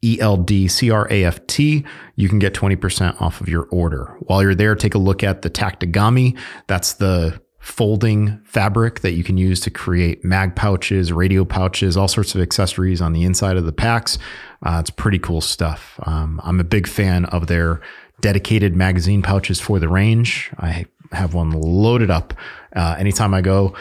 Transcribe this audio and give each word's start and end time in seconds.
E 0.04 0.18
L 0.20 0.38
D 0.38 0.68
C 0.68 0.92
R 0.92 1.08
A 1.10 1.24
F 1.24 1.46
T, 1.48 1.86
you 2.16 2.30
can 2.30 2.40
get 2.40 2.54
20% 2.54 3.22
off 3.22 3.42
of 3.42 3.48
your 3.48 3.64
order. 3.72 4.18
While 4.22 4.44
you're 4.44 4.56
there, 4.56 4.76
take 4.76 4.96
a 4.96 5.00
look 5.00 5.24
at 5.24 5.42
the 5.42 5.50
Tactigami. 5.50 6.38
That's 6.68 6.94
the 6.94 7.42
folding 7.60 8.42
fabric 8.44 9.00
that 9.00 9.14
you 9.14 9.24
can 9.24 9.38
use 9.38 9.62
to 9.62 9.72
create 9.72 10.26
mag 10.26 10.54
pouches, 10.54 11.14
radio 11.14 11.46
pouches, 11.46 11.96
all 11.96 12.10
sorts 12.10 12.36
of 12.36 12.42
accessories 12.42 13.02
on 13.02 13.14
the 13.14 13.24
inside 13.24 13.56
of 13.56 13.66
the 13.66 13.72
packs. 13.72 14.18
Uh, 14.64 14.80
it's 14.82 14.90
pretty 14.90 15.18
cool 15.18 15.40
stuff. 15.40 15.98
Um, 16.04 16.42
I'm 16.44 16.60
a 16.60 16.66
big 16.66 16.88
fan 16.88 17.24
of 17.26 17.48
their 17.48 17.80
dedicated 18.20 18.76
magazine 18.76 19.22
pouches 19.22 19.62
for 19.62 19.80
the 19.80 19.88
range. 19.88 20.52
I 20.58 20.86
have 21.14 21.34
one 21.34 21.52
loaded 21.52 22.12
up 22.12 22.34
uh, 22.76 22.96
anytime 23.00 23.34
I 23.34 23.40
go 23.40 23.74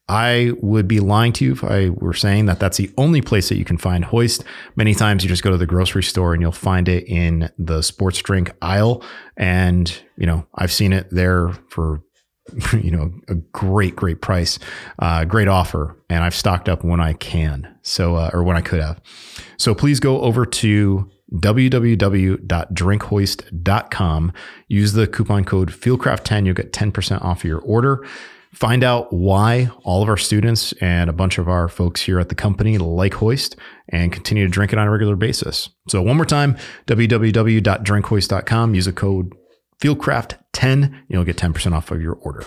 I 0.08 0.54
would 0.64 0.88
be 0.88 1.00
lying 1.00 1.32
to 1.34 1.46
you 1.46 1.52
if 1.52 1.64
I 1.64 1.90
were 1.90 2.16
saying 2.16 2.48
that 2.48 2.60
that's 2.60 2.78
the 2.78 2.92
only 2.98 3.22
place 3.22 3.50
that 3.50 3.58
you 3.58 3.66
can 3.66 3.78
find 3.78 4.04
Hoist. 4.04 4.44
Many 4.76 4.96
times 4.96 5.24
you 5.24 5.30
just 5.30 5.44
go 5.44 5.52
to 5.52 5.58
the 5.58 5.68
grocery 5.68 6.02
store 6.02 6.34
and 6.34 6.42
you'll 6.42 6.52
find 6.52 6.90
it 6.90 7.08
in 7.08 7.52
the 7.60 7.84
sports 7.84 8.18
drink 8.18 8.52
aisle. 8.64 9.04
And, 9.38 9.96
you 10.18 10.26
know, 10.26 10.48
I've 10.56 10.72
seen 10.72 10.92
it 10.92 11.08
there 11.12 11.50
for, 11.70 12.02
you 12.74 12.92
know, 12.92 13.12
a 13.28 13.36
great, 13.36 13.96
great 13.96 14.22
price, 14.22 14.60
uh, 15.00 15.26
great 15.26 15.48
offer. 15.48 15.98
And 16.10 16.24
I've 16.24 16.36
stocked 16.36 16.70
up 16.70 16.84
when 16.84 17.00
I 17.00 17.14
can. 17.14 17.76
So, 17.82 18.16
uh, 18.16 18.30
or 18.34 18.44
when 18.44 18.58
I 18.58 18.62
could 18.62 18.82
have. 18.82 19.02
So 19.58 19.76
please 19.76 20.00
go 20.00 20.22
over 20.22 20.46
to 20.46 21.10
www.drinkhoist.com. 21.34 24.34
Use 24.68 24.94
the 24.94 25.08
coupon 25.08 25.46
code 25.46 25.72
FieldCraft10. 25.72 26.46
You'll 26.46 26.56
get 26.56 26.74
10% 26.74 27.24
off 27.24 27.46
your 27.46 27.60
order. 27.60 28.06
Find 28.54 28.84
out 28.84 29.14
why 29.14 29.70
all 29.84 30.02
of 30.02 30.10
our 30.10 30.18
students 30.18 30.74
and 30.82 31.08
a 31.10 31.14
bunch 31.14 31.38
of 31.38 31.48
our 31.48 31.68
folks 31.68 32.02
here 32.02 32.20
at 32.20 32.30
the 32.30 32.36
company 32.36 32.80
like 32.80 33.14
Hoist 33.16 33.56
and 33.90 34.12
continue 34.12 34.46
to 34.46 34.50
drink 34.50 34.74
it 34.74 34.80
on 34.80 34.88
a 34.88 34.92
regular 34.92 35.16
basis. 35.16 35.70
So, 35.88 36.02
one 36.02 36.16
more 36.16 36.26
time 36.26 36.58
www.drinkhoist.com. 36.88 38.74
Use 38.74 38.88
a 38.88 38.94
code 38.94 39.36
FieldCraft10. 39.82 41.04
You'll 41.08 41.24
get 41.24 41.38
10% 41.38 41.74
off 41.74 41.92
of 41.92 42.02
your 42.02 42.16
order. 42.16 42.46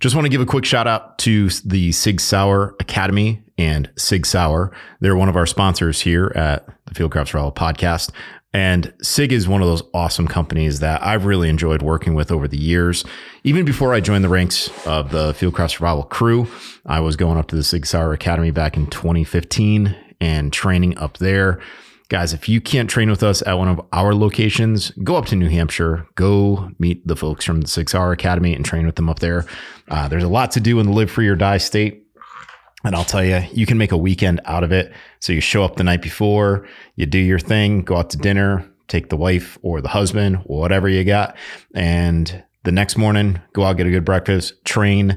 Just 0.00 0.14
want 0.14 0.24
to 0.24 0.30
give 0.30 0.40
a 0.40 0.46
quick 0.46 0.64
shout 0.64 0.86
out 0.86 1.18
to 1.18 1.48
the 1.64 1.92
Sig 1.92 2.20
Sauer 2.20 2.74
Academy 2.80 3.42
and 3.56 3.90
Sig 3.96 4.26
Sauer. 4.26 4.72
They're 5.00 5.16
one 5.16 5.28
of 5.28 5.36
our 5.36 5.46
sponsors 5.46 6.00
here 6.00 6.32
at 6.34 6.66
the 6.86 6.94
Fieldcraft 6.94 7.28
Survival 7.28 7.52
podcast. 7.52 8.10
And 8.52 8.92
SIG 9.02 9.32
is 9.32 9.48
one 9.48 9.62
of 9.62 9.66
those 9.66 9.82
awesome 9.92 10.28
companies 10.28 10.78
that 10.78 11.02
I've 11.02 11.24
really 11.24 11.48
enjoyed 11.48 11.82
working 11.82 12.14
with 12.14 12.30
over 12.30 12.46
the 12.46 12.56
years. 12.56 13.04
Even 13.42 13.64
before 13.64 13.92
I 13.92 13.98
joined 13.98 14.22
the 14.22 14.28
ranks 14.28 14.70
of 14.86 15.10
the 15.10 15.32
Fieldcraft 15.32 15.72
Survival 15.72 16.04
crew, 16.04 16.46
I 16.86 17.00
was 17.00 17.16
going 17.16 17.36
up 17.36 17.48
to 17.48 17.56
the 17.56 17.64
Sig 17.64 17.84
Sauer 17.84 18.12
Academy 18.12 18.52
back 18.52 18.76
in 18.76 18.86
2015 18.86 19.96
and 20.20 20.52
training 20.52 20.96
up 20.98 21.18
there. 21.18 21.60
Guys, 22.10 22.34
if 22.34 22.50
you 22.50 22.60
can't 22.60 22.90
train 22.90 23.08
with 23.08 23.22
us 23.22 23.42
at 23.46 23.54
one 23.54 23.68
of 23.68 23.80
our 23.92 24.14
locations, 24.14 24.90
go 25.02 25.16
up 25.16 25.24
to 25.26 25.36
New 25.36 25.48
Hampshire, 25.48 26.06
go 26.16 26.70
meet 26.78 27.06
the 27.06 27.16
folks 27.16 27.46
from 27.46 27.62
the 27.62 27.66
Sig 27.66 27.88
Sauer 27.88 28.12
Academy 28.12 28.54
and 28.54 28.62
train 28.62 28.84
with 28.84 28.96
them 28.96 29.08
up 29.08 29.20
there. 29.20 29.46
Uh, 29.88 30.06
there's 30.06 30.22
a 30.22 30.28
lot 30.28 30.50
to 30.52 30.60
do 30.60 30.78
in 30.80 30.86
the 30.86 30.92
Live 30.92 31.10
Free 31.10 31.28
or 31.28 31.34
Die 31.34 31.58
state. 31.58 32.02
And 32.84 32.94
I'll 32.94 33.04
tell 33.04 33.24
you, 33.24 33.42
you 33.52 33.64
can 33.64 33.78
make 33.78 33.92
a 33.92 33.96
weekend 33.96 34.42
out 34.44 34.62
of 34.62 34.70
it. 34.70 34.92
So 35.20 35.32
you 35.32 35.40
show 35.40 35.64
up 35.64 35.76
the 35.76 35.84
night 35.84 36.02
before, 36.02 36.68
you 36.96 37.06
do 37.06 37.18
your 37.18 37.38
thing, 37.38 37.80
go 37.80 37.96
out 37.96 38.10
to 38.10 38.18
dinner, 38.18 38.70
take 38.88 39.08
the 39.08 39.16
wife 39.16 39.56
or 39.62 39.80
the 39.80 39.88
husband, 39.88 40.36
whatever 40.44 40.90
you 40.90 41.04
got. 41.04 41.34
And 41.74 42.44
the 42.64 42.72
next 42.72 42.98
morning, 42.98 43.40
go 43.54 43.64
out, 43.64 43.78
get 43.78 43.86
a 43.86 43.90
good 43.90 44.04
breakfast, 44.04 44.62
train, 44.66 45.16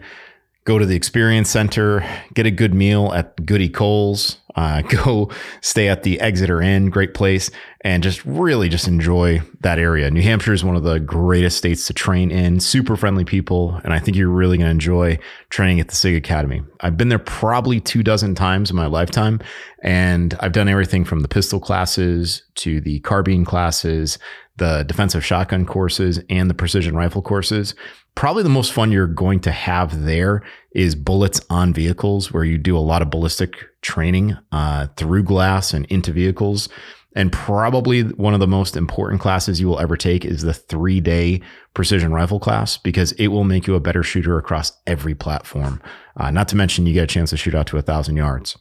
go 0.67 0.77
to 0.77 0.85
the 0.85 0.97
experience 0.97 1.49
center, 1.49 2.05
get 2.33 2.45
a 2.45 2.51
good 2.51 2.73
meal 2.73 3.13
at 3.13 3.45
Goody 3.45 3.69
Cole's, 3.69 4.35
uh, 4.55 4.81
go 5.03 5.31
stay 5.61 5.87
at 5.87 6.03
the 6.03 6.19
Exeter 6.19 6.61
Inn, 6.61 6.89
great 6.89 7.13
place, 7.13 7.49
and 7.81 8.03
just 8.03 8.23
really 8.25 8.67
just 8.67 8.85
enjoy 8.85 9.41
that 9.61 9.79
area. 9.79 10.11
New 10.11 10.21
Hampshire 10.21 10.51
is 10.51 10.65
one 10.65 10.75
of 10.75 10.83
the 10.83 10.99
greatest 10.99 11.57
states 11.57 11.87
to 11.87 11.93
train 11.93 12.31
in, 12.31 12.59
super 12.59 12.97
friendly 12.97 13.23
people, 13.23 13.79
and 13.85 13.93
I 13.93 13.99
think 13.99 14.17
you're 14.17 14.27
really 14.27 14.57
going 14.57 14.67
to 14.67 14.71
enjoy 14.71 15.17
training 15.49 15.79
at 15.79 15.87
the 15.87 15.95
SIG 15.95 16.15
Academy. 16.15 16.61
I've 16.81 16.97
been 16.97 17.07
there 17.07 17.17
probably 17.17 17.79
two 17.79 18.03
dozen 18.03 18.35
times 18.35 18.69
in 18.69 18.75
my 18.75 18.87
lifetime, 18.87 19.39
and 19.83 20.35
I've 20.41 20.51
done 20.51 20.67
everything 20.67 21.05
from 21.05 21.21
the 21.21 21.29
pistol 21.29 21.61
classes 21.61 22.43
to 22.55 22.81
the 22.81 22.99
carbine 22.99 23.45
classes, 23.45 24.19
the 24.57 24.83
defensive 24.83 25.23
shotgun 25.23 25.65
courses, 25.65 26.19
and 26.29 26.49
the 26.49 26.53
precision 26.53 26.93
rifle 26.93 27.21
courses 27.21 27.73
probably 28.17 28.41
the 28.41 28.49
most 28.49 28.73
fun 28.73 28.91
you're 28.91 29.05
going 29.05 29.39
to 29.39 29.51
have 29.51 30.03
there 30.03 30.41
is 30.71 30.95
bullets 30.95 31.39
on 31.51 31.71
vehicles, 31.71 32.33
where 32.33 32.43
you 32.43 32.57
do 32.57 32.75
a 32.75 32.79
lot 32.79 33.03
of 33.03 33.11
ballistic 33.11 33.55
training 33.83 34.35
uh, 34.51 34.87
through 34.97 35.21
glass 35.21 35.71
and 35.71 35.85
into 35.85 36.11
vehicles. 36.11 36.67
And 37.15 37.31
probably 37.31 38.01
one 38.01 38.33
of 38.33 38.39
the 38.39 38.47
most 38.47 38.75
important 38.75 39.21
classes 39.21 39.61
you 39.61 39.67
will 39.67 39.79
ever 39.79 39.95
take 39.95 40.25
is 40.25 40.41
the 40.41 40.53
three 40.53 40.99
day 40.99 41.41
precision 41.75 42.11
rifle 42.11 42.39
class 42.39 42.75
because 42.75 43.11
it 43.13 43.27
will 43.27 43.43
make 43.43 43.67
you 43.67 43.75
a 43.75 43.79
better 43.79 44.01
shooter 44.01 44.39
across 44.39 44.71
every 44.87 45.13
platform. 45.13 45.79
Uh, 46.15 46.31
not 46.31 46.47
to 46.47 46.55
mention, 46.55 46.87
you 46.87 46.93
get 46.93 47.03
a 47.03 47.07
chance 47.07 47.29
to 47.29 47.37
shoot 47.37 47.53
out 47.53 47.67
to 47.67 47.77
a 47.77 47.83
thousand 47.83 48.17
yards. 48.17 48.57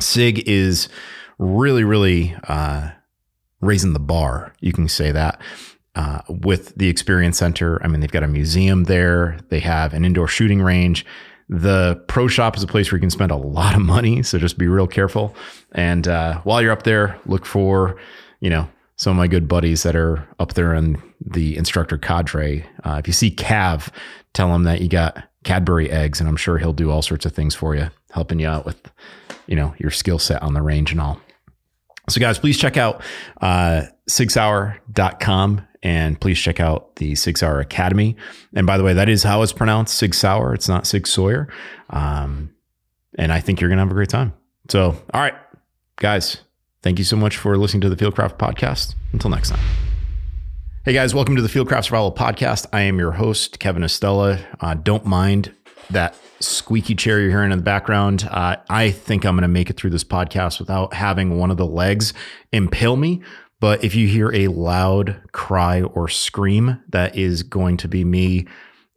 SIG 0.00 0.48
is 0.48 0.88
really, 1.38 1.84
really 1.84 2.34
uh, 2.48 2.92
raising 3.60 3.92
the 3.92 4.00
bar. 4.00 4.54
You 4.60 4.72
can 4.72 4.88
say 4.88 5.12
that 5.12 5.38
uh, 5.94 6.20
with 6.28 6.74
the 6.76 6.88
Experience 6.88 7.38
Center. 7.38 7.82
I 7.82 7.88
mean, 7.88 8.00
they've 8.00 8.10
got 8.10 8.22
a 8.22 8.28
museum 8.28 8.84
there, 8.84 9.38
they 9.48 9.60
have 9.60 9.94
an 9.94 10.04
indoor 10.04 10.28
shooting 10.28 10.62
range. 10.62 11.04
The 11.48 12.02
pro 12.08 12.26
shop 12.26 12.56
is 12.56 12.62
a 12.62 12.66
place 12.66 12.90
where 12.90 12.96
you 12.96 13.02
can 13.02 13.10
spend 13.10 13.30
a 13.30 13.36
lot 13.36 13.74
of 13.74 13.82
money, 13.82 14.22
so 14.22 14.38
just 14.38 14.56
be 14.58 14.66
real 14.66 14.86
careful. 14.86 15.34
And 15.72 16.08
uh, 16.08 16.40
while 16.40 16.62
you're 16.62 16.72
up 16.72 16.84
there, 16.84 17.18
look 17.26 17.44
for, 17.44 17.96
you 18.40 18.50
know, 18.50 18.68
some 18.96 19.10
of 19.10 19.16
my 19.16 19.26
good 19.26 19.48
buddies 19.48 19.82
that 19.82 19.96
are 19.96 20.26
up 20.38 20.54
there 20.54 20.74
in 20.74 21.00
the 21.20 21.56
instructor 21.56 21.98
cadre. 21.98 22.64
Uh, 22.84 22.96
if 22.98 23.06
you 23.06 23.12
see 23.12 23.30
Cav, 23.30 23.88
tell 24.32 24.54
him 24.54 24.62
that 24.64 24.80
you 24.80 24.88
got 24.88 25.22
Cadbury 25.44 25.90
eggs, 25.90 26.20
and 26.20 26.28
I'm 26.28 26.36
sure 26.36 26.58
he'll 26.58 26.72
do 26.72 26.90
all 26.90 27.02
sorts 27.02 27.26
of 27.26 27.32
things 27.32 27.54
for 27.54 27.74
you, 27.74 27.90
helping 28.12 28.38
you 28.38 28.48
out 28.48 28.64
with, 28.64 28.80
you 29.46 29.56
know, 29.56 29.74
your 29.78 29.90
skill 29.90 30.18
set 30.18 30.42
on 30.42 30.54
the 30.54 30.62
range 30.62 30.92
and 30.92 31.00
all. 31.00 31.20
So, 32.08 32.20
guys, 32.20 32.38
please 32.38 32.58
check 32.58 32.76
out 32.76 33.02
uh, 33.40 33.82
sigsauer.com 34.08 35.66
and 35.84 36.18
please 36.18 36.38
check 36.40 36.58
out 36.58 36.96
the 36.96 37.14
Sig 37.14 37.38
Sauer 37.38 37.60
Academy. 37.60 38.16
And 38.54 38.66
by 38.66 38.78
the 38.78 38.82
way, 38.82 38.94
that 38.94 39.08
is 39.08 39.22
how 39.22 39.42
it's 39.42 39.52
pronounced 39.52 39.96
Sig 39.96 40.14
Sauer. 40.14 40.54
It's 40.54 40.68
not 40.68 40.86
Sig 40.86 41.06
Sawyer. 41.06 41.48
Um, 41.90 42.50
and 43.16 43.30
I 43.30 43.40
think 43.40 43.60
you're 43.60 43.68
going 43.68 43.76
to 43.76 43.82
have 43.82 43.90
a 43.90 43.94
great 43.94 44.08
time. 44.08 44.32
So, 44.70 44.96
all 45.12 45.20
right, 45.20 45.34
guys, 45.96 46.38
thank 46.82 46.98
you 46.98 47.04
so 47.04 47.16
much 47.16 47.36
for 47.36 47.56
listening 47.58 47.82
to 47.82 47.90
the 47.90 47.96
Fieldcraft 47.96 48.38
podcast. 48.38 48.94
Until 49.12 49.30
next 49.30 49.50
time. 49.50 49.60
Hey 50.84 50.92
guys, 50.92 51.14
welcome 51.14 51.36
to 51.36 51.40
the 51.40 51.48
Fieldcraft 51.48 51.84
Survival 51.84 52.12
Podcast. 52.12 52.66
I 52.72 52.82
am 52.82 52.98
your 52.98 53.12
host, 53.12 53.58
Kevin 53.58 53.82
Estela. 53.82 54.44
Uh, 54.60 54.74
don't 54.74 55.06
mind 55.06 55.54
that 55.90 56.14
squeaky 56.40 56.94
chair 56.94 57.20
you're 57.20 57.30
hearing 57.30 57.52
in 57.52 57.58
the 57.58 57.64
background. 57.64 58.28
Uh, 58.30 58.56
I 58.68 58.90
think 58.90 59.24
I'm 59.24 59.34
going 59.34 59.42
to 59.42 59.48
make 59.48 59.70
it 59.70 59.78
through 59.78 59.90
this 59.90 60.04
podcast 60.04 60.58
without 60.58 60.92
having 60.92 61.38
one 61.38 61.50
of 61.50 61.56
the 61.56 61.66
legs 61.66 62.12
impale 62.52 62.96
me. 62.96 63.22
But 63.64 63.82
if 63.82 63.94
you 63.94 64.06
hear 64.06 64.30
a 64.30 64.48
loud 64.48 65.22
cry 65.32 65.80
or 65.80 66.06
scream, 66.06 66.82
that 66.90 67.16
is 67.16 67.42
going 67.42 67.78
to 67.78 67.88
be 67.88 68.04
me 68.04 68.46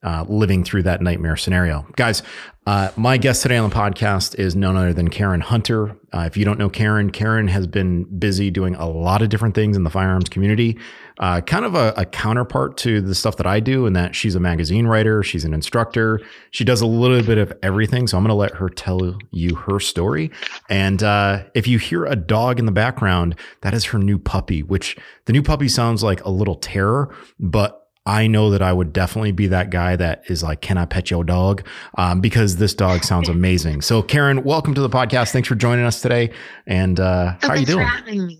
uh, 0.03 0.25
living 0.27 0.65
through 0.65 0.83
that 0.83 1.01
nightmare 1.01 1.37
scenario. 1.37 1.87
Guys, 1.95 2.21
uh, 2.65 2.91
my 2.97 3.15
guest 3.15 3.43
today 3.43 3.55
on 3.55 3.69
the 3.69 3.73
podcast 3.73 4.35
is 4.37 4.57
none 4.57 4.75
other 4.75 4.91
than 4.91 5.07
Karen 5.07 5.39
Hunter. 5.39 5.97
Uh, 6.13 6.25
if 6.27 6.35
you 6.35 6.43
don't 6.43 6.59
know 6.59 6.69
Karen, 6.69 7.11
Karen 7.11 7.47
has 7.47 7.65
been 7.65 8.03
busy 8.19 8.51
doing 8.51 8.75
a 8.75 8.89
lot 8.89 9.21
of 9.21 9.29
different 9.29 9.55
things 9.55 9.77
in 9.77 9.83
the 9.85 9.89
firearms 9.89 10.27
community, 10.27 10.77
uh, 11.19 11.41
kind 11.41 11.65
of 11.65 11.75
a, 11.75 11.93
a, 11.97 12.05
counterpart 12.05 12.77
to 12.77 13.01
the 13.01 13.15
stuff 13.15 13.37
that 13.37 13.47
I 13.47 13.59
do, 13.59 13.85
in 13.85 13.93
that 13.93 14.15
she's 14.15 14.35
a 14.35 14.39
magazine 14.39 14.85
writer, 14.87 15.23
she's 15.23 15.45
an 15.45 15.53
instructor, 15.53 16.21
she 16.51 16.63
does 16.63 16.81
a 16.81 16.85
little 16.85 17.23
bit 17.23 17.37
of 17.37 17.51
everything. 17.63 18.07
So 18.07 18.17
I'm 18.17 18.23
going 18.23 18.29
to 18.29 18.35
let 18.35 18.55
her 18.55 18.69
tell 18.69 19.17
you 19.31 19.55
her 19.55 19.79
story. 19.79 20.31
And 20.69 21.01
uh, 21.01 21.43
if 21.55 21.67
you 21.67 21.79
hear 21.79 22.05
a 22.05 22.15
dog 22.15 22.59
in 22.59 22.65
the 22.65 22.71
background, 22.71 23.35
that 23.61 23.73
is 23.73 23.85
her 23.85 23.97
new 23.97 24.19
puppy, 24.19 24.61
which 24.61 24.97
the 25.25 25.33
new 25.33 25.41
puppy 25.41 25.67
sounds 25.67 26.03
like 26.03 26.23
a 26.23 26.29
little 26.29 26.55
terror, 26.55 27.13
but 27.39 27.87
I 28.05 28.27
know 28.27 28.51
that 28.51 28.61
I 28.61 28.71
would 28.71 28.93
definitely 28.93 29.33
be 29.33 29.47
that 29.47 29.69
guy 29.69 29.97
that 29.97 30.23
is 30.29 30.41
like, 30.41 30.61
"Can 30.61 30.77
I 30.77 30.85
pet 30.85 31.11
your 31.11 31.25
dog?" 31.25 31.67
Um, 31.97 32.21
because 32.21 32.55
this 32.55 32.73
dog 32.73 33.03
sounds 33.03 33.27
amazing. 33.27 33.81
So, 33.81 34.01
Karen, 34.01 34.45
welcome 34.45 34.73
to 34.75 34.81
the 34.81 34.89
podcast. 34.89 35.31
Thanks 35.31 35.49
for 35.49 35.55
joining 35.55 35.83
us 35.83 36.01
today. 36.01 36.31
And 36.65 37.01
uh, 37.01 37.35
how 37.41 37.49
are 37.49 37.57
you 37.57 37.65
doing? 37.65 38.37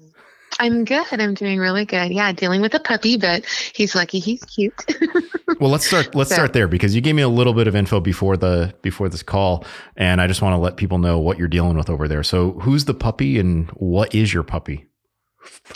I'm 0.60 0.86
good. 0.86 1.06
I'm 1.12 1.34
doing 1.34 1.60
really 1.60 1.86
good. 1.86 2.12
Yeah, 2.12 2.32
dealing 2.32 2.62
with 2.62 2.74
a 2.74 2.80
puppy, 2.80 3.18
but 3.18 3.46
he's 3.74 3.96
lucky. 3.96 4.20
He's 4.20 4.44
cute. 4.44 4.74
well, 5.60 5.70
let's 5.70 5.86
start. 5.86 6.16
Let's 6.16 6.30
so. 6.30 6.36
start 6.36 6.54
there 6.54 6.68
because 6.68 6.96
you 6.96 7.02
gave 7.02 7.16
me 7.16 7.22
a 7.22 7.30
little 7.30 7.54
bit 7.54 7.68
of 7.68 7.76
info 7.76 8.00
before 8.00 8.38
the 8.38 8.74
before 8.82 9.10
this 9.10 9.24
call, 9.24 9.66
and 9.96 10.20
I 10.20 10.28
just 10.28 10.42
want 10.42 10.54
to 10.54 10.58
let 10.58 10.78
people 10.78 10.98
know 10.98 11.20
what 11.20 11.38
you're 11.38 11.48
dealing 11.48 11.78
with 11.78 11.90
over 11.90 12.08
there. 12.08 12.24
So, 12.24 12.54
who's 12.54 12.86
the 12.86 12.94
puppy, 12.94 13.40
and 13.40 13.70
what 13.72 14.16
is 14.16 14.34
your 14.34 14.44
puppy? 14.44 14.86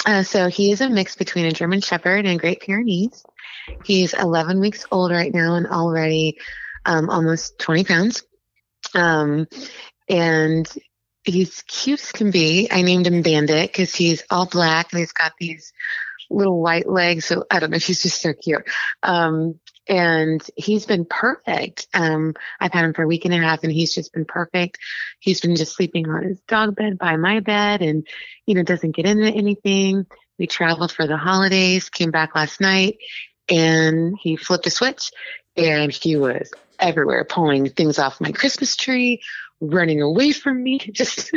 Uh, 0.06 0.24
so 0.24 0.48
he 0.48 0.72
is 0.72 0.82
a 0.82 0.90
mix 0.90 1.16
between 1.16 1.46
a 1.46 1.52
German 1.52 1.82
Shepherd 1.82 2.26
and 2.26 2.40
Great 2.40 2.62
Pyrenees. 2.62 3.24
He's 3.86 4.14
11 4.14 4.60
weeks 4.60 4.86
old 4.92 5.12
right 5.12 5.34
now 5.34 5.56
and 5.56 5.68
already 5.68 6.38
um, 6.86 7.10
almost 7.10 7.60
20 7.60 7.84
pounds. 7.84 8.24
Um, 8.96 9.48
and 10.10 10.68
he's 11.24 11.62
cute 11.64 12.02
as 12.02 12.12
can 12.12 12.32
be. 12.32 12.68
I 12.72 12.82
named 12.82 13.08
him 13.08 13.22
Bandit 13.22 13.72
because 13.72 13.94
he's 13.94 14.24
all 14.30 14.46
black 14.46 14.92
and 14.92 15.00
he's 15.00 15.12
got 15.12 15.34
these 15.40 15.74
little 16.30 16.62
white 16.62 16.88
legs. 16.88 17.26
So 17.26 17.46
I 17.52 17.60
don't 17.60 17.72
know. 17.72 17.78
He's 17.78 18.02
just 18.02 18.22
so 18.22 18.34
cute. 18.34 18.64
Um, 19.04 19.60
and 19.88 20.42
he's 20.56 20.86
been 20.86 21.06
perfect. 21.06 21.88
Um, 21.94 22.34
I've 22.60 22.72
had 22.72 22.86
him 22.86 22.94
for 22.94 23.04
a 23.04 23.08
week 23.08 23.26
and 23.26 23.34
a 23.34 23.38
half 23.38 23.64
and 23.64 23.72
he's 23.72 23.94
just 23.94 24.14
been 24.14 24.26
perfect. 24.26 24.78
He's 25.20 25.42
been 25.42 25.56
just 25.56 25.76
sleeping 25.76 26.08
on 26.08 26.24
his 26.24 26.40
dog 26.48 26.76
bed 26.76 26.98
by 26.98 27.18
my 27.18 27.40
bed 27.40 27.82
and, 27.82 28.08
you 28.46 28.56
know, 28.56 28.64
doesn't 28.64 28.96
get 28.96 29.06
into 29.06 29.28
anything. 29.28 30.06
We 30.40 30.48
traveled 30.48 30.92
for 30.92 31.08
the 31.08 31.18
holidays, 31.18 31.90
came 31.90 32.12
back 32.12 32.36
last 32.36 32.62
night 32.62 32.98
and 33.50 34.16
he 34.20 34.38
flipped 34.38 34.68
a 34.68 34.72
switch 34.72 35.12
and 35.58 35.92
he 35.92 36.16
was 36.16 36.52
everywhere 36.82 37.24
pulling 37.24 37.70
things 37.70 38.00
off 38.00 38.20
my 38.20 38.32
Christmas 38.32 38.76
tree, 38.76 39.22
running 39.60 40.02
away 40.02 40.32
from 40.32 40.64
me, 40.64 40.80
just 40.92 41.32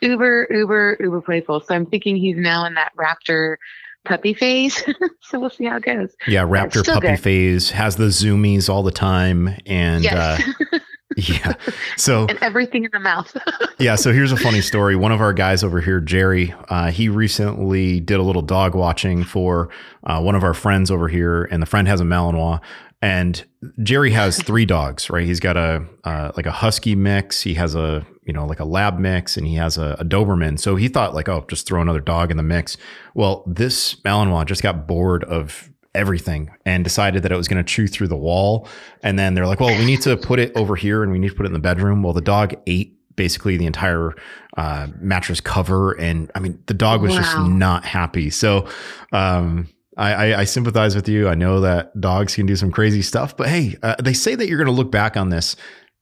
uber, 0.00 0.48
uber, 0.50 0.96
uber 1.00 1.20
playful. 1.20 1.60
So 1.60 1.74
I'm 1.74 1.86
thinking 1.86 2.16
he's 2.16 2.36
now 2.36 2.64
in 2.64 2.74
that 2.74 2.92
raptor 2.96 3.56
puppy 4.04 4.34
phase. 4.34 4.82
so 5.20 5.38
we'll 5.38 5.50
see 5.50 5.66
how 5.66 5.76
it 5.76 5.84
goes. 5.84 6.14
Yeah, 6.26 6.42
raptor 6.42 6.84
puppy 6.84 7.08
good. 7.08 7.20
phase 7.20 7.70
has 7.70 7.96
the 7.96 8.06
zoomies 8.06 8.68
all 8.68 8.82
the 8.82 8.90
time. 8.90 9.56
And 9.66 10.02
yes. 10.02 10.42
uh, 10.72 10.78
yeah. 11.16 11.54
So 11.96 12.26
and 12.28 12.38
everything 12.42 12.84
in 12.84 12.90
the 12.92 12.98
mouth. 12.98 13.36
yeah. 13.78 13.94
So 13.94 14.12
here's 14.12 14.32
a 14.32 14.36
funny 14.36 14.60
story. 14.60 14.96
One 14.96 15.12
of 15.12 15.20
our 15.20 15.32
guys 15.32 15.62
over 15.62 15.80
here, 15.80 16.00
Jerry, 16.00 16.54
uh, 16.68 16.90
he 16.90 17.08
recently 17.08 18.00
did 18.00 18.18
a 18.18 18.22
little 18.22 18.42
dog 18.42 18.74
watching 18.74 19.22
for 19.24 19.68
uh, 20.04 20.20
one 20.20 20.34
of 20.34 20.42
our 20.42 20.54
friends 20.54 20.90
over 20.90 21.08
here, 21.08 21.44
and 21.44 21.62
the 21.62 21.66
friend 21.66 21.86
has 21.88 22.00
a 22.00 22.04
Malinois. 22.04 22.60
And 23.02 23.44
Jerry 23.82 24.12
has 24.12 24.40
three 24.42 24.64
dogs, 24.64 25.10
right? 25.10 25.26
He's 25.26 25.40
got 25.40 25.56
a 25.56 25.84
uh, 26.04 26.32
like 26.36 26.46
a 26.46 26.52
husky 26.52 26.94
mix. 26.94 27.42
He 27.42 27.54
has 27.54 27.74
a 27.74 28.06
you 28.24 28.32
know 28.32 28.46
like 28.46 28.60
a 28.60 28.64
lab 28.64 28.98
mix, 28.98 29.36
and 29.36 29.46
he 29.46 29.56
has 29.56 29.76
a, 29.76 29.96
a 29.98 30.04
Doberman. 30.04 30.58
So 30.58 30.76
he 30.76 30.88
thought 30.88 31.14
like, 31.14 31.28
oh, 31.28 31.44
just 31.48 31.66
throw 31.66 31.82
another 31.82 32.00
dog 32.00 32.30
in 32.30 32.36
the 32.38 32.42
mix. 32.42 32.78
Well, 33.14 33.44
this 33.46 33.96
Malinois 33.96 34.46
just 34.46 34.62
got 34.62 34.86
bored 34.86 35.24
of 35.24 35.68
everything 35.94 36.50
and 36.64 36.84
decided 36.84 37.22
that 37.22 37.32
it 37.32 37.36
was 37.36 37.48
going 37.48 37.62
to 37.62 37.68
chew 37.68 37.86
through 37.86 38.08
the 38.08 38.16
wall. 38.16 38.66
And 39.02 39.18
then 39.18 39.34
they're 39.34 39.46
like, 39.46 39.60
well, 39.60 39.76
we 39.76 39.84
need 39.84 40.00
to 40.02 40.16
put 40.16 40.38
it 40.38 40.50
over 40.56 40.74
here 40.76 41.02
and 41.02 41.12
we 41.12 41.18
need 41.18 41.28
to 41.28 41.34
put 41.34 41.44
it 41.44 41.48
in 41.48 41.52
the 41.52 41.58
bedroom. 41.58 42.02
Well, 42.02 42.14
the 42.14 42.22
dog 42.22 42.54
ate 42.66 42.98
basically 43.16 43.56
the 43.56 43.66
entire 43.66 44.14
uh, 44.56 44.88
mattress 44.98 45.40
cover. 45.40 45.92
And 45.92 46.30
I 46.34 46.40
mean, 46.40 46.62
the 46.66 46.74
dog 46.74 47.02
was 47.02 47.12
wow. 47.12 47.18
just 47.18 47.38
not 47.38 47.84
happy. 47.84 48.30
So, 48.30 48.68
um, 49.12 49.68
I, 49.96 50.12
I, 50.12 50.40
I, 50.40 50.44
sympathize 50.44 50.94
with 50.94 51.08
you. 51.08 51.28
I 51.28 51.34
know 51.34 51.60
that 51.60 52.00
dogs 52.00 52.34
can 52.34 52.46
do 52.46 52.56
some 52.56 52.70
crazy 52.70 53.02
stuff, 53.02 53.36
but 53.36 53.48
hey, 53.48 53.76
uh, 53.82 53.96
they 54.02 54.14
say 54.14 54.34
that 54.34 54.48
you're 54.48 54.58
going 54.58 54.66
to 54.66 54.72
look 54.72 54.90
back 54.90 55.16
on 55.16 55.28
this 55.28 55.54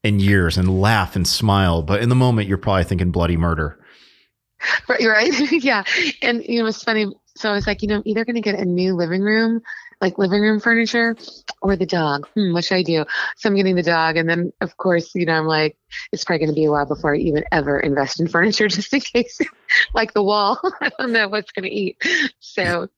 in 0.02 0.20
years 0.20 0.56
and 0.56 0.81
laugh 0.81 1.16
and 1.16 1.26
smile, 1.26 1.82
but 1.82 2.02
in 2.02 2.08
the 2.08 2.14
moment, 2.14 2.48
you're 2.48 2.58
probably 2.58 2.84
thinking 2.84 3.10
bloody 3.10 3.37
murder. 3.37 3.78
Right, 4.88 5.06
right, 5.06 5.52
yeah. 5.52 5.84
And 6.22 6.44
you 6.46 6.60
know, 6.60 6.67
it's 6.67 6.82
funny. 6.82 7.06
So 7.36 7.50
I 7.50 7.55
was 7.55 7.67
like, 7.67 7.82
you 7.82 7.88
know, 7.88 7.96
I'm 7.96 8.03
either 8.05 8.24
going 8.24 8.34
to 8.34 8.43
get 8.43 8.58
a 8.58 8.65
new 8.65 8.94
living 8.94 9.22
room, 9.22 9.60
like 10.00 10.19
living 10.19 10.41
room 10.41 10.60
furniture, 10.60 11.17
or 11.62 11.76
the 11.76 11.86
dog. 11.86 12.29
Hmm, 12.34 12.53
what 12.53 12.65
should 12.65 12.76
I 12.76 12.82
do? 12.82 13.05
So 13.36 13.48
I'm 13.48 13.56
getting 13.56 13.76
the 13.76 13.82
dog, 13.82 14.17
and 14.17 14.29
then 14.29 14.53
of 14.60 14.76
course, 14.76 15.15
you 15.15 15.26
know, 15.26 15.34
I'm 15.34 15.46
like, 15.46 15.76
it's 16.12 16.24
probably 16.24 16.46
going 16.46 16.55
to 16.55 16.60
be 16.60 16.65
a 16.65 16.70
while 16.70 16.86
before 16.86 17.15
I 17.15 17.19
even 17.19 17.44
ever 17.53 17.81
invest 17.81 18.20
in 18.20 18.29
furniture, 18.29 18.69
just 18.69 18.93
in 18.93 19.00
case, 19.00 19.38
like 19.94 20.12
the 20.12 20.22
wall. 20.22 20.60
I 20.81 20.91
don't 20.98 21.12
know 21.12 21.29
what's 21.29 21.53
going 21.53 21.65
to 21.65 21.74
eat. 21.74 22.03
So, 22.41 22.88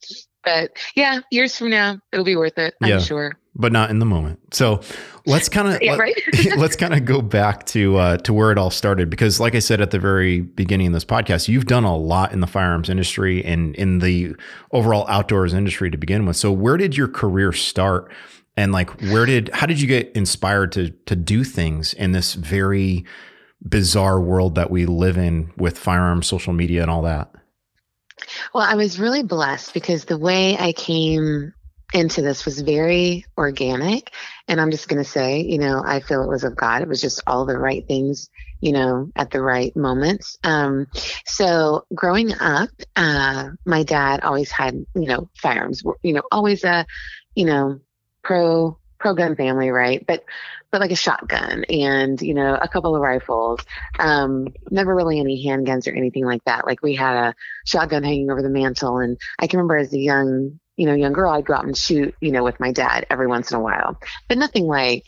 but 0.45 0.73
yeah, 0.95 1.21
years 1.31 1.57
from 1.57 1.71
now, 1.71 1.99
it'll 2.13 2.25
be 2.25 2.37
worth 2.37 2.59
it. 2.59 2.75
I'm 2.83 3.01
sure 3.01 3.39
but 3.55 3.73
not 3.73 3.91
in 3.91 3.99
the 3.99 4.07
moment. 4.07 4.55
So 4.55 4.81
let's 5.27 5.49
kind 5.49 5.69
of 5.69 5.83
yeah, 5.83 5.93
let, 5.93 5.99
right? 5.99 6.17
let's 6.57 6.77
kind 6.77 6.95
of 6.95 7.05
go 7.05 7.21
back 7.21 7.67
to 7.67 7.97
uh, 7.97 8.17
to 8.19 8.33
where 8.33 8.51
it 8.51 8.59
all 8.59 8.71
started 8.71 9.11
because, 9.11 9.41
like 9.41 9.55
I 9.55 9.59
said 9.59 9.81
at 9.81 9.91
the 9.91 9.99
very 9.99 10.41
beginning 10.41 10.89
of 10.89 10.93
this 10.93 11.05
podcast, 11.05 11.49
you've 11.49 11.67
done 11.67 11.85
a 11.85 11.97
lot 11.97 12.33
in 12.33 12.41
the 12.41 12.47
firearms 12.47 12.89
industry 12.89 13.45
and 13.45 13.75
in 13.77 13.99
the 13.99 14.35
overall 14.73 15.07
outdoors 15.09 15.55
industry 15.55 15.91
to 15.91 15.99
begin 15.99 16.27
with. 16.27 16.37
So 16.37 16.51
where 16.51 16.77
did 16.77 16.97
your 16.97 17.09
career 17.09 17.53
start? 17.53 18.11
And 18.57 18.71
like, 18.71 18.91
where 19.03 19.27
did 19.27 19.51
how 19.53 19.67
did 19.67 19.81
you 19.81 19.87
get 19.87 20.13
inspired 20.15 20.73
to 20.73 20.91
to 20.91 21.17
do 21.17 21.45
things 21.45 21.95
in 21.95 22.13
this 22.13 22.35
very 22.35 23.05
bizarre 23.67 24.21
world 24.21 24.57
that 24.57 24.71
we 24.71 24.87
live 24.87 25.17
in 25.17 25.53
with 25.57 25.79
firearms, 25.79 26.27
social 26.27 26.53
media, 26.53 26.83
and 26.83 26.91
all 26.91 27.03
that? 27.03 27.33
Well, 28.55 28.67
I 28.67 28.75
was 28.75 28.99
really 28.99 29.23
blessed 29.23 29.75
because 29.75 30.05
the 30.05 30.19
way 30.19 30.57
I 30.57 30.73
came 30.73 31.55
into 31.95 32.23
this 32.23 32.45
was 32.45 32.61
very 32.61 33.27
organic. 33.37 34.11
And 34.49 34.61
I'm 34.61 34.71
just 34.71 34.89
going 34.89 35.03
to 35.03 35.09
say, 35.09 35.43
you 35.43 35.59
know, 35.59 35.83
I 35.85 36.01
feel 36.01 36.23
it 36.23 36.29
was 36.29 36.45
of 36.45 36.57
God. 36.57 36.83
It 36.83 36.89
was 36.89 37.01
just 37.01 37.23
all 37.27 37.45
the 37.45 37.59
right 37.59 37.87
things, 37.87 38.31
you 38.61 38.73
know, 38.73 39.11
at 39.15 39.31
the 39.31 39.43
right 39.43 39.77
moments. 39.77 40.39
Um, 40.43 40.87
so 41.27 41.85
growing 41.95 42.33
up, 42.41 42.71
uh, 42.97 43.51
my 43.67 43.83
dad 43.83 44.21
always 44.23 44.51
had, 44.51 44.75
you 44.95 45.07
know, 45.07 45.29
firearms, 45.37 45.83
you 46.03 46.15
know, 46.15 46.23
always 46.33 46.65
a, 46.65 46.87
you 47.35 47.45
know, 47.45 47.81
pro, 48.23 48.79
pro 48.99 49.15
gun 49.15 49.37
family, 49.37 49.71
right? 49.71 50.05
But, 50.07 50.25
but 50.73 50.81
like 50.81 50.91
a 50.91 50.97
shotgun 50.97 51.65
and, 51.65 52.21
you 52.21 52.33
know, 52.33 52.59
a 52.61 52.67
couple 52.67 52.97
of 52.97 53.03
rifles. 53.03 53.61
Um, 53.99 54.49
never 54.71 54.95
really 54.95 55.21
any 55.21 55.47
handguns 55.47 55.87
or 55.87 55.95
anything 55.95 56.25
like 56.25 56.43
that. 56.45 56.67
Like 56.67 56.83
we 56.83 56.95
had 56.95 57.15
a 57.15 57.35
shotgun 57.67 58.03
hanging 58.03 58.31
over 58.31 58.43
the 58.43 58.49
mantle. 58.49 58.99
And 58.99 59.19
I 59.39 59.47
can 59.47 59.59
remember 59.59 59.77
as 59.77 59.93
a 59.93 59.99
young 59.99 60.59
you 60.77 60.87
know, 60.87 60.95
young 60.95 61.13
girl, 61.13 61.31
I'd 61.31 61.45
go 61.45 61.55
out 61.55 61.67
and 61.67 61.77
shoot, 61.77 62.15
you 62.21 62.33
know, 62.33 62.43
with 62.43 62.59
my 62.59 62.73
dad 62.73 63.07
every 63.11 63.27
once 63.27 63.51
in 63.51 63.59
a 63.59 63.61
while, 63.61 63.99
but 64.27 64.39
nothing 64.39 64.67
like 64.67 65.05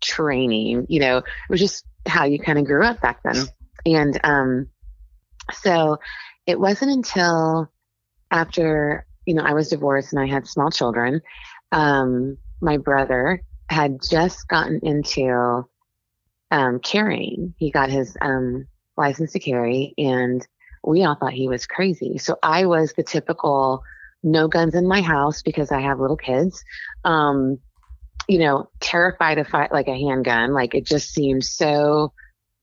training, 0.00 0.86
you 0.88 1.00
know, 1.00 1.18
it 1.18 1.24
was 1.48 1.60
just 1.60 1.86
how 2.06 2.24
you 2.24 2.38
kind 2.38 2.58
of 2.58 2.64
grew 2.64 2.84
up 2.84 3.00
back 3.00 3.22
then. 3.22 3.46
And, 3.86 4.20
um, 4.24 4.68
so 5.52 5.98
it 6.46 6.58
wasn't 6.58 6.90
until 6.90 7.70
after, 8.30 9.06
you 9.24 9.34
know, 9.34 9.44
I 9.44 9.52
was 9.52 9.68
divorced 9.68 10.12
and 10.12 10.20
I 10.20 10.26
had 10.26 10.48
small 10.48 10.70
children, 10.70 11.22
um, 11.70 12.36
my 12.60 12.76
brother 12.76 13.40
had 13.68 13.98
just 14.08 14.46
gotten 14.48 14.80
into 14.82 15.66
um, 16.50 16.80
carrying. 16.80 17.54
He 17.58 17.70
got 17.70 17.90
his 17.90 18.16
um, 18.20 18.66
license 18.96 19.32
to 19.32 19.38
carry, 19.38 19.94
and 19.98 20.46
we 20.84 21.04
all 21.04 21.16
thought 21.16 21.32
he 21.32 21.48
was 21.48 21.66
crazy. 21.66 22.18
So 22.18 22.38
I 22.42 22.66
was 22.66 22.92
the 22.92 23.02
typical 23.02 23.82
no 24.22 24.48
guns 24.48 24.74
in 24.74 24.88
my 24.88 25.02
house 25.02 25.42
because 25.42 25.70
I 25.70 25.80
have 25.80 26.00
little 26.00 26.16
kids. 26.16 26.64
Um, 27.04 27.58
you 28.28 28.38
know, 28.38 28.70
terrified 28.80 29.38
of 29.38 29.48
fight 29.48 29.72
like 29.72 29.88
a 29.88 29.98
handgun. 29.98 30.54
Like 30.54 30.74
it 30.74 30.86
just 30.86 31.10
seems 31.12 31.50
so 31.50 32.12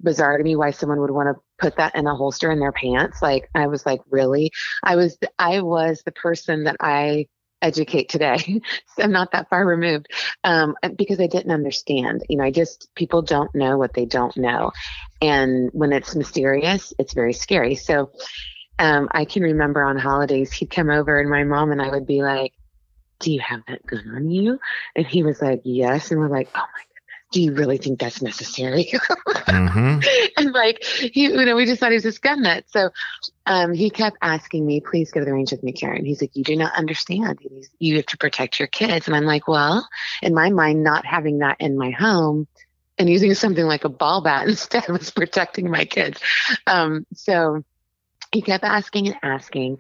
bizarre 0.01 0.37
to 0.37 0.43
me 0.43 0.55
why 0.55 0.71
someone 0.71 0.99
would 0.99 1.11
want 1.11 1.35
to 1.35 1.41
put 1.59 1.77
that 1.77 1.95
in 1.95 2.07
a 2.07 2.15
holster 2.15 2.51
in 2.51 2.59
their 2.59 2.71
pants. 2.71 3.21
Like 3.21 3.49
I 3.53 3.67
was 3.67 3.85
like, 3.85 4.01
really? 4.09 4.51
I 4.83 4.95
was 4.95 5.17
I 5.37 5.61
was 5.61 6.01
the 6.03 6.11
person 6.11 6.63
that 6.63 6.77
I 6.79 7.27
educate 7.61 8.09
today. 8.09 8.37
so 8.95 9.03
I'm 9.03 9.11
not 9.11 9.31
that 9.31 9.49
far 9.49 9.65
removed 9.65 10.07
um, 10.43 10.75
because 10.95 11.19
I 11.19 11.27
didn't 11.27 11.51
understand. 11.51 12.23
You 12.29 12.37
know, 12.37 12.43
I 12.43 12.51
just 12.51 12.89
people 12.95 13.21
don't 13.21 13.53
know 13.55 13.77
what 13.77 13.93
they 13.93 14.05
don't 14.05 14.35
know, 14.37 14.71
and 15.21 15.69
when 15.73 15.93
it's 15.93 16.15
mysterious, 16.15 16.93
it's 16.97 17.13
very 17.13 17.33
scary. 17.33 17.75
So 17.75 18.11
um, 18.79 19.07
I 19.11 19.25
can 19.25 19.43
remember 19.43 19.83
on 19.83 19.97
holidays 19.97 20.51
he'd 20.51 20.71
come 20.71 20.89
over 20.89 21.19
and 21.19 21.29
my 21.29 21.43
mom 21.43 21.71
and 21.71 21.81
I 21.81 21.89
would 21.89 22.07
be 22.07 22.23
like, 22.23 22.53
"Do 23.19 23.31
you 23.31 23.39
have 23.39 23.61
that 23.67 23.85
gun 23.85 24.11
on 24.15 24.29
you?" 24.29 24.59
And 24.95 25.05
he 25.05 25.23
was 25.23 25.41
like, 25.41 25.61
"Yes," 25.63 26.11
and 26.11 26.19
we're 26.19 26.29
like, 26.29 26.49
"Oh 26.55 26.59
my 26.59 26.90
do 27.31 27.41
you 27.41 27.53
really 27.53 27.77
think 27.77 27.99
that's 27.99 28.21
necessary? 28.21 28.91
mm-hmm. 28.93 29.99
And 30.37 30.53
like, 30.53 30.83
he, 30.83 31.23
you 31.23 31.45
know, 31.45 31.55
we 31.55 31.65
just 31.65 31.79
thought 31.79 31.91
he 31.91 31.95
was 31.95 32.05
a 32.05 32.11
scum 32.11 32.41
nut. 32.41 32.65
So 32.67 32.89
um, 33.45 33.73
he 33.73 33.89
kept 33.89 34.17
asking 34.21 34.65
me, 34.65 34.81
please 34.81 35.11
go 35.11 35.21
to 35.21 35.25
the 35.25 35.33
range 35.33 35.51
with 35.51 35.63
me, 35.63 35.71
Karen. 35.71 36.05
He's 36.05 36.21
like, 36.21 36.35
you 36.35 36.43
do 36.43 36.55
not 36.55 36.75
understand. 36.75 37.39
He's, 37.41 37.69
you 37.79 37.97
have 37.97 38.05
to 38.07 38.17
protect 38.17 38.59
your 38.59 38.67
kids. 38.67 39.07
And 39.07 39.15
I'm 39.15 39.23
like, 39.23 39.47
well, 39.47 39.87
in 40.21 40.33
my 40.33 40.49
mind, 40.49 40.83
not 40.83 41.05
having 41.05 41.39
that 41.39 41.57
in 41.59 41.77
my 41.77 41.91
home 41.91 42.47
and 42.97 43.09
using 43.09 43.33
something 43.33 43.65
like 43.65 43.83
a 43.83 43.89
ball 43.89 44.21
bat 44.21 44.47
instead 44.47 44.87
was 44.89 45.11
protecting 45.11 45.69
my 45.69 45.85
kids. 45.85 46.19
Um, 46.67 47.05
so 47.13 47.63
he 48.31 48.41
kept 48.41 48.63
asking 48.63 49.07
and 49.07 49.17
asking. 49.23 49.77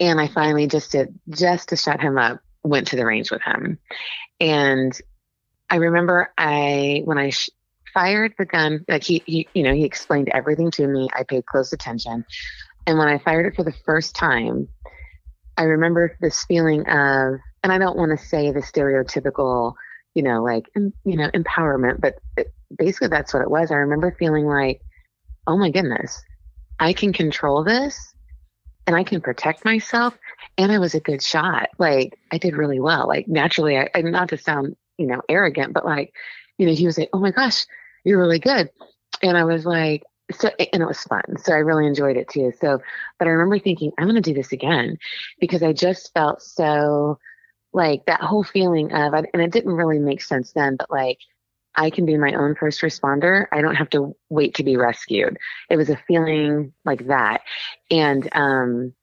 And 0.00 0.20
I 0.20 0.28
finally 0.28 0.66
just 0.66 0.92
did, 0.92 1.18
just 1.28 1.68
to 1.68 1.76
shut 1.76 2.00
him 2.00 2.18
up, 2.18 2.40
went 2.62 2.88
to 2.88 2.96
the 2.96 3.06
range 3.06 3.30
with 3.30 3.42
him. 3.42 3.78
And 4.40 4.98
I 5.74 5.78
remember 5.78 6.32
I 6.38 7.02
when 7.04 7.18
I 7.18 7.30
sh- 7.30 7.50
fired 7.92 8.34
the 8.38 8.44
gun, 8.44 8.84
like 8.86 9.02
he, 9.02 9.24
he, 9.26 9.48
you 9.54 9.64
know, 9.64 9.74
he 9.74 9.82
explained 9.82 10.28
everything 10.32 10.70
to 10.70 10.86
me. 10.86 11.08
I 11.12 11.24
paid 11.24 11.46
close 11.46 11.72
attention, 11.72 12.24
and 12.86 12.96
when 12.96 13.08
I 13.08 13.18
fired 13.18 13.46
it 13.46 13.56
for 13.56 13.64
the 13.64 13.74
first 13.84 14.14
time, 14.14 14.68
I 15.58 15.64
remember 15.64 16.16
this 16.20 16.44
feeling 16.44 16.82
of, 16.82 17.40
and 17.64 17.72
I 17.72 17.78
don't 17.78 17.96
want 17.96 18.16
to 18.16 18.24
say 18.24 18.52
the 18.52 18.60
stereotypical, 18.60 19.74
you 20.14 20.22
know, 20.22 20.44
like 20.44 20.70
you 20.76 21.16
know, 21.16 21.28
empowerment, 21.30 22.00
but 22.00 22.20
it, 22.36 22.54
basically 22.78 23.08
that's 23.08 23.34
what 23.34 23.42
it 23.42 23.50
was. 23.50 23.72
I 23.72 23.78
remember 23.78 24.14
feeling 24.16 24.46
like, 24.46 24.80
oh 25.48 25.56
my 25.56 25.70
goodness, 25.70 26.22
I 26.78 26.92
can 26.92 27.12
control 27.12 27.64
this, 27.64 28.14
and 28.86 28.94
I 28.94 29.02
can 29.02 29.20
protect 29.20 29.64
myself, 29.64 30.16
and 30.56 30.70
I 30.70 30.78
was 30.78 30.94
a 30.94 31.00
good 31.00 31.20
shot. 31.20 31.70
Like 31.80 32.16
I 32.30 32.38
did 32.38 32.56
really 32.56 32.78
well. 32.78 33.08
Like 33.08 33.26
naturally, 33.26 33.76
I, 33.76 33.90
not 34.02 34.28
to 34.28 34.38
sound 34.38 34.76
you 34.98 35.06
know, 35.06 35.22
arrogant, 35.28 35.72
but 35.72 35.84
like, 35.84 36.12
you 36.58 36.66
know, 36.66 36.74
he 36.74 36.86
was 36.86 36.98
like, 36.98 37.10
oh 37.12 37.18
my 37.18 37.30
gosh, 37.30 37.66
you're 38.04 38.18
really 38.18 38.38
good. 38.38 38.70
And 39.22 39.36
I 39.36 39.44
was 39.44 39.64
like, 39.64 40.04
so, 40.32 40.50
and 40.58 40.82
it 40.82 40.86
was 40.86 41.02
fun. 41.02 41.36
So 41.42 41.52
I 41.52 41.58
really 41.58 41.86
enjoyed 41.86 42.16
it 42.16 42.28
too. 42.28 42.52
So, 42.60 42.80
but 43.18 43.28
I 43.28 43.32
remember 43.32 43.58
thinking, 43.58 43.92
I'm 43.98 44.08
going 44.08 44.20
to 44.20 44.20
do 44.20 44.34
this 44.34 44.52
again 44.52 44.98
because 45.38 45.62
I 45.62 45.72
just 45.72 46.12
felt 46.14 46.42
so 46.42 47.18
like 47.72 48.06
that 48.06 48.20
whole 48.20 48.44
feeling 48.44 48.92
of, 48.92 49.12
and 49.12 49.42
it 49.42 49.52
didn't 49.52 49.72
really 49.72 49.98
make 49.98 50.22
sense 50.22 50.52
then, 50.52 50.76
but 50.76 50.90
like, 50.90 51.18
I 51.76 51.90
can 51.90 52.06
be 52.06 52.16
my 52.16 52.32
own 52.34 52.54
first 52.54 52.82
responder. 52.82 53.46
I 53.50 53.60
don't 53.60 53.74
have 53.74 53.90
to 53.90 54.14
wait 54.28 54.54
to 54.54 54.62
be 54.62 54.76
rescued. 54.76 55.38
It 55.68 55.76
was 55.76 55.90
a 55.90 56.00
feeling 56.06 56.72
like 56.84 57.08
that. 57.08 57.40
And, 57.90 58.28
um, 58.32 58.94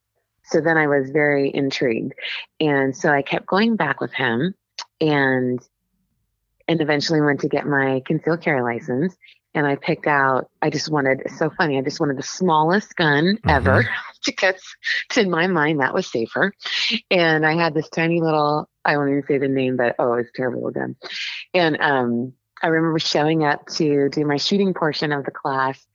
so 0.44 0.62
then 0.62 0.78
I 0.78 0.88
was 0.88 1.12
very 1.12 1.54
intrigued. 1.54 2.14
And 2.60 2.96
so 2.96 3.10
I 3.10 3.22
kept 3.22 3.46
going 3.46 3.76
back 3.76 4.00
with 4.02 4.14
him 4.14 4.56
and 5.00 5.60
and 6.72 6.80
eventually 6.82 7.20
went 7.20 7.42
to 7.42 7.50
get 7.50 7.68
my 7.68 8.02
concealed 8.06 8.42
carry 8.42 8.62
license. 8.62 9.16
And 9.54 9.68
I 9.68 9.76
picked 9.76 10.08
out, 10.08 10.50
I 10.62 10.70
just 10.70 10.90
wanted, 10.90 11.24
so 11.36 11.50
funny, 11.50 11.78
I 11.78 11.82
just 11.82 12.00
wanted 12.00 12.18
the 12.18 12.24
smallest 12.24 12.96
gun 12.96 13.36
mm-hmm. 13.36 13.50
ever 13.50 13.90
because 14.26 14.62
in 15.18 15.30
my 15.30 15.48
mind 15.48 15.82
that 15.82 15.94
was 15.94 16.08
safer. 16.08 16.54
And 17.12 17.46
I 17.46 17.56
had 17.56 17.74
this 17.74 17.90
tiny 17.90 18.22
little, 18.22 18.70
I 18.86 18.96
won't 18.96 19.10
even 19.10 19.24
say 19.28 19.38
the 19.38 19.50
name, 19.50 19.76
but 19.76 19.96
oh, 20.00 20.14
it's 20.14 20.32
terrible 20.34 20.72
gun. 20.72 20.96
And 21.54 21.78
um, 21.82 22.34
I 22.64 22.68
remember 22.68 23.00
showing 23.00 23.44
up 23.44 23.68
to 23.72 24.08
do 24.08 24.26
my 24.26 24.38
shooting 24.38 24.74
portion 24.74 25.12
of 25.12 25.26
the 25.26 25.32
class 25.32 25.86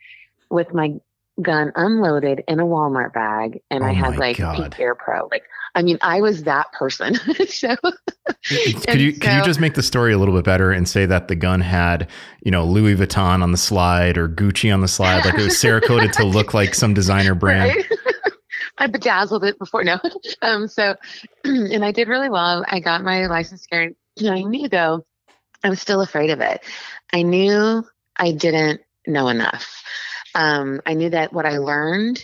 with 0.50 0.74
my 0.74 0.96
gun 1.42 1.72
unloaded 1.76 2.42
in 2.48 2.60
a 2.60 2.64
Walmart 2.64 3.12
bag 3.12 3.60
and 3.70 3.84
oh 3.84 3.86
I 3.86 3.92
had 3.92 4.16
like. 4.16 4.36
Pink 4.36 4.78
Ear 4.78 4.94
Pro. 4.94 5.28
Like, 5.30 5.44
I 5.74 5.82
mean, 5.82 5.98
I 6.00 6.20
was 6.20 6.44
that 6.44 6.72
person. 6.72 7.14
so 7.48 7.76
could 7.76 9.00
you 9.00 9.12
so, 9.12 9.20
could 9.20 9.32
you 9.32 9.44
just 9.44 9.60
make 9.60 9.74
the 9.74 9.82
story 9.82 10.12
a 10.12 10.18
little 10.18 10.34
bit 10.34 10.44
better 10.44 10.72
and 10.72 10.88
say 10.88 11.04
that 11.06 11.28
the 11.28 11.34
gun 11.34 11.60
had, 11.60 12.08
you 12.42 12.50
know, 12.50 12.64
Louis 12.64 12.96
Vuitton 12.96 13.42
on 13.42 13.52
the 13.52 13.58
slide 13.58 14.16
or 14.16 14.28
Gucci 14.28 14.72
on 14.72 14.80
the 14.80 14.88
slide, 14.88 15.24
like 15.24 15.34
it 15.34 15.44
was 15.44 15.54
Cerakoted 15.62 16.12
to 16.12 16.24
look 16.24 16.54
like 16.54 16.74
some 16.74 16.94
designer 16.94 17.34
brand. 17.34 17.76
Right? 17.76 17.86
I 18.78 18.86
bedazzled 18.86 19.44
it 19.44 19.58
before. 19.58 19.84
No. 19.84 19.98
Um, 20.42 20.68
so, 20.68 20.96
and 21.44 21.84
I 21.84 21.92
did 21.92 22.08
really 22.08 22.28
well. 22.28 22.64
I 22.68 22.80
got 22.80 23.02
my 23.02 23.26
license 23.26 23.66
carry. 23.66 23.94
I 24.22 24.42
knew 24.42 24.68
though, 24.68 25.04
I 25.64 25.70
was 25.70 25.80
still 25.80 26.00
afraid 26.00 26.30
of 26.30 26.40
it. 26.40 26.62
I 27.12 27.22
knew 27.22 27.84
I 28.16 28.32
didn't 28.32 28.80
know 29.06 29.28
enough 29.28 29.82
um, 30.36 30.82
I 30.84 30.92
knew 30.94 31.10
that 31.10 31.32
what 31.32 31.46
I 31.46 31.56
learned 31.58 32.22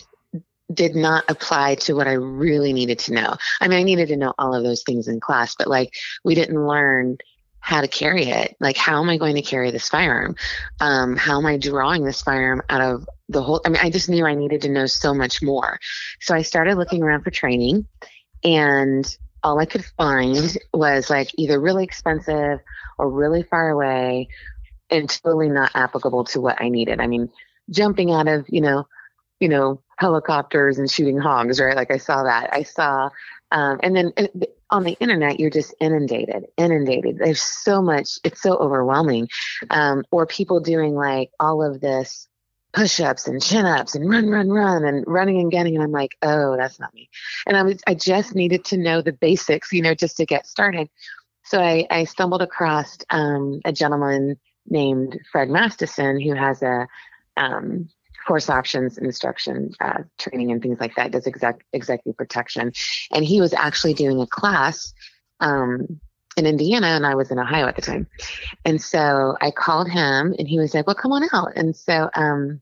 did 0.71 0.95
not 0.95 1.25
apply 1.27 1.75
to 1.75 1.93
what 1.93 2.07
I 2.07 2.13
really 2.13 2.71
needed 2.71 2.99
to 2.99 3.13
know. 3.13 3.35
I 3.59 3.67
mean, 3.67 3.79
I 3.79 3.83
needed 3.83 4.07
to 4.09 4.17
know 4.17 4.33
all 4.37 4.53
of 4.53 4.63
those 4.63 4.83
things 4.83 5.07
in 5.07 5.19
class, 5.19 5.55
but 5.55 5.67
like 5.67 5.93
we 6.23 6.35
didn't 6.35 6.65
learn 6.65 7.17
how 7.59 7.81
to 7.81 7.87
carry 7.87 8.25
it. 8.25 8.55
Like, 8.59 8.77
how 8.77 9.01
am 9.01 9.09
I 9.09 9.17
going 9.17 9.35
to 9.35 9.41
carry 9.41 9.71
this 9.71 9.89
firearm? 9.89 10.35
Um, 10.79 11.15
how 11.15 11.39
am 11.39 11.45
I 11.47 11.57
drawing 11.57 12.03
this 12.03 12.21
firearm 12.21 12.61
out 12.69 12.81
of 12.81 13.09
the 13.29 13.41
whole? 13.41 13.61
I 13.65 13.69
mean, 13.69 13.81
I 13.81 13.89
just 13.89 14.09
knew 14.09 14.25
I 14.25 14.35
needed 14.35 14.61
to 14.61 14.69
know 14.69 14.85
so 14.85 15.13
much 15.13 15.41
more. 15.41 15.79
So 16.21 16.35
I 16.35 16.43
started 16.43 16.77
looking 16.77 17.01
around 17.01 17.23
for 17.23 17.31
training, 17.31 17.87
and 18.43 19.05
all 19.41 19.59
I 19.59 19.65
could 19.65 19.85
find 19.97 20.55
was 20.73 21.09
like 21.09 21.31
either 21.35 21.59
really 21.59 21.83
expensive 21.83 22.59
or 22.99 23.09
really 23.09 23.41
far 23.43 23.69
away 23.69 24.27
and 24.91 25.09
totally 25.09 25.49
not 25.49 25.71
applicable 25.73 26.25
to 26.25 26.41
what 26.41 26.61
I 26.61 26.69
needed. 26.69 26.99
I 26.99 27.07
mean, 27.07 27.31
jumping 27.69 28.11
out 28.11 28.27
of, 28.27 28.45
you 28.49 28.61
know, 28.61 28.85
you 29.39 29.49
know, 29.49 29.81
helicopters 29.97 30.77
and 30.77 30.89
shooting 30.89 31.17
hogs, 31.17 31.59
right? 31.59 31.75
Like 31.75 31.91
I 31.91 31.97
saw 31.97 32.23
that. 32.23 32.49
I 32.53 32.63
saw, 32.63 33.09
um, 33.51 33.79
and 33.83 33.95
then 33.95 34.13
on 34.69 34.83
the 34.83 34.97
internet, 34.99 35.39
you're 35.39 35.49
just 35.49 35.73
inundated, 35.79 36.45
inundated. 36.57 37.19
There's 37.19 37.41
so 37.41 37.81
much, 37.81 38.19
it's 38.23 38.41
so 38.41 38.55
overwhelming. 38.55 39.27
Um, 39.69 40.03
or 40.11 40.25
people 40.25 40.59
doing 40.59 40.95
like 40.95 41.31
all 41.39 41.63
of 41.63 41.81
this 41.81 42.27
push 42.73 42.99
ups 42.99 43.27
and 43.27 43.41
chin 43.41 43.65
ups 43.65 43.93
and 43.93 44.09
run, 44.09 44.29
run, 44.29 44.49
run 44.49 44.83
and 44.83 45.03
running 45.05 45.39
and 45.39 45.51
getting. 45.51 45.75
And 45.75 45.83
I'm 45.83 45.91
like, 45.91 46.17
oh, 46.23 46.57
that's 46.57 46.79
not 46.79 46.93
me. 46.93 47.09
And 47.45 47.55
I 47.55 47.63
was, 47.63 47.81
I 47.85 47.93
just 47.93 48.33
needed 48.33 48.65
to 48.65 48.77
know 48.77 49.01
the 49.01 49.13
basics, 49.13 49.71
you 49.71 49.81
know, 49.81 49.93
just 49.93 50.17
to 50.17 50.25
get 50.25 50.47
started. 50.47 50.89
So 51.43 51.59
I, 51.59 51.85
I 51.91 52.05
stumbled 52.05 52.41
across 52.41 52.97
um, 53.09 53.59
a 53.65 53.71
gentleman 53.71 54.39
named 54.65 55.19
Fred 55.31 55.49
Masterson 55.49 56.19
who 56.19 56.33
has 56.33 56.63
a 56.63 56.87
um, 57.37 57.89
course 58.25 58.49
options 58.49 58.97
instruction 58.97 59.71
uh, 59.81 60.03
training 60.17 60.51
and 60.51 60.61
things 60.61 60.79
like 60.79 60.95
that 60.95 61.11
does 61.11 61.27
exec- 61.27 61.65
executive 61.73 62.17
protection. 62.17 62.71
And 63.11 63.25
he 63.25 63.41
was 63.41 63.53
actually 63.53 63.93
doing 63.93 64.21
a 64.21 64.27
class 64.27 64.93
um, 65.39 65.99
in 66.35 66.47
indiana 66.47 66.87
and 66.87 67.05
i 67.05 67.13
was 67.13 67.29
in 67.29 67.37
ohio 67.37 67.67
at 67.67 67.75
the 67.75 67.81
time. 67.81 68.07
And 68.65 68.81
so 68.81 69.37
i 69.41 69.51
called 69.51 69.89
him 69.89 70.33
and 70.39 70.47
he 70.47 70.57
was 70.57 70.73
like 70.73 70.87
well 70.87 70.95
come 70.95 71.11
on 71.11 71.27
out. 71.31 71.53
And 71.55 71.75
so 71.75 72.09
um, 72.15 72.61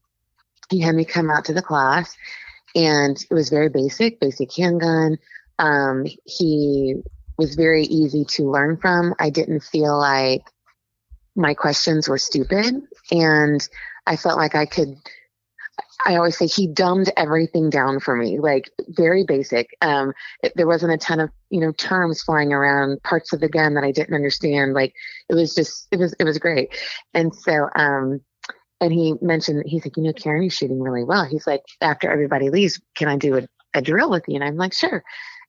he 0.70 0.80
had 0.80 0.96
me 0.96 1.06
come 1.06 1.30
out 1.30 1.46
to 1.46 1.54
the 1.54 1.62
class 1.62 2.16
and 2.76 3.18
it 3.30 3.34
was 3.34 3.50
very 3.50 3.70
basic 3.70 4.20
basic 4.20 4.54
handgun. 4.54 5.18
Um, 5.60 6.06
he 6.26 6.96
was 7.38 7.56
very 7.56 7.84
easy 7.84 8.26
to 8.26 8.50
learn 8.50 8.78
from. 8.78 9.14
I 9.20 9.30
didn't 9.30 9.62
feel 9.62 9.98
like 9.98 10.44
my 11.36 11.54
questions 11.54 12.10
were 12.10 12.18
stupid. 12.18 12.82
And 13.12 13.68
I 14.06 14.16
felt 14.16 14.38
like 14.38 14.56
I 14.56 14.66
could. 14.66 14.96
I 16.06 16.16
always 16.16 16.38
say 16.38 16.48
he 16.48 16.68
dumbed 16.68 17.12
everything 17.16 17.70
down 17.70 18.00
for 18.00 18.16
me, 18.16 18.40
like 18.40 18.70
very 18.90 19.24
basic. 19.24 19.70
Um, 19.82 20.14
it, 20.44 20.52
there 20.56 20.68
wasn't 20.68 20.94
a 20.94 20.98
ton 20.98 21.20
of 21.20 21.30
you 21.50 21.60
know 21.60 21.72
terms 21.74 22.24
flying 22.24 22.54
around, 22.54 23.02
parts 23.04 23.34
of 23.34 23.40
the 23.40 23.50
gun 23.50 23.76
that 23.76 23.84
I 23.84 23.92
didn't 23.92 24.16
understand. 24.16 24.74
Like 24.74 24.94
it 25.30 25.36
was 25.36 25.54
just 25.54 25.88
it 25.92 26.00
was 26.00 26.14
it 26.20 26.24
was 26.24 26.40
great. 26.40 26.76
And 27.14 27.34
so 27.34 27.70
um, 27.76 28.22
and 28.82 28.92
he 28.92 29.14
mentioned 29.22 29.64
he's 29.66 29.86
like, 29.86 29.96
you 29.96 30.04
know, 30.04 30.14
Karen, 30.14 30.42
you're 30.42 30.50
shooting 30.50 30.82
really 30.82 31.04
well. 31.04 31.26
He's 31.26 31.46
like, 31.46 31.62
after 31.82 32.12
everybody 32.12 32.50
leaves, 32.50 32.82
can 32.96 33.08
I 33.08 33.16
do 33.16 33.38
a, 33.38 33.48
a 33.76 33.82
drill 33.82 34.10
with 34.10 34.24
you? 34.28 34.36
And 34.36 34.44
I'm 34.44 34.58
like, 34.58 34.74
sure. 34.74 35.04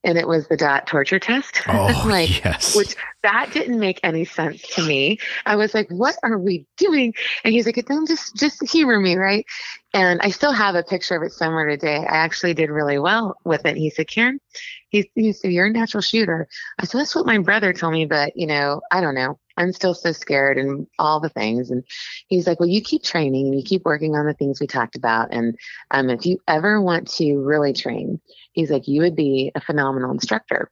And 0.05 0.19
it 0.19 0.27
was 0.27 0.49
the 0.49 0.57
dot 0.57 0.87
torture 0.87 1.19
test. 1.19 1.63
Oh, 1.69 2.05
like, 2.07 2.45
yes. 2.45 2.75
which 2.75 2.97
that 3.23 3.51
didn't 3.53 3.79
make 3.79 4.01
any 4.03 4.25
sense 4.25 4.63
to 4.75 4.83
me. 4.83 5.19
I 5.47 5.57
was 5.57 5.75
like, 5.75 5.89
what 5.91 6.17
are 6.23 6.39
we 6.39 6.67
doing? 6.77 7.15
And 7.45 7.53
he's 7.55 7.67
like, 7.67 7.85
don't 7.87 8.09
just, 8.09 8.37
just 8.37 8.69
humor 8.69 8.99
me. 9.01 9.17
Right. 9.17 9.47
And 9.95 10.21
I 10.23 10.31
still 10.31 10.53
have 10.53 10.75
a 10.75 10.83
picture 10.83 11.17
of 11.17 11.23
it 11.23 11.33
somewhere 11.33 11.67
today. 11.67 11.99
I 11.99 12.17
actually 12.17 12.55
did 12.55 12.71
really 12.71 12.99
well 12.99 13.37
with 13.45 13.65
it. 13.67 13.77
He 13.77 13.91
said, 13.91 14.09
Karen, 14.09 14.41
he, 14.89 15.11
he 15.15 15.33
said, 15.33 15.53
you're 15.53 15.67
a 15.67 15.71
natural 15.71 16.01
shooter. 16.01 16.49
I 16.79 16.87
said, 16.87 17.01
that's 17.01 17.15
what 17.15 17.27
my 17.27 17.39
brother 17.39 17.73
told 17.73 17.93
me, 17.93 18.07
but 18.07 18.33
you 18.35 18.47
know, 18.47 18.81
I 18.91 19.01
don't 19.01 19.15
know. 19.15 19.39
I'm 19.62 19.73
still 19.73 19.95
so 19.95 20.12
scared 20.12 20.59
and 20.59 20.87
all 20.99 21.21
the 21.21 21.28
things. 21.28 21.71
And 21.71 21.85
he's 22.28 22.47
like, 22.47 22.61
well, 22.61 22.69
you 22.69 22.83
keep 22.83 23.02
training 23.02 23.47
and 23.47 23.57
you 23.57 23.64
keep 23.64 23.85
working 23.85 24.14
on 24.14 24.26
the 24.26 24.35
things 24.35 24.61
we 24.61 24.66
talked 24.66 24.97
about. 24.97 25.33
And 25.33 25.57
um, 25.90 26.11
if 26.11 26.26
you 26.26 26.38
ever 26.49 26.81
want 26.81 27.09
to 27.12 27.38
really 27.38 27.73
train, 27.73 28.21
he's 28.52 28.71
like, 28.71 28.88
you 28.88 29.00
would 29.02 29.16
be 29.16 29.52
a 29.54 29.61
phenomenal 29.61 30.11
instructor. 30.11 30.71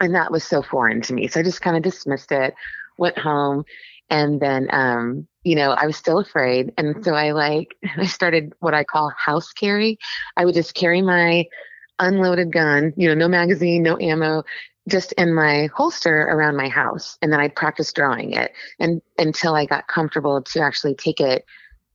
And 0.00 0.14
that 0.14 0.30
was 0.30 0.44
so 0.44 0.62
foreign 0.62 1.00
to 1.02 1.14
me. 1.14 1.28
So 1.28 1.40
I 1.40 1.42
just 1.42 1.62
kind 1.62 1.76
of 1.76 1.82
dismissed 1.82 2.32
it, 2.32 2.54
went 2.98 3.18
home. 3.18 3.64
And 4.10 4.40
then, 4.40 4.68
um, 4.70 5.26
you 5.42 5.56
know, 5.56 5.70
I 5.70 5.86
was 5.86 5.96
still 5.96 6.18
afraid. 6.18 6.72
And 6.76 7.04
so 7.04 7.14
I 7.14 7.32
like, 7.32 7.76
I 7.96 8.06
started 8.06 8.52
what 8.60 8.74
I 8.74 8.84
call 8.84 9.12
house 9.16 9.52
carry. 9.52 9.98
I 10.36 10.44
would 10.44 10.54
just 10.54 10.74
carry 10.74 11.02
my 11.02 11.46
unloaded 11.98 12.52
gun, 12.52 12.92
you 12.96 13.08
know, 13.08 13.14
no 13.14 13.28
magazine, 13.28 13.82
no 13.82 13.98
ammo, 13.98 14.44
just 14.88 15.12
in 15.12 15.34
my 15.34 15.68
holster 15.74 16.22
around 16.22 16.56
my 16.56 16.68
house. 16.68 17.18
And 17.20 17.32
then 17.32 17.40
I'd 17.40 17.56
practice 17.56 17.92
drawing 17.92 18.32
it 18.32 18.52
and 18.78 19.02
until 19.18 19.54
I 19.54 19.66
got 19.66 19.88
comfortable 19.88 20.42
to 20.42 20.60
actually 20.60 20.94
take 20.94 21.20
it, 21.20 21.44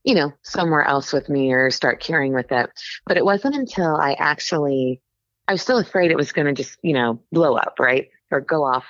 you 0.04 0.16
know, 0.16 0.34
somewhere 0.42 0.84
else 0.84 1.14
with 1.14 1.30
me 1.30 1.54
or 1.54 1.72
start 1.72 2.02
carrying 2.02 2.34
with 2.34 2.52
it. 2.52 2.70
But 3.06 3.18
it 3.18 3.26
wasn't 3.26 3.56
until 3.56 3.96
I 3.96 4.14
actually, 4.14 5.02
I 5.48 5.54
was 5.54 5.62
still 5.62 5.78
afraid 5.78 6.12
it 6.12 6.18
was 6.18 6.32
going 6.32 6.48
to 6.48 6.54
just, 6.54 6.78
you 6.82 6.94
know, 6.94 7.22
blow 7.32 7.56
up, 7.56 7.76
right? 7.80 8.10
Or 8.30 8.42
go 8.42 8.64
off 8.64 8.86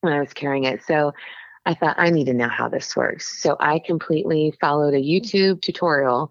when 0.00 0.12
I 0.12 0.20
was 0.20 0.32
carrying 0.32 0.64
it. 0.64 0.82
So 0.84 1.12
I 1.64 1.74
thought, 1.74 1.96
I 1.98 2.10
need 2.10 2.26
to 2.26 2.34
know 2.34 2.48
how 2.48 2.68
this 2.68 2.94
works. 2.94 3.42
So 3.42 3.56
I 3.58 3.80
completely 3.80 4.54
followed 4.60 4.94
a 4.94 5.02
YouTube 5.02 5.62
tutorial, 5.62 6.30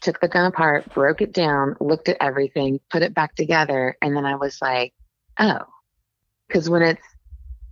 took 0.00 0.20
the 0.20 0.28
gun 0.28 0.46
apart, 0.46 0.92
broke 0.92 1.22
it 1.22 1.32
down, 1.32 1.76
looked 1.80 2.08
at 2.08 2.16
everything, 2.20 2.80
put 2.90 3.02
it 3.02 3.14
back 3.14 3.36
together. 3.36 3.96
And 4.02 4.16
then 4.16 4.24
I 4.24 4.34
was 4.34 4.60
like, 4.60 4.92
oh, 5.38 5.60
because 6.54 6.70
when 6.70 6.82
it's 6.82 7.02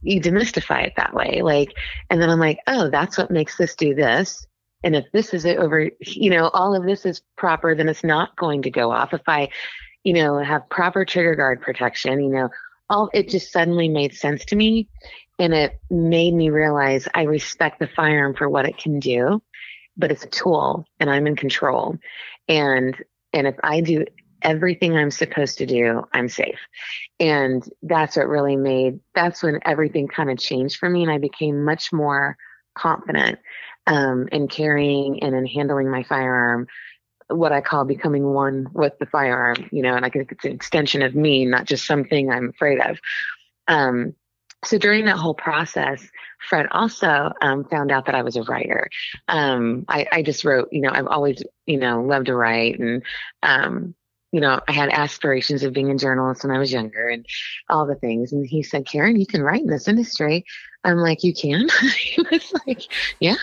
you 0.03 0.21
demystify 0.21 0.85
it 0.85 0.95
that 0.97 1.15
way 1.15 1.43
like 1.43 1.73
and 2.11 2.21
then 2.21 2.29
i'm 2.29 2.41
like 2.41 2.59
oh 2.67 2.91
that's 2.91 3.17
what 3.17 3.31
makes 3.31 3.57
this 3.57 3.77
do 3.77 3.95
this. 3.95 4.45
And 4.85 4.97
if 4.97 5.05
this 5.13 5.33
is 5.33 5.47
over 5.47 5.91
you 6.01 6.31
know 6.31 6.49
all 6.49 6.75
of 6.75 6.85
this 6.85 7.07
is 7.07 7.23
proper 7.37 7.75
then 7.77 7.89
it's 7.89 8.03
not 8.03 8.35
going 8.37 8.63
to 8.63 8.71
go 8.71 8.91
off. 8.91 9.15
If 9.15 9.23
i 9.29 9.49
you 10.03 10.13
know 10.13 10.39
have 10.39 10.69
proper 10.69 11.05
trigger 11.05 11.37
guard 11.37 11.61
protection 11.61 12.21
you 12.21 12.31
know 12.31 12.49
all 12.91 13.09
it 13.15 13.29
just 13.29 13.53
suddenly 13.53 13.89
made 13.89 14.15
sense 14.15 14.45
to 14.47 14.57
me. 14.57 14.89
And 15.39 15.55
it 15.55 15.81
made 15.89 16.35
me 16.35 16.51
realize 16.51 17.07
i 17.15 17.23
respect 17.23 17.79
the 17.79 17.87
firearm 17.87 18.35
for 18.35 18.49
what 18.49 18.67
it 18.67 18.77
can 18.77 18.99
do 18.99 19.41
but 19.97 20.11
it's 20.11 20.25
a 20.25 20.29
tool 20.29 20.85
and 20.99 21.09
i'm 21.09 21.29
in 21.29 21.37
control. 21.37 21.97
And 22.49 22.97
and 23.33 23.47
if 23.47 23.55
i 23.63 23.81
do 23.81 24.05
everything 24.43 24.97
I'm 24.97 25.11
supposed 25.11 25.59
to 25.59 25.67
do, 25.67 26.05
I'm 26.13 26.29
safe. 26.29 26.59
And 27.21 27.63
that's 27.83 28.17
what 28.17 28.29
really 28.29 28.57
made, 28.57 29.01
that's 29.15 29.43
when 29.43 29.61
everything 29.65 30.09
kind 30.09 30.31
of 30.31 30.39
changed 30.39 30.79
for 30.79 30.89
me. 30.89 31.03
And 31.03 31.11
I 31.11 31.19
became 31.19 31.65
much 31.65 31.93
more 31.93 32.37
confident 32.75 33.39
um, 33.87 34.29
in 34.33 34.49
carrying 34.49 35.23
and 35.23 35.35
in 35.35 35.47
handling 35.47 35.91
my 35.91 36.03
firearm, 36.03 36.67
what 37.29 37.53
I 37.53 37.61
call 37.61 37.85
becoming 37.85 38.25
one 38.25 38.69
with 38.73 38.99
the 38.99 39.07
firearm, 39.07 39.69
you 39.73 39.83
know, 39.83 39.95
and 39.95 40.05
I 40.05 40.11
think 40.11 40.33
it's 40.33 40.45
an 40.45 40.53
extension 40.53 41.03
of 41.03 41.15
me, 41.15 41.45
not 41.45 41.65
just 41.65 41.87
something 41.87 42.31
I'm 42.31 42.51
afraid 42.51 42.81
of. 42.81 42.99
Um, 43.69 44.15
so 44.65 44.79
during 44.79 45.07
that 45.07 45.17
whole 45.17 45.35
process, 45.35 46.07
Fred 46.49 46.67
also 46.71 47.33
um, 47.41 47.65
found 47.65 47.91
out 47.91 48.07
that 48.07 48.15
I 48.15 48.23
was 48.23 48.37
a 48.37 48.43
writer. 48.45 48.89
Um, 49.27 49.85
I, 49.89 50.07
I, 50.13 50.23
just 50.23 50.45
wrote, 50.45 50.69
you 50.71 50.81
know, 50.81 50.91
I've 50.93 51.09
always, 51.09 51.43
you 51.67 51.79
know, 51.79 52.03
loved 52.03 52.27
to 52.27 52.37
write 52.37 52.79
and 52.79 53.03
um, 53.43 53.95
you 54.33 54.41
know, 54.41 54.61
I 54.67 54.73
had 54.73 54.89
aspirations 54.89 55.63
of 55.63 55.75
being 55.75 55.91
a 55.91 55.97
journalist 55.97 56.43
when 56.43 56.57
I 56.57 56.59
was 56.59 56.73
younger 56.73 57.09
and 57.09 57.25
all 57.69 57.87
the 57.87 57.95
things. 57.95 58.33
And 58.33 58.47
he 58.47 58.63
said, 58.63 58.87
Karen, 58.87 59.21
you 59.21 59.27
can 59.27 59.43
write 59.43 59.61
in 59.61 59.67
this 59.67 59.89
industry. 59.89 60.45
I'm 60.85 60.97
like, 60.97 61.23
you 61.23 61.35
can? 61.35 61.69
he 61.99 62.23
was 62.31 62.53
like, 62.67 62.83
yeah. 63.21 63.37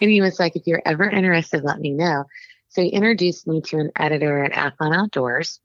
And 0.00 0.10
he 0.10 0.22
was 0.22 0.40
like, 0.40 0.56
if 0.56 0.66
you're 0.66 0.82
ever 0.86 1.08
interested, 1.08 1.62
let 1.62 1.78
me 1.78 1.90
know. 1.90 2.24
So 2.68 2.82
he 2.82 2.88
introduced 2.88 3.46
me 3.46 3.60
to 3.62 3.78
an 3.78 3.90
editor 3.96 4.42
at 4.42 4.52
Athlon 4.52 4.96
Outdoors. 4.96 5.60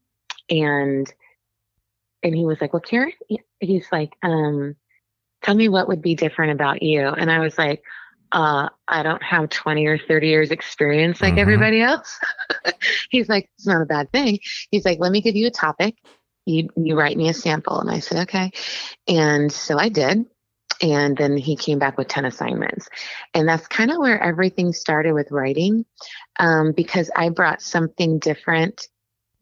And 0.50 1.12
and 2.22 2.34
he 2.34 2.44
was 2.44 2.60
like, 2.60 2.72
well, 2.72 2.80
Karen, 2.80 3.12
he's 3.60 3.86
like, 3.92 4.12
um, 4.22 4.74
tell 5.42 5.54
me 5.54 5.68
what 5.68 5.88
would 5.88 6.02
be 6.02 6.14
different 6.14 6.52
about 6.52 6.82
you. 6.82 7.06
And 7.08 7.30
I 7.30 7.38
was 7.38 7.56
like, 7.56 7.82
uh, 8.32 8.68
I 8.88 9.02
don't 9.02 9.22
have 9.22 9.50
20 9.50 9.86
or 9.86 9.98
30 9.98 10.28
years 10.28 10.50
experience 10.50 11.20
like 11.20 11.32
mm-hmm. 11.32 11.40
everybody 11.40 11.80
else. 11.80 12.18
He's 13.10 13.28
like, 13.28 13.50
it's 13.56 13.66
not 13.66 13.82
a 13.82 13.86
bad 13.86 14.10
thing. 14.12 14.40
He's 14.70 14.84
like, 14.84 14.98
let 15.00 15.12
me 15.12 15.20
give 15.20 15.36
you 15.36 15.46
a 15.46 15.50
topic. 15.50 15.96
You, 16.44 16.68
you 16.76 16.96
write 16.96 17.16
me 17.16 17.28
a 17.28 17.34
sample. 17.34 17.80
And 17.80 17.90
I 17.90 18.00
said, 18.00 18.28
okay. 18.28 18.52
And 19.08 19.52
so 19.52 19.78
I 19.78 19.88
did. 19.88 20.26
And 20.82 21.16
then 21.16 21.36
he 21.36 21.56
came 21.56 21.78
back 21.78 21.96
with 21.96 22.08
10 22.08 22.24
assignments. 22.24 22.88
And 23.32 23.48
that's 23.48 23.66
kind 23.66 23.90
of 23.90 23.98
where 23.98 24.22
everything 24.22 24.72
started 24.72 25.12
with 25.12 25.30
writing 25.30 25.86
um, 26.38 26.72
because 26.72 27.10
I 27.16 27.30
brought 27.30 27.62
something 27.62 28.18
different 28.18 28.86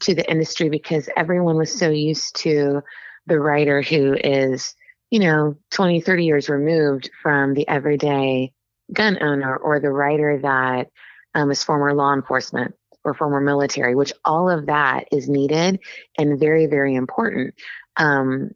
to 0.00 0.14
the 0.14 0.28
industry 0.30 0.68
because 0.68 1.08
everyone 1.16 1.56
was 1.56 1.76
so 1.76 1.90
used 1.90 2.36
to 2.36 2.82
the 3.26 3.40
writer 3.40 3.82
who 3.82 4.14
is, 4.14 4.74
you 5.10 5.18
know, 5.18 5.56
20, 5.72 6.00
30 6.00 6.24
years 6.24 6.48
removed 6.48 7.10
from 7.22 7.54
the 7.54 7.66
everyday 7.68 8.52
gun 8.92 9.22
owner 9.22 9.56
or 9.56 9.80
the 9.80 9.90
writer 9.90 10.38
that 10.42 10.90
um, 11.34 11.50
is 11.50 11.64
former 11.64 11.94
law 11.94 12.12
enforcement 12.12 12.74
or 13.04 13.14
former 13.14 13.40
military, 13.40 13.94
which 13.94 14.12
all 14.24 14.48
of 14.48 14.66
that 14.66 15.08
is 15.12 15.28
needed 15.28 15.80
and 16.18 16.40
very, 16.40 16.66
very 16.66 16.94
important. 16.94 17.54
Um, 17.96 18.52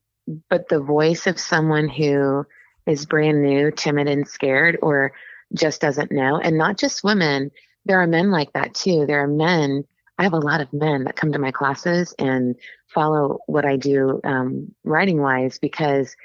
but 0.49 0.69
the 0.69 0.81
voice 0.81 1.27
of 1.27 1.39
someone 1.39 1.89
who 1.89 2.45
is 2.87 3.07
brand 3.07 3.43
new, 3.43 3.71
timid, 3.71 4.09
and 4.09 4.27
scared, 4.27 4.79
or 4.83 5.13
just 5.55 5.81
doesn't 5.81 6.13
know, 6.13 6.39
and 6.39 6.57
not 6.59 6.79
just 6.79 7.05
women, 7.05 7.51
there 7.85 8.01
are 8.01 8.07
men 8.07 8.31
like 8.31 8.53
that 8.53 8.75
too. 8.75 9.07
There 9.07 9.23
are 9.23 9.29
men. 9.29 9.85
I 10.19 10.25
have 10.25 10.33
a 10.33 10.39
lot 10.39 10.61
of 10.61 10.73
men 10.73 11.05
that 11.05 11.17
come 11.17 11.33
to 11.33 11.39
my 11.39 11.53
classes 11.53 12.15
and 12.19 12.57
follow 12.89 13.39
what 13.47 13.65
I 13.65 13.77
do 13.77 14.21
um, 14.25 14.75
writing 14.85 15.21
wise 15.21 15.59
because 15.59 16.17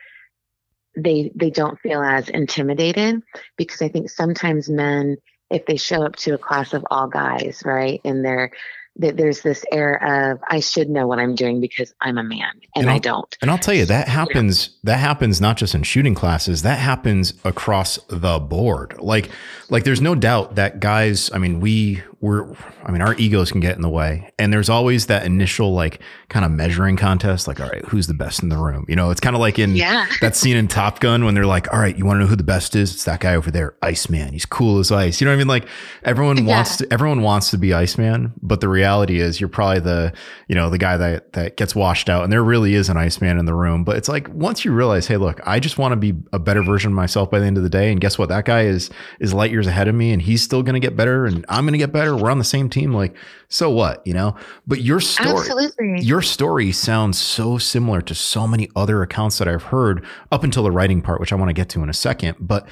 they 0.95 1.31
they 1.35 1.49
don't 1.49 1.79
feel 1.79 2.01
as 2.01 2.29
intimidated 2.29 3.21
because 3.57 3.81
I 3.81 3.89
think 3.89 4.09
sometimes 4.09 4.69
men, 4.69 5.17
if 5.49 5.65
they 5.65 5.77
show 5.77 6.03
up 6.03 6.15
to 6.17 6.33
a 6.33 6.37
class 6.37 6.73
of 6.73 6.85
all 6.89 7.07
guys, 7.07 7.61
right, 7.65 7.99
and 8.03 8.23
they're 8.23 8.51
that 8.97 9.17
there's 9.17 9.41
this 9.41 9.65
air 9.71 10.31
of 10.31 10.39
I 10.47 10.59
should 10.59 10.89
know 10.89 11.07
what 11.07 11.17
I'm 11.17 11.33
doing 11.33 11.59
because 11.59 11.93
I'm 11.99 12.17
a 12.17 12.23
man 12.23 12.51
and, 12.75 12.85
and 12.85 12.89
I 12.89 12.99
don't. 12.99 13.35
And 13.41 13.49
I'll 13.49 13.57
tell 13.57 13.73
you 13.73 13.85
that 13.85 14.07
happens 14.07 14.77
that 14.83 14.97
happens 14.97 15.41
not 15.41 15.57
just 15.57 15.73
in 15.73 15.83
shooting 15.83 16.13
classes, 16.13 16.61
that 16.61 16.77
happens 16.77 17.33
across 17.43 17.97
the 18.07 18.39
board. 18.39 18.95
Like 18.99 19.29
like 19.69 19.83
there's 19.83 20.01
no 20.01 20.13
doubt 20.13 20.55
that 20.55 20.79
guys, 20.79 21.31
I 21.33 21.39
mean, 21.39 21.59
we 21.59 22.03
we're 22.23 22.55
I 22.85 22.91
mean, 22.91 23.01
our 23.01 23.15
egos 23.15 23.51
can 23.51 23.59
get 23.59 23.75
in 23.75 23.81
the 23.81 23.89
way. 23.89 24.31
And 24.39 24.53
there's 24.53 24.69
always 24.69 25.07
that 25.07 25.25
initial 25.25 25.73
like 25.73 26.01
kind 26.29 26.45
of 26.45 26.51
measuring 26.51 26.95
contest, 26.95 27.49
like, 27.49 27.59
all 27.59 27.67
right, 27.67 27.83
who's 27.85 28.07
the 28.07 28.13
best 28.13 28.41
in 28.41 28.47
the 28.47 28.57
room? 28.57 28.85
You 28.87 28.95
know, 28.95 29.11
it's 29.11 29.19
kind 29.19 29.35
of 29.35 29.41
like 29.41 29.59
in 29.59 29.75
yeah. 29.75 30.07
that 30.21 30.37
scene 30.37 30.55
in 30.55 30.69
Top 30.69 31.01
Gun 31.01 31.25
when 31.25 31.35
they're 31.35 31.45
like, 31.45 31.71
all 31.73 31.79
right, 31.79 31.97
you 31.97 32.05
want 32.05 32.17
to 32.17 32.21
know 32.21 32.27
who 32.27 32.37
the 32.37 32.43
best 32.43 32.77
is? 32.77 32.93
It's 32.93 33.03
that 33.03 33.19
guy 33.19 33.35
over 33.35 33.51
there, 33.51 33.75
Iceman. 33.81 34.31
He's 34.31 34.45
cool 34.45 34.79
as 34.79 34.89
ice. 34.89 35.19
You 35.19 35.25
know 35.25 35.31
what 35.31 35.35
I 35.35 35.37
mean? 35.39 35.47
Like 35.49 35.67
everyone 36.03 36.37
yeah. 36.37 36.55
wants 36.55 36.77
to 36.77 36.87
everyone 36.93 37.23
wants 37.23 37.51
to 37.51 37.57
be 37.57 37.73
Iceman, 37.73 38.31
but 38.41 38.61
the 38.61 38.69
reality 38.69 39.19
is 39.19 39.41
you're 39.41 39.49
probably 39.49 39.81
the, 39.81 40.13
you 40.47 40.55
know, 40.55 40.69
the 40.69 40.77
guy 40.77 40.95
that 40.95 41.33
that 41.33 41.57
gets 41.57 41.75
washed 41.75 42.07
out 42.07 42.23
and 42.23 42.31
there 42.31 42.43
really 42.43 42.73
is 42.73 42.87
an 42.87 42.95
Iceman 42.95 43.37
in 43.37 43.45
the 43.45 43.53
room. 43.53 43.83
But 43.83 43.97
it's 43.97 44.07
like 44.07 44.29
once 44.29 44.63
you 44.63 44.71
realize, 44.71 45.07
hey, 45.07 45.17
look, 45.17 45.41
I 45.45 45.59
just 45.59 45.77
want 45.77 45.91
to 45.91 45.97
be 45.97 46.13
a 46.31 46.39
better 46.39 46.63
version 46.63 46.91
of 46.91 46.95
myself 46.95 47.29
by 47.29 47.39
the 47.39 47.45
end 47.45 47.57
of 47.57 47.63
the 47.63 47.69
day. 47.69 47.91
And 47.91 47.99
guess 47.99 48.17
what? 48.17 48.29
That 48.29 48.45
guy 48.45 48.61
is 48.61 48.89
is 49.19 49.33
light 49.33 49.51
years 49.51 49.67
ahead 49.67 49.89
of 49.89 49.95
me 49.95 50.13
and 50.13 50.21
he's 50.21 50.41
still 50.41 50.63
gonna 50.63 50.79
get 50.79 50.95
better 50.95 51.25
and 51.25 51.45
I'm 51.49 51.65
gonna 51.65 51.77
get 51.77 51.91
better. 51.91 52.12
We're 52.17 52.31
on 52.31 52.37
the 52.37 52.43
same 52.43 52.69
team 52.69 52.93
like 52.93 53.15
so 53.47 53.69
what 53.69 54.05
you 54.05 54.13
know 54.13 54.35
but 54.67 54.81
your 54.81 54.99
story 54.99 55.37
Absolutely. 55.37 56.01
your 56.01 56.21
story 56.21 56.71
sounds 56.71 57.19
so 57.19 57.57
similar 57.57 58.01
to 58.01 58.15
so 58.15 58.47
many 58.47 58.69
other 58.75 59.01
accounts 59.01 59.37
that 59.37 59.47
i've 59.47 59.63
heard 59.63 60.05
up 60.31 60.43
until 60.43 60.63
the 60.63 60.71
writing 60.71 61.01
part 61.01 61.19
which 61.19 61.31
i 61.31 61.35
want 61.35 61.49
to 61.49 61.53
get 61.53 61.69
to 61.69 61.83
in 61.83 61.89
a 61.89 61.93
second 61.93 62.35
but 62.39 62.67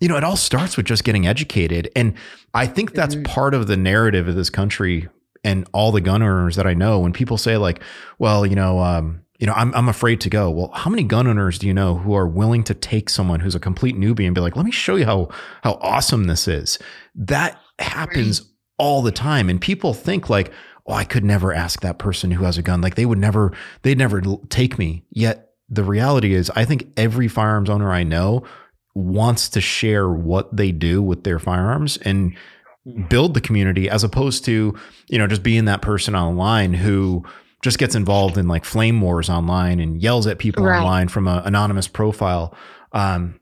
you 0.00 0.08
know 0.08 0.16
it 0.16 0.24
all 0.24 0.36
starts 0.36 0.76
with 0.76 0.86
just 0.86 1.04
getting 1.04 1.26
educated 1.26 1.90
and 1.96 2.14
i 2.54 2.66
think 2.66 2.92
that's 2.92 3.14
mm-hmm. 3.14 3.24
part 3.24 3.54
of 3.54 3.66
the 3.66 3.76
narrative 3.76 4.28
of 4.28 4.34
this 4.34 4.50
country 4.50 5.08
and 5.44 5.68
all 5.72 5.92
the 5.92 6.00
gun 6.00 6.22
owners 6.22 6.56
that 6.56 6.66
i 6.66 6.74
know 6.74 6.98
when 6.98 7.12
people 7.12 7.38
say 7.38 7.56
like 7.56 7.82
well 8.18 8.44
you 8.46 8.56
know 8.56 8.78
um, 8.78 9.22
you 9.38 9.46
know, 9.46 9.52
I'm, 9.52 9.74
I'm 9.74 9.88
afraid 9.88 10.20
to 10.22 10.30
go. 10.30 10.50
Well, 10.50 10.70
how 10.72 10.90
many 10.90 11.02
gun 11.02 11.26
owners 11.26 11.58
do 11.58 11.66
you 11.66 11.74
know 11.74 11.96
who 11.96 12.14
are 12.14 12.26
willing 12.26 12.64
to 12.64 12.74
take 12.74 13.10
someone 13.10 13.40
who's 13.40 13.54
a 13.54 13.60
complete 13.60 13.96
newbie 13.96 14.24
and 14.24 14.34
be 14.34 14.40
like, 14.40 14.56
let 14.56 14.64
me 14.64 14.72
show 14.72 14.96
you 14.96 15.04
how, 15.04 15.28
how 15.62 15.74
awesome 15.82 16.24
this 16.24 16.48
is? 16.48 16.78
That 17.14 17.60
happens 17.78 18.42
all 18.78 19.02
the 19.02 19.12
time. 19.12 19.48
And 19.48 19.60
people 19.60 19.94
think 19.94 20.28
like, 20.28 20.52
oh, 20.86 20.92
I 20.92 21.04
could 21.04 21.24
never 21.24 21.52
ask 21.52 21.80
that 21.80 21.98
person 21.98 22.30
who 22.30 22.44
has 22.44 22.58
a 22.58 22.62
gun. 22.62 22.80
Like 22.80 22.94
they 22.94 23.06
would 23.06 23.18
never, 23.18 23.52
they'd 23.82 23.98
never 23.98 24.22
take 24.48 24.78
me. 24.78 25.04
Yet 25.10 25.50
the 25.68 25.84
reality 25.84 26.34
is, 26.34 26.50
I 26.50 26.64
think 26.64 26.88
every 26.96 27.28
firearms 27.28 27.70
owner 27.70 27.92
I 27.92 28.02
know 28.02 28.44
wants 28.94 29.48
to 29.50 29.60
share 29.60 30.08
what 30.08 30.56
they 30.56 30.72
do 30.72 31.02
with 31.02 31.24
their 31.24 31.38
firearms 31.38 31.96
and 31.98 32.36
build 33.08 33.34
the 33.34 33.40
community 33.40 33.90
as 33.90 34.04
opposed 34.04 34.44
to, 34.44 34.74
you 35.08 35.18
know, 35.18 35.26
just 35.26 35.42
being 35.42 35.64
that 35.64 35.82
person 35.82 36.14
online 36.14 36.72
who 36.72 37.24
just 37.62 37.78
gets 37.78 37.94
involved 37.94 38.38
in 38.38 38.46
like 38.46 38.64
flame 38.64 39.00
wars 39.00 39.28
online 39.28 39.80
and 39.80 40.00
yells 40.00 40.26
at 40.26 40.38
people 40.38 40.64
right. 40.64 40.78
online 40.78 41.08
from 41.08 41.26
an 41.26 41.42
anonymous 41.44 41.88
profile. 41.88 42.54
Um, 42.92 43.40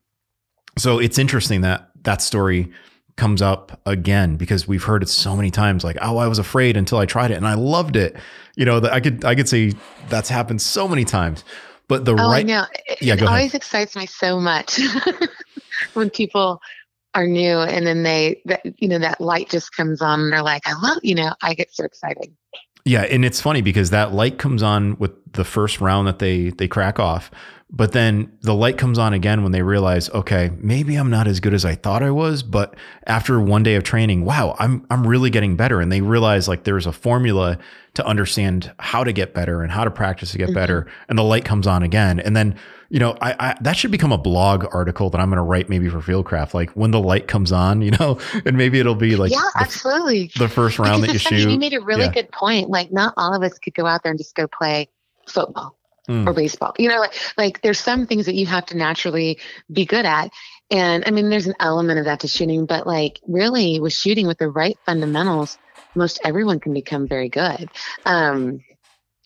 so 0.78 0.98
it's 0.98 1.18
interesting 1.18 1.60
that 1.60 1.90
that 2.02 2.22
story 2.22 2.72
comes 3.16 3.40
up 3.40 3.80
again 3.86 4.36
because 4.36 4.66
we've 4.66 4.84
heard 4.84 5.02
it 5.02 5.08
so 5.08 5.36
many 5.36 5.50
times 5.50 5.84
like 5.84 5.96
oh 6.00 6.16
i 6.16 6.26
was 6.26 6.38
afraid 6.38 6.76
until 6.76 6.98
i 6.98 7.06
tried 7.06 7.30
it 7.30 7.34
and 7.34 7.46
i 7.46 7.54
loved 7.54 7.94
it 7.94 8.16
you 8.56 8.64
know 8.64 8.80
that 8.80 8.92
i 8.92 9.00
could 9.00 9.24
i 9.24 9.34
could 9.34 9.48
say 9.48 9.72
that's 10.08 10.28
happened 10.28 10.60
so 10.60 10.88
many 10.88 11.04
times 11.04 11.44
but 11.86 12.04
the 12.06 12.12
oh, 12.12 12.30
right. 12.30 12.48
It, 12.48 13.02
yeah, 13.02 13.14
it 13.14 13.22
always 13.22 13.46
ahead. 13.46 13.54
excites 13.56 13.94
me 13.94 14.06
so 14.06 14.40
much 14.40 14.80
when 15.94 16.10
people 16.10 16.60
are 17.14 17.26
new 17.26 17.58
and 17.58 17.86
then 17.86 18.02
they 18.02 18.40
that 18.46 18.62
you 18.80 18.88
know 18.88 18.98
that 18.98 19.20
light 19.20 19.48
just 19.48 19.72
comes 19.76 20.02
on 20.02 20.20
and 20.20 20.32
they're 20.32 20.42
like 20.42 20.66
i 20.66 20.72
love 20.80 20.98
you 21.02 21.14
know 21.14 21.32
i 21.42 21.54
get 21.54 21.72
so 21.72 21.84
excited 21.84 22.34
yeah 22.84 23.02
and 23.02 23.24
it's 23.24 23.40
funny 23.40 23.62
because 23.62 23.90
that 23.90 24.12
light 24.12 24.38
comes 24.38 24.62
on 24.62 24.98
with 24.98 25.12
the 25.32 25.44
first 25.44 25.80
round 25.80 26.08
that 26.08 26.18
they 26.18 26.50
they 26.50 26.66
crack 26.66 26.98
off 26.98 27.30
but 27.76 27.90
then 27.90 28.30
the 28.42 28.54
light 28.54 28.78
comes 28.78 28.98
on 28.98 29.12
again 29.14 29.42
when 29.42 29.50
they 29.50 29.62
realize, 29.62 30.08
okay, 30.10 30.52
maybe 30.58 30.94
I'm 30.94 31.10
not 31.10 31.26
as 31.26 31.40
good 31.40 31.52
as 31.52 31.64
I 31.64 31.74
thought 31.74 32.04
I 32.04 32.10
was, 32.12 32.44
but 32.44 32.76
after 33.08 33.40
one 33.40 33.64
day 33.64 33.74
of 33.74 33.82
training, 33.82 34.24
wow, 34.24 34.54
I'm 34.60 34.86
I'm 34.90 35.04
really 35.04 35.28
getting 35.28 35.56
better. 35.56 35.80
And 35.80 35.90
they 35.90 36.00
realize 36.00 36.46
like 36.46 36.62
there's 36.62 36.86
a 36.86 36.92
formula 36.92 37.58
to 37.94 38.06
understand 38.06 38.72
how 38.78 39.02
to 39.02 39.12
get 39.12 39.34
better 39.34 39.60
and 39.62 39.72
how 39.72 39.82
to 39.82 39.90
practice 39.90 40.30
to 40.32 40.38
get 40.38 40.46
mm-hmm. 40.46 40.54
better. 40.54 40.86
And 41.08 41.18
the 41.18 41.24
light 41.24 41.44
comes 41.44 41.66
on 41.66 41.82
again. 41.82 42.20
And 42.20 42.36
then, 42.36 42.56
you 42.90 43.00
know, 43.00 43.16
I, 43.20 43.34
I 43.40 43.56
that 43.62 43.76
should 43.76 43.90
become 43.90 44.12
a 44.12 44.18
blog 44.18 44.66
article 44.72 45.10
that 45.10 45.20
I'm 45.20 45.28
going 45.28 45.38
to 45.38 45.42
write 45.42 45.68
maybe 45.68 45.88
for 45.88 45.98
Fieldcraft, 45.98 46.54
like 46.54 46.70
when 46.76 46.92
the 46.92 47.00
light 47.00 47.26
comes 47.26 47.50
on, 47.50 47.82
you 47.86 47.90
know, 47.98 48.20
and 48.44 48.56
maybe 48.56 48.78
it'll 48.78 48.94
be 48.94 49.16
like 49.16 49.32
yeah, 49.32 49.42
the, 49.52 49.62
absolutely 49.62 50.30
the 50.38 50.48
first 50.48 50.78
round 50.78 51.02
because 51.02 51.24
that 51.24 51.30
you 51.32 51.38
shoot. 51.38 51.50
You 51.50 51.58
made 51.58 51.74
a 51.74 51.80
really 51.80 52.04
yeah. 52.04 52.12
good 52.12 52.30
point. 52.30 52.70
Like 52.70 52.92
not 52.92 53.14
all 53.16 53.34
of 53.34 53.42
us 53.42 53.58
could 53.58 53.74
go 53.74 53.84
out 53.84 54.04
there 54.04 54.12
and 54.12 54.18
just 54.18 54.36
go 54.36 54.46
play 54.46 54.88
football 55.26 55.76
mm. 56.08 56.26
or 56.26 56.32
baseball. 56.32 56.74
You 56.78 56.88
know, 56.88 56.98
like 56.98 57.14
like 57.36 57.62
there's 57.62 57.80
some 57.80 58.06
things 58.06 58.26
that 58.26 58.34
you 58.34 58.46
have 58.46 58.66
to 58.66 58.76
naturally 58.76 59.38
be 59.72 59.84
good 59.84 60.06
at. 60.06 60.30
And 60.70 61.04
I 61.06 61.10
mean, 61.10 61.30
there's 61.30 61.46
an 61.46 61.54
element 61.60 61.98
of 61.98 62.06
that 62.06 62.20
to 62.20 62.28
shooting, 62.28 62.66
but 62.66 62.86
like 62.86 63.20
really 63.26 63.80
with 63.80 63.92
shooting 63.92 64.26
with 64.26 64.38
the 64.38 64.48
right 64.48 64.78
fundamentals, 64.86 65.58
most 65.94 66.20
everyone 66.24 66.60
can 66.60 66.72
become 66.72 67.06
very 67.06 67.28
good. 67.28 67.68
Um, 68.04 68.60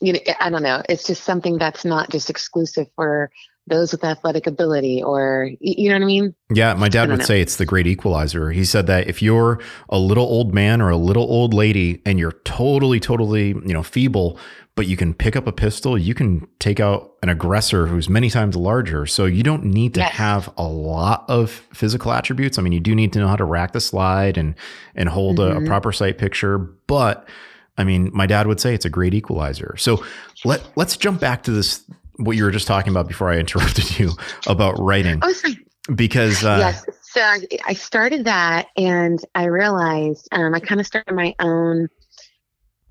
you 0.00 0.12
know, 0.12 0.20
I 0.40 0.50
don't 0.50 0.62
know. 0.62 0.82
It's 0.88 1.04
just 1.04 1.24
something 1.24 1.58
that's 1.58 1.84
not 1.84 2.10
just 2.10 2.30
exclusive 2.30 2.86
for 2.94 3.30
those 3.68 3.92
with 3.92 4.04
athletic 4.04 4.46
ability 4.46 5.02
or 5.02 5.50
you 5.60 5.88
know 5.88 5.96
what 5.96 6.02
I 6.02 6.06
mean? 6.06 6.34
Yeah, 6.52 6.74
my 6.74 6.88
dad 6.88 7.08
would 7.10 7.20
know. 7.20 7.24
say 7.24 7.40
it's 7.40 7.56
the 7.56 7.66
great 7.66 7.86
equalizer. 7.86 8.50
He 8.50 8.64
said 8.64 8.86
that 8.86 9.08
if 9.08 9.22
you're 9.22 9.60
a 9.88 9.98
little 9.98 10.24
old 10.24 10.54
man 10.54 10.80
or 10.80 10.90
a 10.90 10.96
little 10.96 11.24
old 11.24 11.54
lady 11.54 12.02
and 12.06 12.18
you're 12.18 12.32
totally 12.44 13.00
totally, 13.00 13.48
you 13.48 13.72
know, 13.72 13.82
feeble, 13.82 14.38
but 14.78 14.86
you 14.86 14.96
can 14.96 15.12
pick 15.12 15.34
up 15.34 15.48
a 15.48 15.52
pistol, 15.52 15.98
you 15.98 16.14
can 16.14 16.46
take 16.60 16.78
out 16.78 17.14
an 17.24 17.28
aggressor 17.28 17.88
who's 17.88 18.08
many 18.08 18.30
times 18.30 18.54
larger. 18.54 19.06
So 19.06 19.24
you 19.24 19.42
don't 19.42 19.64
need 19.64 19.94
to 19.94 20.00
yes. 20.00 20.12
have 20.12 20.54
a 20.56 20.62
lot 20.62 21.24
of 21.28 21.50
physical 21.74 22.12
attributes. 22.12 22.60
I 22.60 22.62
mean, 22.62 22.72
you 22.72 22.78
do 22.78 22.94
need 22.94 23.12
to 23.14 23.18
know 23.18 23.26
how 23.26 23.34
to 23.34 23.44
rack 23.44 23.72
the 23.72 23.80
slide 23.80 24.38
and 24.38 24.54
and 24.94 25.08
hold 25.08 25.38
mm-hmm. 25.38 25.58
a, 25.58 25.64
a 25.64 25.66
proper 25.66 25.90
sight 25.90 26.16
picture, 26.16 26.58
but 26.58 27.28
I 27.76 27.82
mean, 27.82 28.12
my 28.14 28.26
dad 28.26 28.46
would 28.46 28.60
say 28.60 28.72
it's 28.72 28.84
a 28.84 28.88
great 28.88 29.14
equalizer. 29.14 29.74
So 29.78 30.04
let 30.44 30.62
let's 30.76 30.96
jump 30.96 31.20
back 31.20 31.42
to 31.42 31.50
this 31.50 31.82
what 32.18 32.36
you 32.36 32.44
were 32.44 32.52
just 32.52 32.68
talking 32.68 32.92
about 32.92 33.08
before 33.08 33.32
I 33.32 33.38
interrupted 33.40 33.98
you 33.98 34.12
about 34.46 34.78
writing. 34.78 35.18
Oh, 35.22 35.32
sorry. 35.32 35.58
Because 35.92 36.44
uh, 36.44 36.58
yes, 36.60 36.84
so 37.02 37.20
I 37.66 37.72
started 37.72 38.26
that, 38.26 38.68
and 38.76 39.18
I 39.34 39.46
realized 39.46 40.28
um, 40.30 40.54
I 40.54 40.60
kind 40.60 40.80
of 40.80 40.86
started 40.86 41.16
my 41.16 41.34
own 41.40 41.88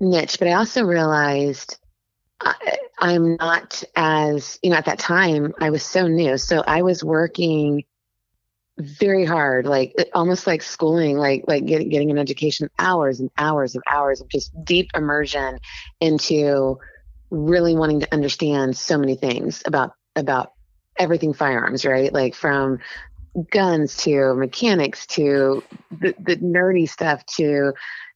niche, 0.00 0.38
but 0.38 0.48
I 0.48 0.52
also 0.52 0.84
realized 0.84 1.78
I, 2.40 2.78
I'm 2.98 3.36
not 3.36 3.82
as 3.96 4.58
you 4.62 4.70
know 4.70 4.76
at 4.76 4.86
that 4.86 4.98
time 4.98 5.54
I 5.60 5.70
was 5.70 5.82
so 5.82 6.06
new, 6.06 6.38
so 6.38 6.62
I 6.66 6.82
was 6.82 7.02
working 7.02 7.84
very 8.78 9.24
hard 9.24 9.66
like 9.66 9.92
uh, 9.98 10.04
almost 10.14 10.46
like 10.46 10.62
schooling 10.62 11.18
like 11.18 11.42
like 11.48 11.66
getting, 11.66 11.88
getting 11.88 12.12
an 12.12 12.18
education 12.18 12.70
hours 12.78 13.18
and 13.18 13.28
hours 13.36 13.74
and 13.74 13.82
hours 13.88 14.20
of 14.20 14.28
just 14.28 14.52
deep 14.64 14.88
immersion 14.94 15.58
into 16.00 16.78
really 17.30 17.74
wanting 17.74 18.00
to 18.00 18.14
understand 18.14 18.76
so 18.76 18.96
many 18.96 19.16
things 19.16 19.62
about 19.66 19.92
about 20.16 20.52
everything 20.98 21.32
firearms, 21.32 21.84
right? 21.84 22.12
Like 22.12 22.34
from 22.34 22.78
guns 23.50 23.96
to 23.98 24.34
mechanics 24.34 25.06
to 25.06 25.62
the, 25.90 26.14
the 26.18 26.36
nerdy 26.36 26.88
stuff 26.88 27.24
to 27.26 27.72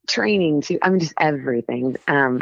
training 0.09 0.63
to 0.63 0.79
I 0.83 0.91
mean 0.91 1.01
just 1.01 1.15
everything. 1.19 1.97
Um, 2.07 2.41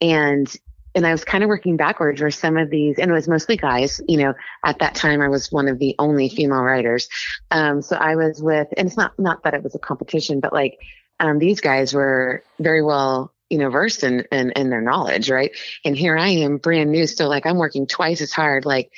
and 0.00 0.54
and 0.94 1.06
I 1.06 1.12
was 1.12 1.24
kind 1.24 1.44
of 1.44 1.48
working 1.48 1.76
backwards 1.76 2.20
where 2.20 2.30
some 2.30 2.56
of 2.56 2.70
these, 2.70 2.98
and 2.98 3.10
it 3.10 3.14
was 3.14 3.28
mostly 3.28 3.56
guys, 3.56 4.00
you 4.08 4.16
know, 4.16 4.34
at 4.64 4.80
that 4.80 4.94
time 4.94 5.20
I 5.20 5.28
was 5.28 5.52
one 5.52 5.68
of 5.68 5.78
the 5.78 5.94
only 5.98 6.28
female 6.28 6.62
writers. 6.62 7.08
Um, 7.50 7.82
so 7.82 7.94
I 7.94 8.16
was 8.16 8.42
with, 8.42 8.68
and 8.76 8.88
it's 8.88 8.96
not, 8.96 9.16
not 9.18 9.44
that 9.44 9.54
it 9.54 9.62
was 9.62 9.74
a 9.74 9.78
competition, 9.78 10.40
but 10.40 10.52
like, 10.52 10.78
um, 11.20 11.38
these 11.38 11.60
guys 11.60 11.94
were 11.94 12.42
very 12.58 12.82
well 12.82 13.32
you 13.50 13.58
know, 13.58 13.70
versed 13.70 14.04
in, 14.04 14.26
in, 14.30 14.50
in 14.52 14.70
their 14.70 14.82
knowledge, 14.82 15.30
right? 15.30 15.52
And 15.84 15.96
here 15.96 16.16
I 16.16 16.28
am, 16.28 16.58
brand 16.58 16.90
new, 16.90 17.06
still 17.06 17.28
like 17.28 17.46
I'm 17.46 17.56
working 17.56 17.86
twice 17.86 18.20
as 18.20 18.32
hard, 18.32 18.66
like 18.66 18.92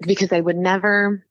because 0.00 0.32
I 0.32 0.40
would 0.40 0.56
never. 0.56 1.24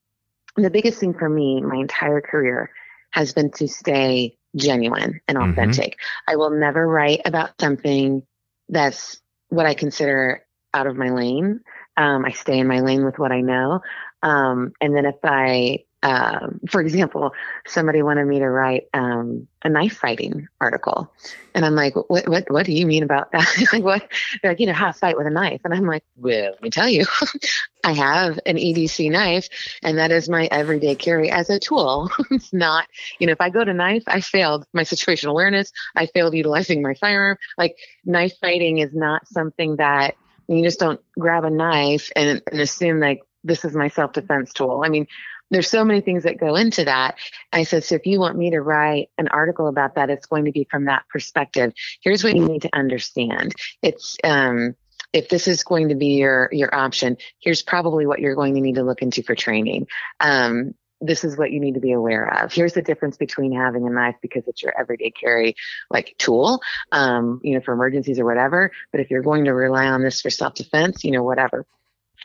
The 0.57 0.69
biggest 0.69 0.99
thing 0.99 1.13
for 1.13 1.27
me, 1.27 1.61
my 1.61 1.75
entire 1.75 2.21
career, 2.21 2.71
has 3.11 3.33
been 3.33 3.51
to 3.51 3.67
stay 3.67 4.37
genuine 4.55 5.21
and 5.27 5.37
mm-hmm. 5.37 5.51
authentic. 5.51 5.93
Mm-hmm. 5.93 6.31
I 6.31 6.35
will 6.37 6.51
never 6.51 6.87
write 6.87 7.21
about 7.25 7.51
something 7.59 8.23
that's 8.69 9.21
what 9.49 9.65
I 9.65 9.73
consider 9.73 10.45
out 10.73 10.87
of 10.87 10.95
my 10.95 11.09
lane. 11.09 11.61
Um, 11.97 12.25
I 12.25 12.31
stay 12.31 12.59
in 12.59 12.67
my 12.67 12.81
lane 12.81 13.05
with 13.05 13.19
what 13.19 13.31
I 13.31 13.41
know. 13.41 13.81
Um, 14.21 14.73
and 14.81 14.95
then 14.95 15.05
if 15.05 15.15
I 15.23 15.85
um, 16.03 16.59
for 16.69 16.81
example, 16.81 17.33
somebody 17.65 18.03
wanted 18.03 18.25
me 18.25 18.39
to 18.39 18.47
write 18.47 18.83
um, 18.93 19.47
a 19.63 19.69
knife 19.69 19.97
fighting 19.97 20.47
article, 20.61 21.11
and 21.55 21.65
I'm 21.65 21.73
like, 21.73 21.95
"What? 21.95 22.27
What? 22.29 22.51
What 22.51 22.65
do 22.65 22.73
you 22.73 22.85
mean 22.85 23.01
about 23.01 23.31
that?" 23.31 23.47
like, 23.73 23.83
what? 23.83 24.07
They're 24.41 24.51
like, 24.51 24.59
you 24.59 24.67
know, 24.67 24.73
how 24.73 24.87
to 24.87 24.93
fight 24.93 25.17
with 25.17 25.25
a 25.25 25.31
knife, 25.31 25.61
and 25.63 25.73
I'm 25.73 25.87
like, 25.87 26.03
"Well, 26.15 26.51
let 26.51 26.61
me 26.61 26.69
tell 26.69 26.87
you, 26.87 27.05
I 27.83 27.93
have 27.93 28.39
an 28.45 28.57
EDC 28.57 29.09
knife, 29.09 29.49
and 29.81 29.97
that 29.97 30.11
is 30.11 30.29
my 30.29 30.47
everyday 30.51 30.95
carry 30.95 31.31
as 31.31 31.49
a 31.49 31.59
tool. 31.59 32.11
it's 32.31 32.53
not, 32.53 32.87
you 33.19 33.25
know, 33.25 33.33
if 33.33 33.41
I 33.41 33.49
go 33.49 33.63
to 33.63 33.73
knife, 33.73 34.03
I 34.05 34.21
failed 34.21 34.65
my 34.73 34.83
situational 34.83 35.31
awareness. 35.31 35.71
I 35.95 36.05
failed 36.05 36.35
utilizing 36.35 36.81
my 36.81 36.93
firearm. 36.93 37.37
Like, 37.57 37.77
knife 38.05 38.33
fighting 38.39 38.77
is 38.77 38.93
not 38.93 39.27
something 39.27 39.77
that 39.77 40.15
you 40.47 40.63
just 40.63 40.79
don't 40.79 41.01
grab 41.17 41.45
a 41.45 41.49
knife 41.49 42.11
and, 42.15 42.41
and 42.51 42.61
assume 42.61 42.99
like 42.99 43.21
this 43.43 43.63
is 43.63 43.75
my 43.75 43.87
self 43.87 44.13
defense 44.13 44.51
tool. 44.51 44.81
I 44.83 44.89
mean, 44.89 45.07
there's 45.55 45.69
so 45.69 45.85
many 45.85 46.01
things 46.01 46.23
that 46.23 46.37
go 46.37 46.55
into 46.55 46.83
that. 46.83 47.15
I 47.53 47.63
said, 47.63 47.85
so 47.85 47.95
if 47.95 48.05
you 48.05 48.19
want 48.19 48.37
me 48.37 48.49
to 48.51 48.59
write 48.59 49.09
an 49.17 49.29
article 49.29 49.67
about 49.67 49.95
that, 49.95 50.09
it's 50.09 50.25
going 50.25 50.43
to 50.45 50.51
be 50.51 50.67
from 50.69 50.85
that 50.85 51.05
perspective. 51.09 51.71
Here's 52.01 52.25
what 52.25 52.35
you 52.35 52.45
need 52.45 52.63
to 52.63 52.75
understand. 52.75 53.53
It's, 53.81 54.17
um, 54.25 54.75
if 55.13 55.29
this 55.29 55.47
is 55.47 55.63
going 55.63 55.87
to 55.89 55.95
be 55.95 56.17
your 56.17 56.49
your 56.51 56.75
option, 56.75 57.15
here's 57.39 57.61
probably 57.61 58.05
what 58.05 58.19
you're 58.19 58.35
going 58.35 58.53
to 58.55 58.59
need 58.59 58.75
to 58.75 58.83
look 58.83 59.01
into 59.01 59.23
for 59.23 59.33
training. 59.33 59.87
Um, 60.19 60.73
this 60.99 61.23
is 61.23 61.37
what 61.37 61.51
you 61.51 61.61
need 61.61 61.75
to 61.75 61.79
be 61.79 61.93
aware 61.93 62.43
of. 62.43 62.51
Here's 62.51 62.73
the 62.73 62.81
difference 62.81 63.15
between 63.15 63.53
having 63.53 63.87
a 63.87 63.89
knife 63.89 64.15
because 64.21 64.43
it's 64.47 64.61
your 64.61 64.77
everyday 64.77 65.11
carry 65.11 65.55
like 65.89 66.15
tool, 66.17 66.61
um, 66.91 67.39
you 67.43 67.53
know, 67.53 67.61
for 67.61 67.73
emergencies 67.73 68.19
or 68.19 68.25
whatever. 68.25 68.71
But 68.91 68.99
if 68.99 69.09
you're 69.09 69.21
going 69.21 69.45
to 69.45 69.53
rely 69.53 69.87
on 69.87 70.03
this 70.03 70.19
for 70.19 70.29
self 70.29 70.55
defense, 70.55 71.05
you 71.05 71.11
know, 71.11 71.23
whatever. 71.23 71.65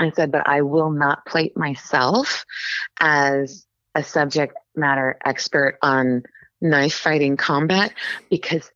I 0.00 0.10
said, 0.10 0.32
but 0.32 0.48
I 0.48 0.62
will 0.62 0.90
not 0.90 1.24
plate 1.26 1.56
myself 1.56 2.44
as 3.00 3.66
a 3.94 4.02
subject 4.02 4.54
matter 4.74 5.18
expert 5.24 5.78
on 5.82 6.22
knife 6.60 6.94
fighting 6.94 7.36
combat 7.36 7.92
because 8.30 8.70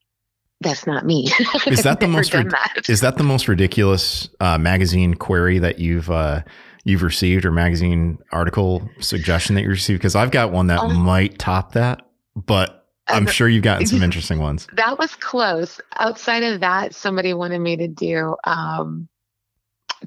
that's 0.61 0.87
not 0.87 1.05
me. 1.05 1.31
Is 1.67 1.83
that 1.83 2.01
the 2.01 2.09
most 2.09 2.33
that. 2.33 2.89
is 2.89 3.01
that 3.01 3.19
the 3.19 3.25
most 3.25 3.49
ridiculous 3.49 4.29
uh, 4.41 4.57
magazine 4.57 5.15
query 5.15 5.59
that 5.59 5.79
you've 5.79 6.11
uh, 6.11 6.43
you've 6.85 7.03
received 7.03 7.45
or 7.45 7.51
magazine 7.51 8.19
article 8.33 8.89
suggestion 9.01 9.57
that 9.57 9.63
you 9.63 9.69
received? 9.69 10.01
Because 10.01 10.15
I've 10.15 10.31
got 10.31 10.53
one 10.53 10.69
that 10.69 10.81
um, 10.81 10.97
might 10.97 11.39
top 11.39 11.73
that, 11.73 12.07
but 12.35 12.87
I'm 13.09 13.27
sure 13.27 13.49
you've 13.49 13.65
gotten 13.65 13.87
some 13.87 14.03
interesting 14.05 14.39
ones. 14.39 14.67
That 14.75 14.99
was 14.99 15.15
close. 15.17 15.81
Outside 15.99 16.43
of 16.43 16.61
that, 16.61 16.95
somebody 16.95 17.35
wanted 17.35 17.59
me 17.59 17.77
to 17.77 17.89
do 17.89 18.37
um, 18.45 19.09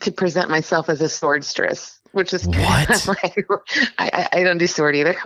to 0.01 0.11
present 0.11 0.49
myself 0.49 0.89
as 0.89 1.01
a 1.01 1.05
swordstress, 1.05 1.97
which 2.11 2.33
is 2.33 2.47
what 2.47 3.07
like, 3.23 3.47
I, 3.97 4.27
I 4.31 4.43
don't 4.43 4.57
do 4.57 4.67
sword 4.67 4.95
either. 4.95 5.15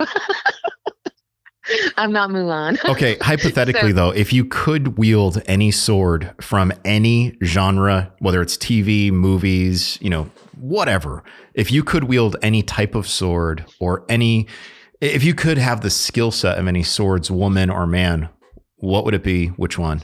I'm 1.96 2.12
not 2.12 2.30
Mulan. 2.30 2.82
okay, 2.90 3.16
hypothetically 3.20 3.90
so, 3.90 3.96
though, 3.96 4.10
if 4.10 4.32
you 4.32 4.44
could 4.44 4.98
wield 4.98 5.42
any 5.46 5.70
sword 5.70 6.34
from 6.40 6.72
any 6.84 7.36
genre, 7.42 8.12
whether 8.18 8.42
it's 8.42 8.56
TV, 8.56 9.12
movies, 9.12 9.98
you 10.00 10.10
know, 10.10 10.30
whatever, 10.58 11.22
if 11.54 11.70
you 11.70 11.84
could 11.84 12.04
wield 12.04 12.36
any 12.42 12.62
type 12.62 12.94
of 12.94 13.06
sword 13.06 13.64
or 13.78 14.04
any, 14.08 14.48
if 15.00 15.22
you 15.22 15.34
could 15.34 15.58
have 15.58 15.82
the 15.82 15.90
skill 15.90 16.30
set 16.30 16.58
of 16.58 16.66
any 16.66 16.82
swords, 16.82 17.30
woman 17.30 17.70
or 17.70 17.86
man, 17.86 18.28
what 18.76 19.04
would 19.04 19.14
it 19.14 19.22
be? 19.22 19.48
Which 19.48 19.78
one? 19.78 20.02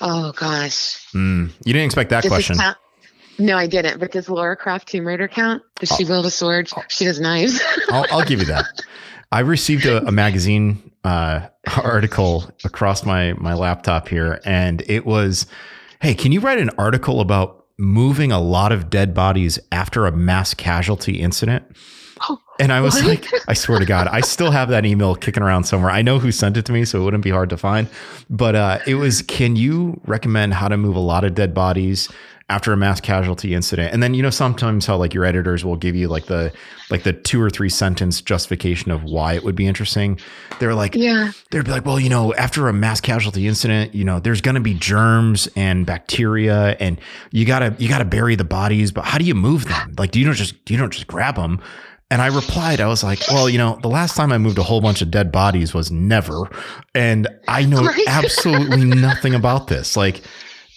Oh 0.00 0.32
gosh. 0.32 1.04
Mm, 1.12 1.50
you 1.64 1.72
didn't 1.72 1.86
expect 1.86 2.10
that 2.10 2.22
Does 2.22 2.30
question. 2.30 2.56
No, 3.40 3.56
I 3.56 3.66
didn't. 3.66 3.98
But 3.98 4.12
does 4.12 4.28
Laura 4.28 4.54
Croft 4.54 4.88
Tomb 4.88 5.06
Raider 5.06 5.26
count? 5.26 5.62
Does 5.76 5.88
she 5.88 6.04
wield 6.04 6.26
a 6.26 6.30
sword? 6.30 6.70
She 6.88 7.06
does 7.06 7.18
knives. 7.18 7.60
I'll, 7.88 8.04
I'll 8.10 8.24
give 8.24 8.38
you 8.38 8.46
that. 8.46 8.66
I 9.32 9.40
received 9.40 9.86
a, 9.86 10.06
a 10.06 10.12
magazine 10.12 10.92
uh, 11.04 11.48
article 11.82 12.50
across 12.64 13.04
my 13.04 13.32
my 13.34 13.54
laptop 13.54 14.08
here, 14.08 14.40
and 14.44 14.82
it 14.86 15.06
was, 15.06 15.46
"Hey, 16.02 16.14
can 16.14 16.32
you 16.32 16.40
write 16.40 16.58
an 16.58 16.70
article 16.76 17.20
about 17.20 17.64
moving 17.78 18.30
a 18.30 18.40
lot 18.40 18.72
of 18.72 18.90
dead 18.90 19.14
bodies 19.14 19.58
after 19.72 20.06
a 20.06 20.12
mass 20.12 20.52
casualty 20.52 21.20
incident?" 21.20 21.64
Oh, 22.28 22.38
and 22.58 22.70
I 22.70 22.82
was 22.82 22.96
what? 22.96 23.06
like, 23.06 23.26
I 23.48 23.54
swear 23.54 23.78
to 23.78 23.86
God, 23.86 24.06
I 24.08 24.20
still 24.20 24.50
have 24.50 24.68
that 24.68 24.84
email 24.84 25.14
kicking 25.14 25.42
around 25.42 25.64
somewhere. 25.64 25.90
I 25.90 26.02
know 26.02 26.18
who 26.18 26.30
sent 26.30 26.58
it 26.58 26.66
to 26.66 26.72
me, 26.72 26.84
so 26.84 27.00
it 27.00 27.04
wouldn't 27.04 27.24
be 27.24 27.30
hard 27.30 27.48
to 27.48 27.56
find. 27.56 27.88
But 28.28 28.54
uh, 28.54 28.78
it 28.86 28.96
was, 28.96 29.22
can 29.22 29.56
you 29.56 29.98
recommend 30.04 30.52
how 30.52 30.68
to 30.68 30.76
move 30.76 30.96
a 30.96 31.00
lot 31.00 31.24
of 31.24 31.34
dead 31.34 31.54
bodies 31.54 32.10
after 32.50 32.72
a 32.72 32.76
mass 32.76 33.00
casualty 33.00 33.54
incident. 33.54 33.94
And 33.94 34.02
then 34.02 34.12
you 34.12 34.22
know 34.22 34.30
sometimes 34.30 34.84
how 34.84 34.96
like 34.96 35.14
your 35.14 35.24
editors 35.24 35.64
will 35.64 35.76
give 35.76 35.94
you 35.94 36.08
like 36.08 36.26
the 36.26 36.52
like 36.90 37.04
the 37.04 37.12
two 37.12 37.40
or 37.40 37.48
three 37.48 37.70
sentence 37.70 38.20
justification 38.20 38.90
of 38.90 39.04
why 39.04 39.34
it 39.34 39.44
would 39.44 39.54
be 39.54 39.66
interesting. 39.66 40.18
They're 40.58 40.74
like 40.74 40.96
yeah. 40.96 41.30
they'd 41.50 41.64
be 41.64 41.70
like 41.70 41.86
well 41.86 42.00
you 42.00 42.10
know 42.10 42.34
after 42.34 42.68
a 42.68 42.72
mass 42.72 43.00
casualty 43.00 43.46
incident 43.46 43.94
you 43.94 44.04
know 44.04 44.18
there's 44.18 44.40
going 44.40 44.56
to 44.56 44.60
be 44.60 44.74
germs 44.74 45.48
and 45.56 45.86
bacteria 45.86 46.76
and 46.80 47.00
you 47.30 47.46
gotta 47.46 47.74
you 47.78 47.88
gotta 47.88 48.04
bury 48.04 48.34
the 48.34 48.44
bodies 48.44 48.90
but 48.90 49.04
how 49.04 49.16
do 49.16 49.24
you 49.24 49.34
move 49.34 49.66
them? 49.66 49.94
Like 49.96 50.10
do 50.10 50.18
you 50.18 50.26
don't 50.26 50.34
just 50.34 50.62
do 50.64 50.74
you 50.74 50.80
don't 50.80 50.92
just 50.92 51.06
grab 51.06 51.36
them 51.36 51.62
and 52.12 52.20
I 52.20 52.26
replied, 52.26 52.80
I 52.80 52.88
was 52.88 53.04
like, 53.04 53.20
well, 53.28 53.48
you 53.48 53.56
know, 53.56 53.78
the 53.82 53.88
last 53.88 54.16
time 54.16 54.32
I 54.32 54.38
moved 54.38 54.58
a 54.58 54.64
whole 54.64 54.80
bunch 54.80 55.00
of 55.00 55.12
dead 55.12 55.30
bodies 55.30 55.72
was 55.72 55.92
never. 55.92 56.50
And 56.92 57.28
I 57.46 57.64
know 57.64 57.88
absolutely 58.08 58.84
nothing 58.84 59.32
about 59.32 59.68
this. 59.68 59.96
Like, 59.96 60.22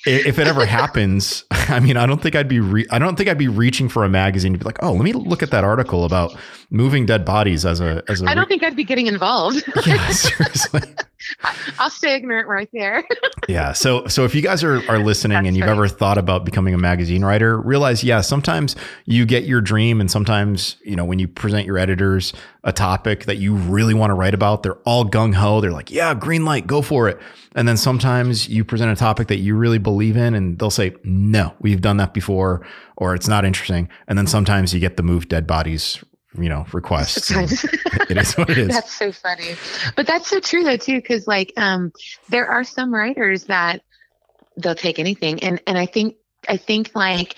if 0.06 0.38
it 0.40 0.48
ever 0.48 0.66
happens, 0.66 1.46
I 1.52 1.80
mean, 1.80 1.98
I 1.98 2.06
don't 2.06 2.22
think 2.22 2.36
I'd 2.36 2.48
be 2.48 2.60
re- 2.60 2.88
I 2.92 3.00
don't 3.00 3.16
think 3.16 3.30
I'd 3.30 3.38
be 3.38 3.48
reaching 3.48 3.90
for 3.90 4.04
a 4.04 4.10
magazine 4.10 4.54
to 4.54 4.60
be 4.60 4.66
like, 4.66 4.82
oh, 4.82 4.92
let 4.92 5.04
me 5.04 5.14
look 5.14 5.42
at 5.42 5.52
that 5.52 5.64
article 5.64 6.06
about 6.06 6.36
moving 6.70 7.06
dead 7.06 7.26
bodies 7.26 7.66
as 7.66 7.80
a 7.80 8.04
as 8.08 8.22
a. 8.22 8.26
I 8.26 8.36
don't 8.36 8.44
re- 8.44 8.50
think 8.50 8.64
I'd 8.64 8.76
be 8.76 8.84
getting 8.84 9.08
involved. 9.08 9.64
yeah, 9.86 10.10
seriously. 10.10 10.82
I'll 11.80 11.90
stay 11.90 12.16
ignorant 12.16 12.50
right 12.50 12.70
there. 12.74 13.04
yeah. 13.48 13.72
So 13.72 14.06
so 14.08 14.26
if 14.26 14.36
you 14.36 14.42
guys 14.42 14.64
are 14.64 14.82
are 14.90 15.00
listening 15.00 15.36
That's 15.36 15.48
and 15.48 15.58
you've 15.58 15.68
ever 15.68 15.88
thought 15.88 16.18
about 16.18 16.44
becoming 16.44 16.74
a 16.74 16.78
magazine 16.78 17.24
writer, 17.24 17.60
realize 17.60 18.04
yeah, 18.04 18.22
sometimes 18.22 18.76
you 19.06 19.26
get 19.26 19.44
your 19.44 19.62
dream, 19.62 20.02
and 20.02 20.12
sometimes 20.12 20.76
you 20.84 20.96
know 20.96 21.06
when 21.06 21.20
you 21.20 21.28
present 21.28 21.66
your 21.66 21.78
editors 21.78 22.34
a 22.66 22.72
topic 22.72 23.26
that 23.26 23.38
you 23.38 23.56
really 23.56 23.94
want 23.94 24.10
to 24.10 24.14
write 24.14 24.34
about, 24.34 24.64
they're 24.64 24.78
all 24.86 25.06
gung 25.06 25.34
ho. 25.34 25.60
They're 25.60 25.72
like, 25.72 25.92
yeah, 25.92 26.14
green 26.14 26.46
light, 26.46 26.66
go 26.66 26.82
for 26.82 27.10
it. 27.10 27.20
And 27.56 27.68
then 27.68 27.78
sometimes 27.78 28.48
you 28.48 28.64
present 28.64 28.92
a 28.92 28.96
topic 28.96 29.28
that 29.28 29.38
you 29.38 29.56
really 29.56 29.78
believe 29.78 29.93
in, 30.02 30.34
and 30.34 30.60
they'll 30.60 30.70
say, 30.70 30.96
no, 31.04 31.54
we've 31.60 31.82
done 31.82 31.98
that 31.98 32.14
before, 32.14 32.66
or 32.98 33.16
it's 33.16 33.28
not 33.28 33.46
interesting. 33.46 33.90
And 34.08 34.18
then 34.18 34.28
sometimes 34.28 34.74
you 34.74 34.80
get 34.80 34.98
the 34.98 35.04
move 35.04 35.28
dead 35.28 35.48
bodies 35.48 36.04
you 36.40 36.50
know 36.50 36.66
requests 36.74 37.30
it 37.30 38.18
is 38.18 38.34
what 38.34 38.50
it 38.50 38.58
is. 38.58 38.68
That's 38.70 38.92
so 38.92 39.12
funny. 39.12 39.56
But 39.96 40.08
that's 40.08 40.28
so 40.28 40.40
true 40.40 40.64
though 40.64 40.78
too 40.78 41.00
because 41.00 41.28
like 41.28 41.54
um 41.58 41.92
there 42.30 42.48
are 42.48 42.64
some 42.64 42.94
writers 42.94 43.46
that 43.46 43.84
they'll 44.58 44.76
take 44.76 45.00
anything. 45.00 45.44
And 45.44 45.62
and 45.68 45.78
i 45.78 45.86
think 45.86 46.16
i 46.50 46.58
think 46.58 46.92
like 46.96 47.36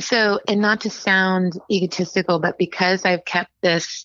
so 0.00 0.40
and 0.48 0.60
not 0.60 0.80
to 0.82 0.90
sound 0.90 1.54
egotistical 1.70 2.38
but 2.38 2.58
because 2.58 3.04
i've 3.04 3.24
kept 3.24 3.50
this 3.62 4.04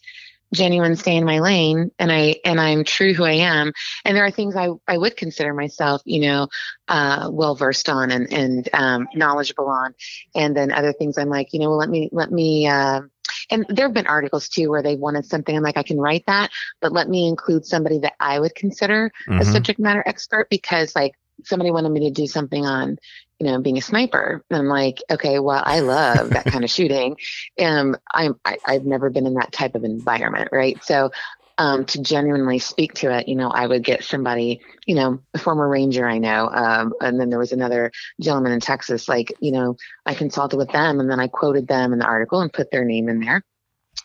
genuine 0.53 0.95
stay 0.95 1.15
in 1.15 1.25
my 1.25 1.39
lane 1.39 1.91
and 1.99 2.11
i 2.11 2.35
and 2.43 2.59
i'm 2.59 2.83
true 2.83 3.13
who 3.13 3.23
i 3.23 3.33
am. 3.33 3.71
And 4.05 4.15
there 4.15 4.25
are 4.25 4.31
things 4.31 4.55
i 4.55 4.69
i 4.87 4.97
would 4.97 5.15
consider 5.17 5.53
myself 5.53 6.01
you 6.05 6.21
know 6.21 6.47
uh 6.87 7.29
well 7.31 7.55
versed 7.55 7.89
on 7.89 8.11
and 8.11 8.31
and 8.31 8.69
um 8.73 9.07
knowledgeable 9.15 9.67
on. 9.67 9.93
And 10.35 10.55
then 10.55 10.71
other 10.71 10.93
things 10.93 11.17
i'm 11.17 11.29
like 11.29 11.53
you 11.53 11.59
know 11.59 11.69
well, 11.69 11.77
let 11.77 11.89
me 11.89 12.09
let 12.11 12.31
me 12.31 12.67
uh 12.67 13.01
and 13.49 13.65
there 13.69 13.85
have 13.85 13.93
been 13.93 14.07
articles 14.07 14.49
too 14.49 14.69
where 14.69 14.83
they 14.83 14.95
wanted 14.95 15.25
something. 15.25 15.55
I'm 15.55 15.63
like 15.63 15.77
i 15.77 15.83
can 15.83 15.99
write 15.99 16.25
that 16.27 16.51
but 16.81 16.91
let 16.91 17.09
me 17.09 17.27
include 17.27 17.65
somebody 17.65 17.99
that 17.99 18.13
i 18.19 18.39
would 18.39 18.55
consider 18.55 19.11
mm-hmm. 19.27 19.41
a 19.41 19.45
subject 19.45 19.79
matter 19.79 20.03
expert 20.05 20.49
because 20.49 20.95
like 20.95 21.13
somebody 21.45 21.71
wanted 21.71 21.89
me 21.89 22.01
to 22.01 22.11
do 22.11 22.27
something 22.27 22.65
on 22.65 22.97
you 23.39 23.47
know 23.47 23.59
being 23.61 23.77
a 23.77 23.81
sniper 23.81 24.43
and 24.49 24.59
i'm 24.59 24.67
like 24.67 24.99
okay 25.09 25.39
well 25.39 25.61
i 25.65 25.79
love 25.79 26.33
that 26.33 26.45
kind 26.45 26.63
of 26.63 26.69
shooting 26.71 27.15
um 27.59 27.95
I'm, 28.13 28.39
I, 28.45 28.57
I've 28.65 28.85
never 28.85 29.09
been 29.09 29.27
in 29.27 29.35
that 29.35 29.51
type 29.51 29.75
of 29.75 29.83
environment 29.83 30.49
right 30.51 30.81
so 30.83 31.11
um, 31.57 31.85
to 31.85 32.01
genuinely 32.01 32.57
speak 32.57 32.95
to 32.95 33.15
it, 33.15 33.27
you 33.27 33.35
know, 33.35 33.49
I 33.49 33.67
would 33.67 33.83
get 33.83 34.03
somebody, 34.03 34.61
you 34.87 34.95
know, 34.95 35.19
a 35.35 35.37
former 35.37 35.69
ranger 35.69 36.07
I 36.07 36.17
know, 36.17 36.47
um, 36.47 36.93
and 36.99 37.19
then 37.19 37.29
there 37.29 37.37
was 37.37 37.51
another 37.51 37.91
gentleman 38.19 38.53
in 38.53 38.59
Texas, 38.59 39.07
like, 39.07 39.31
you 39.39 39.51
know, 39.51 39.75
I 40.03 40.15
consulted 40.15 40.57
with 40.57 40.71
them 40.71 40.99
and 40.99 41.07
then 41.07 41.19
I 41.19 41.27
quoted 41.27 41.67
them 41.67 41.93
in 41.93 41.99
the 41.99 42.05
article 42.05 42.41
and 42.41 42.51
put 42.51 42.71
their 42.71 42.83
name 42.83 43.09
in 43.09 43.19
there. 43.19 43.43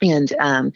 And, 0.03 0.31
um, 0.38 0.72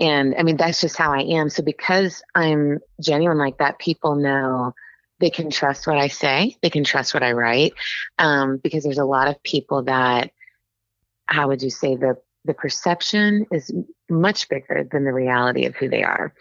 and 0.00 0.34
I 0.36 0.42
mean, 0.42 0.56
that's 0.56 0.80
just 0.80 0.96
how 0.96 1.12
I 1.12 1.20
am. 1.20 1.48
So 1.48 1.62
because 1.62 2.22
I'm 2.34 2.80
genuine 3.00 3.38
like 3.38 3.58
that, 3.58 3.78
people 3.78 4.16
know 4.16 4.74
they 5.20 5.30
can 5.30 5.50
trust 5.50 5.86
what 5.86 5.98
I 5.98 6.08
say, 6.08 6.56
they 6.62 6.70
can 6.70 6.84
trust 6.84 7.14
what 7.14 7.22
I 7.22 7.32
write, 7.32 7.72
um, 8.18 8.58
because 8.62 8.84
there's 8.84 8.98
a 8.98 9.04
lot 9.04 9.28
of 9.28 9.42
people 9.42 9.84
that, 9.84 10.30
how 11.26 11.48
would 11.48 11.62
you 11.62 11.70
say, 11.70 11.96
the 11.96 12.16
the 12.44 12.54
perception 12.54 13.44
is 13.50 13.74
much 14.08 14.48
bigger 14.48 14.86
than 14.90 15.04
the 15.04 15.12
reality 15.12 15.66
of 15.66 15.74
who 15.74 15.88
they 15.88 16.04
are. 16.04 16.32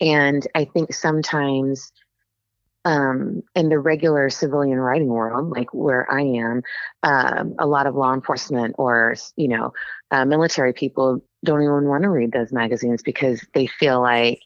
And 0.00 0.46
I 0.54 0.66
think 0.66 0.92
sometimes 0.92 1.92
um, 2.84 3.42
in 3.54 3.68
the 3.68 3.78
regular 3.78 4.30
civilian 4.30 4.78
writing 4.78 5.08
world, 5.08 5.50
like 5.50 5.72
where 5.72 6.10
I 6.10 6.20
am, 6.20 6.62
um, 7.02 7.54
a 7.58 7.66
lot 7.66 7.86
of 7.86 7.96
law 7.96 8.14
enforcement 8.14 8.76
or, 8.78 9.16
you 9.34 9.48
know, 9.48 9.72
uh, 10.12 10.24
military 10.24 10.72
people 10.72 11.24
don't 11.44 11.62
even 11.62 11.88
want 11.88 12.04
to 12.04 12.10
read 12.10 12.32
those 12.32 12.52
magazines 12.52 13.02
because 13.02 13.44
they 13.54 13.66
feel 13.66 14.00
like 14.00 14.40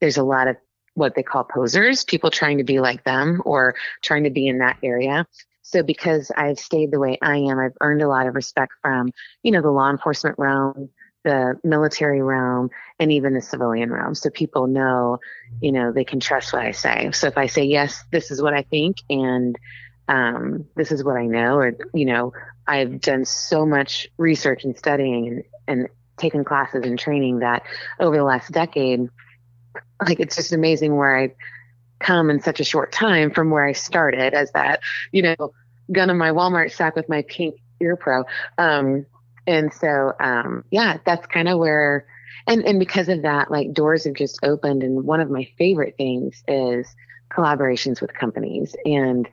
there's 0.00 0.16
a 0.16 0.24
lot 0.24 0.48
of 0.48 0.56
what 0.96 1.14
they 1.14 1.22
call 1.22 1.44
posers, 1.44 2.04
people 2.04 2.30
trying 2.30 2.58
to 2.58 2.64
be 2.64 2.80
like 2.80 3.04
them 3.04 3.42
or 3.44 3.74
trying 4.02 4.24
to 4.24 4.30
be 4.30 4.48
in 4.48 4.58
that 4.58 4.78
area. 4.82 5.26
So 5.60 5.82
because 5.82 6.30
I've 6.34 6.58
stayed 6.58 6.90
the 6.90 6.98
way 6.98 7.18
I 7.20 7.36
am, 7.36 7.58
I've 7.58 7.76
earned 7.80 8.00
a 8.00 8.08
lot 8.08 8.26
of 8.26 8.34
respect 8.34 8.72
from, 8.80 9.12
you 9.42 9.52
know, 9.52 9.60
the 9.60 9.70
law 9.70 9.90
enforcement 9.90 10.38
realm, 10.38 10.88
the 11.22 11.58
military 11.64 12.22
realm, 12.22 12.70
and 12.98 13.12
even 13.12 13.34
the 13.34 13.42
civilian 13.42 13.92
realm. 13.92 14.14
So 14.14 14.30
people 14.30 14.68
know, 14.68 15.18
you 15.60 15.70
know, 15.70 15.92
they 15.92 16.04
can 16.04 16.18
trust 16.18 16.52
what 16.52 16.62
I 16.62 16.70
say. 16.70 17.10
So 17.12 17.26
if 17.26 17.36
I 17.36 17.46
say, 17.46 17.64
yes, 17.64 18.02
this 18.10 18.30
is 18.30 18.40
what 18.40 18.54
I 18.54 18.62
think, 18.62 18.98
and 19.10 19.58
um, 20.08 20.64
this 20.76 20.92
is 20.92 21.04
what 21.04 21.16
I 21.16 21.26
know, 21.26 21.56
or, 21.56 21.76
you 21.92 22.06
know, 22.06 22.32
I've 22.66 23.00
done 23.00 23.26
so 23.26 23.66
much 23.66 24.08
research 24.16 24.64
and 24.64 24.78
studying 24.78 25.28
and, 25.28 25.42
and 25.66 25.88
taken 26.16 26.44
classes 26.44 26.86
and 26.86 26.98
training 26.98 27.40
that 27.40 27.64
over 28.00 28.16
the 28.16 28.24
last 28.24 28.50
decade, 28.50 29.10
like 30.06 30.20
it's 30.20 30.36
just 30.36 30.52
amazing 30.52 30.96
where 30.96 31.16
I've 31.16 31.34
come 31.98 32.30
in 32.30 32.40
such 32.40 32.60
a 32.60 32.64
short 32.64 32.92
time 32.92 33.30
from 33.30 33.50
where 33.50 33.64
I 33.64 33.72
started 33.72 34.34
as 34.34 34.52
that, 34.52 34.80
you 35.12 35.22
know, 35.22 35.52
gun 35.92 36.10
in 36.10 36.18
my 36.18 36.30
Walmart 36.30 36.72
sack 36.72 36.96
with 36.96 37.08
my 37.08 37.22
pink 37.22 37.56
ear 37.80 37.96
pro. 37.96 38.24
Um, 38.58 39.06
and 39.46 39.72
so, 39.72 40.12
um, 40.20 40.64
yeah, 40.70 40.98
that's 41.04 41.26
kind 41.26 41.48
of 41.48 41.58
where, 41.58 42.06
and, 42.46 42.64
and 42.64 42.78
because 42.78 43.08
of 43.08 43.22
that, 43.22 43.50
like 43.50 43.72
doors 43.72 44.04
have 44.04 44.14
just 44.14 44.40
opened. 44.42 44.82
And 44.82 45.04
one 45.04 45.20
of 45.20 45.30
my 45.30 45.48
favorite 45.56 45.94
things 45.96 46.42
is 46.48 46.86
collaborations 47.30 48.00
with 48.00 48.12
companies. 48.14 48.74
And 48.84 49.28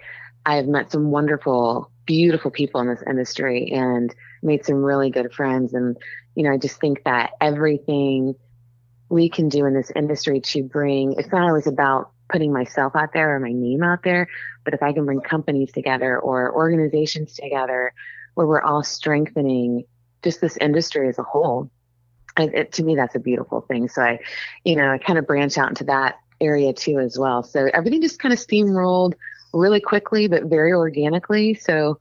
I've 0.46 0.68
met 0.68 0.92
some 0.92 1.12
wonderful, 1.12 1.90
beautiful 2.06 2.52
people 2.52 2.82
in 2.82 2.88
this 2.88 3.04
industry 3.08 3.72
and 3.72 4.14
made 4.42 4.66
some 4.66 4.84
really 4.84 5.10
good 5.10 5.34
friends. 5.34 5.74
And, 5.74 5.98
you 6.36 6.44
know, 6.44 6.52
I 6.52 6.58
just 6.58 6.80
think 6.80 7.04
that 7.06 7.32
everything 7.42 8.36
we 9.10 9.30
can 9.30 9.50
do 9.50 9.66
in 9.66 9.74
this 9.74 9.92
industry 9.96 10.40
to 10.42 10.64
bring, 10.64 11.14
it's 11.18 11.32
not 11.32 11.44
always 11.44 11.68
about 11.68 12.12
putting 12.30 12.52
myself 12.52 12.96
out 12.96 13.14
there 13.14 13.36
or 13.36 13.40
my 13.40 13.52
name 13.52 13.84
out 13.84 14.04
there, 14.04 14.28
but 14.64 14.74
if 14.74 14.82
I 14.82 14.94
can 14.94 15.06
bring 15.06 15.22
companies 15.22 15.72
together 15.72 16.20
or 16.20 16.54
organizations 16.54 17.34
together 17.34 17.94
where 18.34 18.48
we're 18.48 18.62
all 18.62 18.84
strengthening 18.84 19.86
just 20.24 20.42
this 20.42 20.58
industry 20.58 21.08
as 21.10 21.20
a 21.20 21.24
whole, 21.24 21.70
it, 22.40 22.54
it, 22.54 22.72
to 22.74 22.84
me, 22.84 22.96
that's 22.96 23.16
a 23.16 23.20
beautiful 23.20 23.62
thing. 23.62 23.88
So 23.88 24.02
I, 24.02 24.20
you 24.64 24.76
know, 24.76 24.90
I 24.90 24.98
kind 24.98 25.20
of 25.20 25.28
branch 25.28 25.58
out 25.58 25.70
into 25.70 25.84
that 25.86 26.18
area 26.42 26.74
too 26.74 27.00
as 27.00 27.18
well. 27.18 27.44
So 27.44 27.70
everything 27.74 28.02
just 28.02 28.20
kind 28.20 28.34
of 28.34 28.40
steamrolled 28.40 29.14
really 29.54 29.80
quickly, 29.80 30.28
but 30.28 30.44
very 30.46 30.74
organically. 30.74 31.54
So 31.54 32.00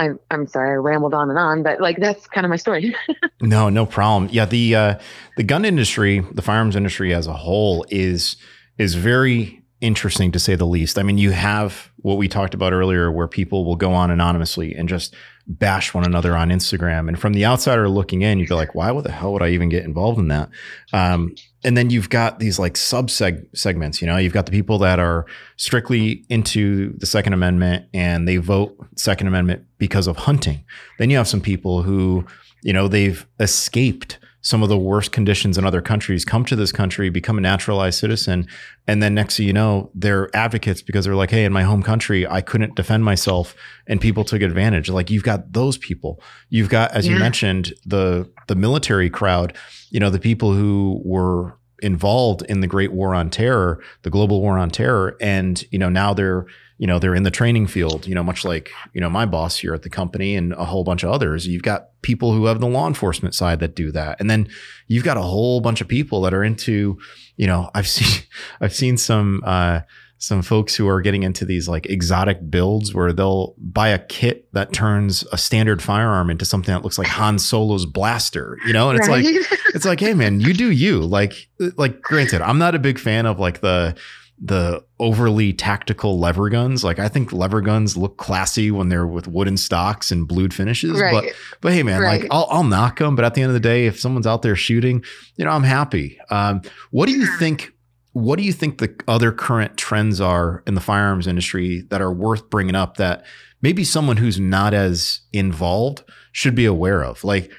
I'm 0.00 0.18
I'm 0.30 0.46
sorry 0.46 0.70
I 0.70 0.74
rambled 0.74 1.12
on 1.12 1.28
and 1.28 1.38
on, 1.38 1.62
but 1.62 1.80
like 1.80 1.98
that's 1.98 2.26
kind 2.26 2.46
of 2.46 2.50
my 2.50 2.56
story. 2.56 2.94
no, 3.42 3.68
no 3.68 3.84
problem. 3.84 4.30
Yeah, 4.32 4.46
the 4.46 4.74
uh, 4.74 4.98
the 5.36 5.42
gun 5.42 5.64
industry, 5.64 6.20
the 6.32 6.42
firearms 6.42 6.74
industry 6.74 7.12
as 7.12 7.26
a 7.26 7.34
whole 7.34 7.84
is 7.90 8.36
is 8.78 8.94
very 8.94 9.62
interesting 9.82 10.32
to 10.32 10.38
say 10.38 10.54
the 10.54 10.66
least. 10.66 10.98
I 10.98 11.02
mean, 11.02 11.18
you 11.18 11.32
have 11.32 11.90
what 11.96 12.16
we 12.16 12.28
talked 12.28 12.54
about 12.54 12.72
earlier, 12.72 13.12
where 13.12 13.28
people 13.28 13.66
will 13.66 13.76
go 13.76 13.92
on 13.92 14.10
anonymously 14.10 14.74
and 14.74 14.88
just 14.88 15.14
bash 15.50 15.92
one 15.92 16.04
another 16.04 16.36
on 16.36 16.50
Instagram. 16.50 17.08
And 17.08 17.18
from 17.18 17.32
the 17.32 17.44
outsider 17.44 17.88
looking 17.88 18.22
in, 18.22 18.38
you'd 18.38 18.48
be 18.48 18.54
like, 18.54 18.74
why 18.74 18.98
the 19.00 19.10
hell 19.10 19.32
would 19.32 19.42
I 19.42 19.48
even 19.50 19.68
get 19.68 19.84
involved 19.84 20.18
in 20.18 20.28
that? 20.28 20.48
Um, 20.92 21.34
and 21.64 21.76
then 21.76 21.90
you've 21.90 22.08
got 22.08 22.38
these 22.38 22.58
like 22.58 22.76
sub 22.76 23.10
segments, 23.10 24.00
you 24.00 24.06
know, 24.06 24.16
you've 24.16 24.32
got 24.32 24.46
the 24.46 24.52
people 24.52 24.78
that 24.78 24.98
are 24.98 25.26
strictly 25.56 26.24
into 26.28 26.96
the 26.98 27.06
Second 27.06 27.32
Amendment 27.32 27.86
and 27.92 28.28
they 28.28 28.36
vote 28.36 28.76
Second 28.96 29.26
Amendment 29.26 29.66
because 29.78 30.06
of 30.06 30.16
hunting. 30.16 30.64
Then 30.98 31.10
you 31.10 31.16
have 31.16 31.28
some 31.28 31.40
people 31.40 31.82
who, 31.82 32.24
you 32.62 32.72
know, 32.72 32.86
they've 32.86 33.26
escaped 33.40 34.18
some 34.42 34.62
of 34.62 34.68
the 34.68 34.78
worst 34.78 35.12
conditions 35.12 35.58
in 35.58 35.64
other 35.64 35.82
countries, 35.82 36.24
come 36.24 36.44
to 36.46 36.56
this 36.56 36.72
country, 36.72 37.10
become 37.10 37.38
a 37.38 37.40
naturalized 37.40 37.98
citizen, 37.98 38.46
and 38.86 39.02
then 39.02 39.14
next 39.14 39.36
thing 39.36 39.46
you 39.46 39.52
know, 39.52 39.90
they're 39.94 40.34
advocates 40.34 40.82
because 40.82 41.04
they're 41.04 41.14
like, 41.14 41.30
hey, 41.30 41.44
in 41.44 41.52
my 41.52 41.62
home 41.62 41.82
country, 41.82 42.26
I 42.26 42.40
couldn't 42.40 42.74
defend 42.74 43.04
myself, 43.04 43.54
and 43.86 44.00
people 44.00 44.24
took 44.24 44.42
advantage. 44.42 44.88
Like 44.88 45.10
you've 45.10 45.24
got 45.24 45.52
those 45.52 45.76
people. 45.76 46.22
You've 46.48 46.70
got, 46.70 46.92
as 46.92 47.06
yeah. 47.06 47.14
you 47.14 47.18
mentioned, 47.18 47.74
the 47.84 48.30
the 48.46 48.54
military 48.54 49.10
crowd. 49.10 49.56
You 49.90 50.00
know, 50.00 50.10
the 50.10 50.20
people 50.20 50.54
who 50.54 51.02
were 51.04 51.58
involved 51.82 52.42
in 52.42 52.60
the 52.60 52.66
Great 52.66 52.92
War 52.92 53.14
on 53.14 53.30
Terror, 53.30 53.82
the 54.02 54.10
global 54.10 54.40
war 54.40 54.58
on 54.58 54.70
terror, 54.70 55.16
and 55.20 55.62
you 55.70 55.78
know 55.78 55.88
now 55.88 56.14
they're 56.14 56.46
you 56.80 56.86
know 56.86 56.98
they're 56.98 57.14
in 57.14 57.24
the 57.24 57.30
training 57.30 57.66
field 57.66 58.06
you 58.06 58.14
know 58.14 58.22
much 58.24 58.42
like 58.42 58.72
you 58.94 59.00
know 59.02 59.10
my 59.10 59.26
boss 59.26 59.58
here 59.58 59.74
at 59.74 59.82
the 59.82 59.90
company 59.90 60.34
and 60.34 60.54
a 60.54 60.64
whole 60.64 60.82
bunch 60.82 61.04
of 61.04 61.10
others 61.10 61.46
you've 61.46 61.62
got 61.62 61.88
people 62.00 62.32
who 62.32 62.46
have 62.46 62.58
the 62.58 62.66
law 62.66 62.88
enforcement 62.88 63.34
side 63.34 63.60
that 63.60 63.76
do 63.76 63.92
that 63.92 64.18
and 64.18 64.30
then 64.30 64.48
you've 64.88 65.04
got 65.04 65.18
a 65.18 65.22
whole 65.22 65.60
bunch 65.60 65.82
of 65.82 65.88
people 65.88 66.22
that 66.22 66.32
are 66.32 66.42
into 66.42 66.98
you 67.36 67.46
know 67.46 67.70
i've 67.74 67.86
seen 67.86 68.24
i've 68.62 68.74
seen 68.74 68.96
some 68.96 69.42
uh 69.44 69.80
some 70.22 70.42
folks 70.42 70.74
who 70.74 70.86
are 70.86 71.00
getting 71.00 71.22
into 71.22 71.46
these 71.46 71.66
like 71.66 71.86
exotic 71.86 72.50
builds 72.50 72.94
where 72.94 73.10
they'll 73.10 73.54
buy 73.56 73.88
a 73.88 73.98
kit 73.98 74.46
that 74.52 74.70
turns 74.70 75.24
a 75.32 75.38
standard 75.38 75.82
firearm 75.82 76.28
into 76.28 76.44
something 76.44 76.74
that 76.74 76.82
looks 76.82 76.98
like 76.98 77.06
Han 77.06 77.38
Solo's 77.38 77.86
blaster, 77.86 78.58
you 78.66 78.74
know? 78.74 78.90
And 78.90 78.98
it's 78.98 79.08
like 79.08 79.24
it's 79.74 79.86
like, 79.86 79.98
hey 79.98 80.12
man, 80.12 80.38
you 80.38 80.52
do 80.52 80.70
you. 80.70 81.00
Like 81.00 81.48
like 81.78 82.02
granted, 82.02 82.42
I'm 82.42 82.58
not 82.58 82.74
a 82.74 82.78
big 82.78 82.98
fan 82.98 83.24
of 83.24 83.40
like 83.40 83.62
the 83.62 83.96
the 84.42 84.84
overly 85.00 85.52
tactical 85.52 86.18
lever 86.18 86.50
guns. 86.50 86.84
Like 86.84 86.98
I 86.98 87.08
think 87.08 87.32
lever 87.32 87.60
guns 87.60 87.96
look 87.96 88.18
classy 88.18 88.70
when 88.70 88.90
they're 88.90 89.06
with 89.06 89.26
wooden 89.26 89.56
stocks 89.56 90.12
and 90.12 90.28
blued 90.28 90.54
finishes. 90.54 91.00
Right. 91.00 91.12
But 91.12 91.24
but 91.60 91.72
hey 91.72 91.82
man, 91.82 92.00
right. 92.00 92.20
like 92.20 92.30
I'll 92.30 92.46
I'll 92.50 92.64
knock 92.64 92.98
them. 92.98 93.16
But 93.16 93.24
at 93.24 93.34
the 93.34 93.42
end 93.42 93.48
of 93.48 93.54
the 93.54 93.60
day, 93.60 93.86
if 93.86 93.98
someone's 93.98 94.26
out 94.26 94.42
there 94.42 94.54
shooting, 94.54 95.02
you 95.36 95.44
know 95.44 95.50
I'm 95.50 95.64
happy. 95.64 96.20
Um, 96.30 96.62
what 96.90 97.06
do 97.06 97.12
you 97.12 97.26
think? 97.38 97.72
What 98.12 98.38
do 98.38 98.44
you 98.44 98.52
think 98.52 98.78
the 98.78 98.94
other 99.08 99.32
current 99.32 99.76
trends 99.76 100.20
are 100.20 100.62
in 100.66 100.74
the 100.74 100.80
firearms 100.80 101.26
industry 101.26 101.82
that 101.90 102.02
are 102.02 102.12
worth 102.12 102.50
bringing 102.50 102.74
up 102.74 102.96
that 102.96 103.24
maybe 103.62 103.84
someone 103.84 104.18
who's 104.18 104.38
not 104.38 104.74
as 104.74 105.20
involved 105.32 106.04
should 106.32 106.54
be 106.54 106.66
aware 106.66 107.04
of? 107.04 107.24
Like, 107.24 107.50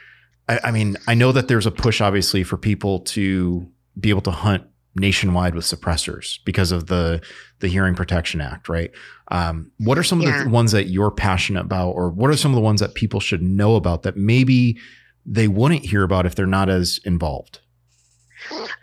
I, 0.48 0.60
I 0.66 0.72
mean, 0.72 0.98
I 1.08 1.16
know 1.16 1.32
that 1.32 1.48
there's 1.48 1.66
a 1.66 1.72
push 1.72 2.02
obviously 2.02 2.44
for 2.44 2.58
people 2.58 3.00
to 3.00 3.66
be 4.00 4.10
able 4.10 4.22
to 4.22 4.32
hunt 4.32 4.66
nationwide 4.96 5.56
with 5.56 5.66
suppressors 5.66 6.40
because 6.46 6.72
of 6.72 6.88
the 6.88 7.22
the 7.60 7.68
Hearing 7.68 7.96
Protection 7.96 8.42
Act, 8.42 8.68
right? 8.68 8.92
Um, 9.30 9.72
what 9.78 9.98
are 9.98 10.04
some 10.04 10.20
of 10.20 10.28
yeah. 10.28 10.44
the 10.44 10.50
ones 10.50 10.72
that 10.72 10.88
you're 10.88 11.12
passionate 11.12 11.62
about, 11.62 11.92
or 11.92 12.10
what 12.10 12.30
are 12.30 12.38
some 12.38 12.52
of 12.52 12.56
the 12.56 12.62
ones 12.62 12.82
that 12.82 12.96
people 12.96 13.20
should 13.20 13.42
know 13.42 13.76
about 13.76 14.04
that 14.04 14.18
maybe 14.18 14.80
they 15.26 15.48
wouldn't 15.48 15.86
hear 15.86 16.04
about 16.04 16.26
if 16.26 16.36
they're 16.36 16.46
not 16.48 16.70
as 16.70 17.00
involved? 17.06 17.60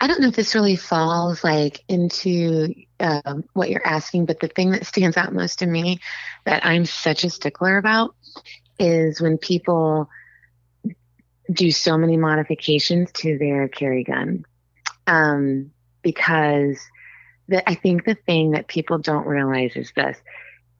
I 0.00 0.06
don't 0.06 0.20
know 0.20 0.28
if 0.28 0.36
this 0.36 0.54
really 0.54 0.76
falls 0.76 1.42
like 1.42 1.82
into 1.88 2.72
um, 3.00 3.44
what 3.54 3.70
you're 3.70 3.86
asking, 3.86 4.26
but 4.26 4.40
the 4.40 4.48
thing 4.48 4.70
that 4.70 4.86
stands 4.86 5.16
out 5.16 5.32
most 5.32 5.58
to 5.58 5.66
me 5.66 5.98
that 6.44 6.64
I'm 6.64 6.84
such 6.84 7.24
a 7.24 7.30
stickler 7.30 7.76
about 7.76 8.14
is 8.78 9.20
when 9.20 9.36
people 9.36 10.08
do 11.52 11.70
so 11.70 11.98
many 11.98 12.16
modifications 12.16 13.10
to 13.12 13.38
their 13.38 13.68
carry 13.68 14.04
gun. 14.04 14.44
Um, 15.06 15.72
because 16.02 16.78
the, 17.48 17.68
I 17.68 17.74
think 17.74 18.04
the 18.04 18.14
thing 18.14 18.52
that 18.52 18.68
people 18.68 18.98
don't 18.98 19.26
realize 19.26 19.76
is 19.76 19.92
this 19.96 20.18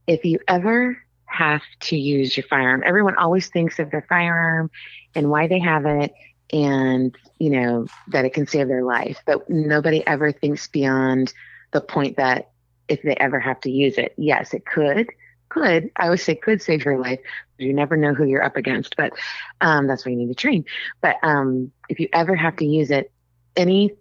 if 0.07 0.25
you 0.25 0.39
ever 0.49 0.99
have 1.27 1.63
to 1.81 1.97
use 1.97 2.37
your 2.37 2.47
firearm, 2.49 2.83
everyone 2.85 3.17
always 3.17 3.49
thinks 3.49 3.79
of 3.79 3.91
their 3.91 4.07
firearm 4.09 4.71
and 5.15 5.31
why 5.31 5.47
they 5.47 5.59
have 5.59 5.85
it 5.87 6.13
and, 6.53 7.15
you 7.39 7.51
know, 7.51 7.87
that 8.09 8.25
it 8.25 8.33
can 8.33 8.47
save 8.47 8.69
their 8.69 8.85
life. 8.85 9.21
But 9.27 9.49
nobody 9.51 10.07
ever 10.07 10.33
thinks 10.33 10.67
beyond 10.69 11.33
the 11.73 11.81
point 11.83 12.17
that 12.17 12.51
if 12.89 13.03
they 13.03 13.15
ever 13.17 13.39
have 13.39 13.61
to 13.61 13.71
use 13.71 13.99
it, 13.99 14.15
yes, 14.17 14.55
it 14.55 14.65
could. 14.65 15.09
Could 15.51 15.91
I 15.97 16.05
always 16.07 16.23
say 16.23 16.35
could 16.35 16.63
save 16.63 16.85
your 16.85 16.99
life. 16.99 17.21
You 17.59 17.73
never 17.73 17.97
know 17.97 18.15
who 18.15 18.25
you're 18.25 18.45
up 18.45 18.57
against, 18.57 18.97
but 18.97 19.13
um, 19.61 19.87
that's 19.87 20.05
why 20.05 20.13
you 20.13 20.19
need 20.19 20.29
to 20.29 20.35
train. 20.35 20.65
But 21.01 21.17
um, 21.23 21.73
if 21.89 22.01
you 22.01 22.09
ever 22.13 22.35
have 22.35 22.57
to 22.57 22.67
use 22.67 22.91
it, 22.91 23.11
any 23.57 23.93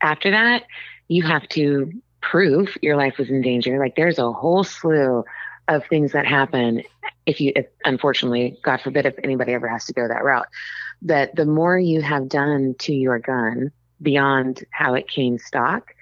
after 0.00 0.30
that, 0.30 0.64
you 1.08 1.22
have 1.22 1.48
to 1.48 1.92
prove 2.20 2.76
your 2.80 2.96
life 2.96 3.18
was 3.18 3.28
in 3.28 3.42
danger. 3.42 3.78
Like 3.78 3.96
there's 3.96 4.18
a 4.18 4.32
whole 4.32 4.64
slew 4.64 5.24
of 5.68 5.86
things 5.86 6.12
that 6.12 6.26
happen 6.26 6.82
if 7.26 7.40
you, 7.40 7.52
if, 7.56 7.66
unfortunately, 7.84 8.58
God 8.62 8.80
forbid, 8.80 9.06
if 9.06 9.14
anybody 9.22 9.52
ever 9.52 9.68
has 9.68 9.86
to 9.86 9.92
go 9.92 10.06
that 10.06 10.24
route, 10.24 10.46
that 11.02 11.34
the 11.36 11.46
more 11.46 11.78
you 11.78 12.02
have 12.02 12.28
done 12.28 12.74
to 12.80 12.94
your 12.94 13.18
gun 13.18 13.70
beyond 14.02 14.64
how 14.70 14.94
it 14.94 15.08
came 15.08 15.38
stock, 15.38 15.94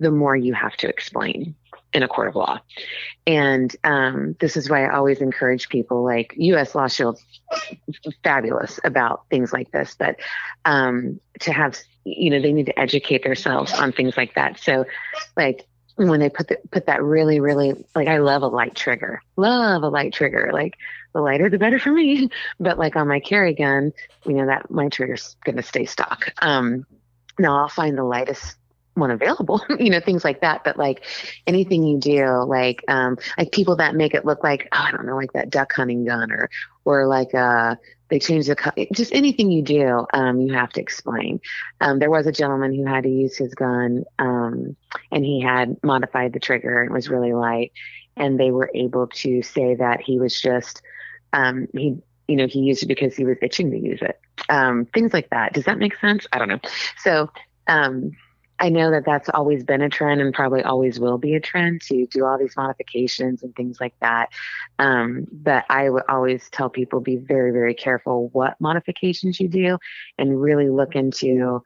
the 0.00 0.10
more 0.10 0.34
you 0.34 0.54
have 0.54 0.76
to 0.76 0.88
explain 0.88 1.54
in 1.94 2.02
a 2.02 2.08
court 2.08 2.28
of 2.28 2.34
law. 2.34 2.58
And 3.26 3.74
um, 3.84 4.36
this 4.40 4.56
is 4.56 4.68
why 4.68 4.84
I 4.84 4.94
always 4.94 5.20
encourage 5.20 5.68
people 5.68 6.04
like 6.04 6.34
U.S. 6.36 6.74
Law 6.74 6.88
Shield, 6.88 7.18
fabulous 8.22 8.80
about 8.84 9.26
things 9.30 9.52
like 9.52 9.70
this, 9.70 9.94
but 9.96 10.16
um, 10.64 11.20
to 11.40 11.52
have, 11.52 11.78
you 12.04 12.30
know, 12.30 12.42
they 12.42 12.52
need 12.52 12.66
to 12.66 12.78
educate 12.78 13.22
themselves 13.22 13.72
on 13.72 13.92
things 13.92 14.16
like 14.16 14.34
that. 14.34 14.58
So, 14.58 14.84
like, 15.36 15.66
when 15.96 16.18
they 16.18 16.28
put 16.28 16.48
the, 16.48 16.58
put 16.72 16.86
that 16.86 17.04
really 17.04 17.38
really 17.38 17.86
like 17.94 18.08
I 18.08 18.18
love 18.18 18.42
a 18.42 18.48
light 18.48 18.74
trigger 18.74 19.22
love 19.36 19.84
a 19.84 19.88
light 19.88 20.12
trigger 20.12 20.50
like 20.52 20.74
the 21.12 21.20
lighter 21.20 21.48
the 21.48 21.56
better 21.56 21.78
for 21.78 21.92
me 21.92 22.30
but 22.58 22.80
like 22.80 22.96
on 22.96 23.06
my 23.06 23.20
carry 23.20 23.54
gun 23.54 23.92
you 24.26 24.32
know 24.32 24.46
that 24.46 24.72
my 24.72 24.88
trigger's 24.88 25.36
going 25.44 25.54
to 25.54 25.62
stay 25.62 25.84
stock 25.84 26.32
um 26.38 26.84
now 27.38 27.58
I'll 27.58 27.68
find 27.68 27.96
the 27.96 28.02
lightest 28.02 28.56
one 28.94 29.10
available, 29.10 29.60
you 29.78 29.90
know, 29.90 30.00
things 30.00 30.24
like 30.24 30.40
that. 30.40 30.64
But 30.64 30.76
like 30.76 31.04
anything 31.46 31.82
you 31.84 31.98
do, 31.98 32.26
like 32.44 32.82
um, 32.88 33.18
like 33.38 33.52
people 33.52 33.76
that 33.76 33.94
make 33.94 34.14
it 34.14 34.24
look 34.24 34.42
like 34.42 34.68
oh, 34.72 34.84
I 34.88 34.90
don't 34.90 35.06
know, 35.06 35.16
like 35.16 35.32
that 35.32 35.50
duck 35.50 35.72
hunting 35.72 36.04
gun, 36.04 36.32
or 36.32 36.50
or 36.84 37.06
like 37.06 37.34
uh, 37.34 37.76
they 38.08 38.18
change 38.18 38.46
the 38.46 38.86
just 38.92 39.14
anything 39.14 39.50
you 39.50 39.62
do, 39.62 40.06
um, 40.12 40.40
you 40.40 40.54
have 40.54 40.70
to 40.72 40.80
explain. 40.80 41.40
Um, 41.80 41.98
there 41.98 42.10
was 42.10 42.26
a 42.26 42.32
gentleman 42.32 42.74
who 42.74 42.84
had 42.84 43.04
to 43.04 43.10
use 43.10 43.36
his 43.36 43.54
gun, 43.54 44.04
um, 44.18 44.76
and 45.10 45.24
he 45.24 45.40
had 45.40 45.76
modified 45.82 46.32
the 46.32 46.40
trigger 46.40 46.82
and 46.82 46.92
was 46.92 47.08
really 47.08 47.32
light, 47.32 47.72
and 48.16 48.38
they 48.38 48.50
were 48.50 48.70
able 48.74 49.08
to 49.08 49.42
say 49.42 49.74
that 49.74 50.00
he 50.00 50.18
was 50.18 50.40
just 50.40 50.82
um, 51.32 51.66
he 51.72 51.96
you 52.28 52.36
know 52.36 52.46
he 52.46 52.60
used 52.60 52.82
it 52.82 52.86
because 52.86 53.16
he 53.16 53.24
was 53.24 53.36
itching 53.42 53.70
to 53.70 53.78
use 53.78 54.00
it. 54.02 54.20
Um, 54.48 54.86
things 54.86 55.12
like 55.12 55.30
that. 55.30 55.52
Does 55.52 55.64
that 55.64 55.78
make 55.78 55.96
sense? 55.98 56.26
I 56.32 56.38
don't 56.38 56.48
know. 56.48 56.60
So 56.98 57.30
um, 57.66 58.12
I 58.64 58.70
know 58.70 58.90
that 58.92 59.04
that's 59.04 59.28
always 59.28 59.62
been 59.62 59.82
a 59.82 59.90
trend 59.90 60.22
and 60.22 60.32
probably 60.32 60.62
always 60.62 60.98
will 60.98 61.18
be 61.18 61.34
a 61.34 61.40
trend 61.40 61.82
to 61.82 62.06
do 62.06 62.24
all 62.24 62.38
these 62.38 62.56
modifications 62.56 63.42
and 63.42 63.54
things 63.54 63.78
like 63.78 63.92
that. 64.00 64.30
Um, 64.78 65.26
but 65.30 65.66
I 65.68 65.90
would 65.90 66.04
always 66.08 66.48
tell 66.48 66.70
people 66.70 67.00
be 67.00 67.16
very, 67.16 67.50
very 67.50 67.74
careful 67.74 68.30
what 68.32 68.58
modifications 68.62 69.38
you 69.38 69.48
do 69.48 69.76
and 70.16 70.40
really 70.40 70.70
look 70.70 70.96
into 70.96 71.62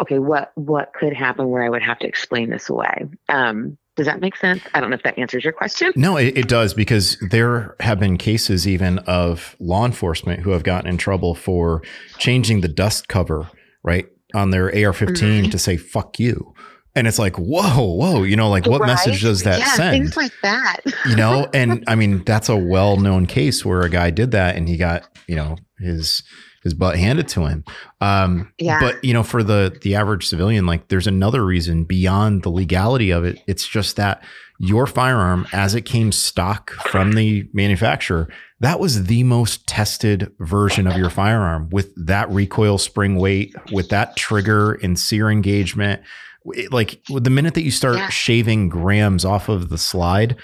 okay, 0.00 0.18
what 0.18 0.50
what 0.56 0.92
could 0.94 1.12
happen 1.12 1.48
where 1.48 1.62
I 1.62 1.70
would 1.70 1.82
have 1.82 2.00
to 2.00 2.08
explain 2.08 2.50
this 2.50 2.68
away. 2.68 3.06
Um, 3.28 3.78
does 3.94 4.06
that 4.06 4.20
make 4.20 4.34
sense? 4.34 4.64
I 4.74 4.80
don't 4.80 4.90
know 4.90 4.96
if 4.96 5.04
that 5.04 5.16
answers 5.16 5.44
your 5.44 5.52
question. 5.52 5.92
No, 5.94 6.16
it, 6.16 6.36
it, 6.36 6.48
does 6.48 6.74
because 6.74 7.16
there 7.30 7.76
have 7.78 8.00
been 8.00 8.18
cases 8.18 8.66
even 8.66 8.98
of 8.98 9.54
law 9.60 9.86
enforcement 9.86 10.40
who 10.40 10.50
have 10.50 10.64
gotten 10.64 10.90
in 10.90 10.98
trouble 10.98 11.36
for 11.36 11.82
changing 12.18 12.62
the 12.62 12.68
dust 12.68 13.06
cover, 13.08 13.48
right? 13.84 14.06
On 14.34 14.50
their 14.50 14.66
AR-15 14.66 15.08
mm-hmm. 15.08 15.50
to 15.50 15.58
say 15.58 15.76
"fuck 15.76 16.18
you," 16.18 16.54
and 16.96 17.06
it's 17.06 17.18
like, 17.18 17.36
whoa, 17.36 17.84
whoa, 17.84 18.22
you 18.22 18.36
know, 18.36 18.48
like 18.48 18.66
what 18.66 18.80
right? 18.80 18.86
message 18.86 19.20
does 19.20 19.42
that 19.42 19.60
yeah, 19.60 19.74
send? 19.74 19.92
Things 19.92 20.16
like 20.16 20.32
that, 20.42 20.78
you 21.06 21.14
know, 21.14 21.48
and 21.54 21.84
I 21.86 21.94
mean 21.94 22.24
that's 22.24 22.48
a 22.48 22.56
well-known 22.56 23.26
case 23.26 23.64
where 23.64 23.82
a 23.82 23.90
guy 23.90 24.10
did 24.10 24.30
that 24.30 24.56
and 24.56 24.66
he 24.66 24.78
got, 24.78 25.06
you 25.28 25.36
know, 25.36 25.56
his 25.78 26.22
his 26.66 26.74
butt 26.74 26.96
handed 26.98 27.28
to 27.28 27.46
him. 27.46 27.64
Um, 28.00 28.52
Yeah. 28.58 28.80
But 28.80 29.02
you 29.04 29.14
know, 29.14 29.22
for 29.22 29.44
the 29.44 29.78
the 29.82 29.94
average 29.94 30.26
civilian, 30.26 30.66
like 30.66 30.88
there's 30.88 31.06
another 31.06 31.44
reason 31.44 31.84
beyond 31.84 32.42
the 32.42 32.48
legality 32.50 33.12
of 33.12 33.24
it. 33.24 33.38
It's 33.46 33.68
just 33.68 33.94
that 33.96 34.24
your 34.58 34.86
firearm, 34.86 35.46
as 35.52 35.74
it 35.76 35.82
came 35.82 36.10
stock 36.10 36.72
from 36.90 37.12
the 37.12 37.48
manufacturer, 37.52 38.28
that 38.60 38.80
was 38.80 39.04
the 39.04 39.22
most 39.22 39.64
tested 39.68 40.32
version 40.40 40.88
of 40.88 40.96
your 40.96 41.10
firearm 41.10 41.68
with 41.70 41.92
that 42.06 42.28
recoil 42.30 42.78
spring 42.78 43.14
weight, 43.16 43.54
with 43.70 43.90
that 43.90 44.16
trigger 44.16 44.72
and 44.82 44.98
sear 44.98 45.30
engagement. 45.30 46.00
It- 46.46 46.72
like 46.72 47.00
the 47.08 47.30
minute 47.30 47.54
that 47.54 47.62
you 47.62 47.70
start 47.70 47.96
Yeah. 47.96 48.08
shaving 48.08 48.68
grams 48.68 49.24
off 49.24 49.48
of 49.48 49.68
the 49.68 49.78
slide 49.78 50.34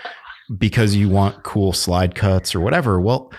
because 0.58 0.94
you 0.94 1.08
want 1.08 1.42
cool 1.42 1.72
slide 1.72 2.14
cuts 2.14 2.54
or 2.54 2.60
whatever, 2.60 3.00
well, 3.00 3.32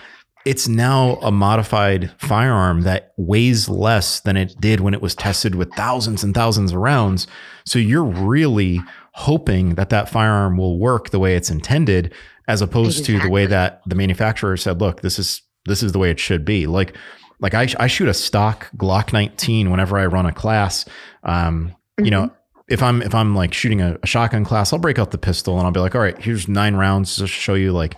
it's 0.44 0.68
now 0.68 1.14
a 1.22 1.32
modified 1.32 2.10
firearm 2.18 2.82
that 2.82 3.12
weighs 3.16 3.68
less 3.68 4.20
than 4.20 4.36
it 4.36 4.54
did 4.60 4.80
when 4.80 4.92
it 4.92 5.00
was 5.00 5.14
tested 5.14 5.54
with 5.54 5.72
thousands 5.74 6.22
and 6.22 6.34
thousands 6.34 6.72
of 6.72 6.78
rounds. 6.78 7.26
So 7.64 7.78
you're 7.78 8.04
really 8.04 8.80
hoping 9.12 9.76
that 9.76 9.90
that 9.90 10.08
firearm 10.08 10.58
will 10.58 10.78
work 10.78 11.10
the 11.10 11.18
way 11.18 11.34
it's 11.34 11.50
intended, 11.50 12.12
as 12.46 12.60
opposed 12.60 13.06
to 13.06 13.18
the 13.20 13.30
way 13.30 13.46
that 13.46 13.80
the 13.86 13.94
manufacturer 13.94 14.56
said, 14.56 14.80
"Look, 14.80 15.00
this 15.00 15.18
is 15.18 15.40
this 15.64 15.82
is 15.82 15.92
the 15.92 15.98
way 15.98 16.10
it 16.10 16.20
should 16.20 16.44
be." 16.44 16.66
Like, 16.66 16.94
like 17.40 17.54
I, 17.54 17.68
I 17.78 17.86
shoot 17.86 18.08
a 18.08 18.14
stock 18.14 18.70
Glock 18.76 19.12
19 19.12 19.70
whenever 19.70 19.98
I 19.98 20.06
run 20.06 20.26
a 20.26 20.32
class. 20.32 20.84
Um, 21.22 21.74
you 21.98 22.10
know, 22.10 22.30
if 22.68 22.82
I'm 22.82 23.00
if 23.00 23.14
I'm 23.14 23.34
like 23.34 23.54
shooting 23.54 23.80
a, 23.80 23.98
a 24.02 24.06
shotgun 24.06 24.44
class, 24.44 24.74
I'll 24.74 24.78
break 24.78 24.98
out 24.98 25.10
the 25.10 25.18
pistol 25.18 25.56
and 25.56 25.66
I'll 25.66 25.72
be 25.72 25.80
like, 25.80 25.94
all 25.94 26.02
right, 26.02 26.18
here's 26.20 26.48
nine 26.48 26.74
rounds 26.74 27.16
to 27.16 27.26
show 27.26 27.54
you 27.54 27.72
like 27.72 27.94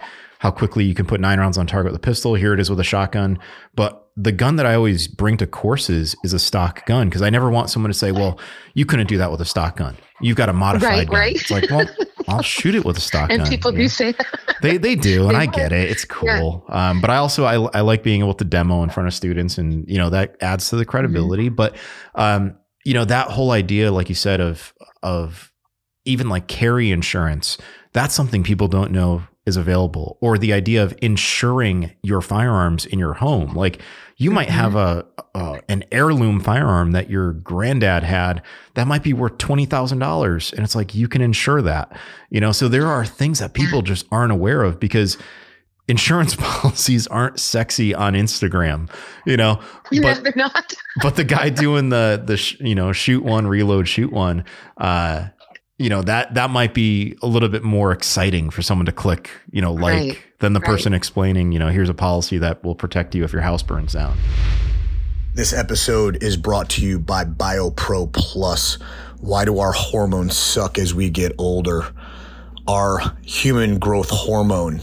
how 0.47 0.53
quickly 0.53 0.84
you 0.84 0.94
can 0.94 1.07
put 1.07 1.20
nine 1.20 1.40
rounds 1.40 1.59
on 1.59 1.66
target 1.66 1.90
with 1.90 1.99
a 2.01 2.05
pistol. 2.05 2.36
Here 2.36 2.55
it 2.55 2.61
is 2.61 2.70
with 2.70 2.78
a 2.78 2.84
shotgun. 2.84 3.36
But 3.74 4.09
the 4.16 4.30
gun 4.30 4.55
that 4.57 4.64
I 4.64 4.74
always 4.76 5.09
bring 5.09 5.36
to 5.38 5.47
courses 5.47 6.14
is 6.22 6.32
a 6.32 6.38
stock 6.38 6.86
gun 6.86 7.09
because 7.09 7.20
I 7.20 7.30
never 7.30 7.51
want 7.51 7.68
someone 7.68 7.90
to 7.90 7.99
say, 7.99 8.12
well, 8.12 8.38
you 8.74 8.86
couldn't 8.86 9.09
do 9.09 9.18
that 9.18 9.32
with 9.32 9.40
a 9.40 9.44
stock 9.44 9.76
gun. 9.76 9.97
You've 10.20 10.36
got 10.36 10.49
a 10.49 10.53
modified 10.53 10.88
Right, 10.88 11.09
gun. 11.09 11.18
right. 11.18 11.34
It's 11.34 11.51
like, 11.51 11.68
well, 11.68 11.84
I'll 12.28 12.42
shoot 12.42 12.76
it 12.76 12.84
with 12.84 12.97
a 12.97 13.01
stock 13.01 13.28
and 13.30 13.40
gun. 13.40 13.40
And 13.40 13.51
people 13.51 13.72
you 13.72 13.78
do 13.78 13.88
say 13.88 14.12
that. 14.12 14.26
They 14.62 14.76
they 14.76 14.94
do, 14.94 15.26
and 15.26 15.36
I 15.36 15.47
get 15.47 15.72
it. 15.72 15.90
It's 15.90 16.05
Yeah. 16.22 16.38
cool. 16.38 16.64
Um, 16.68 17.01
but 17.01 17.11
I 17.11 17.16
also 17.16 17.44
I, 17.44 17.57
I 17.76 17.80
like 17.80 18.05
being 18.05 18.20
able 18.20 18.34
to 18.34 18.44
demo 18.44 18.84
in 18.84 18.90
front 18.90 19.09
of 19.09 19.14
students, 19.14 19.59
and 19.59 19.84
you 19.88 19.99
know 19.99 20.11
that 20.11 20.36
adds 20.40 20.70
to 20.70 20.76
the 20.76 20.84
credibility. 20.84 21.49
But 21.49 21.76
um, 22.14 22.55
you 22.84 22.94
know 22.94 23.05
that 23.05 23.30
whole 23.32 23.51
idea, 23.51 23.90
like 23.90 24.09
you 24.09 24.14
said, 24.14 24.40
of 24.40 24.72
of 25.03 25.53
even 26.05 26.28
like 26.28 26.47
carry 26.47 26.92
insurance, 26.92 27.59
that's 27.92 28.14
something 28.14 28.44
people 28.44 28.68
don't 28.68 28.92
know 28.92 29.24
is 29.47 29.57
available, 29.57 30.18
or 30.20 30.36
the 30.38 30.53
idea 30.53 30.82
of 30.82 30.92
insuring 31.01 31.92
your 32.03 32.20
firearms 32.20 32.84
in 32.84 32.99
your 32.99 33.14
home. 33.14 33.55
Like 33.55 33.80
you 34.16 34.30
might 34.30 34.49
have 34.51 34.74
a, 34.74 35.07
a 35.34 35.61
an 35.68 35.84
heirloom 35.92 36.40
firearm 36.40 36.92
that 36.92 37.09
your 37.09 37.32
granddad 37.32 38.03
had 38.03 38.42
that 38.74 38.86
might 38.86 39.03
be 39.03 39.12
worth 39.12 39.38
twenty 39.38 39.64
thousand 39.66 39.99
dollars, 40.01 40.53
and 40.53 40.64
it's 40.64 40.74
like 40.74 40.94
you 40.94 41.07
can 41.09 41.22
insure 41.22 41.62
that. 41.62 41.97
You 42.30 42.40
know, 42.40 42.53
so 42.53 42.68
there 42.68 42.86
are 42.86 43.07
things 43.07 43.38
that 43.38 43.53
people 43.55 43.82
just 43.82 44.07
aren't 44.11 44.32
aware 44.32 44.62
of 44.62 44.80
because 44.80 45.16
insurance 45.88 46.34
policies 46.38 47.07
aren't 47.07 47.38
sexy 47.38 47.94
on 47.94 48.14
Instagram. 48.14 48.90
You 49.24 49.36
know, 49.36 49.61
You 49.92 50.01
know, 50.01 50.14
but 50.14 50.24
they're 50.24 50.32
not. 50.34 50.74
but 51.03 51.14
the 51.14 51.22
guy 51.24 51.51
doing 51.51 51.90
the 51.90 52.20
the 52.24 52.36
sh- 52.36 52.57
you 52.61 52.74
know 52.74 52.92
shoot 52.92 53.22
one 53.22 53.47
reload 53.47 53.86
shoot 53.86 54.12
one 54.12 54.44
uh 54.78 55.26
you 55.79 55.89
know 55.91 56.03
that 56.03 56.35
that 56.35 56.51
might 56.51 56.72
be 56.74 57.16
a 57.22 57.27
little 57.27 57.49
bit 57.49 57.62
more 57.62 57.93
exciting 57.93 58.49
for 58.51 58.62
someone 58.62 58.87
to 58.87 58.93
click 58.93 59.31
you 59.51 59.61
know 59.61 59.72
like 59.72 59.83
Right, 59.93 60.18
than 60.39 60.53
the 60.55 60.61
right. 60.61 60.66
person 60.66 60.95
explaining 60.95 61.53
you 61.53 61.59
know 61.59 61.68
here's 61.68 61.89
a 61.91 61.95
policy 61.95 62.39
that 62.39 62.64
will 62.64 62.74
protect 62.74 63.14
you 63.14 63.24
if 63.24 63.33
your 63.33 63.43
house 63.43 63.62
burns 63.62 63.93
down 63.93 64.16
This 65.35 65.53
episode 65.53 66.22
is 66.22 66.37
brought 66.39 66.70
to 66.70 66.83
you 66.83 66.99
by 66.99 67.24
BioPro 67.27 68.11
Plus. 68.11 68.79
Why 69.20 69.45
do 69.45 69.59
our 69.59 69.72
hormones 69.72 70.35
suck 70.35 70.79
as 70.79 70.95
we 70.95 71.11
get 71.11 71.33
older? 71.37 71.93
Our 72.66 73.14
human 73.22 73.79
growth 73.79 74.09
hormone 74.09 74.81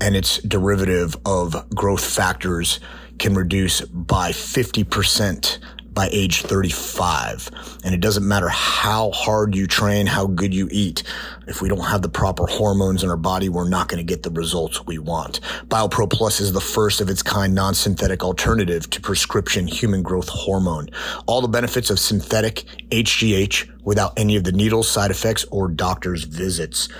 and 0.00 0.14
its 0.14 0.36
derivative 0.42 1.16
of 1.24 1.68
growth 1.70 2.04
factors 2.04 2.78
can 3.18 3.32
reduce 3.34 3.80
by 3.80 4.32
50% 4.32 5.58
by 5.96 6.10
age 6.12 6.42
35. 6.42 7.50
And 7.82 7.94
it 7.94 8.00
doesn't 8.02 8.28
matter 8.28 8.48
how 8.48 9.10
hard 9.12 9.56
you 9.56 9.66
train, 9.66 10.06
how 10.06 10.26
good 10.26 10.52
you 10.52 10.68
eat. 10.70 11.02
If 11.48 11.62
we 11.62 11.70
don't 11.70 11.80
have 11.80 12.02
the 12.02 12.08
proper 12.10 12.46
hormones 12.46 13.02
in 13.02 13.08
our 13.08 13.16
body, 13.16 13.48
we're 13.48 13.68
not 13.68 13.88
going 13.88 13.98
to 13.98 14.04
get 14.04 14.22
the 14.22 14.30
results 14.30 14.84
we 14.84 14.98
want. 14.98 15.40
BioPro 15.68 16.08
Plus 16.10 16.38
is 16.38 16.52
the 16.52 16.60
first 16.60 17.00
of 17.00 17.08
its 17.08 17.22
kind 17.22 17.54
non-synthetic 17.54 18.22
alternative 18.22 18.88
to 18.90 19.00
prescription 19.00 19.66
human 19.66 20.02
growth 20.02 20.28
hormone. 20.28 20.90
All 21.26 21.40
the 21.40 21.48
benefits 21.48 21.88
of 21.88 21.98
synthetic 21.98 22.64
HGH 22.90 23.82
without 23.82 24.12
any 24.18 24.36
of 24.36 24.44
the 24.44 24.52
needles, 24.52 24.90
side 24.90 25.10
effects, 25.10 25.46
or 25.50 25.66
doctor's 25.66 26.24
visits. 26.24 26.90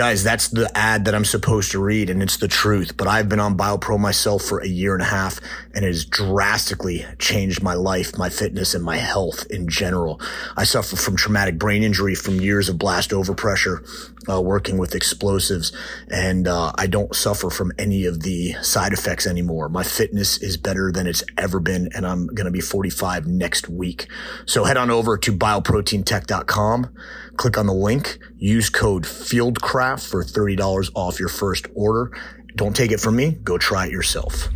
Guys, 0.00 0.24
that's 0.24 0.48
the 0.48 0.66
ad 0.74 1.04
that 1.04 1.14
I'm 1.14 1.26
supposed 1.26 1.72
to 1.72 1.78
read, 1.78 2.08
and 2.08 2.22
it's 2.22 2.38
the 2.38 2.48
truth. 2.48 2.96
But 2.96 3.06
I've 3.06 3.28
been 3.28 3.38
on 3.38 3.58
BioPro 3.58 4.00
myself 4.00 4.40
for 4.42 4.58
a 4.58 4.66
year 4.66 4.94
and 4.94 5.02
a 5.02 5.04
half, 5.04 5.38
and 5.74 5.84
it 5.84 5.88
has 5.88 6.06
drastically 6.06 7.04
changed 7.18 7.62
my 7.62 7.74
life, 7.74 8.16
my 8.16 8.30
fitness, 8.30 8.74
and 8.74 8.82
my 8.82 8.96
health 8.96 9.44
in 9.50 9.68
general. 9.68 10.18
I 10.56 10.64
suffer 10.64 10.96
from 10.96 11.16
traumatic 11.16 11.58
brain 11.58 11.82
injury 11.82 12.14
from 12.14 12.40
years 12.40 12.70
of 12.70 12.78
blast 12.78 13.10
overpressure, 13.10 13.86
uh, 14.28 14.40
working 14.40 14.78
with 14.78 14.94
explosives, 14.94 15.72
and 16.10 16.46
uh, 16.46 16.72
I 16.76 16.86
don't 16.86 17.14
suffer 17.14 17.50
from 17.50 17.72
any 17.78 18.04
of 18.04 18.22
the 18.22 18.52
side 18.62 18.92
effects 18.92 19.26
anymore. 19.26 19.68
My 19.68 19.82
fitness 19.82 20.38
is 20.38 20.56
better 20.56 20.92
than 20.92 21.06
it's 21.06 21.24
ever 21.38 21.60
been, 21.60 21.88
and 21.94 22.06
I'm 22.06 22.26
going 22.26 22.44
to 22.46 22.50
be 22.50 22.60
45 22.60 23.26
next 23.26 23.68
week. 23.68 24.06
So 24.46 24.64
head 24.64 24.76
on 24.76 24.90
over 24.90 25.16
to 25.18 25.32
bioproteintech.com, 25.32 26.94
click 27.36 27.58
on 27.58 27.66
the 27.66 27.74
link, 27.74 28.18
use 28.36 28.68
code 28.70 29.04
FIELDCRAFT 29.04 30.08
for 30.08 30.24
$30 30.24 30.90
off 30.94 31.18
your 31.18 31.28
first 31.28 31.66
order. 31.74 32.10
Don't 32.56 32.74
take 32.74 32.92
it 32.92 33.00
from 33.00 33.16
me, 33.16 33.32
go 33.32 33.58
try 33.58 33.86
it 33.86 33.92
yourself. 33.92 34.48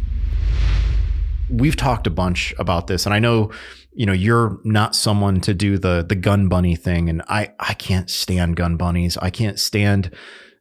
we've 1.50 1.76
talked 1.76 2.06
a 2.06 2.10
bunch 2.10 2.54
about 2.58 2.86
this 2.86 3.04
and 3.04 3.14
i 3.14 3.18
know 3.18 3.50
you 3.94 4.06
know 4.06 4.12
you're 4.12 4.58
not 4.64 4.94
someone 4.94 5.40
to 5.42 5.54
do 5.54 5.78
the 5.78 6.04
the 6.08 6.14
gun 6.16 6.48
bunny 6.48 6.76
thing. 6.76 7.08
And 7.08 7.22
i 7.28 7.52
i 7.60 7.74
can't 7.74 8.10
stand 8.10 8.56
gun 8.56 8.76
bunnies. 8.76 9.16
I 9.18 9.30
can't 9.30 9.58
stand 9.58 10.10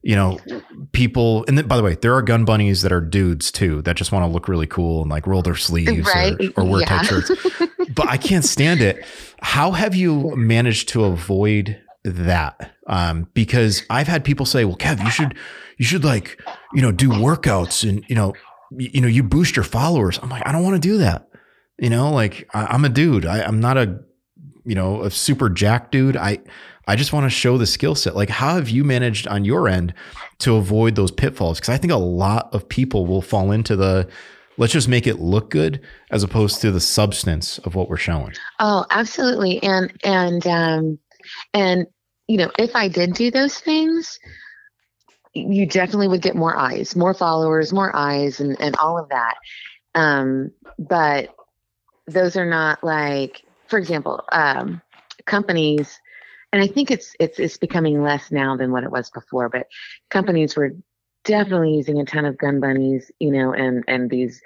you 0.05 0.15
know 0.17 0.37
people 0.91 1.45
and 1.47 1.57
then, 1.57 1.65
by 1.67 1.77
the 1.77 1.83
way 1.83 1.95
there 1.95 2.13
are 2.13 2.21
gun 2.21 2.43
bunnies 2.45 2.81
that 2.81 2.91
are 2.91 2.99
dudes 2.99 3.51
too 3.51 3.81
that 3.83 3.95
just 3.95 4.11
want 4.11 4.23
to 4.23 4.27
look 4.27 4.47
really 4.49 4.67
cool 4.67 5.01
and 5.01 5.09
like 5.09 5.25
roll 5.25 5.41
their 5.41 5.55
sleeves 5.55 6.05
Right, 6.13 6.35
or, 6.57 6.63
or 6.63 6.69
wear 6.69 6.81
yeah. 6.81 6.85
tight 6.87 7.05
shirts. 7.05 7.31
But 7.95 8.07
i 8.09 8.17
can't 8.17 8.45
stand 8.45 8.81
it. 8.81 9.05
How 9.41 9.71
have 9.71 9.93
you 9.95 10.35
managed 10.35 10.89
to 10.89 11.03
avoid 11.03 11.79
that? 12.03 12.71
Um, 12.87 13.29
because 13.33 13.83
i've 13.89 14.07
had 14.07 14.23
people 14.25 14.45
say 14.45 14.65
well 14.65 14.75
kev 14.77 15.01
you 15.03 15.09
should 15.09 15.37
you 15.77 15.85
should 15.85 16.03
like 16.03 16.39
you 16.73 16.81
know 16.81 16.91
do 16.91 17.09
workouts 17.09 17.87
and 17.87 18.03
you 18.09 18.15
know 18.15 18.33
y- 18.71 18.89
you 18.93 18.99
know 19.01 19.07
you 19.07 19.23
boost 19.23 19.55
your 19.55 19.63
followers. 19.63 20.19
I'm 20.21 20.29
like 20.29 20.45
i 20.45 20.51
don't 20.51 20.63
want 20.63 20.75
to 20.75 20.85
do 20.85 20.97
that 20.97 21.29
you 21.79 21.89
know 21.89 22.11
like 22.11 22.49
I, 22.53 22.65
i'm 22.67 22.85
a 22.85 22.89
dude. 22.89 23.25
I, 23.25 23.43
i'm 23.43 23.59
not 23.59 23.77
a 23.77 23.99
you 24.65 24.75
know 24.75 25.03
a 25.03 25.11
super 25.11 25.49
jack 25.49 25.91
dude. 25.91 26.17
I 26.17 26.39
i 26.87 26.95
just 26.95 27.13
want 27.13 27.25
to 27.25 27.29
show 27.29 27.57
the 27.57 27.65
skill 27.65 27.95
set. 27.95 28.15
Like 28.15 28.29
how 28.29 28.55
have 28.55 28.69
you 28.69 28.83
managed 28.83 29.27
on 29.27 29.45
your 29.45 29.67
end 29.67 29.93
to 30.39 30.55
avoid 30.55 30.95
those 30.95 31.11
pitfalls? 31.11 31.59
Because 31.59 31.73
i 31.73 31.77
think 31.77 31.93
a 31.93 31.97
lot 31.97 32.53
of 32.53 32.67
people 32.67 33.05
will 33.05 33.21
fall 33.21 33.51
into 33.51 33.75
the 33.75 34.07
let's 34.57 34.73
just 34.73 34.87
make 34.87 35.07
it 35.07 35.19
look 35.19 35.49
good 35.49 35.81
as 36.11 36.23
opposed 36.23 36.61
to 36.61 36.71
the 36.71 36.79
substance 36.79 37.57
of 37.59 37.75
what 37.75 37.89
we're 37.89 37.97
showing. 37.97 38.33
Oh, 38.59 38.85
absolutely. 38.89 39.61
And 39.63 39.93
and 40.03 40.45
um 40.47 40.99
and 41.53 41.87
you 42.27 42.37
know, 42.37 42.51
if 42.57 42.75
I 42.75 42.87
did 42.87 43.13
do 43.13 43.31
those 43.31 43.59
things, 43.59 44.19
you 45.33 45.65
definitely 45.65 46.07
would 46.07 46.21
get 46.21 46.35
more 46.35 46.55
eyes, 46.55 46.95
more 46.95 47.13
followers, 47.13 47.73
more 47.73 47.95
eyes 47.95 48.39
and 48.39 48.59
and 48.59 48.75
all 48.77 48.97
of 48.97 49.09
that. 49.09 49.35
Um 49.95 50.51
but 50.79 51.35
those 52.07 52.35
are 52.35 52.45
not 52.45 52.83
like 52.83 53.43
for 53.67 53.79
example, 53.79 54.23
um 54.31 54.81
companies 55.25 55.99
and 56.51 56.61
I 56.61 56.67
think 56.67 56.91
it's 56.91 57.15
it's 57.19 57.39
it's 57.39 57.57
becoming 57.57 58.03
less 58.03 58.31
now 58.31 58.55
than 58.57 58.71
what 58.71 58.83
it 58.83 58.91
was 58.91 59.09
before, 59.09 59.49
but 59.49 59.67
companies 60.09 60.55
were 60.55 60.71
definitely 61.23 61.75
using 61.75 61.99
a 61.99 62.05
ton 62.05 62.25
of 62.25 62.37
gun 62.37 62.59
bunnies, 62.59 63.11
you 63.19 63.31
know, 63.31 63.53
and 63.53 63.83
and 63.87 64.09
these 64.09 64.41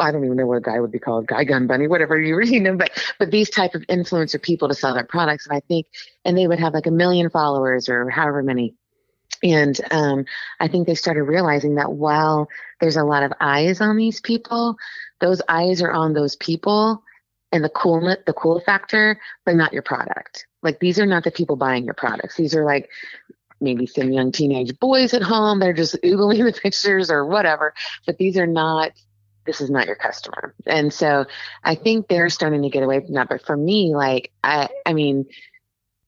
I 0.00 0.10
don't 0.10 0.24
even 0.24 0.36
know 0.36 0.46
what 0.46 0.58
a 0.58 0.60
guy 0.60 0.80
would 0.80 0.90
be 0.90 0.98
called, 0.98 1.26
guy 1.28 1.44
gun 1.44 1.66
bunny, 1.66 1.86
whatever 1.86 2.20
you 2.20 2.40
you 2.42 2.60
know, 2.60 2.76
but 2.76 2.90
but 3.18 3.30
these 3.30 3.50
type 3.50 3.74
of 3.74 3.82
influencer 3.82 4.40
people 4.40 4.68
to 4.68 4.74
sell 4.74 4.94
their 4.94 5.04
products, 5.04 5.46
and 5.46 5.56
I 5.56 5.60
think, 5.60 5.86
and 6.24 6.36
they 6.36 6.46
would 6.46 6.60
have 6.60 6.74
like 6.74 6.86
a 6.86 6.90
million 6.90 7.30
followers 7.30 7.88
or 7.88 8.10
however 8.10 8.42
many, 8.42 8.74
and 9.42 9.80
um, 9.90 10.24
I 10.60 10.68
think 10.68 10.86
they 10.86 10.94
started 10.94 11.24
realizing 11.24 11.76
that 11.76 11.92
while 11.92 12.48
there's 12.80 12.96
a 12.96 13.04
lot 13.04 13.22
of 13.22 13.32
eyes 13.40 13.80
on 13.80 13.96
these 13.96 14.20
people, 14.20 14.76
those 15.22 15.40
eyes 15.48 15.80
are 15.80 15.92
on 15.92 16.12
those 16.12 16.36
people 16.36 17.02
and 17.52 17.64
the 17.64 17.68
coolness, 17.68 18.18
the 18.26 18.32
cool 18.32 18.60
factor, 18.60 19.18
but 19.46 19.54
not 19.54 19.72
your 19.72 19.82
product. 19.82 20.46
Like 20.62 20.80
these 20.80 20.98
are 20.98 21.06
not 21.06 21.24
the 21.24 21.30
people 21.30 21.56
buying 21.56 21.84
your 21.84 21.94
products. 21.94 22.36
These 22.36 22.54
are 22.54 22.64
like 22.64 22.90
maybe 23.60 23.86
some 23.86 24.12
young 24.12 24.32
teenage 24.32 24.76
boys 24.80 25.14
at 25.14 25.22
home. 25.22 25.60
They're 25.60 25.72
just 25.72 25.94
oogling 26.02 26.44
the 26.44 26.60
pictures 26.62 27.10
or 27.10 27.24
whatever, 27.24 27.72
but 28.04 28.18
these 28.18 28.36
are 28.36 28.46
not 28.46 28.92
this 29.44 29.60
is 29.60 29.70
not 29.70 29.86
your 29.86 29.96
customer. 29.96 30.54
And 30.66 30.92
so 30.92 31.26
I 31.64 31.74
think 31.74 32.06
they're 32.06 32.28
starting 32.28 32.62
to 32.62 32.68
get 32.68 32.84
away 32.84 33.00
from 33.00 33.14
that. 33.14 33.28
But 33.28 33.44
for 33.44 33.56
me, 33.56 33.94
like 33.94 34.32
I 34.44 34.68
I 34.84 34.92
mean, 34.92 35.26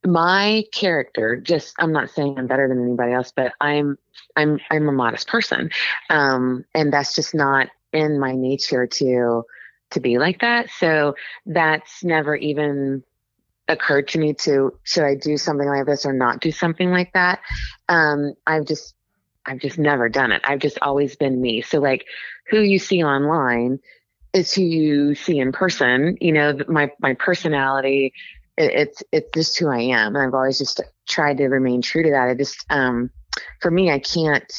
my 0.07 0.65
character 0.71 1.41
just 1.41 1.75
i'm 1.79 1.93
not 1.93 2.11
saying 2.11 2.39
i'm 2.39 2.47
better 2.47 2.69
than 2.69 2.83
anybody 2.83 3.13
else 3.13 3.33
but 3.35 3.53
i'm 3.61 3.97
i'm 4.37 4.61
i'm 4.71 4.87
a 4.87 4.93
modest 4.93 5.27
person 5.29 5.71
um 6.11 6.63
and 6.75 6.93
that's 6.93 7.15
just 7.15 7.35
not 7.35 7.69
in 7.95 8.19
my 8.19 8.33
nature 8.33 8.87
to 8.87 9.45
to 9.91 10.01
be 10.01 10.19
like 10.19 10.41
that. 10.41 10.71
So 10.79 11.15
that's 11.47 12.03
never 12.03 12.35
even 12.35 13.05
occurred 13.67 14.09
to 14.09 14.19
me 14.19 14.35
to 14.35 14.79
should 14.83 15.05
i 15.05 15.15
do 15.15 15.39
something 15.39 15.67
like 15.67 15.87
this 15.87 16.05
or 16.05 16.13
not 16.13 16.41
do 16.41 16.53
something 16.53 16.91
like 16.91 17.13
that? 17.15 17.41
Um 17.89 18.35
i've 18.47 18.67
just 18.67 18.95
i've 19.47 19.61
just 19.61 19.79
never 19.79 20.09
done 20.09 20.33
it. 20.33 20.43
I've 20.45 20.59
just 20.59 20.79
always 20.83 21.17
been 21.17 21.41
me. 21.41 21.63
So 21.63 21.81
like 21.81 22.05
who 22.51 22.61
you 22.61 22.79
see 22.79 23.03
online 23.03 23.79
is 24.35 24.53
who 24.53 24.63
you 24.63 25.15
see 25.15 25.39
in 25.39 25.53
person. 25.53 26.19
You 26.21 26.33
know 26.33 26.59
my 26.69 26.91
my 27.01 27.15
personality 27.15 28.13
it, 28.57 28.73
it's 28.73 29.03
it's 29.13 29.31
just 29.35 29.59
who 29.59 29.69
I 29.69 29.81
am, 29.81 30.15
and 30.15 30.25
I've 30.25 30.35
always 30.35 30.59
just 30.59 30.81
tried 31.09 31.39
to 31.39 31.49
remain 31.49 31.83
true 31.83 32.03
to 32.03 32.11
that. 32.11 32.29
I 32.29 32.35
just 32.35 32.65
um, 32.71 33.11
for 33.61 33.71
me, 33.71 33.91
I 33.91 33.99
can't 33.99 34.53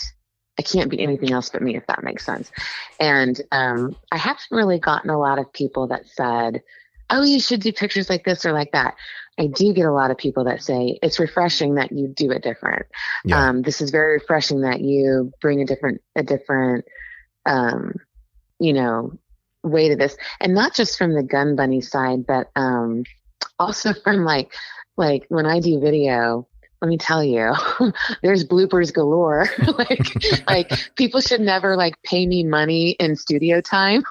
I 0.58 0.62
can't 0.62 0.90
be 0.90 1.02
anything 1.02 1.32
else 1.32 1.50
but 1.50 1.62
me, 1.62 1.76
if 1.76 1.86
that 1.88 2.04
makes 2.04 2.26
sense. 2.26 2.52
And 3.00 3.40
um, 3.52 3.96
I 4.12 4.18
haven't 4.18 4.46
really 4.52 4.80
gotten 4.80 5.10
a 5.10 5.20
lot 5.20 5.40
of 5.40 5.52
people 5.52 5.88
that 5.88 6.08
said, 6.08 6.62
"Oh, 7.10 7.24
you 7.24 7.40
should 7.40 7.62
do 7.62 7.74
pictures 7.74 8.10
like 8.10 8.24
this 8.24 8.46
or 8.46 8.54
like 8.54 8.72
that." 8.72 8.96
I 9.38 9.48
do 9.48 9.74
get 9.74 9.86
a 9.86 9.92
lot 9.92 10.12
of 10.12 10.18
people 10.18 10.46
that 10.46 10.64
say 10.64 10.98
it's 11.04 11.20
refreshing 11.20 11.76
that 11.76 11.92
you 11.92 12.08
do 12.08 12.32
it 12.32 12.42
different. 12.42 12.86
Yeah. 13.26 13.50
Um, 13.50 13.62
this 13.64 13.82
is 13.82 13.92
very 13.92 14.14
refreshing 14.14 14.62
that 14.62 14.80
you 14.80 15.34
bring 15.42 15.62
a 15.62 15.66
different 15.66 16.02
a 16.16 16.24
different 16.24 16.86
um, 17.46 17.96
you 18.60 18.74
know 18.74 19.12
way 19.64 19.90
to 19.90 19.96
this, 19.96 20.16
and 20.40 20.54
not 20.54 20.74
just 20.74 20.98
from 20.98 21.14
the 21.14 21.24
gun 21.24 21.56
bunny 21.56 21.82
side, 21.82 22.26
but 22.26 22.50
um, 22.56 23.04
also 23.60 23.94
from 23.94 24.24
like 24.24 24.54
like 24.96 25.26
when 25.28 25.46
I 25.46 25.60
do 25.60 25.80
video, 25.80 26.48
let 26.86 26.90
me 26.90 26.98
tell 27.00 27.24
you, 27.24 27.52
there's 28.22 28.46
bloopers 28.46 28.94
galore. 28.94 29.50
like 29.80 30.48
like 30.48 30.96
people 30.96 31.20
should 31.20 31.42
never 31.42 31.76
like 31.76 32.00
pay 32.04 32.28
me 32.28 32.44
money 32.44 32.92
in 32.92 33.16
studio 33.16 33.60
time. 33.60 34.04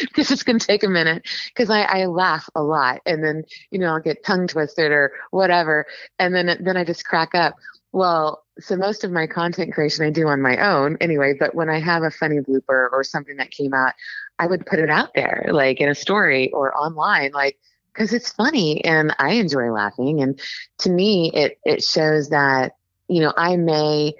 because 0.00 0.30
it's 0.30 0.42
going 0.42 0.58
to 0.58 0.66
take 0.66 0.82
a 0.82 0.88
minute 0.88 1.26
because 1.48 1.70
I, 1.70 1.82
I 1.82 2.06
laugh 2.06 2.48
a 2.54 2.62
lot 2.62 3.00
and 3.04 3.22
then 3.22 3.44
you 3.70 3.78
know 3.78 3.88
i'll 3.88 4.00
get 4.00 4.24
tongue 4.24 4.46
twisted 4.46 4.90
or 4.90 5.12
whatever 5.32 5.84
and 6.18 6.34
then 6.34 6.56
then 6.60 6.78
i 6.78 6.84
just 6.84 7.04
crack 7.04 7.34
up 7.34 7.56
well 7.92 8.42
so 8.58 8.74
most 8.74 9.04
of 9.04 9.12
my 9.12 9.26
content 9.26 9.74
creation 9.74 10.06
i 10.06 10.08
do 10.08 10.26
on 10.28 10.40
my 10.40 10.56
own 10.56 10.96
anyway 11.02 11.34
but 11.38 11.54
when 11.54 11.68
i 11.68 11.78
have 11.78 12.04
a 12.04 12.10
funny 12.10 12.38
blooper 12.38 12.88
or 12.90 13.04
something 13.04 13.36
that 13.36 13.50
came 13.50 13.74
out 13.74 13.92
i 14.38 14.46
would 14.46 14.64
put 14.64 14.78
it 14.78 14.88
out 14.88 15.10
there 15.14 15.50
like 15.52 15.78
in 15.78 15.90
a 15.90 15.94
story 15.94 16.50
or 16.52 16.74
online 16.74 17.30
like 17.32 17.58
because 17.92 18.12
it's 18.12 18.32
funny 18.32 18.84
and 18.84 19.14
I 19.18 19.32
enjoy 19.34 19.70
laughing. 19.70 20.22
And 20.22 20.40
to 20.78 20.90
me, 20.90 21.30
it 21.32 21.58
it 21.64 21.84
shows 21.84 22.30
that 22.30 22.76
you 23.08 23.20
know 23.20 23.32
I 23.36 23.56
may 23.56 24.14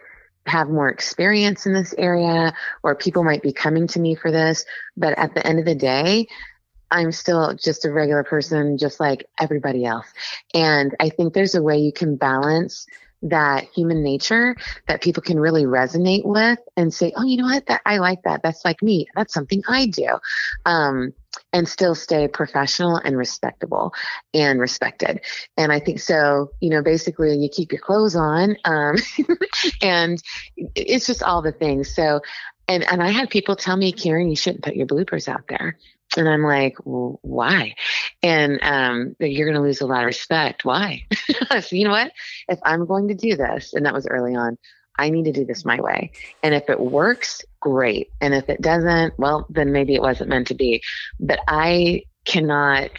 have 0.47 0.69
more 0.69 0.89
experience 0.89 1.67
in 1.67 1.73
this 1.73 1.95
area, 1.97 2.53
or 2.83 2.95
people 2.95 3.25
might 3.25 3.43
be 3.43 3.53
coming 3.53 3.87
to 3.89 4.01
me 4.01 4.15
for 4.15 4.31
this. 4.31 4.65
But 4.97 5.17
at 5.19 5.35
the 5.35 5.47
end 5.47 5.59
of 5.59 5.65
the 5.65 5.75
day, 5.75 6.27
I'm 6.91 7.13
still 7.13 7.55
just 7.55 7.85
a 7.85 7.91
regular 7.91 8.25
person, 8.25 8.77
just 8.77 9.01
like 9.01 9.27
everybody 9.41 9.85
else. 9.85 10.07
And 10.53 10.95
I 11.01 11.09
think 11.09 11.33
there's 11.33 11.55
a 11.55 11.63
way 11.63 11.79
you 11.79 11.93
can 11.93 12.17
balance 12.17 12.87
that 13.23 13.65
human 13.75 14.03
nature 14.03 14.57
that 14.89 15.01
people 15.01 15.23
can 15.23 15.39
really 15.39 15.65
resonate 15.65 16.25
with 16.25 16.59
and 16.77 16.93
say, 16.93 17.13
oh, 17.17 17.23
you 17.25 17.37
know 17.37 17.45
what? 17.45 17.67
That 17.67 17.81
I 17.87 17.99
like 17.99 18.23
that. 18.25 18.43
That's 18.43 18.65
like 18.65 18.83
me. 18.83 19.07
That's 19.15 19.33
something 19.33 19.63
I 19.69 19.87
do. 19.87 20.19
Um, 20.67 21.15
and 21.53 21.69
still 21.69 21.95
stay 21.95 22.29
professional 22.29 22.97
and 22.97 23.17
respectable 23.17 23.93
and 24.33 24.61
respected. 24.61 25.21
And 25.57 25.71
I 25.71 25.81
think 25.81 26.01
so, 26.01 26.51
you 26.61 26.71
know, 26.71 26.83
basically 26.83 27.37
you 27.37 27.49
keep 27.49 27.73
your 27.73 27.81
clothes 27.81 28.17
on. 28.17 28.57
Um, 28.65 28.97
and 29.83 30.23
it's 30.75 31.07
just 31.07 31.23
all 31.23 31.43
the 31.43 31.53
things. 31.53 31.95
So, 31.95 32.21
and, 32.69 32.85
and 32.91 33.03
I 33.03 33.11
had 33.11 33.29
people 33.29 33.57
tell 33.57 33.77
me, 33.77 33.93
Karen, 33.93 34.31
you 34.31 34.37
shouldn't 34.37 34.65
put 34.65 34.77
your 34.77 34.87
bloopers 34.87 35.29
out 35.29 35.45
there. 35.49 35.79
And 36.17 36.29
I'm 36.29 36.43
like, 36.43 36.77
well, 36.85 37.19
why? 37.23 37.75
And 38.23 38.59
um, 38.63 39.17
you're 39.19 39.47
going 39.47 39.57
to 39.57 39.67
lose 39.67 39.81
a 39.81 39.87
lot 39.87 40.01
of 40.01 40.07
respect. 40.07 40.65
Why? 40.65 41.07
so 41.61 41.75
you 41.77 41.85
know 41.85 41.91
what? 41.91 42.13
If 42.49 42.59
I'm 42.63 42.87
going 42.87 43.09
to 43.09 43.15
do 43.15 43.37
this, 43.37 43.73
and 43.73 43.87
that 43.87 43.95
was 43.95 44.07
early 44.07 44.35
on, 44.35 44.59
I 44.99 45.11
need 45.11 45.25
to 45.25 45.33
do 45.33 45.45
this 45.45 45.65
my 45.65 45.81
way. 45.81 46.13
And 46.43 46.55
if 46.55 46.69
it 46.69 46.79
works, 46.79 47.43
great. 47.61 48.11
And 48.21 48.35
if 48.35 48.49
it 48.49 48.61
doesn't, 48.61 49.19
well, 49.19 49.47
then 49.49 49.73
maybe 49.73 49.95
it 49.95 50.03
wasn't 50.03 50.31
meant 50.31 50.49
to 50.49 50.55
be. 50.55 50.83
But 51.19 51.41
I 51.49 52.05
cannot 52.25 52.91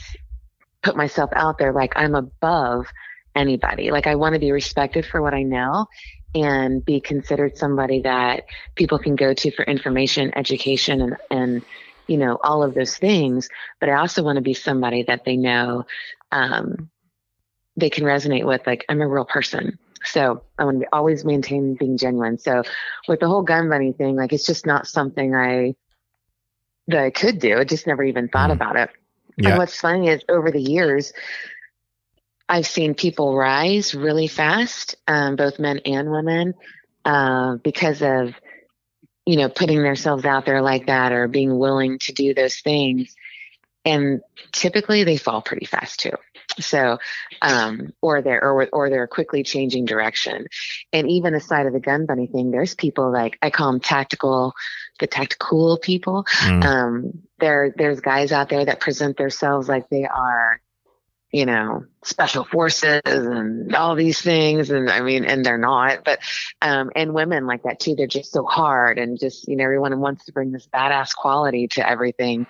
put 0.81 0.95
myself 0.95 1.29
out 1.33 1.57
there 1.57 1.71
like 1.71 1.93
I'm 1.95 2.15
above 2.15 2.87
anybody. 3.35 3.91
Like 3.91 4.07
I 4.07 4.15
want 4.15 4.33
to 4.33 4.39
be 4.39 4.51
respected 4.51 5.05
for 5.05 5.21
what 5.21 5.33
I 5.33 5.43
know 5.43 5.87
and 6.35 6.83
be 6.83 6.99
considered 6.99 7.57
somebody 7.57 8.01
that 8.01 8.45
people 8.75 8.97
can 8.99 9.15
go 9.15 9.33
to 9.33 9.51
for 9.51 9.63
information, 9.63 10.35
education, 10.35 11.01
and, 11.01 11.17
and 11.29 11.65
you 12.07 12.17
know, 12.17 12.37
all 12.43 12.63
of 12.63 12.73
those 12.73 12.97
things. 12.97 13.49
But 13.79 13.89
I 13.89 13.93
also 13.93 14.23
want 14.23 14.37
to 14.37 14.41
be 14.41 14.53
somebody 14.53 15.03
that 15.03 15.25
they 15.25 15.37
know 15.37 15.85
um, 16.31 16.89
they 17.77 17.89
can 17.89 18.03
resonate 18.03 18.45
with. 18.45 18.65
Like, 18.65 18.83
I'm 18.89 19.01
a 19.01 19.07
real 19.07 19.25
person. 19.25 19.77
So 20.05 20.43
I 20.57 20.65
want 20.65 20.81
to 20.81 20.87
always 20.93 21.25
maintain 21.25 21.75
being 21.75 21.97
genuine. 21.97 22.37
So 22.37 22.63
with 23.07 23.19
the 23.19 23.27
whole 23.27 23.43
gun 23.43 23.69
bunny 23.69 23.93
thing, 23.93 24.15
like, 24.15 24.33
it's 24.33 24.45
just 24.45 24.65
not 24.65 24.87
something 24.87 25.33
I, 25.35 25.75
that 26.87 26.99
I 26.99 27.09
could 27.09 27.39
do. 27.39 27.57
I 27.57 27.63
just 27.63 27.87
never 27.87 28.03
even 28.03 28.27
thought 28.27 28.49
mm. 28.49 28.53
about 28.53 28.75
it. 28.75 28.89
Yeah. 29.37 29.49
And 29.49 29.57
what's 29.57 29.79
funny 29.79 30.09
is 30.09 30.21
over 30.29 30.51
the 30.51 30.61
years, 30.61 31.13
I've 32.47 32.67
seen 32.67 32.93
people 32.93 33.35
rise 33.35 33.95
really 33.95 34.27
fast, 34.27 34.95
um, 35.07 35.35
both 35.35 35.59
men 35.59 35.79
and 35.85 36.11
women, 36.11 36.53
uh, 37.05 37.55
because 37.63 38.01
of 38.01 38.33
you 39.25 39.37
know, 39.37 39.49
putting 39.49 39.81
themselves 39.81 40.25
out 40.25 40.45
there 40.45 40.61
like 40.61 40.87
that 40.87 41.11
or 41.11 41.27
being 41.27 41.57
willing 41.57 41.99
to 41.99 42.11
do 42.11 42.33
those 42.33 42.59
things. 42.59 43.15
And 43.85 44.21
typically 44.51 45.03
they 45.03 45.17
fall 45.17 45.41
pretty 45.41 45.65
fast 45.65 45.99
too. 46.01 46.11
So, 46.59 46.99
um, 47.41 47.93
or 48.01 48.21
they're, 48.21 48.43
or, 48.43 48.67
or 48.71 48.89
they're 48.89 49.07
quickly 49.07 49.43
changing 49.43 49.85
direction. 49.85 50.47
And 50.91 51.09
even 51.09 51.33
aside 51.33 51.65
of 51.65 51.73
the 51.73 51.79
gun 51.79 52.05
bunny 52.05 52.27
thing, 52.27 52.51
there's 52.51 52.75
people 52.75 53.11
like, 53.11 53.37
I 53.41 53.49
call 53.49 53.71
them 53.71 53.79
tactical, 53.79 54.53
the 54.99 55.07
tactical 55.07 55.77
people. 55.77 56.25
Mm. 56.41 56.63
Um, 56.63 57.23
there, 57.39 57.73
there's 57.75 58.01
guys 58.01 58.31
out 58.31 58.49
there 58.49 58.65
that 58.65 58.79
present 58.79 59.17
themselves 59.17 59.67
like 59.67 59.89
they 59.89 60.05
are 60.05 60.61
you 61.33 61.47
know, 61.47 61.83
special 62.03 62.43
forces 62.43 63.01
and 63.03 63.75
all 63.75 63.95
these 63.95 64.21
things. 64.21 64.69
And 64.69 64.87
I 64.87 65.01
mean, 65.01 65.25
and 65.25 65.43
they're 65.43 65.57
not, 65.57 66.05
but, 66.05 66.19
um, 66.61 66.91
and 66.95 67.15
women 67.15 67.47
like 67.47 67.63
that 67.63 67.79
too. 67.79 67.95
They're 67.95 68.05
just 68.05 68.31
so 68.31 68.45
hard 68.45 68.99
and 68.99 69.19
just, 69.19 69.47
you 69.47 69.55
know, 69.55 69.63
everyone 69.63 69.99
wants 69.99 70.25
to 70.25 70.31
bring 70.31 70.51
this 70.51 70.67
badass 70.67 71.15
quality 71.15 71.67
to 71.69 71.89
everything. 71.89 72.45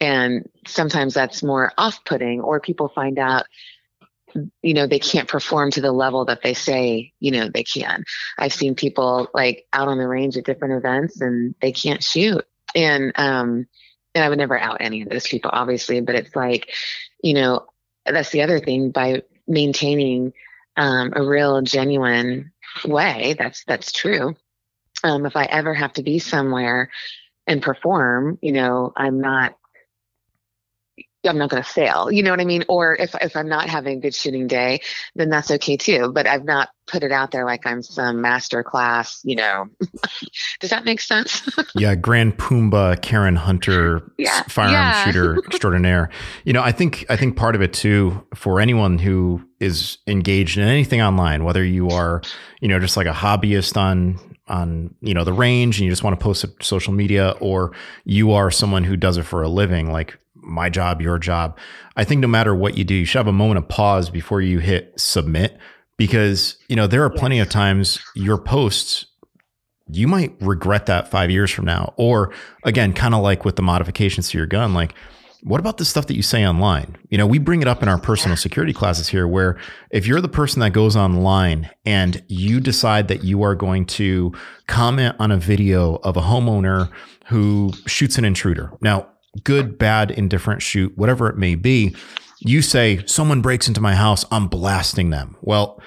And 0.00 0.48
sometimes 0.66 1.12
that's 1.12 1.42
more 1.42 1.72
off 1.76 2.06
putting 2.06 2.40
or 2.40 2.58
people 2.58 2.88
find 2.88 3.18
out, 3.18 3.44
you 4.62 4.72
know, 4.72 4.86
they 4.86 4.98
can't 4.98 5.28
perform 5.28 5.70
to 5.72 5.82
the 5.82 5.92
level 5.92 6.24
that 6.24 6.42
they 6.42 6.54
say, 6.54 7.12
you 7.20 7.32
know, 7.32 7.50
they 7.52 7.64
can. 7.64 8.02
I've 8.38 8.54
seen 8.54 8.74
people 8.74 9.28
like 9.34 9.66
out 9.74 9.88
on 9.88 9.98
the 9.98 10.08
range 10.08 10.38
at 10.38 10.46
different 10.46 10.72
events 10.82 11.20
and 11.20 11.54
they 11.60 11.72
can't 11.72 12.02
shoot. 12.02 12.46
And, 12.74 13.12
um, 13.16 13.66
and 14.14 14.24
I 14.24 14.30
would 14.30 14.38
never 14.38 14.58
out 14.58 14.78
any 14.80 15.02
of 15.02 15.10
those 15.10 15.26
people, 15.26 15.50
obviously, 15.52 16.00
but 16.00 16.14
it's 16.14 16.34
like, 16.34 16.70
you 17.22 17.34
know, 17.34 17.66
that's 18.06 18.30
the 18.30 18.42
other 18.42 18.60
thing 18.60 18.90
by 18.90 19.22
maintaining 19.46 20.32
um, 20.76 21.12
a 21.14 21.24
real 21.24 21.60
genuine 21.62 22.52
way 22.84 23.34
that's 23.38 23.64
that's 23.64 23.92
true. 23.92 24.34
Um, 25.04 25.26
if 25.26 25.36
i 25.36 25.44
ever 25.44 25.74
have 25.74 25.92
to 25.94 26.02
be 26.02 26.18
somewhere 26.20 26.90
and 27.46 27.60
perform 27.60 28.38
you 28.40 28.52
know 28.52 28.92
i'm 28.96 29.20
not 29.20 29.56
I'm 31.24 31.38
not 31.38 31.50
going 31.50 31.62
to 31.62 31.68
fail. 31.68 32.10
You 32.10 32.22
know 32.22 32.30
what 32.30 32.40
I 32.40 32.44
mean? 32.44 32.64
Or 32.68 32.96
if 32.96 33.14
if 33.20 33.36
I'm 33.36 33.48
not 33.48 33.68
having 33.68 33.98
a 33.98 34.00
good 34.00 34.14
shooting 34.14 34.46
day, 34.46 34.80
then 35.14 35.30
that's 35.30 35.50
okay 35.52 35.76
too. 35.76 36.10
But 36.12 36.26
I've 36.26 36.44
not 36.44 36.70
put 36.86 37.04
it 37.04 37.12
out 37.12 37.30
there 37.30 37.44
like 37.44 37.64
I'm 37.66 37.82
some 37.82 38.20
master 38.20 38.62
class. 38.62 39.20
You 39.24 39.36
know, 39.36 39.66
does 40.60 40.70
that 40.70 40.84
make 40.84 41.00
sense? 41.00 41.48
yeah, 41.76 41.94
Grand 41.94 42.38
Pooh-Bah, 42.38 42.96
Karen 43.02 43.36
Hunter, 43.36 44.12
yeah. 44.18 44.42
firearm 44.44 44.72
yeah. 44.72 45.04
shooter 45.04 45.38
extraordinaire. 45.46 46.10
You 46.44 46.52
know, 46.52 46.62
I 46.62 46.72
think 46.72 47.06
I 47.08 47.16
think 47.16 47.36
part 47.36 47.54
of 47.54 47.62
it 47.62 47.72
too 47.72 48.26
for 48.34 48.60
anyone 48.60 48.98
who 48.98 49.42
is 49.60 49.98
engaged 50.06 50.58
in 50.58 50.64
anything 50.64 51.00
online, 51.00 51.44
whether 51.44 51.64
you 51.64 51.88
are, 51.90 52.20
you 52.60 52.68
know, 52.68 52.80
just 52.80 52.96
like 52.96 53.06
a 53.06 53.12
hobbyist 53.12 53.76
on 53.76 54.18
on 54.48 54.92
you 55.00 55.14
know 55.14 55.22
the 55.22 55.32
range 55.32 55.78
and 55.78 55.84
you 55.84 55.90
just 55.90 56.02
want 56.02 56.18
to 56.18 56.22
post 56.22 56.42
to 56.42 56.52
social 56.60 56.92
media 56.92 57.34
or 57.40 57.72
you 58.04 58.32
are 58.32 58.50
someone 58.50 58.82
who 58.82 58.96
does 58.96 59.16
it 59.16 59.22
for 59.22 59.42
a 59.42 59.48
living 59.48 59.92
like 59.92 60.18
my 60.42 60.68
job, 60.68 61.00
your 61.00 61.18
job. 61.18 61.58
I 61.96 62.04
think 62.04 62.20
no 62.20 62.28
matter 62.28 62.54
what 62.54 62.76
you 62.76 62.84
do, 62.84 62.94
you 62.94 63.04
should 63.04 63.18
have 63.18 63.26
a 63.26 63.32
moment 63.32 63.58
of 63.58 63.68
pause 63.68 64.10
before 64.10 64.40
you 64.40 64.58
hit 64.58 64.92
submit 64.96 65.58
because, 65.96 66.56
you 66.68 66.76
know, 66.76 66.86
there 66.86 67.04
are 67.04 67.10
plenty 67.10 67.38
of 67.38 67.48
times 67.48 68.00
your 68.14 68.38
posts 68.38 69.06
you 69.90 70.08
might 70.08 70.34
regret 70.40 70.86
that 70.86 71.10
five 71.10 71.30
years 71.30 71.50
from 71.50 71.64
now. 71.64 71.92
Or 71.96 72.32
again, 72.64 72.92
kind 72.92 73.14
of 73.14 73.22
like 73.22 73.44
with 73.44 73.56
the 73.56 73.62
modifications 73.62 74.30
to 74.30 74.38
your 74.38 74.46
gun, 74.46 74.74
like 74.74 74.94
what 75.42 75.58
about 75.58 75.78
the 75.78 75.84
stuff 75.84 76.06
that 76.06 76.14
you 76.14 76.22
say 76.22 76.46
online? 76.46 76.96
You 77.10 77.18
know, 77.18 77.26
we 77.26 77.38
bring 77.38 77.62
it 77.62 77.68
up 77.68 77.82
in 77.82 77.88
our 77.88 77.98
personal 77.98 78.36
security 78.36 78.72
classes 78.72 79.08
here 79.08 79.26
where 79.26 79.58
if 79.90 80.06
you're 80.06 80.20
the 80.20 80.28
person 80.28 80.60
that 80.60 80.70
goes 80.70 80.94
online 80.94 81.68
and 81.84 82.22
you 82.28 82.60
decide 82.60 83.08
that 83.08 83.24
you 83.24 83.42
are 83.42 83.56
going 83.56 83.86
to 83.86 84.32
comment 84.68 85.16
on 85.18 85.32
a 85.32 85.36
video 85.36 85.96
of 85.96 86.16
a 86.16 86.20
homeowner 86.20 86.90
who 87.26 87.72
shoots 87.86 88.18
an 88.18 88.24
intruder. 88.24 88.72
Now, 88.80 89.08
good, 89.44 89.78
bad, 89.78 90.10
indifferent 90.10 90.62
shoot, 90.62 90.96
whatever 90.96 91.28
it 91.28 91.36
may 91.36 91.54
be, 91.54 91.94
you 92.40 92.62
say 92.62 93.02
someone 93.06 93.40
breaks 93.40 93.68
into 93.68 93.80
my 93.80 93.94
house, 93.94 94.24
I'm 94.30 94.48
blasting 94.48 95.10
them. 95.10 95.36
Well, 95.40 95.80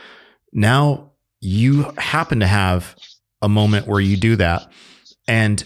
now 0.54 1.12
you 1.42 1.92
happen 1.98 2.40
to 2.40 2.48
have 2.48 2.96
a 3.42 3.50
moment 3.50 3.88
where 3.88 4.00
you 4.00 4.18
do 4.18 4.36
that 4.38 4.72
and 5.28 5.64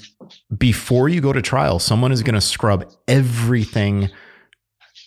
before 0.57 1.09
you 1.09 1.21
go 1.21 1.33
to 1.33 1.41
trial, 1.41 1.79
someone 1.79 2.11
is 2.11 2.23
going 2.23 2.35
to 2.35 2.41
scrub 2.41 2.89
everything 3.07 4.09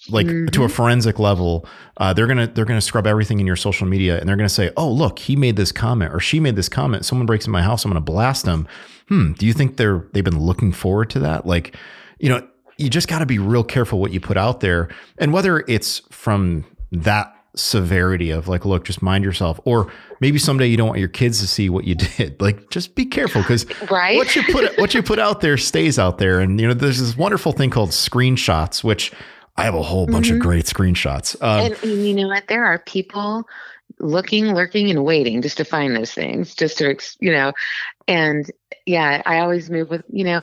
like 0.08 0.26
mm-hmm. 0.26 0.46
to 0.46 0.62
a 0.62 0.66
mm-hmm. 0.66 0.74
forensic 0.74 1.18
level. 1.18 1.66
Uh, 1.96 2.12
they're 2.12 2.26
gonna 2.26 2.46
they're 2.46 2.64
gonna 2.64 2.80
scrub 2.80 3.06
everything 3.06 3.38
in 3.38 3.46
your 3.46 3.56
social 3.56 3.86
media, 3.86 4.18
and 4.18 4.28
they're 4.28 4.36
gonna 4.36 4.48
say, 4.48 4.70
"Oh, 4.76 4.90
look, 4.90 5.20
he 5.20 5.36
made 5.36 5.56
this 5.56 5.70
comment 5.70 6.12
or 6.12 6.18
she 6.18 6.40
made 6.40 6.56
this 6.56 6.68
comment. 6.68 7.04
Someone 7.04 7.26
breaks 7.26 7.46
in 7.46 7.52
my 7.52 7.62
house, 7.62 7.84
I'm 7.84 7.90
gonna 7.90 8.00
blast 8.00 8.44
them." 8.44 8.66
Hmm. 9.08 9.32
Do 9.32 9.46
you 9.46 9.52
think 9.52 9.76
they're 9.76 10.06
they've 10.12 10.24
been 10.24 10.40
looking 10.40 10.72
forward 10.72 11.10
to 11.10 11.20
that? 11.20 11.46
Like, 11.46 11.76
you 12.18 12.28
know, 12.28 12.46
you 12.83 12.91
just 12.91 13.09
got 13.09 13.20
to 13.20 13.26
be 13.26 13.39
real 13.39 13.64
careful 13.64 14.01
what 14.01 14.12
you 14.12 14.20
put 14.20 14.37
out 14.37 14.61
there, 14.61 14.89
and 15.18 15.33
whether 15.33 15.64
it's 15.68 16.01
from 16.11 16.64
that 16.91 17.35
severity 17.55 18.30
of 18.30 18.49
like, 18.49 18.64
look, 18.64 18.85
just 18.85 19.03
mind 19.03 19.24
yourself. 19.24 19.61
Or 19.64 19.93
maybe 20.20 20.39
someday 20.39 20.66
you 20.66 20.76
don't 20.76 20.89
want 20.89 21.01
your 21.01 21.09
kids 21.09 21.41
to 21.41 21.47
see 21.47 21.68
what 21.68 21.85
you 21.85 21.95
did. 22.16 22.41
Like, 22.41 22.70
just 22.70 22.95
be 22.95 23.07
careful 23.07 23.43
because 23.43 23.66
right? 23.91 24.16
what 24.16 24.35
you 24.35 24.43
put 24.51 24.78
what 24.78 24.95
you 24.95 25.03
put 25.03 25.18
out 25.18 25.41
there 25.41 25.57
stays 25.57 25.99
out 25.99 26.18
there. 26.18 26.41
And 26.41 26.61
you 26.61 26.68
know, 26.68 26.74
there's 26.74 27.01
this 27.01 27.16
wonderful 27.16 27.53
thing 27.53 27.70
called 27.70 27.91
screenshots, 27.91 28.83
which 28.83 29.12
I 29.57 29.64
have 29.64 29.74
a 29.74 29.83
whole 29.83 30.07
bunch 30.07 30.26
mm-hmm. 30.26 30.37
of 30.37 30.43
great 30.43 30.64
screenshots. 30.64 31.41
Um, 31.43 31.72
and, 31.72 31.83
and 31.83 32.07
you 32.07 32.14
know 32.14 32.28
what? 32.28 32.49
There 32.49 32.64
are 32.64 32.78
people 32.78 33.47
looking, 33.99 34.55
lurking, 34.55 34.91
and 34.91 35.05
waiting 35.05 35.43
just 35.43 35.59
to 35.59 35.64
find 35.64 35.95
those 35.95 36.12
things, 36.12 36.55
just 36.55 36.78
to 36.78 36.97
you 37.20 37.33
know, 37.33 37.53
and 38.09 38.51
yeah, 38.87 39.22
I 39.26 39.41
always 39.41 39.70
move 39.70 39.91
with 39.91 40.05
you 40.11 40.24
know, 40.24 40.41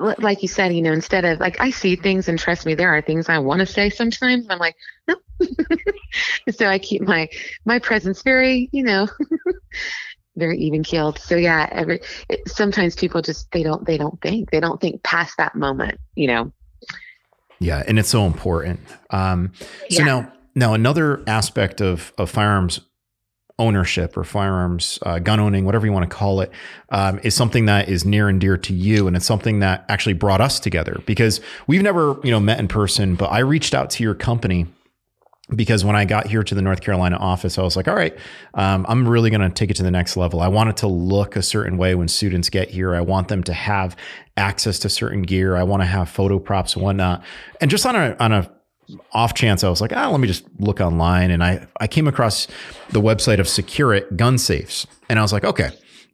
like 0.00 0.42
you 0.42 0.48
said, 0.48 0.74
you 0.74 0.82
know, 0.82 0.92
instead 0.92 1.24
of 1.24 1.40
like 1.40 1.60
I 1.60 1.70
see 1.70 1.96
things 1.96 2.28
and 2.28 2.38
trust 2.38 2.66
me, 2.66 2.74
there 2.74 2.94
are 2.94 3.02
things 3.02 3.28
I 3.28 3.38
want 3.38 3.60
to 3.60 3.66
say 3.66 3.90
sometimes. 3.90 4.46
I'm 4.48 4.58
like, 4.58 4.76
nope. 5.06 5.22
so 6.50 6.66
I 6.66 6.78
keep 6.78 7.02
my 7.02 7.28
my 7.64 7.78
presence 7.78 8.22
very, 8.22 8.68
you 8.72 8.82
know, 8.82 9.08
very 10.36 10.58
even 10.58 10.82
keeled. 10.82 11.18
So 11.18 11.36
yeah, 11.36 11.68
every 11.70 12.00
it, 12.28 12.48
sometimes 12.48 12.94
people 12.94 13.22
just 13.22 13.50
they 13.52 13.62
don't 13.62 13.86
they 13.86 13.98
don't 13.98 14.20
think 14.20 14.50
they 14.50 14.60
don't 14.60 14.80
think 14.80 15.02
past 15.02 15.36
that 15.38 15.54
moment, 15.54 15.98
you 16.14 16.26
know. 16.28 16.52
Yeah, 17.60 17.82
and 17.86 17.98
it's 17.98 18.08
so 18.08 18.24
important. 18.24 18.80
Um, 19.10 19.52
so 19.90 19.98
yeah. 19.98 20.04
now 20.04 20.32
now 20.54 20.74
another 20.74 21.22
aspect 21.26 21.80
of 21.80 22.12
of 22.18 22.30
firearms 22.30 22.80
ownership 23.58 24.16
or 24.16 24.24
firearms, 24.24 24.98
uh, 25.02 25.18
gun 25.18 25.40
owning, 25.40 25.64
whatever 25.64 25.86
you 25.86 25.92
want 25.92 26.08
to 26.08 26.16
call 26.16 26.40
it, 26.40 26.50
um, 26.90 27.18
is 27.22 27.34
something 27.34 27.66
that 27.66 27.88
is 27.88 28.04
near 28.04 28.28
and 28.28 28.40
dear 28.40 28.56
to 28.56 28.72
you, 28.72 29.06
and 29.06 29.16
it's 29.16 29.26
something 29.26 29.58
that 29.60 29.84
actually 29.88 30.12
brought 30.12 30.40
us 30.40 30.60
together 30.60 31.00
because 31.06 31.40
we've 31.66 31.82
never, 31.82 32.18
you 32.22 32.30
know, 32.30 32.40
met 32.40 32.60
in 32.60 32.68
person. 32.68 33.14
But 33.14 33.32
I 33.32 33.40
reached 33.40 33.74
out 33.74 33.90
to 33.90 34.02
your 34.02 34.14
company 34.14 34.66
because 35.54 35.84
when 35.84 35.96
I 35.96 36.04
got 36.04 36.26
here 36.26 36.42
to 36.42 36.54
the 36.54 36.60
North 36.60 36.82
Carolina 36.82 37.16
office, 37.16 37.58
I 37.58 37.62
was 37.62 37.74
like, 37.74 37.88
all 37.88 37.94
right, 37.94 38.16
um, 38.54 38.84
I'm 38.88 39.08
really 39.08 39.30
going 39.30 39.40
to 39.40 39.48
take 39.48 39.70
it 39.70 39.74
to 39.74 39.82
the 39.82 39.90
next 39.90 40.16
level. 40.16 40.40
I 40.40 40.48
want 40.48 40.70
it 40.70 40.76
to 40.78 40.86
look 40.86 41.36
a 41.36 41.42
certain 41.42 41.78
way 41.78 41.94
when 41.94 42.06
students 42.06 42.50
get 42.50 42.68
here. 42.68 42.94
I 42.94 43.00
want 43.00 43.28
them 43.28 43.42
to 43.44 43.54
have 43.54 43.96
access 44.36 44.78
to 44.80 44.90
certain 44.90 45.22
gear. 45.22 45.56
I 45.56 45.62
want 45.62 45.80
to 45.82 45.86
have 45.86 46.10
photo 46.10 46.38
props 46.38 46.74
and 46.74 46.84
whatnot. 46.84 47.24
And 47.60 47.70
just 47.70 47.86
on 47.86 47.96
a 47.96 48.14
on 48.20 48.32
a 48.32 48.50
off 49.12 49.34
chance, 49.34 49.64
I 49.64 49.68
was 49.68 49.80
like, 49.80 49.92
ah, 49.94 50.08
let 50.08 50.20
me 50.20 50.28
just 50.28 50.44
look 50.58 50.80
online. 50.80 51.30
And 51.30 51.42
I, 51.42 51.66
I 51.80 51.86
came 51.86 52.06
across 52.06 52.46
the 52.90 53.00
website 53.00 53.38
of 53.38 53.46
SecureIT 53.46 54.16
gun 54.16 54.38
safes. 54.38 54.86
And 55.08 55.18
I 55.18 55.22
was 55.22 55.32
like, 55.32 55.44
okay, 55.44 55.70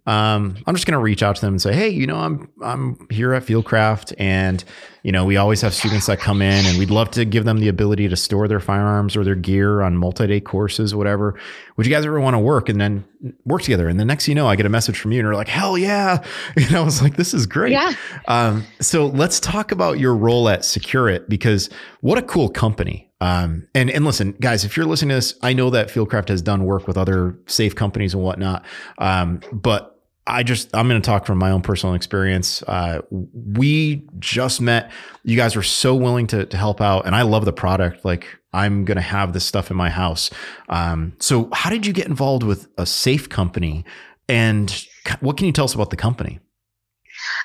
um, 0.07 0.57
I'm 0.67 0.75
just 0.75 0.87
going 0.87 0.99
to 0.99 1.03
reach 1.03 1.23
out 1.23 1.37
to 1.37 1.41
them 1.41 1.55
and 1.55 1.63
say, 1.63 1.75
hey, 1.75 1.89
you 1.89 2.07
know, 2.07 2.17
I'm 2.17 2.49
I'm 2.63 3.07
here 3.11 3.33
at 3.33 3.45
Fieldcraft, 3.45 4.13
and 4.19 4.63
you 5.05 5.13
know, 5.13 5.27
we 5.27 5.37
always 5.37 5.61
have 5.61 5.75
students 5.75 6.07
that 6.07 6.19
come 6.19 6.41
in, 6.41 6.65
and 6.65 6.79
we'd 6.79 6.91
love 6.91 7.11
to 7.11 7.27
give 7.27 7.45
them 7.45 7.59
the 7.59 7.69
ability 7.69 8.09
to 8.09 8.17
store 8.17 8.49
their 8.49 8.59
firearms 8.59 9.15
or 9.15 9.23
their 9.23 9.35
gear 9.35 9.83
on 9.83 9.99
multi-day 9.99 10.41
courses, 10.41 10.95
whatever. 10.95 11.39
Would 11.77 11.87
you 11.87 11.93
guys 11.93 12.07
ever 12.07 12.19
want 12.19 12.33
to 12.33 12.39
work 12.39 12.71
and 12.71 12.81
then 12.81 13.05
work 13.45 13.61
together? 13.61 13.87
And 13.87 14.01
the 14.01 14.05
next 14.07 14.29
you 14.29 14.35
know, 14.35 14.49
I 14.49 14.57
get 14.57 14.65
a 14.65 14.71
message 14.71 14.99
from 14.99 15.13
you, 15.13 15.21
and 15.21 15.27
they're 15.27 15.35
like, 15.35 15.49
hell 15.49 15.77
yeah! 15.77 16.25
You 16.57 16.71
know, 16.71 16.81
I 16.81 16.85
was 16.85 17.03
like, 17.03 17.17
this 17.17 17.35
is 17.35 17.47
great. 17.47 17.73
Yeah. 17.73 17.93
Um, 18.29 18.65
so 18.81 19.07
let's 19.07 19.39
talk 19.41 19.73
about 19.73 19.99
your 19.99 20.17
role 20.17 20.49
at 20.49 20.61
SecureIT 20.61 21.29
because 21.29 21.69
what 22.01 22.17
a 22.17 22.23
cool 22.23 22.49
company. 22.49 23.11
Um, 23.21 23.69
and 23.75 23.91
and 23.91 24.07
listen, 24.07 24.35
guys, 24.41 24.65
if 24.65 24.75
you're 24.75 24.87
listening 24.87 25.11
to 25.11 25.15
this, 25.17 25.35
I 25.43 25.53
know 25.53 25.69
that 25.71 25.89
Fieldcraft 25.89 26.29
has 26.29 26.41
done 26.41 26.65
work 26.65 26.87
with 26.87 26.97
other 26.97 27.39
safe 27.47 27.75
companies 27.75 28.15
and 28.15 28.23
whatnot. 28.23 28.65
Um, 28.97 29.41
but 29.53 29.94
I 30.27 30.43
just 30.43 30.75
I'm 30.75 30.89
going 30.89 31.01
to 31.01 31.05
talk 31.05 31.27
from 31.27 31.39
my 31.39 31.51
own 31.51 31.61
personal 31.63 31.95
experience. 31.95 32.63
Uh, 32.63 33.03
we 33.11 34.07
just 34.19 34.61
met. 34.61 34.91
You 35.23 35.37
guys 35.37 35.55
were 35.55 35.63
so 35.63 35.95
willing 35.95 36.27
to 36.29 36.47
to 36.47 36.57
help 36.57 36.81
out, 36.81 37.07
and 37.07 37.15
I 37.15 37.23
love 37.23 37.45
the 37.45 37.53
product. 37.53 38.05
Like 38.05 38.27
I'm 38.53 38.85
going 38.85 38.97
to 38.97 39.03
have 39.03 39.33
this 39.33 39.45
stuff 39.45 39.71
in 39.71 39.77
my 39.77 39.91
house. 39.91 40.31
Um, 40.69 41.15
so 41.21 41.51
how 41.53 41.71
did 41.71 41.85
you 41.85 41.93
get 41.93 42.07
involved 42.07 42.43
with 42.43 42.69
a 42.79 42.87
safe 42.87 43.29
company, 43.29 43.85
and 44.29 44.87
what 45.21 45.37
can 45.37 45.47
you 45.47 45.53
tell 45.53 45.67
us 45.67 45.75
about 45.75 45.91
the 45.91 45.97
company? 45.97 46.41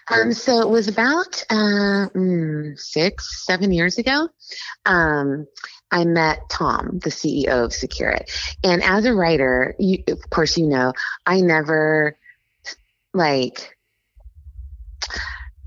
Um, 0.10 0.34
so 0.34 0.62
it 0.62 0.70
was 0.70 0.88
about 0.88 1.44
uh, 1.50 2.08
mm, 2.16 2.78
six, 2.80 3.46
seven 3.46 3.72
years 3.72 3.98
ago. 3.98 4.30
Um, 4.86 5.48
I 5.92 6.06
met 6.06 6.50
Tom, 6.50 7.00
the 7.04 7.10
CEO 7.10 7.66
of 7.66 7.72
SecureIT. 7.72 8.56
And 8.64 8.84
as 8.84 9.06
a 9.06 9.14
writer, 9.14 9.76
you, 9.80 10.04
of 10.08 10.30
course, 10.30 10.58
you 10.58 10.68
know, 10.68 10.94
I 11.26 11.42
never 11.42 12.18
like 13.14 13.76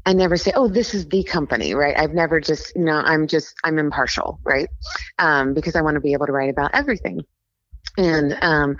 I 0.05 0.15
never 0.15 0.37
say, 0.37 0.53
"Oh, 0.55 0.69
this 0.69 0.95
is 0.95 1.07
the 1.09 1.23
company," 1.23 1.75
right? 1.75 1.97
I've 1.97 2.15
never 2.15 2.41
just, 2.41 2.77
know, 2.77 2.99
I'm 2.99 3.27
just, 3.29 3.55
I'm 3.63 3.79
impartial, 3.79 4.41
right? 4.45 4.69
Um, 5.19 5.55
because 5.55 5.77
I 5.77 5.83
want 5.83 5.95
to 5.95 6.01
be 6.01 6.13
able 6.13 6.27
to 6.27 6.33
write 6.33 6.51
about 6.51 6.75
everything, 6.75 7.23
and 7.97 8.37
um, 8.43 8.77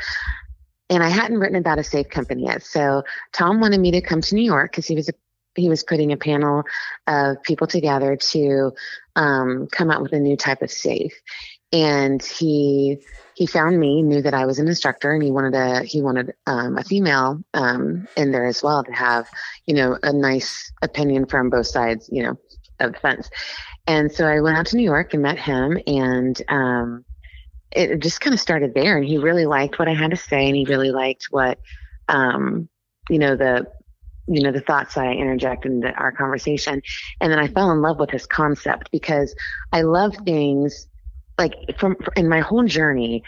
and 0.91 1.03
I 1.03 1.09
hadn't 1.09 1.39
written 1.39 1.57
about 1.57 1.79
a 1.79 1.85
safe 1.85 2.09
company 2.09 2.45
yet. 2.45 2.65
So 2.65 3.05
Tom 3.33 3.61
wanted 3.61 3.81
me 3.81 3.93
to 3.93 4.01
come 4.01 4.21
to 4.21 4.35
New 4.35 4.43
York 4.43 4.73
because 4.73 4.87
he 4.87 4.97
was 4.97 5.09
a, 5.09 5.13
he 5.55 5.69
was 5.69 5.85
putting 5.85 6.13
a 6.13 6.17
panel 6.17 6.65
of 7.07 7.43
people 7.43 7.67
together 7.69 8.17
to 8.17 8.73
um, 9.15 9.69
come 9.71 9.91
out 9.91 10.03
with 10.03 10.13
a 10.13 10.21
new 10.21 10.37
type 10.37 10.63
of 10.63 10.73
safe, 10.73 11.15
and 11.73 12.21
he 12.21 12.99
he 13.43 13.47
found 13.49 13.81
me, 13.81 14.03
knew 14.03 14.23
that 14.23 14.35
I 14.35 14.47
was 14.47 14.61
an 14.61 14.69
instructor, 14.69 15.13
and 15.13 15.21
he 15.21 15.33
wanted 15.33 15.55
a 15.55 15.83
he 15.83 16.01
wanted 16.01 16.33
um, 16.47 16.79
a 16.79 16.85
female 16.85 17.43
um, 17.55 18.07
in 18.17 18.31
there 18.31 18.47
as 18.47 18.63
well 18.63 18.85
to 18.85 18.93
have 18.93 19.29
you 19.67 19.75
know 19.75 19.99
a 20.05 20.13
nice 20.13 20.71
opinion 20.81 21.27
from 21.27 21.51
both 21.51 21.67
sides, 21.67 22.09
you 22.13 22.23
know, 22.23 22.39
of 22.79 22.93
the 22.93 23.01
fence. 23.01 23.31
And 23.89 24.13
so 24.13 24.29
I 24.29 24.41
went 24.41 24.57
out 24.57 24.67
to 24.67 24.77
New 24.77 24.85
York 24.85 25.13
and 25.13 25.25
met 25.25 25.41
him, 25.41 25.77
and 25.89 26.41
um, 26.47 27.05
it 27.73 27.99
just 27.99 28.21
kind 28.21 28.33
of 28.33 28.39
started 28.39 28.75
there. 28.75 28.97
And 28.97 29.05
he 29.05 29.19
really 29.19 29.47
liked 29.47 29.77
what 29.81 29.89
I 29.89 29.95
had 29.95 30.13
to 30.13 30.17
say, 30.17 30.47
and 30.47 30.55
he 30.55 30.65
really 30.65 30.93
liked 30.93 31.27
what 31.31 31.59
um, 32.09 32.69
you 33.11 33.19
know 33.19 33.35
the 33.35 33.67
you 34.29 34.41
know 34.41 34.53
the 34.53 34.61
thoughts 34.61 34.97
I 34.97 35.15
interjected 35.15 35.73
into 35.73 35.91
our 35.95 36.13
conversation, 36.13 36.81
and 37.21 37.33
then 37.33 37.41
I 37.41 37.49
fell 37.49 37.73
in 37.73 37.83
love 37.83 37.99
with 37.99 38.11
his 38.11 38.25
concept 38.25 38.93
because 38.93 39.35
I 39.73 39.83
love 39.83 40.15
things 40.25 40.87
like 41.43 41.79
from 41.79 41.97
in 42.17 42.29
my 42.29 42.41
whole 42.41 42.65
journey, 42.65 43.23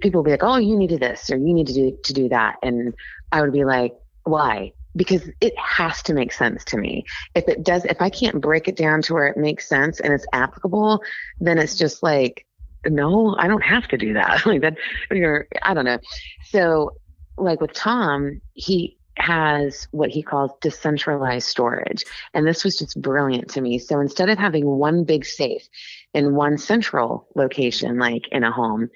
people 0.00 0.20
would 0.20 0.26
be 0.26 0.32
like, 0.32 0.42
"Oh, 0.42 0.56
you 0.56 0.76
need 0.76 0.90
to 0.90 0.98
this 0.98 1.30
or 1.30 1.36
you 1.36 1.54
need 1.54 1.68
to 1.68 1.72
do 1.72 1.98
to 2.02 2.12
do 2.12 2.28
that," 2.28 2.56
and 2.62 2.94
I 3.32 3.40
would 3.40 3.52
be 3.52 3.64
like, 3.64 3.94
"Why?" 4.24 4.72
Because 4.96 5.30
it 5.40 5.56
has 5.56 6.02
to 6.02 6.14
make 6.14 6.32
sense 6.32 6.64
to 6.66 6.76
me. 6.76 7.04
If 7.34 7.46
it 7.48 7.62
does, 7.62 7.84
if 7.84 8.02
I 8.02 8.10
can't 8.10 8.40
break 8.40 8.66
it 8.66 8.76
down 8.76 9.02
to 9.02 9.14
where 9.14 9.28
it 9.28 9.36
makes 9.36 9.68
sense 9.68 10.00
and 10.00 10.12
it's 10.12 10.26
applicable, 10.32 11.00
then 11.38 11.58
it's 11.58 11.76
just 11.76 12.02
like, 12.02 12.44
no, 12.86 13.36
I 13.38 13.46
don't 13.46 13.62
have 13.62 13.86
to 13.88 13.96
do 13.96 14.14
that. 14.14 14.44
like 14.46 14.62
that, 14.62 14.76
you're, 15.12 15.46
I 15.62 15.74
don't 15.74 15.84
know. 15.84 16.00
So, 16.46 16.96
like 17.38 17.60
with 17.60 17.72
Tom, 17.72 18.40
he 18.54 18.98
has 19.20 19.86
what 19.90 20.10
he 20.10 20.22
calls 20.22 20.50
decentralized 20.60 21.46
storage. 21.46 22.04
And 22.34 22.46
this 22.46 22.64
was 22.64 22.76
just 22.76 23.00
brilliant 23.00 23.48
to 23.50 23.60
me. 23.60 23.78
So 23.78 24.00
instead 24.00 24.30
of 24.30 24.38
having 24.38 24.66
one 24.66 25.04
big 25.04 25.24
safe 25.24 25.68
in 26.14 26.34
one 26.34 26.58
central 26.58 27.28
location, 27.34 27.98
like 27.98 28.28
in 28.28 28.44
a 28.44 28.52
home, 28.52 28.90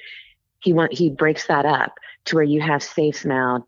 he 0.61 0.73
want, 0.73 0.93
he 0.93 1.11
breaks 1.11 1.47
that 1.47 1.67
up 1.67 1.95
to 2.27 2.37
where 2.37 2.45
you 2.45 2.61
have 2.61 2.83
safes 2.83 3.25
now 3.25 3.67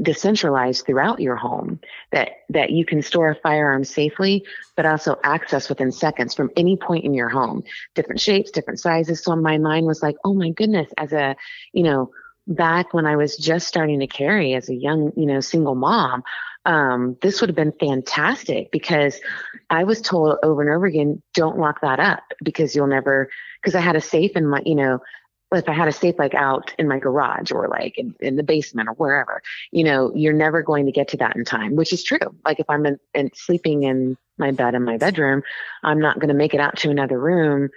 decentralized 0.00 0.86
throughout 0.86 1.20
your 1.20 1.36
home 1.36 1.78
that 2.12 2.30
that 2.48 2.70
you 2.70 2.84
can 2.84 3.02
store 3.02 3.30
a 3.30 3.34
firearm 3.34 3.84
safely 3.84 4.42
but 4.74 4.86
also 4.86 5.18
access 5.22 5.68
within 5.68 5.92
seconds 5.92 6.34
from 6.34 6.50
any 6.56 6.76
point 6.78 7.04
in 7.04 7.12
your 7.12 7.28
home 7.28 7.62
different 7.94 8.18
shapes 8.18 8.50
different 8.50 8.80
sizes 8.80 9.22
so 9.22 9.36
my 9.36 9.58
mind 9.58 9.84
was 9.84 10.02
like 10.02 10.16
oh 10.24 10.32
my 10.32 10.48
goodness 10.50 10.90
as 10.96 11.12
a 11.12 11.36
you 11.74 11.82
know 11.82 12.10
back 12.46 12.92
when 12.92 13.06
I 13.06 13.16
was 13.16 13.36
just 13.36 13.68
starting 13.68 14.00
to 14.00 14.06
carry 14.06 14.54
as 14.54 14.68
a 14.68 14.74
young, 14.74 15.12
you 15.16 15.26
know, 15.26 15.40
single 15.40 15.74
mom, 15.74 16.22
um, 16.64 17.16
this 17.22 17.40
would 17.40 17.50
have 17.50 17.56
been 17.56 17.72
fantastic 17.72 18.70
because 18.70 19.20
I 19.70 19.84
was 19.84 20.00
told 20.00 20.38
over 20.42 20.62
and 20.62 20.70
over 20.70 20.86
again, 20.86 21.22
don't 21.34 21.58
lock 21.58 21.80
that 21.82 21.98
up 21.98 22.22
because 22.42 22.74
you'll 22.74 22.86
never, 22.86 23.30
because 23.60 23.74
I 23.74 23.80
had 23.80 23.96
a 23.96 24.00
safe 24.00 24.32
in 24.36 24.46
my, 24.46 24.62
you 24.64 24.74
know, 24.74 25.00
if 25.50 25.68
I 25.68 25.72
had 25.72 25.88
a 25.88 25.92
safe 25.92 26.14
like 26.18 26.34
out 26.34 26.74
in 26.78 26.88
my 26.88 26.98
garage 26.98 27.52
or 27.52 27.68
like 27.68 27.98
in, 27.98 28.14
in, 28.20 28.36
the 28.36 28.42
basement 28.42 28.88
or 28.88 28.92
wherever, 28.92 29.42
you 29.70 29.84
know, 29.84 30.12
you're 30.14 30.32
never 30.32 30.62
going 30.62 30.86
to 30.86 30.92
get 30.92 31.08
to 31.08 31.16
that 31.18 31.36
in 31.36 31.44
time, 31.44 31.76
which 31.76 31.92
is 31.92 32.02
true. 32.02 32.18
Like 32.44 32.58
if 32.58 32.70
I'm 32.70 32.86
in, 32.86 32.98
in 33.12 33.30
sleeping 33.34 33.82
in 33.82 34.16
my 34.38 34.50
bed 34.50 34.74
in 34.74 34.82
my 34.82 34.96
bedroom, 34.96 35.42
I'm 35.82 36.00
not 36.00 36.18
going 36.18 36.28
to 36.28 36.34
make 36.34 36.54
it 36.54 36.60
out 36.60 36.76
to 36.78 36.90
another 36.90 37.18
room 37.18 37.68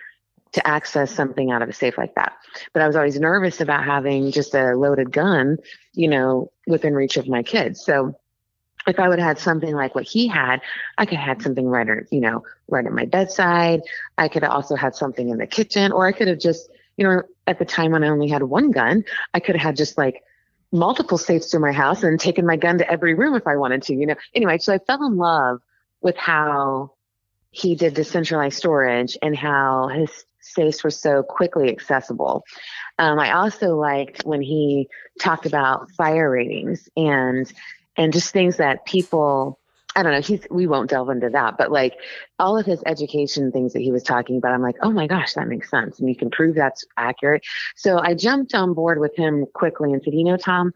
to 0.56 0.68
access 0.68 1.12
something 1.12 1.52
out 1.52 1.62
of 1.62 1.70
a 1.70 1.74
safe 1.74 1.98
like 1.98 2.16
that. 2.16 2.34
But 2.74 2.82
I 2.82 2.88
was 2.88 2.96
always 2.96 3.20
nervous 3.20 3.62
about 3.62 3.86
having 3.86 4.32
just 4.32 4.56
a 4.56 4.76
loaded 4.76 5.12
gun, 5.12 5.58
you 5.94 6.08
know, 6.08 6.52
within 6.68 6.94
reach 6.94 7.18
of 7.18 7.28
my 7.28 7.44
kids. 7.44 7.84
So 7.84 8.18
if 8.88 9.00
I 9.00 9.08
would 9.08 9.20
have 9.20 9.28
had 9.28 9.40
something 9.40 9.74
like 9.74 9.96
what 9.96 10.06
he 10.06 10.28
had, 10.28 10.62
I 10.98 11.06
could 11.06 11.18
have 11.18 11.38
had 11.38 11.42
something 11.42 11.68
right, 11.68 11.90
or, 11.90 12.08
you 12.12 12.22
know, 12.22 12.44
right 12.68 12.86
at 12.86 12.92
my 12.92 13.06
bedside. 13.06 13.82
I 14.18 14.28
could 14.28 14.44
have 14.44 14.52
also 14.52 14.76
had 14.76 14.96
something 14.96 15.30
in 15.30 15.38
the 15.38 15.48
kitchen, 15.48 15.92
or 15.92 16.06
I 16.08 16.12
could 16.12 16.28
have 16.28 16.40
just, 16.40 16.70
you 16.98 17.06
know, 17.06 17.24
at 17.48 17.60
the 17.60 17.66
time 17.66 17.92
when 17.92 18.04
I 18.04 18.10
only 18.10 18.28
had 18.28 18.44
one 18.44 18.72
gun, 18.72 19.04
I 19.34 19.40
could 19.40 19.56
have 19.56 19.64
had 19.64 19.76
just 19.76 19.98
like 19.98 20.24
multiple 20.72 21.18
safes 21.18 21.52
through 21.52 21.62
my 21.62 21.72
house 21.72 22.04
and 22.04 22.20
taken 22.20 22.46
my 22.46 22.58
gun 22.58 22.78
to 22.78 22.90
every 22.90 23.14
room 23.14 23.36
if 23.36 23.48
I 23.48 23.56
wanted 23.58 23.84
to, 23.84 23.94
you 23.94 24.06
know. 24.06 24.16
Anyway, 24.34 24.58
so 24.60 24.74
I 24.74 24.78
fell 24.78 25.06
in 25.06 25.18
love 25.18 25.62
with 26.02 26.18
how 26.18 26.92
he 27.50 27.76
did 27.76 27.94
decentralized 27.94 28.58
storage 28.58 29.18
and 29.22 29.36
how 29.36 29.88
his 29.88 30.26
safes 30.46 30.84
were 30.84 30.92
so 30.92 31.24
quickly 31.24 31.70
accessible. 31.70 32.44
Um, 33.00 33.20
I 33.20 33.34
also 33.34 33.76
liked 33.76 34.24
when 34.26 34.42
he 34.42 34.88
talked 35.20 35.46
about 35.46 35.92
fire 35.92 36.30
ratings 36.30 36.88
and 36.96 37.52
and 37.98 38.14
just 38.14 38.32
things 38.32 38.58
that 38.58 38.86
people 38.86 39.60
I 39.96 40.04
don't 40.04 40.12
know, 40.12 40.22
he's 40.22 40.46
we 40.52 40.68
won't 40.68 40.90
delve 40.90 41.10
into 41.10 41.30
that, 41.30 41.58
but 41.58 41.72
like 41.72 41.94
all 42.38 42.58
of 42.58 42.66
his 42.66 42.84
education 42.86 43.52
things 43.52 43.74
that 43.74 43.82
he 43.82 43.94
was 43.94 44.04
talking 44.04 44.38
about, 44.38 44.54
I'm 44.54 44.62
like, 44.62 44.76
oh 44.82 44.92
my 44.92 45.08
gosh, 45.08 45.34
that 45.34 45.48
makes 45.48 45.70
sense. 45.70 46.00
And 46.00 46.10
you 46.10 46.16
can 46.16 46.30
prove 46.30 46.56
that's 46.56 46.86
accurate. 46.98 47.44
So 47.78 48.00
I 48.00 48.14
jumped 48.14 48.54
on 48.54 48.74
board 48.74 49.00
with 49.00 49.16
him 49.16 49.46
quickly 49.54 49.94
and 49.94 50.04
said, 50.04 50.14
you 50.14 50.26
know, 50.26 50.36
Tom, 50.36 50.74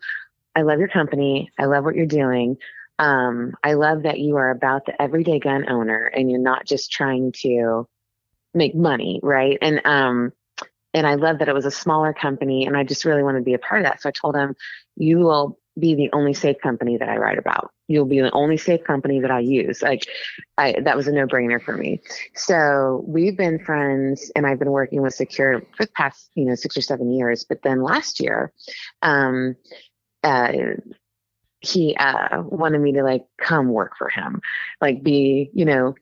I 0.55 0.61
love 0.61 0.79
your 0.79 0.87
company. 0.87 1.51
I 1.59 1.65
love 1.65 1.83
what 1.83 1.95
you're 1.95 2.05
doing. 2.05 2.57
Um, 2.97 3.53
I 3.63 3.73
love 3.73 4.03
that 4.03 4.19
you 4.19 4.37
are 4.37 4.49
about 4.49 4.85
the 4.85 5.01
everyday 5.01 5.39
gun 5.39 5.69
owner 5.69 6.05
and 6.05 6.31
you're 6.31 6.39
not 6.39 6.65
just 6.65 6.91
trying 6.91 7.33
to 7.43 7.87
make 8.53 8.75
money, 8.75 9.19
right? 9.23 9.57
And 9.61 9.81
um, 9.85 10.33
and 10.93 11.05
I 11.05 11.15
love 11.15 11.39
that 11.39 11.49
it 11.49 11.53
was 11.53 11.65
a 11.65 11.71
smaller 11.71 12.13
company, 12.13 12.65
and 12.65 12.75
I 12.75 12.83
just 12.83 13.05
really 13.05 13.23
wanted 13.23 13.39
to 13.39 13.45
be 13.45 13.53
a 13.53 13.59
part 13.59 13.81
of 13.81 13.85
that. 13.85 14.01
So 14.01 14.09
I 14.09 14.11
told 14.11 14.35
him, 14.35 14.55
"You 14.95 15.19
will 15.19 15.59
be 15.79 15.95
the 15.95 16.09
only 16.13 16.33
safe 16.33 16.57
company 16.61 16.97
that 16.97 17.07
I 17.07 17.17
write 17.17 17.37
about. 17.37 17.71
You'll 17.87 18.05
be 18.05 18.19
the 18.21 18.31
only 18.31 18.57
safe 18.57 18.83
company 18.83 19.19
that 19.21 19.31
I 19.31 19.39
use." 19.39 19.81
Like, 19.81 20.07
I 20.57 20.79
that 20.81 20.97
was 20.97 21.07
a 21.07 21.11
no 21.11 21.27
brainer 21.27 21.63
for 21.63 21.77
me. 21.77 22.01
So 22.35 23.03
we've 23.07 23.37
been 23.37 23.59
friends, 23.59 24.31
and 24.35 24.47
I've 24.47 24.59
been 24.59 24.71
working 24.71 25.01
with 25.01 25.13
Secure 25.13 25.61
for 25.77 25.85
the 25.85 25.91
past, 25.91 26.29
you 26.35 26.45
know, 26.45 26.55
six 26.55 26.75
or 26.75 26.81
seven 26.81 27.11
years. 27.11 27.45
But 27.47 27.61
then 27.61 27.83
last 27.83 28.19
year, 28.19 28.51
um, 29.03 29.55
uh, 30.23 30.51
he 31.61 31.95
uh, 31.95 32.41
wanted 32.41 32.79
me 32.79 32.93
to 32.93 33.03
like 33.03 33.25
come 33.37 33.69
work 33.69 33.97
for 33.97 34.09
him, 34.09 34.41
like 34.81 35.03
be, 35.03 35.49
you 35.53 35.65
know, 35.65 35.95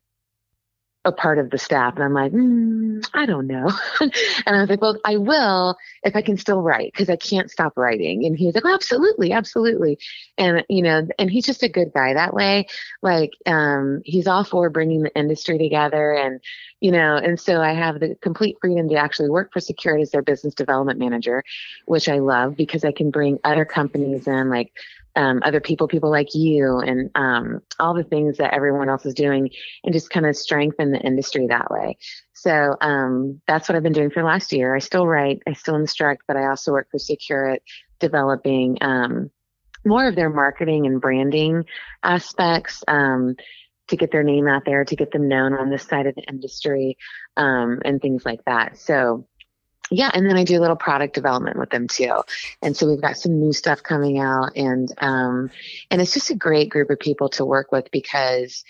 a 1.08 1.12
part 1.12 1.40
of 1.40 1.50
the 1.50 1.58
staff. 1.58 1.96
And 1.96 2.04
I'm 2.04 2.14
like, 2.14 2.32
mm, 2.32 3.08
I 3.14 3.26
don't 3.26 3.48
know. 3.48 3.72
and 4.02 4.12
I 4.46 4.60
was 4.60 4.70
like, 4.70 4.82
well, 4.82 4.98
I 5.06 5.18
will 5.18 5.78
if 6.04 6.16
I 6.16 6.22
can 6.22 6.38
still 6.38 6.62
write 6.62 6.92
because 6.92 7.10
I 7.10 7.16
can't 7.16 7.50
stop 7.50 7.74
writing. 7.78 8.26
And 8.26 8.38
he 8.38 8.46
was 8.46 8.56
like, 8.56 8.66
oh, 8.66 8.74
absolutely, 8.74 9.32
absolutely. 9.32 9.98
And, 10.38 10.66
you 10.70 10.82
know, 10.82 11.08
and 11.18 11.32
he's 11.32 11.46
just 11.46 11.64
a 11.64 11.70
good 11.70 11.94
guy 11.94 12.14
that 12.14 12.34
way. 12.34 12.68
Like, 13.02 13.32
um, 13.46 14.02
he's 14.04 14.28
all 14.28 14.44
for 14.44 14.70
bringing 14.70 15.04
the 15.04 15.16
industry 15.18 15.58
together. 15.58 16.12
And, 16.12 16.42
you 16.82 16.92
know, 16.92 17.16
and 17.16 17.40
so 17.40 17.62
I 17.62 17.74
have 17.74 18.00
the 18.00 18.16
complete 18.22 18.58
freedom 18.60 18.90
to 18.90 18.96
actually 18.96 19.30
work 19.30 19.54
for 19.54 19.60
SecureIT 19.60 20.02
as 20.02 20.12
their 20.12 20.22
business 20.22 20.54
development 20.54 21.00
manager, 21.00 21.44
which 21.86 22.10
I 22.10 22.20
love 22.20 22.56
because 22.58 22.84
I 22.84 22.92
can 22.92 23.12
bring 23.12 23.40
other 23.44 23.66
companies 23.66 24.28
in, 24.28 24.50
like 24.50 24.74
um, 25.18 25.42
other 25.44 25.60
people, 25.60 25.88
people 25.88 26.12
like 26.12 26.34
you, 26.34 26.78
and 26.80 27.10
um, 27.16 27.62
all 27.80 27.94
the 27.94 28.04
things 28.04 28.38
that 28.38 28.54
everyone 28.54 28.88
else 28.88 29.06
is 29.06 29.14
doing, 29.14 29.50
and 29.84 29.94
just 29.94 30.10
kind 30.10 30.26
of 30.26 30.38
strengthen 30.38 30.92
the 30.92 31.00
industry 31.00 31.48
that 31.48 31.70
way. 31.72 31.98
So 32.34 32.76
um, 32.80 33.42
that's 33.48 33.68
what 33.68 33.76
I've 33.76 33.84
been 33.84 33.94
doing 33.94 34.12
for 34.12 34.22
the 34.22 34.28
last 34.28 34.54
year. 34.54 34.76
I 34.76 34.80
still 34.80 35.08
write, 35.08 35.42
I 35.48 35.54
still 35.54 35.76
instruct, 35.76 36.24
but 36.28 36.38
I 36.38 36.46
also 36.46 36.72
work 36.72 36.88
for 36.92 37.00
SecureIT, 37.00 37.60
developing 38.00 38.78
um, 38.82 39.32
more 39.84 40.08
of 40.08 40.16
their 40.16 40.30
marketing 40.30 40.86
and 40.86 41.02
branding 41.02 41.66
aspects 42.04 42.84
um, 42.88 43.36
to 43.88 43.98
get 43.98 44.12
their 44.12 44.24
name 44.24 44.48
out 44.48 44.66
there, 44.66 44.86
to 44.86 44.96
get 44.96 45.12
them 45.12 45.28
known 45.28 45.54
on 45.54 45.70
this 45.72 45.84
side 45.84 46.06
of 46.06 46.16
the 46.16 46.24
industry, 46.24 46.98
um, 47.38 47.82
and 47.84 48.02
things 48.02 48.24
like 48.24 48.44
that. 48.46 48.78
So 48.78 49.28
yeah, 49.90 50.12
and 50.14 50.26
then 50.26 50.38
I 50.38 50.44
do 50.44 50.60
a 50.60 50.62
little 50.62 50.76
product 50.76 51.14
development 51.14 51.58
with 51.58 51.70
them 51.70 51.88
too. 51.88 52.22
And 52.62 52.76
so 52.76 52.88
we've 52.88 53.02
got 53.02 53.18
some 53.18 53.40
new 53.40 53.54
stuff 53.54 53.84
coming 53.84 54.20
out 54.20 54.56
and 54.56 54.92
um 55.00 55.50
and 55.90 56.02
it's 56.02 56.14
just 56.14 56.30
a 56.30 56.36
great 56.36 56.70
group 56.70 56.90
of 56.90 57.00
people 57.00 57.30
to 57.30 57.46
work 57.46 57.72
with 57.72 57.90
because 57.92 58.64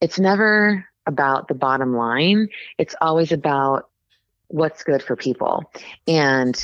it's 0.00 0.18
never 0.18 0.86
about 1.06 1.48
the 1.48 1.54
bottom 1.54 1.94
line. 1.94 2.48
It's 2.78 2.94
always 3.00 3.32
about 3.32 3.88
what's 4.48 4.84
good 4.84 5.02
for 5.02 5.16
people. 5.16 5.70
And 6.06 6.56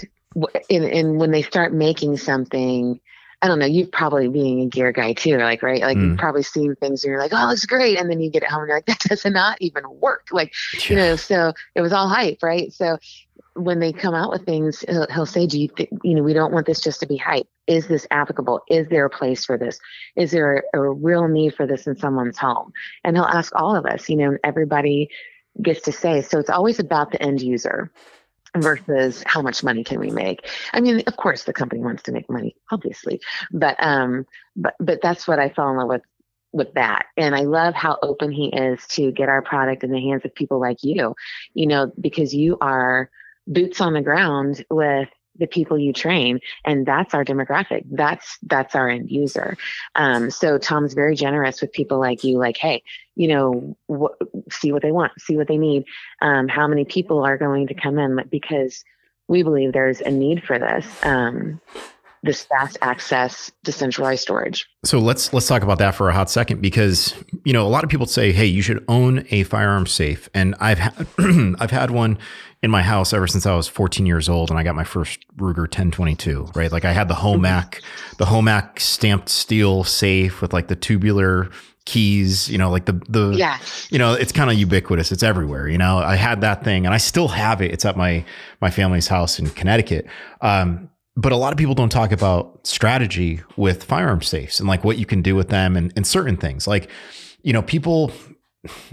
and, 0.71 0.85
and 0.85 1.19
when 1.19 1.31
they 1.33 1.43
start 1.43 1.73
making 1.73 2.17
something 2.17 3.01
I 3.43 3.49
don't 3.49 3.59
know, 3.59 3.67
you've 3.67 3.91
probably 3.91 4.29
being 4.29 4.61
a 4.61 4.67
gear 4.67 4.93
guy 4.93 5.15
too, 5.15 5.39
like, 5.39 5.63
right? 5.63 5.81
Like 5.81 5.97
mm. 5.97 6.11
you've 6.11 6.19
probably 6.19 6.43
seen 6.43 6.77
things 6.77 7.03
and 7.03 7.11
you're 7.11 7.21
like, 7.21 7.33
oh, 7.33 7.47
looks 7.47 7.65
great. 7.65 7.99
And 7.99 8.11
then 8.11 8.21
you 8.21 8.31
get 8.31 8.43
it 8.43 8.51
home 8.51 8.61
and 8.61 8.69
you're 8.69 8.77
like, 8.77 8.87
that 8.87 8.99
does 8.99 9.25
not 9.25 9.57
even 9.61 9.83
work. 9.99 10.27
Like, 10.31 10.53
yeah. 10.75 10.81
you 10.91 10.97
know, 10.97 11.17
so 11.17 11.55
it 11.75 11.81
was 11.81 11.93
all 11.93 12.07
hype, 12.07 12.43
right? 12.43 12.71
So 12.71 12.99
when 13.65 13.81
they 13.81 13.93
come 13.93 14.15
out 14.15 14.31
with 14.31 14.45
things, 14.45 14.85
he'll, 14.89 15.07
he'll 15.09 15.27
say, 15.27 15.47
"Do 15.47 15.61
you, 15.61 15.69
th- 15.69 15.91
you 16.03 16.15
know, 16.15 16.23
we 16.23 16.33
don't 16.33 16.53
want 16.53 16.67
this 16.67 16.81
just 16.81 17.01
to 17.01 17.07
be 17.07 17.17
hype. 17.17 17.47
Is 17.67 17.87
this 17.87 18.07
applicable? 18.11 18.61
Is 18.69 18.89
there 18.89 19.05
a 19.05 19.11
place 19.11 19.45
for 19.45 19.57
this? 19.57 19.79
Is 20.17 20.31
there 20.31 20.65
a, 20.75 20.81
a 20.81 20.91
real 20.91 21.29
need 21.29 21.55
for 21.55 21.67
this 21.67 21.87
in 21.87 21.97
someone's 21.97 22.39
home?" 22.39 22.73
And 23.05 23.17
he'll 23.17 23.25
ask 23.25 23.53
all 23.55 23.77
of 23.77 23.87
us. 23.87 24.09
You 24.09 24.17
know, 24.17 24.39
everybody 24.45 25.11
gets 25.61 25.83
to 25.83 25.93
say. 25.93 26.23
So 26.23 26.39
it's 26.39 26.51
always 26.51 26.79
about 26.79 27.13
the 27.13 27.23
end 27.23 27.41
user 27.41 27.93
versus 28.57 29.23
how 29.27 29.41
much 29.41 29.63
money 29.63 29.85
can 29.85 30.01
we 30.01 30.11
make 30.11 30.45
i 30.73 30.81
mean 30.81 31.05
of 31.07 31.17
course 31.17 31.45
the 31.45 31.53
company 31.53 31.81
wants 31.81 32.03
to 32.03 32.11
make 32.11 32.29
money 32.29 32.57
obviously 32.73 33.21
but 33.53 33.77
um 33.79 34.27
but 34.57 34.75
but 34.81 34.99
that's 35.01 35.29
what 35.29 35.39
i 35.39 35.49
fell 35.49 35.71
in 35.71 35.77
love 35.77 35.87
with 35.87 36.03
with 36.53 36.73
that. 36.75 37.07
And 37.17 37.35
I 37.35 37.43
love 37.43 37.75
how 37.75 37.99
open 38.03 38.33
he 38.33 38.49
is 38.49 38.85
to 38.89 39.13
get 39.13 39.29
our 39.29 39.43
product 39.43 39.85
in 39.85 39.91
the 39.91 40.01
hands 40.01 40.25
of 40.25 40.35
people 40.35 40.61
like 40.61 40.83
you, 40.83 41.15
you 41.55 41.67
know, 41.67 41.93
because 42.01 42.35
you 42.35 42.59
are 42.61 43.11
boots 43.47 43.81
on 43.81 43.93
the 43.93 44.03
ground 44.03 44.65
with 44.71 45.09
the 45.37 45.47
people 45.47 45.79
you 45.79 45.93
train. 45.93 46.41
And 46.65 46.87
that's 46.87 47.15
our 47.15 47.25
demographic. 47.25 47.85
That's 47.91 48.39
that's 48.43 48.75
our 48.75 48.89
end 48.89 49.11
user. 49.11 49.57
Um, 49.95 50.31
so 50.31 50.59
tom's 50.59 50.95
very 50.95 51.15
generous 51.15 51.61
with 51.61 51.73
people 51.73 51.99
like 51.99 52.25
you 52.25 52.39
like 52.39 52.57
hey 52.57 52.83
you 53.17 53.29
know 53.29 53.77
wh- 53.91 54.23
see 54.53 54.73
what 54.73 54.83
they 54.83 54.93
want 54.93 55.13
see 55.19 55.37
what 55.37 55.49
they 55.49 55.59
need. 55.59 55.85
Um, 56.21 56.49
how 56.49 56.67
many 56.69 56.85
people 56.85 57.25
are 57.25 57.39
going 57.39 57.67
to 57.69 57.75
come 57.75 57.99
in? 57.99 58.21
Because 58.31 58.85
we 59.29 59.43
believe 59.43 59.73
there's 59.73 60.01
a 60.01 60.11
need 60.11 60.43
for 60.43 60.59
this. 60.59 60.87
Um, 61.03 61.61
this 62.23 62.43
fast 62.43 62.77
access 62.83 63.51
decentralized 63.65 64.21
storage. 64.21 64.69
So 64.85 64.99
let's 64.99 65.33
let's 65.33 65.47
talk 65.47 65.63
about 65.63 65.79
that 65.79 65.95
for 65.95 66.09
a 66.09 66.13
hot 66.13 66.31
second 66.31 66.61
because 66.61 67.15
you 67.45 67.53
know 67.53 67.67
a 67.67 67.69
lot 67.69 67.85
of 67.85 67.91
people 67.91 68.07
say, 68.07 68.33
"Hey, 68.33 68.47
you 68.47 68.63
should 68.63 68.85
own 68.89 69.27
a 69.31 69.45
firearm 69.45 69.87
safe," 69.87 70.29
and 70.35 70.55
I've 70.61 70.79
had 70.79 71.07
I've 71.59 71.71
had 71.71 71.91
one 71.91 72.19
in 72.63 72.71
my 72.71 72.83
house 72.83 73.15
ever 73.15 73.27
since 73.27 73.47
I 73.47 73.55
was 73.55 73.69
14 73.69 74.05
years 74.05 74.29
old, 74.29 74.51
and 74.51 74.59
I 74.59 74.63
got 74.63 74.75
my 74.75 74.85
first 74.85 75.21
Ruger 75.37 75.61
1022. 75.61 76.51
Right, 76.55 76.71
like 76.71 76.85
I 76.85 76.93
had 76.93 77.09
the 77.09 77.15
Homak, 77.15 77.83
the 78.19 78.27
Homak 78.27 78.79
stamped 78.79 79.29
steel 79.31 79.85
safe 79.85 80.43
with 80.43 80.53
like 80.53 80.69
the 80.69 80.77
tubular 80.77 81.51
keys, 81.87 82.51
you 82.51 82.59
know, 82.59 82.71
like 82.71 82.85
the 82.85 83.01
the 83.09 83.31
yeah. 83.31 83.59
you 83.89 83.99
know, 83.99 84.13
it's 84.13 84.33
kind 84.33 84.51
of 84.51 84.59
ubiquitous. 84.59 85.11
It's 85.11 85.23
everywhere. 85.23 85.69
You 85.69 85.79
know, 85.79 85.99
I 85.99 86.17
had 86.17 86.43
that 86.43 86.65
thing, 86.65 86.85
and 86.85 86.95
I 86.95 86.99
still 86.99 87.29
have 87.29 87.63
it. 87.63 87.73
It's 87.73 87.87
at 87.87 87.97
my 87.97 88.25
my 88.61 88.71
family's 88.71 89.09
house 89.09 89.39
in 89.39 89.49
Connecticut. 89.49 90.07
Um, 90.43 90.90
but 91.21 91.33
a 91.33 91.37
lot 91.37 91.53
of 91.53 91.59
people 91.59 91.75
don't 91.75 91.91
talk 91.91 92.13
about 92.13 92.67
strategy 92.67 93.43
with 93.57 93.85
firearm 93.85 94.23
safes 94.23 94.59
and 94.59 94.69
like 94.69 94.85
what 94.85 94.97
you 94.97 95.05
can 95.05 95.23
do 95.23 95.35
with 95.35 95.49
them 95.49 95.77
and, 95.77 95.93
and 95.97 96.07
certain 96.07 96.37
things. 96.37 96.67
Like 96.67 96.89
you 97.43 97.53
know 97.53 97.63
people 97.63 98.13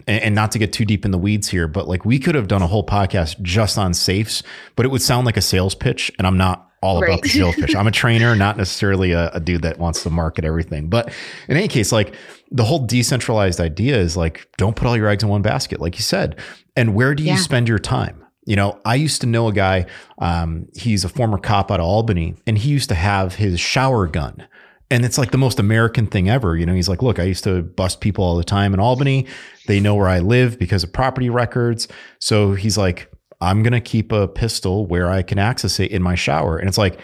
and, 0.07 0.23
and 0.23 0.36
not 0.36 0.51
to 0.51 0.59
get 0.59 0.73
too 0.73 0.86
deep 0.86 1.03
in 1.05 1.11
the 1.11 1.17
weeds 1.17 1.49
here 1.49 1.67
but 1.67 1.88
like 1.88 2.05
we 2.05 2.19
could 2.19 2.36
have 2.36 2.47
done 2.47 2.61
a 2.61 2.67
whole 2.67 2.86
podcast 2.86 3.41
just 3.41 3.78
on 3.78 3.93
safes 3.93 4.41
but 4.78 4.86
it 4.86 4.89
would 4.89 5.01
sound 5.01 5.25
like 5.25 5.36
a 5.36 5.41
sales 5.41 5.75
pitch 5.75 6.09
and 6.17 6.25
i'm 6.25 6.38
not 6.38 6.67
all 6.82 7.01
right. 7.01 7.09
about 7.09 7.23
the 7.23 7.30
sales 7.30 7.55
pitch. 7.55 7.75
I'm 7.75 7.88
a 7.88 7.91
trainer 7.91 8.36
not 8.36 8.55
necessarily 8.55 9.11
a, 9.11 9.32
a 9.32 9.39
dude 9.39 9.63
that 9.63 9.80
wants 9.80 10.03
to 10.03 10.11
market 10.11 10.45
everything. 10.45 10.89
But 10.89 11.11
in 11.47 11.57
any 11.57 11.67
case 11.67 11.91
like 11.91 12.13
the 12.51 12.63
whole 12.63 12.86
decentralized 12.86 13.59
idea 13.59 13.97
is 13.97 14.15
like 14.15 14.47
don't 14.57 14.75
put 14.75 14.88
all 14.88 14.95
your 14.95 15.07
eggs 15.07 15.23
in 15.23 15.30
one 15.30 15.41
basket 15.41 15.82
like 15.82 15.95
you 15.95 16.03
said. 16.03 16.39
And 16.75 16.93
where 16.93 17.15
do 17.15 17.23
you 17.23 17.30
yeah. 17.30 17.38
spend 17.38 17.67
your 17.67 17.80
time 17.80 18.23
you 18.47 18.55
know, 18.55 18.79
I 18.85 18.95
used 18.95 19.21
to 19.21 19.27
know 19.27 19.49
a 19.49 19.53
guy, 19.53 19.85
um, 20.19 20.67
he's 20.73 21.03
a 21.03 21.09
former 21.09 21.37
cop 21.37 21.69
out 21.69 21.79
of 21.79 21.85
Albany, 21.85 22.35
and 22.47 22.57
he 22.57 22.69
used 22.71 22.89
to 22.89 22.95
have 22.95 23.35
his 23.35 23.59
shower 23.59 24.07
gun 24.07 24.47
And 24.89 25.03
it's 25.03 25.17
like 25.17 25.31
the 25.31 25.37
most 25.37 25.59
American 25.59 26.07
thing 26.07 26.29
ever. 26.29 26.55
You 26.55 26.65
know, 26.65 26.73
he's 26.73 26.87
like, 26.87 27.01
look, 27.01 27.19
I 27.19 27.23
used 27.23 27.43
to 27.43 27.61
bust 27.61 27.99
people 27.99 28.23
all 28.23 28.37
the 28.37 28.43
time 28.43 28.73
in 28.73 28.79
Albany. 28.79 29.25
They 29.67 29.79
know 29.79 29.95
where 29.95 30.07
I 30.07 30.19
live 30.19 30.57
because 30.57 30.83
of 30.83 30.93
property 30.93 31.29
records. 31.29 31.87
So 32.19 32.53
he's 32.53 32.77
like, 32.77 33.11
I'm 33.41 33.63
going 33.63 33.73
to 33.73 33.81
keep 33.81 34.11
a 34.11 34.27
pistol 34.27 34.85
where 34.85 35.09
I 35.11 35.23
can 35.23 35.39
access 35.39 35.79
it 35.79 35.91
in 35.91 36.01
my 36.01 36.15
shower. 36.15 36.57
And 36.57 36.69
it's 36.69 36.77
like, 36.77 36.99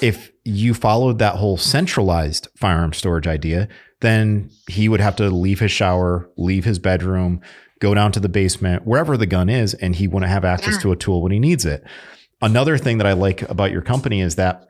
if 0.00 0.32
you 0.44 0.72
followed 0.74 1.18
that 1.18 1.36
whole 1.36 1.56
centralized 1.56 2.48
firearm 2.56 2.92
storage 2.92 3.26
idea, 3.26 3.68
then 4.00 4.50
he 4.68 4.88
would 4.88 5.00
have 5.00 5.16
to 5.16 5.30
leave 5.30 5.60
his 5.60 5.72
shower, 5.72 6.30
leave 6.36 6.64
his 6.64 6.78
bedroom, 6.78 7.40
go 7.80 7.94
down 7.94 8.12
to 8.12 8.20
the 8.20 8.28
basement, 8.28 8.86
wherever 8.86 9.16
the 9.16 9.26
gun 9.26 9.48
is, 9.48 9.74
and 9.74 9.94
he 9.96 10.08
wouldn't 10.08 10.30
have 10.30 10.44
access 10.44 10.74
Yeah. 10.74 10.80
to 10.80 10.92
a 10.92 10.96
tool 10.96 11.22
when 11.22 11.32
he 11.32 11.38
needs 11.38 11.64
it. 11.64 11.84
Another 12.42 12.78
thing 12.78 12.98
that 12.98 13.06
I 13.06 13.12
like 13.12 13.42
about 13.42 13.72
your 13.72 13.82
company 13.82 14.20
is 14.20 14.36
that 14.36 14.66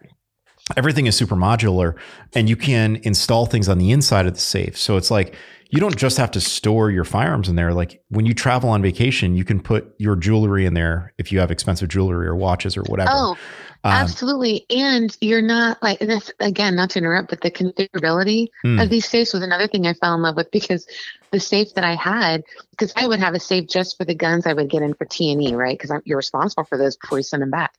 everything 0.76 1.07
is 1.07 1.16
super 1.16 1.36
modular 1.36 1.94
and 2.34 2.48
you 2.48 2.57
can 2.57 2.96
install 3.02 3.46
things 3.46 3.68
on 3.68 3.78
the 3.78 3.90
inside 3.92 4.26
of 4.26 4.34
the 4.34 4.40
safe. 4.40 4.76
So 4.76 4.96
it's 4.96 5.11
like 5.11 5.34
you 5.70 5.80
don't 5.80 5.96
just 5.96 6.16
have 6.16 6.30
to 6.32 6.40
store 6.40 6.90
your 6.90 7.04
firearms 7.04 7.48
in 7.48 7.57
there. 7.57 7.72
Like 7.72 8.00
when 8.09 8.24
you 8.26 8.34
travel 8.34 8.70
on 8.70 8.82
vacation, 8.82 9.36
you 9.36 9.44
can 9.44 9.61
put 9.61 9.92
your 9.98 10.14
jewelry 10.16 10.64
in 10.64 10.74
there 10.74 11.12
if 11.18 11.30
you 11.32 11.38
have 11.40 11.50
expensive 11.50 11.88
jewelry 11.88 12.26
or 12.26 12.36
watches 12.36 12.76
or 12.76 12.82
whatever. 12.84 13.11
Oh, 13.12 13.36
Um, 13.84 13.92
absolutely. 13.92 14.66
And 14.70 15.16
you're 15.20 15.42
not 15.42 15.82
like 15.82 15.98
this 15.98 16.32
again, 16.40 16.76
not 16.76 16.90
to 16.90 16.98
interrupt, 16.98 17.30
but 17.30 17.40
the 17.40 17.50
configurability 17.50 18.48
Mm. 18.64 18.82
of 18.82 18.90
these 18.90 19.08
safes 19.08 19.32
was 19.32 19.42
another 19.42 19.68
thing 19.68 19.86
I 19.86 19.94
fell 19.94 20.14
in 20.14 20.22
love 20.22 20.36
with 20.36 20.50
because 20.50 20.86
the 21.32 21.40
safe 21.40 21.74
that 21.74 21.84
I 21.84 21.94
had, 21.94 22.42
because 22.70 22.92
I 22.96 23.06
would 23.06 23.20
have 23.20 23.34
a 23.34 23.40
safe 23.40 23.68
just 23.68 23.96
for 23.96 24.04
the 24.04 24.14
guns 24.14 24.46
I 24.46 24.52
would 24.52 24.70
get 24.70 24.82
in 24.82 24.94
for 24.94 25.04
T 25.04 25.32
and 25.32 25.42
E, 25.42 25.54
right? 25.54 25.78
Because 25.78 26.00
you're 26.04 26.16
responsible 26.16 26.64
for 26.64 26.78
those 26.78 26.96
before 26.96 27.18
you 27.18 27.24
send 27.24 27.42
them 27.42 27.50
back. 27.50 27.74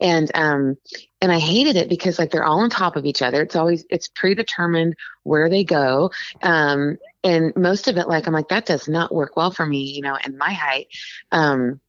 And 0.00 0.30
um, 0.34 0.76
and 1.20 1.32
I 1.32 1.38
hated 1.38 1.76
it 1.76 1.88
because 1.88 2.18
like 2.18 2.30
they're 2.30 2.44
all 2.44 2.60
on 2.60 2.70
top 2.70 2.96
of 2.96 3.04
each 3.04 3.22
other. 3.22 3.42
It's 3.42 3.56
always 3.56 3.84
it's 3.90 4.08
predetermined 4.08 4.96
where 5.22 5.48
they 5.48 5.64
go. 5.64 6.10
Um, 6.42 6.98
and 7.24 7.54
most 7.56 7.88
of 7.88 7.96
it, 7.96 8.08
like 8.08 8.26
I'm 8.26 8.32
like 8.32 8.48
that 8.48 8.66
does 8.66 8.88
not 8.88 9.14
work 9.14 9.36
well 9.36 9.50
for 9.50 9.66
me, 9.66 9.92
you 9.92 10.02
know, 10.02 10.16
and 10.16 10.38
my 10.38 10.52
height. 10.52 10.88
Um, 11.32 11.80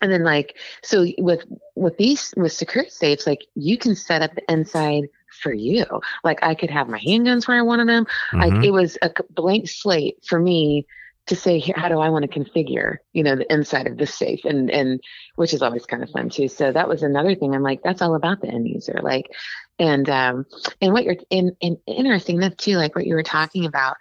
and 0.00 0.10
then 0.10 0.24
like 0.24 0.56
so 0.82 1.06
with 1.18 1.44
with 1.74 1.96
these 1.96 2.32
with 2.36 2.52
secure 2.52 2.86
safes, 2.88 3.26
like 3.26 3.46
you 3.54 3.78
can 3.78 3.94
set 3.94 4.22
up 4.22 4.34
the 4.34 4.52
inside 4.52 5.04
for 5.42 5.52
you. 5.52 5.84
Like 6.24 6.42
I 6.42 6.54
could 6.54 6.70
have 6.70 6.88
my 6.88 6.98
handguns 6.98 7.46
where 7.46 7.58
I 7.58 7.62
wanted 7.62 7.88
them. 7.88 8.06
Like 8.32 8.52
mhm. 8.52 8.64
it 8.64 8.70
was 8.70 8.98
a 9.02 9.10
blank 9.30 9.68
slate 9.68 10.16
for 10.24 10.38
me 10.38 10.86
to 11.26 11.36
say 11.36 11.58
here 11.58 11.76
how 11.76 11.88
do 11.88 12.00
I 12.00 12.08
want 12.08 12.30
to 12.30 12.40
configure, 12.40 12.96
you 13.12 13.22
know, 13.22 13.36
the 13.36 13.50
inside 13.52 13.86
of 13.86 13.96
this 13.96 14.14
safe 14.14 14.44
and 14.44 14.70
and 14.70 15.00
which 15.36 15.54
is 15.54 15.62
always 15.62 15.86
kind 15.86 16.02
of 16.02 16.10
fun 16.10 16.28
too. 16.28 16.48
So 16.48 16.72
that 16.72 16.88
was 16.88 17.02
another 17.02 17.34
thing. 17.34 17.54
I'm 17.54 17.62
like, 17.62 17.82
that's 17.82 18.02
all 18.02 18.14
about 18.14 18.40
the 18.40 18.48
end 18.48 18.68
user. 18.68 18.98
Like 19.02 19.30
and 19.78 20.08
um 20.10 20.46
and 20.80 20.92
what 20.92 21.04
you're 21.04 21.16
and, 21.30 21.52
and 21.62 21.76
interesting 21.86 22.36
enough 22.36 22.56
too, 22.56 22.76
like 22.76 22.94
what 22.94 23.06
you 23.06 23.14
were 23.14 23.22
talking 23.22 23.66
about. 23.66 23.96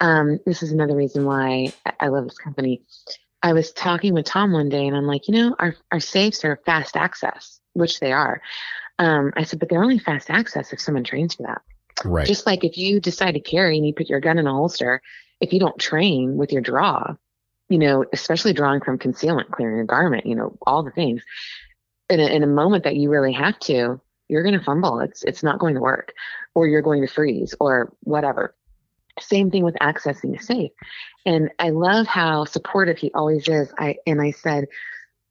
Um, 0.00 0.40
this 0.44 0.62
is 0.62 0.72
another 0.72 0.96
reason 0.96 1.24
why 1.24 1.72
I 2.00 2.08
love 2.08 2.24
this 2.24 2.36
company. 2.36 2.82
I 3.44 3.52
was 3.52 3.72
talking 3.72 4.14
with 4.14 4.24
Tom 4.24 4.52
one 4.52 4.70
day 4.70 4.86
and 4.86 4.96
I'm 4.96 5.06
like, 5.06 5.28
you 5.28 5.34
know, 5.34 5.54
our, 5.58 5.76
our 5.92 6.00
safes 6.00 6.44
are 6.46 6.58
fast 6.64 6.96
access, 6.96 7.60
which 7.74 8.00
they 8.00 8.10
are. 8.10 8.40
Um, 8.98 9.34
I 9.36 9.44
said, 9.44 9.58
but 9.58 9.68
they're 9.68 9.82
only 9.82 9.98
fast 9.98 10.30
access 10.30 10.72
if 10.72 10.80
someone 10.80 11.04
trains 11.04 11.34
for 11.34 11.42
that. 11.42 11.60
right. 12.06 12.26
Just 12.26 12.46
like 12.46 12.64
if 12.64 12.78
you 12.78 13.00
decide 13.00 13.32
to 13.32 13.40
carry 13.40 13.76
and 13.76 13.86
you 13.86 13.92
put 13.92 14.08
your 14.08 14.20
gun 14.20 14.38
in 14.38 14.46
a 14.46 14.52
holster, 14.52 15.02
if 15.42 15.52
you 15.52 15.60
don't 15.60 15.78
train 15.78 16.38
with 16.38 16.52
your 16.52 16.62
draw, 16.62 17.16
you 17.68 17.78
know, 17.78 18.06
especially 18.14 18.54
drawing 18.54 18.80
from 18.80 18.96
concealment, 18.96 19.50
clearing 19.50 19.80
a 19.80 19.84
garment, 19.84 20.24
you 20.24 20.34
know, 20.34 20.56
all 20.66 20.82
the 20.82 20.90
things, 20.90 21.22
in 22.08 22.20
a, 22.20 22.26
in 22.26 22.42
a 22.42 22.46
moment 22.46 22.84
that 22.84 22.96
you 22.96 23.10
really 23.10 23.32
have 23.32 23.58
to, 23.60 24.00
you're 24.28 24.42
going 24.42 24.58
to 24.58 24.64
fumble. 24.64 25.00
It's 25.00 25.22
it's 25.22 25.42
not 25.42 25.58
going 25.58 25.74
to 25.74 25.80
work, 25.80 26.14
or 26.54 26.66
you're 26.66 26.82
going 26.82 27.02
to 27.02 27.12
freeze, 27.12 27.54
or 27.60 27.92
whatever. 28.00 28.54
Same 29.20 29.50
thing 29.50 29.64
with 29.64 29.76
accessing 29.76 30.40
safe. 30.42 30.72
And 31.24 31.50
I 31.58 31.70
love 31.70 32.06
how 32.06 32.44
supportive 32.44 32.98
he 32.98 33.10
always 33.14 33.48
is. 33.48 33.72
I 33.78 33.96
and 34.06 34.20
I 34.20 34.32
said, 34.32 34.66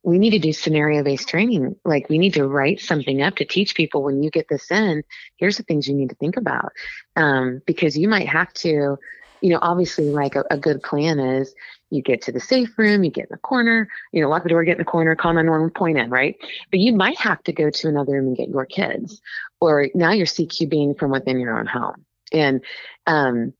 we 0.03 0.19
need 0.19 0.31
to 0.31 0.39
do 0.39 0.53
scenario 0.53 1.03
based 1.03 1.29
training. 1.29 1.75
Like 1.85 2.09
we 2.09 2.17
need 2.17 2.33
to 2.33 2.47
write 2.47 2.81
something 2.81 3.21
up 3.21 3.37
to 3.37 3.45
teach 3.45 3.73
people 3.75 4.03
when 4.03 4.21
you 4.21 4.29
get 4.29 4.49
this 4.49 4.69
in, 4.69 5.03
here's 5.37 5.57
the 5.57 5.63
things 5.63 5.87
you 5.87 5.95
need 5.95 6.09
to 6.09 6.15
think 6.15 6.37
about. 6.37 6.73
Um, 7.15 7.61
because 7.65 7.97
you 7.97 8.09
might 8.09 8.27
have 8.27 8.51
to, 8.55 8.97
you 9.41 9.49
know, 9.49 9.59
obviously 9.61 10.09
like 10.09 10.35
a, 10.35 10.43
a 10.51 10.57
good 10.57 10.83
plan 10.83 11.19
is 11.19 11.55
you 11.89 12.01
get 12.01 12.21
to 12.23 12.31
the 12.31 12.39
safe 12.39 12.77
room, 12.77 13.03
you 13.03 13.11
get 13.11 13.25
in 13.25 13.31
the 13.31 13.37
corner, 13.37 13.87
you 14.11 14.21
know, 14.21 14.29
lock 14.29 14.43
the 14.43 14.49
door, 14.49 14.63
get 14.63 14.73
in 14.73 14.77
the 14.79 14.85
corner, 14.85 15.15
call 15.15 15.33
911, 15.33 15.71
point 15.71 15.97
in, 15.97 16.09
right? 16.09 16.35
But 16.69 16.81
you 16.81 16.93
might 16.93 17.17
have 17.17 17.41
to 17.43 17.53
go 17.53 17.69
to 17.69 17.87
another 17.87 18.13
room 18.13 18.27
and 18.27 18.37
get 18.37 18.49
your 18.49 18.65
kids, 18.65 19.21
or 19.61 19.87
now 19.95 20.11
you're 20.11 20.25
CQBing 20.25 20.97
from 20.97 21.11
within 21.11 21.39
your 21.39 21.57
own 21.57 21.65
home. 21.65 22.05
And, 22.31 22.61
um, 23.07 23.53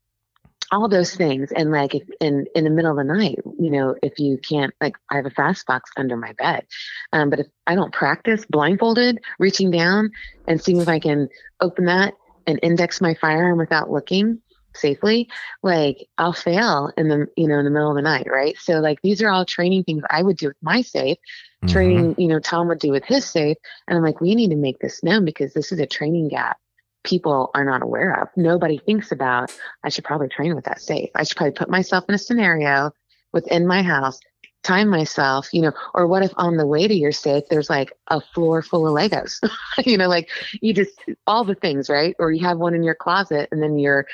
all 0.74 0.88
those 0.88 1.14
things. 1.14 1.52
And 1.52 1.70
like 1.70 1.94
if 1.94 2.02
in 2.20 2.46
in 2.54 2.64
the 2.64 2.70
middle 2.70 2.90
of 2.90 2.96
the 2.96 3.04
night 3.14 3.38
you 3.58 3.70
know 3.70 3.94
if 4.02 4.18
you 4.18 4.38
can't 4.38 4.74
like 4.80 4.96
i 5.10 5.16
have 5.16 5.26
a 5.26 5.30
fast 5.30 5.66
box 5.66 5.90
under 5.96 6.16
my 6.16 6.32
bed. 6.34 6.66
Um, 7.12 7.30
but 7.30 7.40
if 7.40 7.46
i 7.66 7.74
don't 7.74 7.92
practice 7.92 8.44
blindfolded 8.46 9.20
reaching 9.38 9.70
down 9.70 10.10
and 10.48 10.60
seeing 10.60 10.80
if 10.80 10.88
i 10.88 10.98
can 10.98 11.28
open 11.60 11.86
that 11.86 12.14
and 12.46 12.58
index 12.62 13.00
my 13.00 13.14
firearm 13.14 13.58
without 13.58 13.90
looking 13.90 14.40
safely 14.76 15.28
like 15.62 16.08
i'll 16.18 16.32
fail 16.32 16.90
in 16.96 17.08
the 17.08 17.26
you 17.36 17.46
know 17.48 17.58
in 17.58 17.64
the 17.64 17.70
middle 17.70 17.90
of 17.90 17.96
the 17.96 18.02
night 18.02 18.26
right? 18.30 18.56
So 18.58 18.80
like 18.80 18.98
these 19.02 19.22
are 19.22 19.30
all 19.30 19.44
training 19.44 19.84
things 19.84 20.02
i 20.10 20.22
would 20.22 20.36
do 20.36 20.48
with 20.48 20.56
my 20.62 20.82
safe 20.82 21.18
Mhm. 21.64 21.68
training 21.68 22.14
you 22.18 22.28
know 22.28 22.40
tom 22.40 22.68
would 22.68 22.80
do 22.80 22.90
with 22.90 23.04
his 23.04 23.24
safe. 23.24 23.56
And 23.88 23.96
i'm 23.96 24.04
like 24.04 24.20
we 24.20 24.34
need 24.34 24.50
to 24.50 24.56
make 24.56 24.78
this 24.80 25.02
known 25.02 25.24
because 25.24 25.54
this 25.54 25.72
is 25.72 25.80
a 25.80 25.86
training 25.86 26.28
gap 26.28 26.58
people 27.04 27.50
are 27.54 27.64
not 27.64 27.82
aware 27.82 28.20
of. 28.20 28.28
Nobody 28.36 28.78
thinks 28.78 29.12
about 29.12 29.56
i 29.84 29.88
should 29.88 30.04
probably 30.04 30.28
train 30.28 30.54
with 30.54 30.64
that 30.64 30.80
safe 30.80 31.10
i 31.14 31.22
should 31.22 31.36
probably 31.36 31.52
put 31.52 31.70
myself 31.70 32.04
in 32.08 32.14
a 32.14 32.18
scenario 32.18 32.90
within 33.32 33.66
my 33.66 33.82
house 33.82 34.18
time 34.62 34.88
myself 34.88 35.52
you 35.52 35.60
know 35.60 35.72
or 35.92 36.06
what 36.06 36.22
if 36.22 36.32
on 36.36 36.56
the 36.56 36.66
way 36.66 36.88
to 36.88 36.94
your 36.94 37.12
safe 37.12 37.44
there's 37.50 37.68
like 37.68 37.92
a 38.08 38.20
floor 38.20 38.62
full 38.62 38.86
of 38.86 38.94
legos? 38.94 39.38
You 39.86 39.98
know 39.98 40.08
like 40.08 40.30
you 40.62 40.72
just 40.72 40.98
all 41.26 41.44
the 41.44 41.54
things 41.54 41.90
right? 41.90 42.14
Or 42.18 42.32
you 42.32 42.44
have 42.46 42.58
one 42.58 42.74
in 42.74 42.82
your 42.82 42.94
closet 42.94 43.48
and 43.52 43.62
then 43.62 43.78
you're 43.78 44.06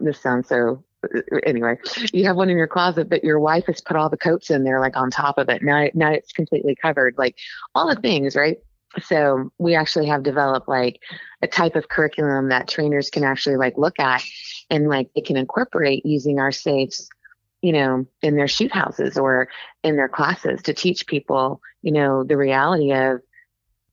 this 0.00 0.20
sounds 0.20 0.48
so 0.48 0.82
uh, 1.04 1.20
anyway 1.44 1.76
you 2.12 2.24
have 2.24 2.36
one 2.36 2.48
in 2.48 2.56
your 2.56 2.68
closet 2.68 3.10
but 3.10 3.24
your 3.24 3.40
wife 3.40 3.66
has 3.66 3.80
put 3.80 3.96
all 3.96 4.08
the 4.08 4.16
coats 4.16 4.50
in 4.50 4.64
there 4.64 4.80
like 4.80 4.96
on 4.96 5.10
top 5.10 5.36
of 5.38 5.48
it. 5.48 5.62
Now 5.62 5.88
now 5.92 6.10
it's 6.10 6.32
completely 6.32 6.74
covered 6.74 7.14
like 7.18 7.36
all 7.74 7.88
the 7.94 8.00
things 8.00 8.34
right 8.34 8.58
so 9.00 9.50
we 9.58 9.74
actually 9.74 10.06
have 10.06 10.22
developed 10.22 10.68
like 10.68 11.00
a 11.42 11.46
type 11.46 11.76
of 11.76 11.88
curriculum 11.88 12.48
that 12.48 12.68
trainers 12.68 13.10
can 13.10 13.24
actually 13.24 13.56
like 13.56 13.76
look 13.76 13.98
at 13.98 14.22
and 14.70 14.88
like 14.88 15.08
they 15.14 15.20
can 15.20 15.36
incorporate 15.36 16.04
using 16.04 16.38
our 16.38 16.52
safes 16.52 17.08
you 17.62 17.72
know 17.72 18.06
in 18.22 18.36
their 18.36 18.48
shoot 18.48 18.72
houses 18.72 19.16
or 19.16 19.48
in 19.82 19.96
their 19.96 20.08
classes 20.08 20.62
to 20.62 20.74
teach 20.74 21.06
people 21.06 21.60
you 21.82 21.92
know 21.92 22.24
the 22.24 22.36
reality 22.36 22.92
of 22.92 23.20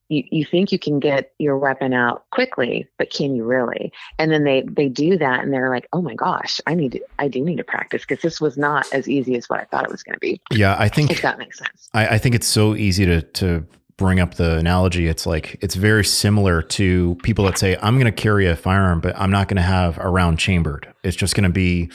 you, 0.10 0.24
you 0.32 0.44
think 0.44 0.72
you 0.72 0.80
can 0.80 1.00
get 1.00 1.34
your 1.38 1.58
weapon 1.58 1.94
out 1.94 2.26
quickly 2.32 2.88
but 2.98 3.12
can 3.12 3.36
you 3.36 3.46
really? 3.46 3.94
And 4.18 4.32
then 4.32 4.44
they 4.44 4.64
they 4.64 4.90
do 4.90 5.18
that 5.18 5.44
and 5.44 5.54
they're 5.54 5.70
like 5.70 5.88
oh 5.94 6.02
my 6.02 6.16
gosh 6.16 6.60
i 6.68 6.74
need 6.74 6.94
to 6.94 7.02
i 7.20 7.28
do 7.28 7.44
need 7.44 7.58
to 7.58 7.64
practice 7.64 8.04
because 8.06 8.22
this 8.22 8.42
was 8.42 8.58
not 8.58 8.92
as 8.92 9.08
easy 9.08 9.36
as 9.36 9.48
what 9.48 9.60
i 9.60 9.66
thought 9.66 9.86
it 9.86 9.92
was 9.92 10.04
going 10.04 10.16
to 10.16 10.20
be. 10.20 10.42
Yeah, 10.52 10.76
I 10.78 10.90
think 10.90 11.12
if 11.12 11.18
think 11.18 11.22
that 11.22 11.38
makes 11.38 11.60
sense. 11.60 11.90
I, 11.94 12.16
I 12.16 12.18
think 12.18 12.36
it's 12.36 12.48
so 12.48 12.76
easy 12.76 13.06
to 13.06 13.22
to 13.22 13.66
bring 14.00 14.20
up 14.20 14.36
the 14.36 14.58
analogy. 14.58 15.08
It's 15.08 15.26
like 15.28 15.58
it's 15.62 15.76
very 15.76 16.04
similar 16.04 16.62
to 16.64 17.16
people 17.22 17.46
that 17.46 17.58
say, 17.58 17.78
I'm 17.82 17.98
gonna 17.98 18.12
carry 18.12 18.48
a 18.48 18.56
firearm, 18.56 19.02
but 19.02 19.16
I'm 19.20 19.30
not 19.30 19.48
gonna 19.48 19.62
have 19.62 20.00
a 20.00 20.10
round 20.10 20.40
chambered. 20.40 20.92
It's 21.04 21.16
just 21.16 21.36
gonna 21.36 21.50
be 21.50 21.92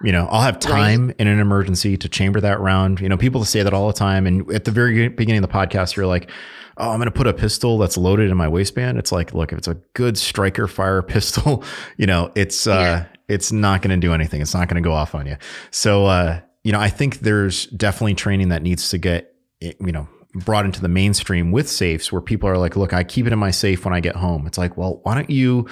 you 0.00 0.12
know, 0.12 0.28
I'll 0.30 0.42
have 0.42 0.60
time 0.60 1.12
in 1.18 1.26
an 1.26 1.40
emergency 1.40 1.96
to 1.96 2.08
chamber 2.08 2.40
that 2.40 2.60
round. 2.60 3.00
You 3.00 3.08
know, 3.08 3.16
people 3.16 3.44
say 3.44 3.64
that 3.64 3.74
all 3.74 3.88
the 3.88 3.92
time. 3.92 4.28
And 4.28 4.48
at 4.52 4.64
the 4.64 4.70
very 4.70 5.08
beginning 5.08 5.42
of 5.42 5.50
the 5.50 5.52
podcast, 5.52 5.96
you're 5.96 6.06
like, 6.06 6.30
oh, 6.76 6.90
I'm 6.90 6.98
going 6.98 7.10
to 7.10 7.10
put 7.10 7.26
a 7.26 7.34
pistol 7.34 7.78
that's 7.78 7.96
loaded 7.96 8.30
in 8.30 8.36
my 8.36 8.46
waistband. 8.46 8.96
It's 8.96 9.10
like, 9.10 9.34
look, 9.34 9.50
if 9.50 9.58
it's 9.58 9.66
a 9.66 9.74
good 9.94 10.16
striker 10.16 10.68
fire 10.68 11.02
pistol, 11.14 11.64
you 11.96 12.06
know, 12.06 12.30
it's, 12.36 12.68
uh, 12.68 13.06
it's 13.28 13.50
not 13.50 13.82
going 13.82 13.90
to 13.90 14.06
do 14.06 14.12
anything. 14.14 14.40
It's 14.40 14.54
not 14.54 14.68
going 14.68 14.80
to 14.80 14.88
go 14.88 14.94
off 14.94 15.16
on 15.16 15.26
you. 15.26 15.36
So, 15.72 16.06
uh, 16.06 16.40
you 16.62 16.70
know, 16.70 16.80
I 16.80 16.90
think 16.90 17.18
there's 17.18 17.66
definitely 17.66 18.14
training 18.14 18.50
that 18.50 18.62
needs 18.62 18.90
to 18.90 18.98
get, 18.98 19.34
you 19.60 19.74
know, 19.80 20.08
brought 20.34 20.64
into 20.64 20.80
the 20.80 20.88
mainstream 20.88 21.50
with 21.52 21.68
safes 21.68 22.12
where 22.12 22.20
people 22.20 22.48
are 22.48 22.58
like, 22.58 22.76
look, 22.76 22.92
I 22.92 23.02
keep 23.04 23.26
it 23.26 23.32
in 23.32 23.38
my 23.38 23.50
safe 23.50 23.84
when 23.84 23.94
I 23.94 24.00
get 24.00 24.16
home. 24.16 24.46
It's 24.46 24.58
like, 24.58 24.76
well, 24.76 25.00
why 25.02 25.14
don't 25.14 25.30
you 25.30 25.66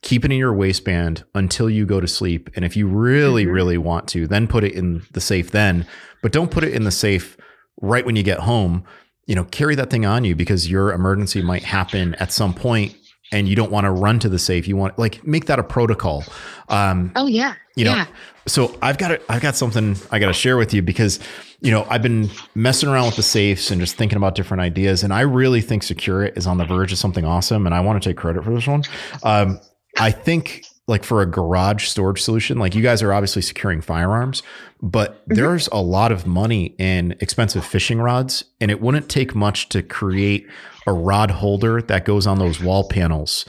keep 0.00 0.24
it 0.24 0.32
in 0.32 0.38
your 0.38 0.54
waistband 0.54 1.24
until 1.34 1.68
you 1.68 1.84
go 1.84 2.00
to 2.00 2.08
sleep? 2.08 2.48
And 2.56 2.64
if 2.64 2.76
you 2.76 2.86
really, 2.86 3.44
Mhm. 3.44 3.52
really 3.52 3.78
want 3.78 4.08
to, 4.08 4.26
then 4.26 4.46
put 4.46 4.64
it 4.64 4.72
in 4.72 5.02
the 5.12 5.20
safe 5.20 5.50
then, 5.50 5.86
but 6.22 6.32
don't 6.32 6.50
put 6.50 6.64
it 6.64 6.72
in 6.72 6.84
the 6.84 6.90
safe 6.90 7.36
right 7.80 8.04
when 8.06 8.16
you 8.16 8.22
get 8.22 8.40
home. 8.40 8.84
You 9.26 9.34
know, 9.34 9.44
carry 9.44 9.74
that 9.74 9.90
thing 9.90 10.06
on 10.06 10.24
you 10.24 10.34
because 10.34 10.70
your 10.70 10.92
emergency 10.92 11.42
might 11.42 11.64
happen 11.64 12.14
at 12.14 12.32
some 12.32 12.54
point 12.54 12.96
and 13.32 13.48
you 13.48 13.56
don't 13.56 13.70
want 13.70 13.84
to 13.84 13.90
run 13.90 14.18
to 14.20 14.28
the 14.28 14.38
safe. 14.38 14.66
You 14.68 14.76
want 14.76 14.98
like 14.98 15.26
make 15.26 15.46
that 15.46 15.58
a 15.58 15.62
protocol. 15.62 16.24
Um, 16.68 17.12
oh 17.16 17.26
yeah 17.26 17.54
you 17.78 17.84
know 17.84 17.94
yeah 17.94 18.06
so 18.46 18.76
i've 18.82 18.98
got 18.98 19.12
it 19.12 19.24
i've 19.28 19.40
got 19.40 19.54
something 19.54 19.96
i 20.10 20.18
got 20.18 20.26
to 20.26 20.32
share 20.32 20.56
with 20.56 20.74
you 20.74 20.82
because 20.82 21.20
you 21.60 21.70
know 21.70 21.86
i've 21.88 22.02
been 22.02 22.28
messing 22.54 22.88
around 22.88 23.06
with 23.06 23.16
the 23.16 23.22
safes 23.22 23.70
and 23.70 23.80
just 23.80 23.94
thinking 23.94 24.16
about 24.16 24.34
different 24.34 24.60
ideas 24.60 25.04
and 25.04 25.14
i 25.14 25.20
really 25.20 25.60
think 25.60 25.82
SecureIT 25.82 26.36
is 26.36 26.46
on 26.46 26.58
the 26.58 26.64
verge 26.64 26.92
of 26.92 26.98
something 26.98 27.24
awesome 27.24 27.66
and 27.66 27.74
i 27.74 27.80
want 27.80 28.02
to 28.02 28.08
take 28.08 28.16
credit 28.16 28.42
for 28.42 28.52
this 28.52 28.66
one 28.66 28.82
um, 29.22 29.60
i 29.98 30.10
think 30.10 30.64
like 30.88 31.04
for 31.04 31.20
a 31.20 31.26
garage 31.26 31.86
storage 31.86 32.20
solution, 32.20 32.58
like 32.58 32.74
you 32.74 32.82
guys 32.82 33.02
are 33.02 33.12
obviously 33.12 33.42
securing 33.42 33.80
firearms, 33.80 34.42
but 34.82 35.20
mm-hmm. 35.20 35.34
there's 35.34 35.68
a 35.68 35.80
lot 35.80 36.10
of 36.10 36.26
money 36.26 36.74
in 36.78 37.14
expensive 37.20 37.64
fishing 37.64 38.00
rods, 38.00 38.44
and 38.60 38.70
it 38.70 38.80
wouldn't 38.80 39.08
take 39.08 39.34
much 39.34 39.68
to 39.68 39.82
create 39.82 40.48
a 40.86 40.92
rod 40.92 41.30
holder 41.30 41.82
that 41.82 42.04
goes 42.04 42.26
on 42.26 42.38
those 42.38 42.60
wall 42.60 42.88
panels. 42.88 43.44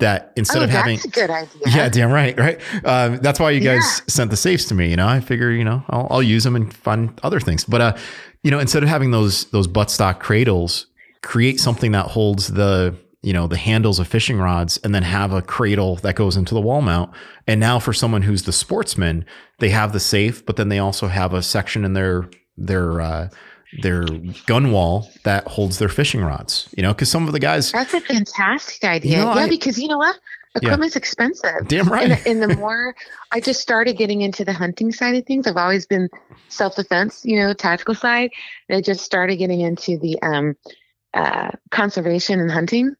That 0.00 0.32
instead 0.36 0.60
oh, 0.60 0.64
of 0.64 0.70
having, 0.70 0.98
a 0.98 1.08
good 1.08 1.30
idea. 1.30 1.62
Yeah, 1.66 1.88
damn 1.88 2.10
right, 2.10 2.36
right. 2.38 2.60
Um, 2.84 3.18
that's 3.18 3.38
why 3.38 3.50
you 3.50 3.60
guys 3.60 3.82
yeah. 3.82 4.04
sent 4.08 4.30
the 4.30 4.36
safes 4.36 4.64
to 4.66 4.74
me. 4.74 4.90
You 4.90 4.96
know, 4.96 5.06
I 5.06 5.20
figure 5.20 5.52
you 5.52 5.64
know 5.64 5.84
I'll, 5.88 6.08
I'll 6.10 6.22
use 6.22 6.42
them 6.42 6.56
and 6.56 6.74
find 6.74 7.18
other 7.22 7.38
things. 7.38 7.64
But 7.64 7.80
uh, 7.80 7.96
you 8.42 8.50
know, 8.50 8.58
instead 8.58 8.82
of 8.82 8.88
having 8.88 9.12
those 9.12 9.44
those 9.46 9.68
buttstock 9.68 10.18
cradles, 10.18 10.86
create 11.22 11.60
something 11.60 11.92
that 11.92 12.06
holds 12.06 12.48
the 12.48 12.96
you 13.24 13.32
know 13.32 13.46
the 13.46 13.56
handles 13.56 13.98
of 13.98 14.06
fishing 14.06 14.38
rods 14.38 14.78
and 14.84 14.94
then 14.94 15.02
have 15.02 15.32
a 15.32 15.42
cradle 15.42 15.96
that 15.96 16.14
goes 16.14 16.36
into 16.36 16.54
the 16.54 16.60
wall 16.60 16.82
mount. 16.82 17.10
And 17.46 17.58
now 17.58 17.78
for 17.78 17.92
someone 17.92 18.22
who's 18.22 18.42
the 18.42 18.52
sportsman 18.52 19.24
they 19.58 19.70
have 19.70 19.92
the 19.92 20.00
safe 20.00 20.44
but 20.44 20.56
then 20.56 20.68
they 20.68 20.78
also 20.78 21.08
have 21.08 21.32
a 21.32 21.42
section 21.42 21.84
in 21.84 21.94
their 21.94 22.28
their 22.56 23.00
uh, 23.00 23.30
their 23.82 24.04
gun 24.46 24.70
wall 24.70 25.10
that 25.24 25.46
holds 25.48 25.78
their 25.78 25.88
fishing 25.88 26.22
rods 26.22 26.68
you 26.76 26.82
know 26.82 26.92
because 26.92 27.08
some 27.08 27.26
of 27.26 27.32
the 27.32 27.40
guys 27.40 27.72
that's 27.72 27.94
a 27.94 28.00
fantastic 28.00 28.84
idea. 28.84 29.18
You 29.18 29.24
know, 29.24 29.34
yeah 29.34 29.42
I, 29.42 29.48
because 29.48 29.78
you 29.78 29.88
know 29.88 29.98
what? 29.98 30.18
Equipment's 30.56 30.94
yeah. 30.94 30.98
expensive. 31.00 31.66
Damn 31.66 31.88
right. 31.88 32.12
And, 32.12 32.42
and 32.42 32.50
the 32.50 32.56
more 32.58 32.94
i 33.32 33.40
just 33.40 33.60
started 33.60 33.96
getting 33.96 34.20
into 34.20 34.44
the 34.44 34.52
hunting 34.52 34.92
side 34.92 35.14
of 35.16 35.24
things 35.24 35.46
i've 35.46 35.56
always 35.56 35.86
been 35.86 36.08
self-defense 36.48 37.24
you 37.24 37.38
know 37.38 37.54
tactical 37.54 37.94
side. 37.94 38.30
And 38.68 38.76
i 38.76 38.80
just 38.82 39.02
started 39.04 39.36
getting 39.36 39.60
into 39.60 39.98
the 39.98 40.20
um 40.22 40.56
uh, 41.14 41.52
conservation 41.70 42.40
and 42.40 42.50
hunting 42.50 42.96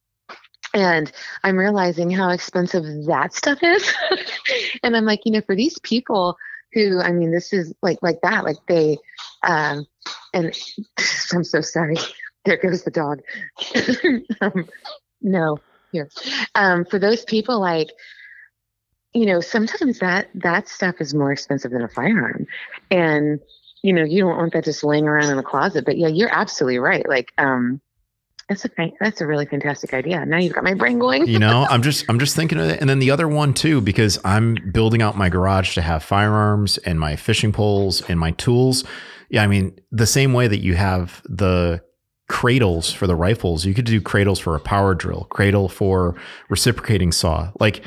and 0.75 1.11
I'm 1.45 1.57
realizing 1.57 2.11
how 2.11 2.31
expensive 2.31 2.85
that 3.07 3.33
stuff 3.33 3.61
is. 3.63 3.95
and 4.83 4.97
I'm 4.97 5.05
like, 5.05 5.21
you 5.25 5.33
know, 5.33 5.41
for 5.41 5.55
these 5.55 5.79
people 5.79 6.37
who, 6.73 7.01
I 7.01 7.13
mean, 7.13 7.31
this 7.31 7.53
is 7.53 7.73
like 7.81 7.99
like 8.03 8.21
that, 8.23 8.45
like 8.45 8.57
they, 8.67 8.99
um, 9.45 9.87
and 10.35 10.53
I'm 11.33 11.45
so 11.45 11.61
sorry. 11.61 11.97
There 12.45 12.59
goes 12.59 12.83
the 12.83 12.91
dog. 12.91 13.23
um, 14.41 14.69
no, 15.23 15.59
here. 15.93 16.11
Um, 16.55 16.85
for 16.85 16.99
those 16.99 17.25
people, 17.25 17.61
like, 17.61 17.89
you 19.15 19.27
know, 19.27 19.41
sometimes 19.41 20.01
that 20.01 20.29
that 20.35 20.69
stuff 20.69 20.97
is 21.01 21.15
more 21.15 21.33
expensive 21.33 21.71
than 21.71 21.83
a 21.83 21.89
firearm, 21.89 22.47
and 22.91 23.41
you 23.83 23.93
know, 23.93 24.03
you 24.03 24.23
don't 24.23 24.37
want 24.37 24.53
that 24.55 24.65
just 24.65 24.83
laying 24.83 25.07
around 25.07 25.31
in 25.31 25.37
the 25.37 25.43
closet. 25.43 25.85
But 25.85 25.97
yeah, 25.97 26.09
you're 26.09 26.33
absolutely 26.33 26.79
right. 26.79 27.09
Like, 27.09 27.33
um, 27.39 27.81
that's 28.49 28.65
a 28.65 28.71
that's 29.01 29.21
a 29.21 29.27
really 29.27 29.47
fantastic 29.47 29.95
idea. 29.95 30.25
Now 30.27 30.39
you've 30.39 30.53
got 30.53 30.65
my 30.65 30.75
brain 30.75 30.99
going. 30.99 31.27
you 31.27 31.39
know, 31.39 31.67
I'm 31.71 31.83
just 31.83 32.05
I'm 32.09 32.19
just 32.19 32.37
thinking 32.37 32.59
of 32.59 32.69
it, 32.69 32.81
and 32.81 32.89
then 32.89 32.99
the 32.99 33.11
other 33.11 33.29
one 33.29 33.55
too, 33.55 33.81
because 33.81 34.19
I'm 34.25 34.57
building 34.73 35.03
out 35.03 35.17
my 35.17 35.29
garage 35.29 35.75
to 35.75 35.83
have 35.83 36.03
firearms 36.03 36.79
and 36.79 37.01
my 37.01 37.17
fishing 37.17 37.53
poles 37.53 38.03
and 38.09 38.19
my 38.19 38.33
tools. 38.33 38.85
Yeah, 39.31 39.43
I 39.43 39.47
mean 39.47 39.79
the 39.91 40.07
same 40.07 40.33
way 40.33 40.49
that 40.49 40.59
you 40.59 40.75
have 40.75 41.23
the 41.25 41.83
cradles 42.29 42.93
for 42.93 43.07
the 43.07 43.17
rifles, 43.17 43.65
you 43.65 43.75
could 43.75 43.85
do 43.85 44.01
cradles 44.01 44.39
for 44.39 44.55
a 44.55 44.61
power 44.61 44.95
drill, 44.95 45.27
cradle 45.31 45.69
for 45.69 46.15
reciprocating 46.49 47.13
saw, 47.13 47.51
like 47.61 47.85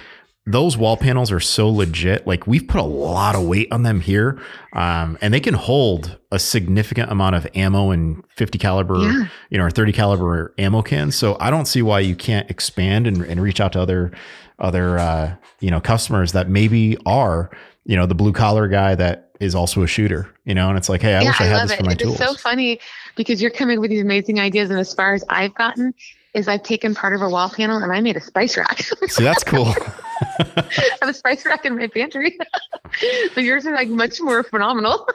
those 0.48 0.78
wall 0.78 0.96
panels 0.96 1.30
are 1.30 1.42
so 1.42 1.70
legit. 1.70 2.26
Like 2.26 2.48
we've 2.48 2.66
put 2.66 2.80
a 2.80 2.86
lot 2.86 3.36
of 3.36 3.46
weight 3.46 3.68
on 3.72 3.84
them 3.84 4.00
here, 4.00 4.42
um, 4.74 5.18
and 5.22 5.34
they 5.34 5.42
can 5.42 5.54
hold 5.54 6.18
a 6.32 6.40
significant 6.40 7.12
amount 7.12 7.36
of 7.36 7.46
ammo 7.54 7.92
and 7.92 8.24
50 8.38 8.58
caliber, 8.58 8.98
yeah. 8.98 9.28
you 9.50 9.58
know, 9.58 9.66
or 9.66 9.70
30 9.70 9.92
caliber 9.92 10.54
ammo 10.58 10.82
cans. 10.82 11.16
So 11.16 11.36
I 11.42 11.50
don't 11.50 11.66
see 11.66 11.82
why 11.82 12.00
you 12.00 12.16
can't 12.16 12.50
expand 12.50 13.08
and, 13.08 13.24
and 13.24 13.42
reach 13.42 13.60
out 13.60 13.74
to 13.74 13.82
other 13.82 14.12
other 14.60 14.98
uh, 14.98 15.36
you 15.60 15.70
know 15.70 15.82
customers 15.82 16.32
that 16.32 16.50
maybe 16.50 16.98
are 17.06 17.52
you 17.86 17.96
know 17.96 18.06
the 18.06 18.16
blue 18.16 18.34
collar 18.34 18.68
guy 18.70 18.96
that 18.96 19.32
is 19.42 19.54
also 19.54 19.84
a 19.84 19.88
shooter. 19.88 20.34
You 20.46 20.56
know, 20.56 20.70
and 20.70 20.78
it's 20.78 20.88
like, 20.88 21.02
hey, 21.02 21.16
I 21.16 21.24
yeah, 21.24 21.30
wish 21.30 21.42
I, 21.42 21.44
I 21.44 21.48
had 21.48 21.64
this 21.66 21.72
it. 21.74 21.78
for 21.78 21.84
my 21.84 21.92
it's 21.92 22.04
tools. 22.04 22.22
It's 22.22 22.30
so 22.30 22.36
funny 22.36 22.80
because 23.18 23.42
you're 23.42 23.52
coming 23.52 23.82
with 23.82 23.90
these 23.90 24.02
amazing 24.02 24.40
ideas, 24.40 24.70
and 24.70 24.80
as 24.80 24.94
far 24.94 25.14
as 25.14 25.26
I've 25.28 25.54
gotten, 25.56 25.94
is 26.34 26.48
I've 26.48 26.64
taken 26.64 26.94
part 26.94 27.14
of 27.14 27.22
a 27.22 27.30
wall 27.30 27.50
panel 27.50 27.78
and 27.78 27.92
I 27.92 28.02
made 28.02 28.18
a 28.18 28.22
spice 28.22 28.58
rack. 28.58 28.82
See, 29.08 29.24
that's 29.24 29.44
cool. 29.44 29.68
I 29.68 30.44
have 31.02 31.10
a 31.10 31.14
spice 31.14 31.46
rack 31.46 31.66
in 31.66 31.78
my 31.78 31.88
pantry. 31.88 32.38
but 33.34 33.44
yours 33.44 33.66
are 33.66 33.74
like 33.74 33.90
much 33.90 34.20
more 34.22 34.44
phenomenal. 34.44 35.08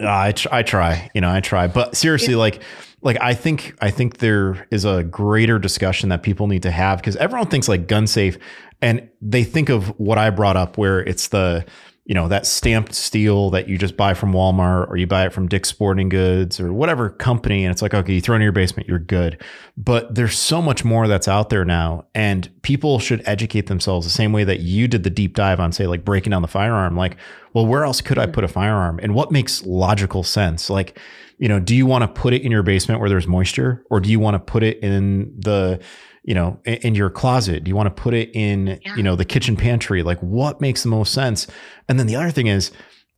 uh, 0.00 0.06
I, 0.06 0.32
tr- 0.32 0.48
I 0.52 0.62
try, 0.62 1.10
you 1.14 1.20
know, 1.20 1.30
I 1.30 1.40
try, 1.40 1.66
but 1.66 1.96
seriously, 1.96 2.34
yeah. 2.34 2.38
like, 2.38 2.62
like 3.02 3.18
I 3.20 3.34
think, 3.34 3.74
I 3.80 3.90
think 3.90 4.18
there 4.18 4.66
is 4.70 4.84
a 4.84 5.02
greater 5.04 5.58
discussion 5.58 6.08
that 6.10 6.22
people 6.22 6.46
need 6.46 6.62
to 6.62 6.70
have 6.70 6.98
because 6.98 7.16
everyone 7.16 7.48
thinks 7.48 7.68
like 7.68 7.86
gun 7.86 8.06
safe 8.06 8.38
and 8.80 9.08
they 9.20 9.44
think 9.44 9.68
of 9.68 9.88
what 9.98 10.18
I 10.18 10.30
brought 10.30 10.56
up 10.56 10.78
where 10.78 11.00
it's 11.00 11.28
the, 11.28 11.64
you 12.04 12.14
know, 12.14 12.28
that 12.28 12.44
stamped 12.46 12.94
steel 12.94 13.48
that 13.50 13.66
you 13.66 13.78
just 13.78 13.96
buy 13.96 14.12
from 14.12 14.32
Walmart 14.32 14.90
or 14.90 14.98
you 14.98 15.06
buy 15.06 15.24
it 15.24 15.32
from 15.32 15.48
Dick's 15.48 15.70
Sporting 15.70 16.10
Goods 16.10 16.60
or 16.60 16.70
whatever 16.70 17.08
company. 17.08 17.64
And 17.64 17.72
it's 17.72 17.80
like, 17.80 17.94
okay, 17.94 18.12
you 18.12 18.20
throw 18.20 18.34
it 18.34 18.36
in 18.36 18.42
your 18.42 18.52
basement, 18.52 18.88
you're 18.88 18.98
good. 18.98 19.42
But 19.78 20.14
there's 20.14 20.38
so 20.38 20.60
much 20.60 20.84
more 20.84 21.08
that's 21.08 21.28
out 21.28 21.48
there 21.48 21.64
now. 21.64 22.04
And 22.14 22.50
people 22.60 22.98
should 22.98 23.22
educate 23.26 23.68
themselves 23.68 24.06
the 24.06 24.12
same 24.12 24.32
way 24.32 24.44
that 24.44 24.60
you 24.60 24.86
did 24.86 25.02
the 25.02 25.10
deep 25.10 25.34
dive 25.34 25.60
on, 25.60 25.72
say, 25.72 25.86
like 25.86 26.04
breaking 26.04 26.32
down 26.32 26.42
the 26.42 26.48
firearm. 26.48 26.94
Like, 26.94 27.16
well, 27.54 27.64
where 27.64 27.84
else 27.84 28.02
could 28.02 28.18
I 28.18 28.26
put 28.26 28.44
a 28.44 28.48
firearm? 28.48 29.00
And 29.02 29.14
what 29.14 29.32
makes 29.32 29.64
logical 29.64 30.24
sense? 30.24 30.68
Like, 30.68 30.98
you 31.38 31.48
know, 31.48 31.58
do 31.58 31.74
you 31.74 31.86
want 31.86 32.02
to 32.02 32.08
put 32.08 32.34
it 32.34 32.42
in 32.42 32.52
your 32.52 32.62
basement 32.62 33.00
where 33.00 33.08
there's 33.08 33.26
moisture 33.26 33.82
or 33.88 33.98
do 33.98 34.10
you 34.10 34.20
want 34.20 34.34
to 34.34 34.38
put 34.38 34.62
it 34.62 34.78
in 34.80 35.34
the, 35.40 35.80
you 36.24 36.34
know, 36.34 36.58
in, 36.64 36.74
in 36.74 36.94
your 36.94 37.10
closet? 37.10 37.64
Do 37.64 37.68
you 37.68 37.76
want 37.76 37.94
to 37.94 38.02
put 38.02 38.14
it 38.14 38.30
in, 38.34 38.80
yeah. 38.82 38.96
you 38.96 39.02
know, 39.02 39.14
the 39.14 39.24
kitchen 39.24 39.56
pantry? 39.56 40.02
Like 40.02 40.18
what 40.20 40.60
makes 40.60 40.82
the 40.82 40.88
most 40.88 41.12
sense? 41.12 41.46
And 41.88 41.98
then 41.98 42.06
the 42.06 42.16
other 42.16 42.30
thing 42.30 42.48
is, 42.48 42.72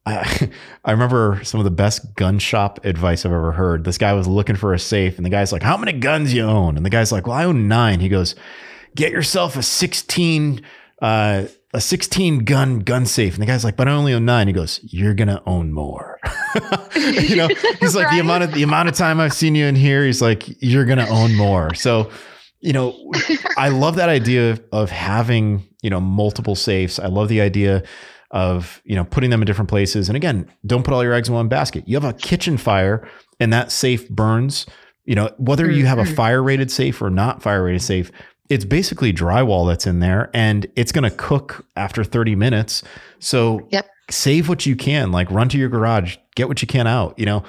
I, 0.06 0.50
I 0.84 0.92
remember 0.92 1.40
some 1.42 1.60
of 1.60 1.64
the 1.64 1.70
best 1.70 2.14
gun 2.14 2.38
shop 2.38 2.84
advice 2.84 3.26
I've 3.26 3.32
ever 3.32 3.52
heard. 3.52 3.84
This 3.84 3.98
guy 3.98 4.12
was 4.14 4.26
looking 4.26 4.56
for 4.56 4.72
a 4.72 4.78
safe, 4.78 5.16
and 5.16 5.26
the 5.26 5.30
guy's 5.30 5.52
like, 5.52 5.62
"How 5.62 5.76
many 5.76 5.92
guns 5.92 6.32
you 6.32 6.44
own?" 6.44 6.76
And 6.76 6.86
the 6.86 6.90
guy's 6.90 7.12
like, 7.12 7.26
"Well, 7.26 7.36
I 7.36 7.44
own 7.44 7.68
nine. 7.68 8.00
He 8.00 8.08
goes, 8.08 8.34
"Get 8.94 9.12
yourself 9.12 9.56
a 9.56 9.62
sixteen, 9.62 10.62
uh, 11.02 11.44
a 11.74 11.80
sixteen 11.80 12.44
gun 12.44 12.80
gun 12.80 13.04
safe." 13.04 13.34
And 13.34 13.42
the 13.42 13.46
guy's 13.46 13.64
like, 13.64 13.76
"But 13.76 13.88
I 13.88 13.92
only 13.92 14.14
own 14.14 14.24
nine. 14.24 14.46
He 14.46 14.52
goes, 14.52 14.80
"You're 14.84 15.14
gonna 15.14 15.42
own 15.44 15.72
more." 15.72 16.18
you 16.94 17.36
know, 17.36 17.48
he's 17.80 17.96
like, 17.96 18.06
right? 18.06 18.14
"The 18.14 18.20
amount 18.20 18.44
of 18.44 18.54
the 18.54 18.62
amount 18.62 18.88
of 18.88 18.94
time 18.94 19.20
I've 19.20 19.34
seen 19.34 19.54
you 19.54 19.66
in 19.66 19.74
here, 19.74 20.04
he's 20.04 20.22
like, 20.22 20.44
you're 20.62 20.84
gonna 20.84 21.08
own 21.08 21.34
more." 21.34 21.74
So 21.74 22.10
you 22.60 22.72
know, 22.72 23.12
I 23.56 23.68
love 23.68 23.96
that 23.96 24.08
idea 24.08 24.58
of 24.72 24.90
having, 24.90 25.66
you 25.82 25.90
know, 25.90 26.00
multiple 26.00 26.54
safes. 26.54 26.98
I 26.98 27.06
love 27.06 27.28
the 27.28 27.40
idea 27.40 27.82
of, 28.30 28.82
you 28.84 28.96
know, 28.96 29.04
putting 29.04 29.30
them 29.30 29.40
in 29.42 29.46
different 29.46 29.68
places. 29.68 30.08
And 30.08 30.16
again, 30.16 30.50
don't 30.64 30.82
put 30.82 30.92
all 30.92 31.02
your 31.02 31.14
eggs 31.14 31.28
in 31.28 31.34
one 31.34 31.48
basket. 31.48 31.86
You 31.86 31.96
have 31.96 32.04
a 32.04 32.12
kitchen 32.12 32.56
fire 32.56 33.08
and 33.38 33.52
that 33.52 33.70
safe 33.70 34.08
burns, 34.08 34.66
you 35.04 35.14
know, 35.14 35.30
whether 35.38 35.70
you 35.70 35.86
have 35.86 35.98
a 35.98 36.02
mm-hmm. 36.02 36.14
fire 36.14 36.42
rated 36.42 36.70
safe 36.70 37.00
or 37.00 37.10
not 37.10 37.42
fire 37.42 37.64
rated 37.64 37.82
safe, 37.82 38.10
it's 38.48 38.64
basically 38.64 39.12
drywall 39.12 39.66
that's 39.66 39.86
in 39.86 40.00
there 40.00 40.30
and 40.34 40.66
it's 40.76 40.92
going 40.92 41.08
to 41.08 41.16
cook 41.16 41.64
after 41.76 42.04
30 42.04 42.34
minutes. 42.34 42.82
So 43.18 43.66
yep. 43.70 43.88
save 44.10 44.48
what 44.48 44.66
you 44.66 44.76
can, 44.76 45.12
like 45.12 45.30
run 45.30 45.48
to 45.50 45.58
your 45.58 45.68
garage, 45.68 46.16
get 46.34 46.48
what 46.48 46.62
you 46.62 46.68
can 46.68 46.86
out, 46.86 47.18
you 47.18 47.26
know, 47.26 47.44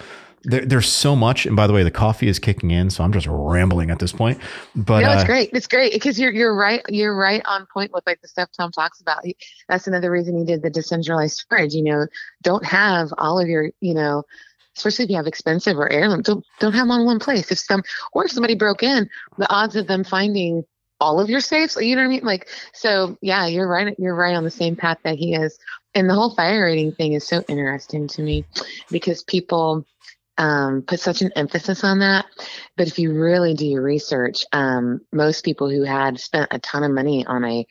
there, 0.48 0.66
there's 0.66 0.88
so 0.88 1.16
much. 1.16 1.46
And 1.46 1.56
by 1.56 1.68
the 1.68 1.74
way, 1.74 1.84
the 1.84 1.92
coffee 1.92 2.28
is 2.28 2.40
kicking 2.40 2.72
in, 2.72 2.90
so 2.90 3.04
I'm 3.04 3.12
just 3.12 3.28
rambling 3.30 3.92
at 3.92 4.00
this 4.00 4.14
point. 4.14 4.40
But 4.76 5.02
no, 5.02 5.12
it's 5.12 5.24
uh, 5.24 5.26
great. 5.26 5.50
It's 5.54 5.68
great 5.68 5.92
because 5.92 6.18
you're 6.18 6.32
you're 6.32 6.56
right. 6.56 6.82
You're 6.88 7.16
right 7.16 7.42
on 7.46 7.68
point 7.72 7.92
with 7.94 8.08
like 8.08 8.22
the 8.22 8.30
stuff 8.30 8.50
Tom 8.56 8.72
talks 8.72 9.02
about. 9.02 9.24
That's 9.68 9.88
another 9.88 10.10
reason 10.10 10.38
he 10.38 10.46
did 10.46 10.62
the 10.64 10.70
decentralized 10.70 11.38
storage. 11.38 11.74
You 11.74 11.84
know, 11.84 12.08
don't 12.42 12.66
have 12.66 13.10
all 13.18 13.40
of 13.40 13.48
your 13.48 13.72
you 13.82 13.94
know 13.94 14.24
especially 14.78 15.06
if 15.06 15.10
you 15.10 15.18
have 15.18 15.26
expensive 15.26 15.78
or 15.78 15.92
heirloom, 15.92 16.22
don't 16.22 16.46
don't 16.60 16.74
have 16.74 16.84
them 16.84 16.92
on 16.92 17.06
one 17.06 17.20
place. 17.20 17.52
If 17.52 17.60
some 17.60 17.84
or 18.14 18.26
if 18.26 18.32
somebody 18.32 18.56
broke 18.56 18.84
in, 18.84 19.10
the 19.38 19.52
odds 19.52 19.76
of 19.76 19.88
them 19.88 20.04
finding 20.04 20.64
all 21.00 21.20
of 21.20 21.30
your 21.30 21.42
safes, 21.42 21.76
you 21.76 21.96
know 21.96 22.02
what 22.02 22.08
I 22.08 22.10
mean? 22.10 22.24
Like, 22.24 22.48
so 22.74 23.18
yeah, 23.22 23.48
you're 23.48 23.68
right. 23.68 23.96
You're 24.00 24.16
right 24.16 24.36
on 24.36 24.44
the 24.44 24.52
same 24.52 24.76
path 24.76 25.00
that 25.04 25.18
he 25.18 25.36
is. 25.36 25.58
And 25.94 26.10
the 26.10 26.14
whole 26.14 26.36
fire 26.36 26.66
rating 26.66 26.92
thing 26.92 27.14
is 27.14 27.28
so 27.28 27.44
interesting 27.48 28.08
to 28.10 28.22
me 28.22 28.46
because 28.92 29.24
people 29.24 29.86
um, 30.38 30.84
put 30.84 31.00
such 31.00 31.22
an 31.22 31.32
emphasis 31.36 31.84
on 31.84 32.00
that. 32.00 32.26
But 32.76 32.88
if 32.88 33.00
you 33.00 33.14
really 33.14 33.54
do 33.54 33.66
your 33.66 33.82
research, 33.82 34.46
um, 34.52 35.02
most 35.12 35.44
people 35.44 35.70
who 35.70 35.84
had 35.84 36.20
spent 36.20 36.50
a 36.52 36.60
ton 36.60 36.84
of 36.84 36.92
money 36.92 37.26
on 37.26 37.44
a 37.44 37.66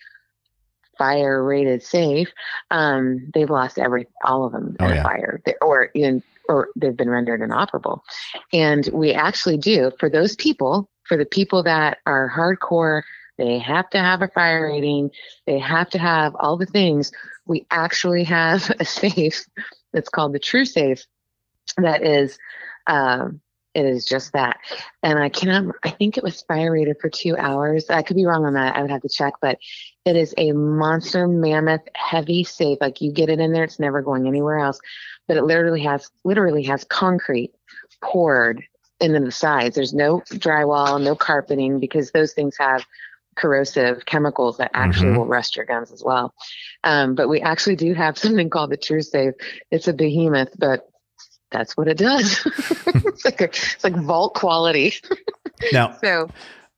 fire 0.98 1.42
rated 1.44 1.82
safe, 1.82 2.32
um, 2.70 3.30
they've 3.34 3.50
lost 3.50 3.78
every 3.78 4.06
all 4.24 4.44
of 4.44 4.52
them 4.52 4.76
oh, 4.80 4.86
in 4.86 4.94
yeah. 4.94 5.00
a 5.00 5.04
fire, 5.04 5.42
or 5.60 5.84
in 5.84 6.22
or 6.48 6.68
they've 6.76 6.96
been 6.96 7.10
rendered 7.10 7.42
inoperable. 7.42 8.04
And 8.52 8.88
we 8.92 9.12
actually 9.12 9.56
do 9.56 9.90
for 9.98 10.08
those 10.08 10.36
people, 10.36 10.88
for 11.04 11.16
the 11.16 11.26
people 11.26 11.62
that 11.64 11.98
are 12.06 12.32
hardcore, 12.34 13.02
they 13.36 13.58
have 13.58 13.90
to 13.90 13.98
have 13.98 14.22
a 14.22 14.28
fire 14.28 14.66
rating, 14.66 15.10
they 15.46 15.58
have 15.58 15.90
to 15.90 15.98
have 15.98 16.34
all 16.38 16.56
the 16.56 16.66
things. 16.66 17.12
We 17.46 17.66
actually 17.70 18.24
have 18.24 18.70
a 18.80 18.84
safe 18.84 19.46
that's 19.92 20.08
called 20.08 20.32
the 20.32 20.38
True 20.38 20.64
Safe 20.64 21.04
that 21.78 22.02
is 22.02 22.38
uh, 22.86 23.28
It 23.74 23.84
is 23.84 24.04
just 24.06 24.32
that. 24.32 24.58
And 25.02 25.18
I 25.18 25.28
cannot, 25.28 25.74
I 25.82 25.90
think 25.90 26.16
it 26.16 26.24
was 26.24 26.40
fire 26.42 26.72
rated 26.72 26.96
for 27.00 27.10
two 27.10 27.36
hours. 27.36 27.90
I 27.90 28.02
could 28.02 28.16
be 28.16 28.24
wrong 28.24 28.46
on 28.46 28.54
that. 28.54 28.74
I 28.74 28.80
would 28.80 28.90
have 28.90 29.02
to 29.02 29.08
check, 29.08 29.34
but 29.40 29.58
it 30.06 30.16
is 30.16 30.34
a 30.38 30.52
monster 30.52 31.28
mammoth 31.28 31.82
heavy 31.94 32.42
safe. 32.44 32.78
Like 32.80 33.00
you 33.02 33.12
get 33.12 33.28
it 33.28 33.38
in 33.40 33.52
there, 33.52 33.64
it's 33.64 33.78
never 33.78 34.00
going 34.02 34.26
anywhere 34.26 34.58
else. 34.58 34.80
But 35.28 35.36
it 35.36 35.44
literally 35.44 35.82
has, 35.82 36.10
literally 36.24 36.62
has 36.64 36.84
concrete 36.84 37.52
poured 38.02 38.62
into 39.00 39.20
the 39.20 39.30
sides. 39.30 39.74
There's 39.76 39.92
no 39.92 40.20
drywall, 40.30 41.02
no 41.02 41.14
carpeting 41.14 41.78
because 41.78 42.12
those 42.12 42.32
things 42.32 42.56
have 42.58 42.86
corrosive 43.36 44.06
chemicals 44.06 44.56
that 44.56 44.70
actually 44.72 45.10
Mhm. 45.10 45.16
will 45.16 45.26
rust 45.26 45.56
your 45.56 45.66
guns 45.66 45.92
as 45.92 46.02
well. 46.02 46.32
Um, 46.82 47.14
but 47.14 47.28
we 47.28 47.42
actually 47.42 47.76
do 47.76 47.92
have 47.92 48.16
something 48.16 48.48
called 48.48 48.70
the 48.70 48.78
True 48.78 49.02
Safe. 49.02 49.34
It's 49.70 49.88
a 49.88 49.92
behemoth, 49.92 50.58
but 50.58 50.88
that's 51.56 51.76
what 51.76 51.88
it 51.88 51.96
does. 51.96 52.46
it's 52.86 53.24
like 53.24 53.40
a, 53.40 53.44
it's 53.44 53.82
like 53.82 53.96
vault 53.96 54.34
quality. 54.34 54.94
Now, 55.72 55.96
So 56.04 56.28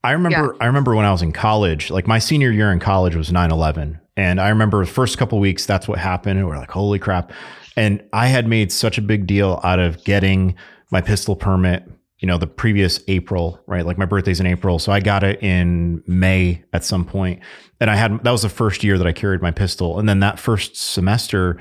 I 0.04 0.12
remember 0.12 0.56
I 0.60 0.66
remember 0.66 0.94
when 0.94 1.04
I 1.04 1.10
was 1.10 1.22
in 1.22 1.32
college, 1.32 1.90
like 1.90 2.06
my 2.06 2.20
senior 2.20 2.52
year 2.52 2.70
in 2.70 2.78
college 2.78 3.16
was 3.16 3.30
9/11, 3.30 3.98
and 4.16 4.40
I 4.40 4.48
remember 4.50 4.84
the 4.84 4.90
first 4.90 5.18
couple 5.18 5.40
weeks 5.40 5.66
that's 5.66 5.88
what 5.88 5.98
happened 5.98 6.38
and 6.38 6.48
we're 6.48 6.56
like 6.56 6.70
holy 6.70 7.00
crap. 7.00 7.32
And 7.76 8.02
I 8.12 8.28
had 8.28 8.46
made 8.46 8.70
such 8.70 8.98
a 8.98 9.02
big 9.02 9.26
deal 9.26 9.60
out 9.64 9.80
of 9.80 10.02
getting 10.04 10.54
my 10.90 11.00
pistol 11.00 11.36
permit, 11.36 11.84
you 12.18 12.26
know, 12.26 12.38
the 12.38 12.46
previous 12.46 13.00
April, 13.08 13.60
right? 13.66 13.84
Like 13.84 13.98
my 13.98 14.04
birthday's 14.04 14.40
in 14.40 14.46
April, 14.46 14.78
so 14.78 14.92
I 14.92 15.00
got 15.00 15.24
it 15.24 15.42
in 15.42 16.02
May 16.06 16.62
at 16.72 16.84
some 16.84 17.04
point. 17.04 17.40
And 17.80 17.90
I 17.90 17.96
had 17.96 18.22
that 18.22 18.30
was 18.30 18.42
the 18.42 18.48
first 18.48 18.84
year 18.84 18.96
that 18.98 19.06
I 19.08 19.12
carried 19.12 19.42
my 19.42 19.50
pistol. 19.50 19.98
And 19.98 20.08
then 20.08 20.20
that 20.20 20.38
first 20.38 20.76
semester 20.76 21.58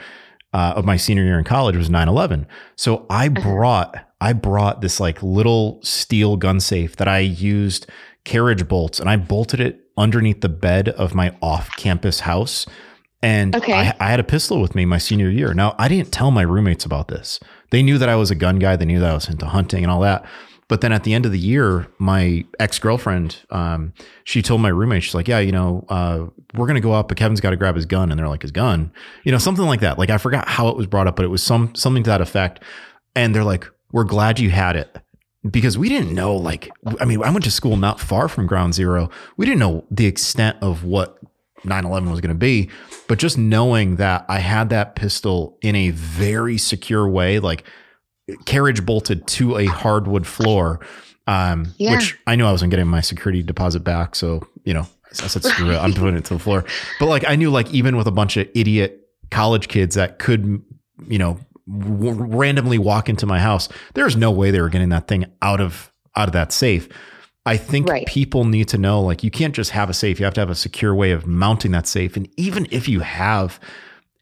uh, 0.54 0.74
of 0.76 0.86
my 0.86 0.98
senior 0.98 1.24
year 1.24 1.38
in 1.38 1.44
college 1.44 1.76
was 1.76 1.90
9/11. 1.90 2.46
So 2.76 3.06
I 3.10 3.30
brought 3.30 3.96
I 4.20 4.34
brought 4.34 4.82
this 4.82 5.00
like 5.00 5.22
little 5.22 5.80
steel 5.84 6.38
gun 6.38 6.60
safe 6.60 6.96
that 6.96 7.08
I 7.08 7.20
used 7.20 7.86
carriage 8.24 8.68
bolts 8.68 9.00
and 9.00 9.10
I 9.10 9.16
bolted 9.16 9.60
it 9.60 9.82
underneath 9.98 10.42
the 10.42 10.50
bed 10.50 10.90
of 10.90 11.14
my 11.16 11.36
off-campus 11.42 12.22
house. 12.22 12.66
And 13.22 13.56
Okay. 13.56 13.74
I, 13.74 13.94
I 14.00 14.10
had 14.10 14.20
a 14.20 14.24
pistol 14.24 14.62
with 14.62 14.76
me 14.76 14.86
my 14.86 14.98
senior 14.98 15.30
year. 15.30 15.54
Now 15.54 15.76
I 15.78 15.88
didn't 15.88 16.12
tell 16.12 16.32
my 16.32 16.42
roommates 16.44 16.86
about 16.86 17.08
this. 17.08 17.40
They 17.72 17.84
knew 17.84 17.98
that 17.98 18.10
I 18.10 18.16
was 18.16 18.32
a 18.32 18.36
gun 18.36 18.60
guy. 18.60 18.76
They 18.76 18.86
knew 18.86 19.00
that 19.00 19.12
I 19.12 19.14
was 19.14 19.28
into 19.30 19.46
hunting 19.46 19.84
and 19.84 19.92
all 19.92 20.02
that. 20.02 20.26
But 20.70 20.82
then 20.82 20.92
at 20.92 21.04
the 21.04 21.14
end 21.14 21.26
of 21.26 21.32
the 21.32 21.40
year, 21.40 21.88
my 21.98 22.44
ex 22.60 22.78
girlfriend, 22.78 23.38
um, 23.50 23.94
she 24.26 24.42
told 24.42 24.62
my 24.62 24.70
roommate, 24.70 25.04
she's 25.04 25.16
like, 25.16 25.28
"Yeah, 25.28 25.40
you 25.40 25.52
know, 25.54 25.86
uh, 25.88 26.26
we're 26.56 26.68
gonna 26.68 26.82
go 26.82 26.92
up, 26.92 27.08
but 27.08 27.18
Kevin's 27.18 27.40
got 27.40 27.52
to 27.52 27.56
grab 27.56 27.76
his 27.76 27.86
gun." 27.86 28.12
And 28.12 28.20
they're 28.20 28.28
like, 28.28 28.42
"His 28.42 28.52
gun," 28.52 28.92
you 29.24 29.32
know, 29.32 29.38
something 29.38 29.66
like 29.66 29.80
that. 29.80 29.98
Like 29.98 30.10
I 30.10 30.18
forgot 30.18 30.48
how 30.48 30.68
it 30.68 30.76
was 30.76 30.86
brought 30.86 31.08
up, 31.08 31.16
but 31.16 31.24
it 31.24 31.30
was 31.30 31.42
some 31.42 31.74
something 31.74 32.04
to 32.04 32.10
that 32.10 32.22
effect. 32.22 32.62
And 33.16 33.34
they're 33.34 33.46
like, 33.46 33.66
"We're 33.92 34.04
glad 34.04 34.40
you 34.40 34.50
had 34.50 34.76
it." 34.76 34.98
Because 35.50 35.78
we 35.78 35.88
didn't 35.88 36.14
know, 36.14 36.36
like, 36.36 36.70
I 37.00 37.06
mean, 37.06 37.24
I 37.24 37.30
went 37.30 37.46
to 37.46 37.52
school 37.52 37.78
not 37.78 38.02
far 38.02 38.28
from 38.28 38.48
Ground 38.48 38.74
Zero. 38.74 39.10
We 39.38 39.46
didn't 39.46 39.60
know 39.60 39.86
the 39.90 40.06
extent 40.06 40.58
of 40.62 40.84
what 40.84 41.18
9 41.64 41.86
11 41.86 42.10
was 42.10 42.22
going 42.22 42.34
to 42.34 42.36
be. 42.36 42.70
But 43.08 43.20
just 43.20 43.38
knowing 43.38 43.96
that 43.98 44.26
I 44.28 44.40
had 44.40 44.70
that 44.70 44.96
pistol 44.96 45.58
in 45.62 45.76
a 45.76 45.92
very 45.92 46.58
secure 46.58 47.08
way, 47.08 47.40
like 47.40 47.64
carriage 48.46 48.86
bolted 48.86 49.26
to 49.28 49.58
a 49.58 49.66
hardwood 49.66 50.28
floor, 50.28 50.80
um, 51.28 51.74
Yeah. 51.78 51.92
which 51.92 52.18
I 52.28 52.36
knew 52.36 52.46
I 52.46 52.52
wasn't 52.52 52.72
getting 52.72 52.88
my 52.88 53.02
security 53.02 53.44
deposit 53.44 53.82
back. 53.84 54.16
So, 54.16 54.46
you 54.66 54.74
know, 54.74 54.88
I 55.24 55.28
said, 55.28 55.44
screw 55.44 55.72
it, 55.72 55.78
I'm 55.78 55.94
putting 55.94 56.16
it 56.16 56.26
to 56.26 56.34
the 56.34 56.40
floor. 56.40 56.66
But 57.00 57.08
like, 57.08 57.24
I 57.28 57.36
knew, 57.36 57.50
like, 57.50 57.72
even 57.74 57.96
with 57.98 58.08
a 58.08 58.12
bunch 58.12 58.38
of 58.38 58.48
idiot 58.54 59.02
college 59.32 59.68
kids 59.68 59.96
that 59.96 60.20
could, 60.20 60.62
you 61.08 61.18
know, 61.18 61.40
w- 61.70 62.12
randomly 62.14 62.78
walk 62.78 63.10
into 63.10 63.26
my 63.26 63.40
house, 63.40 63.70
there's 63.94 64.16
no 64.16 64.32
way 64.32 64.52
they 64.52 64.62
were 64.62 64.70
getting 64.70 64.90
that 64.90 65.08
thing 65.08 65.26
out 65.42 65.60
of 65.62 65.92
out 66.16 66.28
of 66.28 66.34
that 66.34 66.52
safe. 66.52 66.90
I 67.46 67.56
think 67.58 67.88
Right. 67.88 68.06
people 68.08 68.44
need 68.44 68.68
to 68.70 68.78
know 68.78 69.02
like 69.02 69.24
you 69.24 69.32
can't 69.32 69.54
just 69.56 69.72
have 69.72 69.90
a 69.90 69.94
safe. 69.94 70.20
You 70.20 70.26
have 70.26 70.34
to 70.34 70.42
have 70.42 70.50
a 70.50 70.56
secure 70.56 70.94
way 70.96 71.12
of 71.12 71.26
mounting 71.28 71.72
that 71.72 71.88
safe. 71.88 72.18
And 72.18 72.28
even 72.36 72.68
if 72.72 72.90
you 72.90 73.00
have 73.02 73.60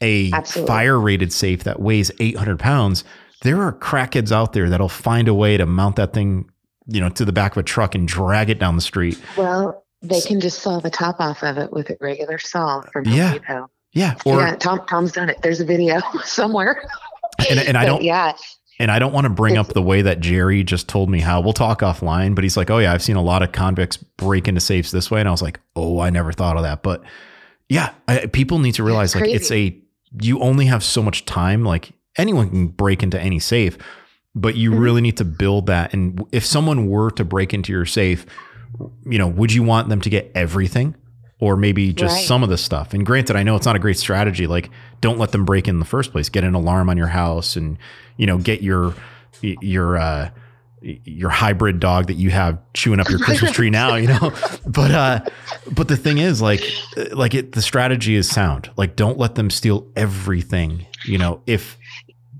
a 0.01 0.31
Absolutely. 0.33 0.67
fire 0.67 0.99
rated 0.99 1.31
safe 1.33 1.63
that 1.63 1.79
weighs 1.79 2.11
800 2.19 2.59
pounds, 2.59 3.03
there 3.45 3.61
are 3.61 3.71
crackheads 3.71 4.31
out 4.31 4.53
there 4.53 4.69
that'll 4.69 4.89
find 4.89 5.27
a 5.27 5.33
way 5.33 5.55
to 5.55 5.65
mount 5.67 5.95
that 5.97 6.13
thing, 6.13 6.49
you 6.87 6.99
know, 6.99 7.09
to 7.09 7.23
the 7.23 7.31
back 7.31 7.51
of 7.53 7.57
a 7.57 7.63
truck 7.63 7.93
and 7.95 8.07
drag 8.07 8.49
it 8.49 8.59
down 8.59 8.75
the 8.75 8.81
street. 8.81 9.21
well, 9.37 9.83
they 10.01 10.19
can 10.21 10.39
just 10.41 10.59
saw 10.59 10.79
the 10.79 10.89
top 10.89 11.19
off 11.19 11.43
of 11.43 11.57
it 11.57 11.71
with 11.71 11.89
a 11.89 11.97
regular 12.01 12.37
saw 12.37 12.81
from 12.91 13.05
Yeah. 13.07 13.33
Depot. 13.33 13.69
Yeah. 13.93 14.15
Or 14.25 14.39
yeah, 14.41 14.55
Tom 14.55 14.81
Tom's 14.87 15.11
done 15.13 15.29
it. 15.29 15.41
There's 15.41 15.61
a 15.61 15.65
video 15.65 15.99
somewhere. 16.23 16.83
and, 17.49 17.59
and 17.59 17.77
I 17.77 17.85
don't 17.85 18.03
yeah, 18.03 18.33
And 18.79 18.91
I 18.91 18.99
don't 18.99 19.13
want 19.13 19.25
to 19.25 19.29
bring 19.29 19.57
up 19.57 19.67
the 19.69 19.81
way 19.81 20.01
that 20.01 20.19
Jerry 20.19 20.63
just 20.63 20.89
told 20.89 21.09
me 21.09 21.21
how 21.21 21.39
we'll 21.41 21.53
talk 21.53 21.79
offline, 21.81 22.35
but 22.35 22.43
he's 22.43 22.57
like, 22.57 22.69
Oh, 22.69 22.77
yeah, 22.79 22.93
I've 22.93 23.01
seen 23.03 23.15
a 23.15 23.21
lot 23.21 23.41
of 23.41 23.51
convicts 23.51 23.97
break 23.97 24.47
into 24.47 24.59
safes 24.61 24.91
this 24.91 25.09
way. 25.09 25.19
And 25.21 25.29
I 25.29 25.31
was 25.31 25.41
like, 25.41 25.59
Oh, 25.75 25.99
I 25.99 26.09
never 26.09 26.31
thought 26.33 26.57
of 26.57 26.63
that. 26.63 26.83
But 26.83 27.03
yeah, 27.69 27.93
I, 28.07 28.25
people 28.27 28.59
need 28.59 28.73
to 28.75 28.83
realize 28.83 29.15
like 29.15 29.27
it's 29.29 29.49
a, 29.51 29.75
you 30.21 30.39
only 30.39 30.65
have 30.65 30.83
so 30.83 31.01
much 31.01 31.25
time. 31.25 31.63
Like 31.63 31.91
anyone 32.17 32.49
can 32.49 32.67
break 32.67 33.03
into 33.03 33.19
any 33.19 33.39
safe, 33.39 33.77
but 34.33 34.55
you 34.55 34.71
Mhm. 34.71 34.79
really 34.79 35.01
need 35.01 35.17
to 35.17 35.25
build 35.25 35.67
that. 35.67 35.93
And 35.93 36.23
if 36.31 36.45
someone 36.45 36.87
were 36.87 37.11
to 37.11 37.23
break 37.25 37.53
into 37.53 37.71
your 37.71 37.85
safe, 37.85 38.25
you 39.05 39.17
know, 39.17 39.27
would 39.27 39.53
you 39.53 39.63
want 39.63 39.89
them 39.89 40.01
to 40.01 40.09
get 40.09 40.31
everything? 40.35 40.95
Or 41.39 41.57
maybe 41.57 41.91
just 41.91 42.15
Right. 42.15 42.25
some 42.25 42.43
of 42.43 42.49
the 42.49 42.57
stuff. 42.57 42.93
And 42.93 43.05
granted, 43.05 43.35
I 43.35 43.43
know 43.43 43.55
it's 43.57 43.65
not 43.65 43.75
a 43.75 43.79
great 43.79 43.97
strategy. 43.97 44.47
Like, 44.47 44.69
don't 45.01 45.19
let 45.19 45.31
them 45.33 45.43
break 45.43 45.67
in 45.67 45.79
the 45.79 45.85
first 45.85 46.13
place. 46.13 46.29
Get 46.29 46.45
an 46.45 46.53
alarm 46.55 46.89
on 46.89 46.95
your 46.97 47.07
house, 47.07 47.57
and 47.57 47.77
you 48.17 48.25
know, 48.25 48.37
get 48.37 48.61
your 48.61 48.93
your 49.41 49.97
uh, 49.97 50.29
your 50.81 51.29
hybrid 51.29 51.79
dog 51.81 52.07
that 52.07 52.13
you 52.13 52.29
have 52.29 52.57
chewing 52.73 52.99
up 53.01 53.09
your 53.09 53.19
Christmas 53.19 53.51
tree 53.51 53.69
now. 53.69 53.95
You 53.95 54.07
know, 54.07 54.31
but 54.65 54.91
uh, 54.91 55.19
but 55.73 55.89
the 55.89 55.97
thing 55.97 56.19
is, 56.19 56.41
like, 56.41 56.61
like 57.11 57.35
it, 57.35 57.51
the 57.51 57.61
strategy 57.61 58.15
is 58.15 58.29
sound. 58.29 58.69
Like, 58.77 58.95
don't 58.95 59.17
let 59.19 59.35
them 59.35 59.49
steal 59.49 59.87
everything. 59.97 60.85
You 61.05 61.17
know, 61.17 61.41
if 61.45 61.77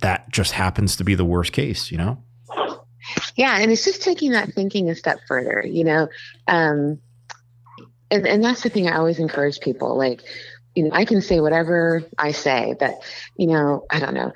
that 0.02 0.32
just 0.32 0.54
happens 0.54 0.96
to 0.98 1.04
be 1.04 1.16
the 1.16 1.26
worst 1.26 1.52
case. 1.52 1.92
You 1.92 1.98
know. 1.98 2.24
yeah, 3.36 3.58
and 3.60 3.72
it's 3.72 3.86
just 3.86 4.02
taking 4.02 4.32
that 4.32 4.54
thinking 4.54 4.90
a 4.90 4.96
step 4.96 5.20
further, 5.28 5.64
you 5.66 5.84
know. 5.84 6.08
Um, 6.48 7.00
and 8.12 8.28
and 8.28 8.44
that's 8.44 8.64
the 8.64 8.70
thing 8.70 8.88
I 8.88 8.98
always 8.98 9.20
encourage 9.20 9.60
people. 9.60 9.98
Like, 9.98 10.22
you 10.76 10.84
know, 10.84 10.90
I 10.94 11.06
can 11.06 11.22
say 11.22 11.40
whatever 11.40 12.04
I 12.18 12.32
say, 12.32 12.76
but 12.80 12.96
you 13.38 13.48
know, 13.48 13.86
I 13.90 14.00
don't 14.00 14.14
know. 14.14 14.34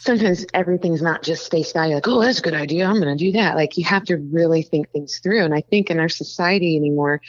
Sometimes 0.00 0.46
everything's 0.54 1.02
not 1.02 1.24
just 1.24 1.50
face 1.50 1.72
value. 1.72 1.96
Like, 1.96 2.06
oh, 2.06 2.20
that's 2.22 2.38
a 2.38 2.42
good 2.42 2.54
idea. 2.54 2.86
I'm 2.86 3.00
going 3.00 3.16
to 3.16 3.24
do 3.24 3.32
that. 3.32 3.56
Like, 3.56 3.76
you 3.76 3.84
have 3.86 4.04
to 4.04 4.16
really 4.16 4.62
think 4.62 4.88
things 4.90 5.18
through. 5.18 5.44
And 5.44 5.52
I 5.52 5.62
think 5.62 5.90
in 5.90 5.98
our 5.98 6.08
society 6.08 6.76
anymore, 6.76 7.20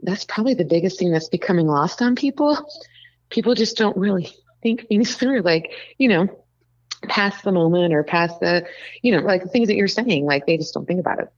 that's 0.00 0.24
probably 0.24 0.54
the 0.54 0.64
biggest 0.64 0.98
thing 0.98 1.12
that's 1.12 1.28
becoming 1.28 1.66
lost 1.66 2.00
on 2.00 2.16
people. 2.16 2.56
People 3.28 3.54
just 3.54 3.76
don't 3.76 3.98
really 3.98 4.34
think 4.62 4.88
things 4.88 5.14
through. 5.14 5.42
Like, 5.42 5.72
you 5.98 6.08
know, 6.08 6.41
past 7.08 7.44
the 7.44 7.52
moment 7.52 7.94
or 7.94 8.02
past 8.02 8.40
the, 8.40 8.66
you 9.02 9.12
know, 9.12 9.22
like 9.22 9.42
the 9.42 9.48
things 9.48 9.68
that 9.68 9.76
you're 9.76 9.88
saying. 9.88 10.24
Like, 10.26 10.46
they 10.46 10.56
just 10.56 10.74
don't 10.74 10.86
think 10.86 11.00
about 11.00 11.18
it. 11.18 11.28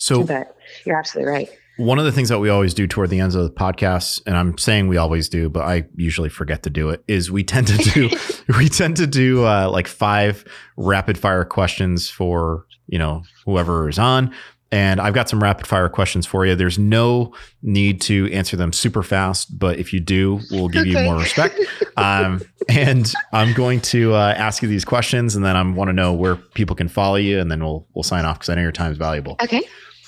So 0.00 0.24
But 0.24 0.56
you're 0.84 0.96
absolutely 0.96 1.30
right. 1.30 1.50
One 1.76 1.98
of 1.98 2.04
the 2.04 2.12
things 2.12 2.28
that 2.30 2.40
we 2.40 2.48
always 2.48 2.74
do 2.74 2.86
toward 2.86 3.10
the 3.10 3.20
ends 3.20 3.34
of 3.34 3.44
the 3.44 3.50
podcasts, 3.50 4.20
and 4.26 4.36
I'm 4.36 4.58
saying 4.58 4.88
we 4.88 4.96
always 4.96 5.28
do, 5.28 5.48
but 5.48 5.64
I 5.64 5.86
usually 5.94 6.28
forget 6.28 6.62
to 6.64 6.70
do 6.70 6.90
it, 6.90 7.04
is 7.06 7.30
we 7.30 7.44
tend 7.44 7.68
to 7.68 7.76
do 7.76 8.10
we 8.58 8.68
tend 8.68 8.96
to 8.96 9.06
do 9.06 9.46
uh, 9.46 9.70
like 9.70 9.86
five 9.86 10.44
rapid 10.76 11.16
fire 11.16 11.44
questions 11.44 12.08
for 12.10 12.66
you 12.86 12.98
know 12.98 13.22
whoever 13.44 13.88
is 13.88 13.98
on. 13.98 14.34
And 14.72 15.00
I've 15.00 15.14
got 15.14 15.28
some 15.28 15.42
rapid 15.42 15.66
fire 15.66 15.88
questions 15.88 16.26
for 16.26 16.46
you. 16.46 16.54
There's 16.54 16.78
no 16.78 17.34
need 17.60 18.00
to 18.02 18.30
answer 18.32 18.56
them 18.56 18.72
super 18.72 19.02
fast, 19.02 19.58
but 19.58 19.78
if 19.80 19.92
you 19.92 19.98
do, 19.98 20.40
we'll 20.50 20.68
give 20.68 20.86
you 20.86 20.98
more 21.00 21.16
respect. 21.16 21.58
Um, 21.96 22.40
and 22.68 23.12
I'm 23.34 23.52
going 23.52 23.80
to 23.82 24.14
uh, 24.14 24.32
ask 24.34 24.62
you 24.62 24.68
these 24.68 24.86
questions, 24.86 25.36
and 25.36 25.44
then 25.44 25.54
I 25.54 25.62
want 25.62 25.88
to 25.88 25.92
know 25.92 26.14
where 26.14 26.36
people 26.36 26.74
can 26.74 26.88
follow 26.88 27.16
you, 27.16 27.38
and 27.40 27.50
then 27.50 27.62
we'll 27.62 27.86
we'll 27.92 28.04
sign 28.04 28.24
off 28.24 28.38
because 28.38 28.48
I 28.48 28.54
know 28.54 28.62
your 28.62 28.72
time 28.72 28.90
is 28.90 28.96
valuable. 28.96 29.36
Okay. 29.42 29.60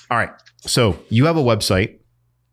All 0.09 0.17
right. 0.17 0.31
So 0.61 0.97
you 1.09 1.25
have 1.25 1.37
a 1.37 1.41
website, 1.41 1.99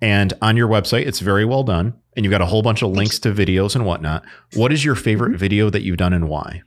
and 0.02 0.34
on 0.42 0.58
your 0.58 0.68
website, 0.68 1.06
it's 1.06 1.20
very 1.20 1.46
well 1.46 1.62
done, 1.62 1.94
and 2.16 2.24
you've 2.24 2.30
got 2.30 2.42
a 2.42 2.46
whole 2.46 2.60
bunch 2.60 2.82
of 2.82 2.90
links 2.90 3.18
to 3.20 3.32
videos 3.32 3.74
and 3.74 3.86
whatnot. 3.86 4.24
What 4.56 4.74
is 4.74 4.84
your 4.84 4.94
favorite 4.94 5.38
video 5.38 5.70
that 5.70 5.82
you've 5.82 5.96
done 5.96 6.12
and 6.12 6.28
why? 6.28 6.62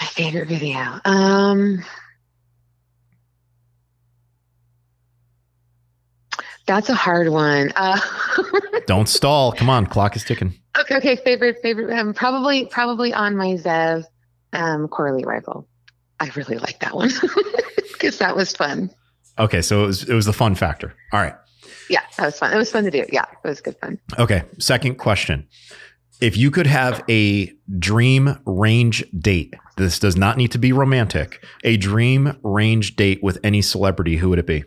My 0.00 0.06
favorite 0.06 0.48
video. 0.48 1.00
Um, 1.04 1.84
that's 6.68 6.88
a 6.88 6.94
hard 6.94 7.30
one. 7.30 7.72
Uh, 7.74 7.98
Don't 8.86 9.08
stall. 9.08 9.52
Come 9.52 9.68
on, 9.68 9.86
clock 9.86 10.14
is 10.14 10.22
ticking. 10.22 10.54
okay. 10.78 10.96
Okay. 10.98 11.16
Favorite, 11.16 11.56
favorite, 11.62 11.98
um, 11.98 12.14
probably, 12.14 12.66
probably 12.66 13.12
on 13.12 13.36
my 13.36 13.54
Zev, 13.54 14.04
um, 14.52 14.86
Corley 14.86 15.24
rifle. 15.24 15.66
I 16.20 16.30
really 16.36 16.58
like 16.58 16.78
that 16.80 16.94
one 16.94 17.10
because 17.92 18.18
that 18.18 18.36
was 18.36 18.54
fun. 18.54 18.90
Okay, 19.38 19.62
so 19.62 19.84
it 19.84 19.86
was 19.86 20.02
it 20.08 20.14
was 20.14 20.26
the 20.26 20.32
fun 20.32 20.54
factor. 20.54 20.94
All 21.12 21.20
right. 21.20 21.34
Yeah, 21.88 22.00
that 22.16 22.26
was 22.26 22.38
fun. 22.38 22.52
It 22.52 22.56
was 22.56 22.70
fun 22.70 22.84
to 22.84 22.90
do. 22.90 23.04
Yeah, 23.10 23.24
it 23.44 23.48
was 23.48 23.60
good 23.60 23.76
fun. 23.78 23.98
Okay. 24.18 24.42
Second 24.58 24.96
question. 24.96 25.46
If 26.20 26.36
you 26.36 26.50
could 26.50 26.66
have 26.66 27.04
a 27.08 27.52
dream 27.78 28.36
range 28.44 29.04
date, 29.18 29.54
this 29.76 30.00
does 30.00 30.16
not 30.16 30.36
need 30.36 30.50
to 30.52 30.58
be 30.58 30.72
romantic, 30.72 31.44
a 31.62 31.76
dream 31.76 32.36
range 32.42 32.96
date 32.96 33.22
with 33.22 33.38
any 33.44 33.62
celebrity, 33.62 34.16
who 34.16 34.28
would 34.30 34.40
it 34.40 34.46
be? 34.46 34.64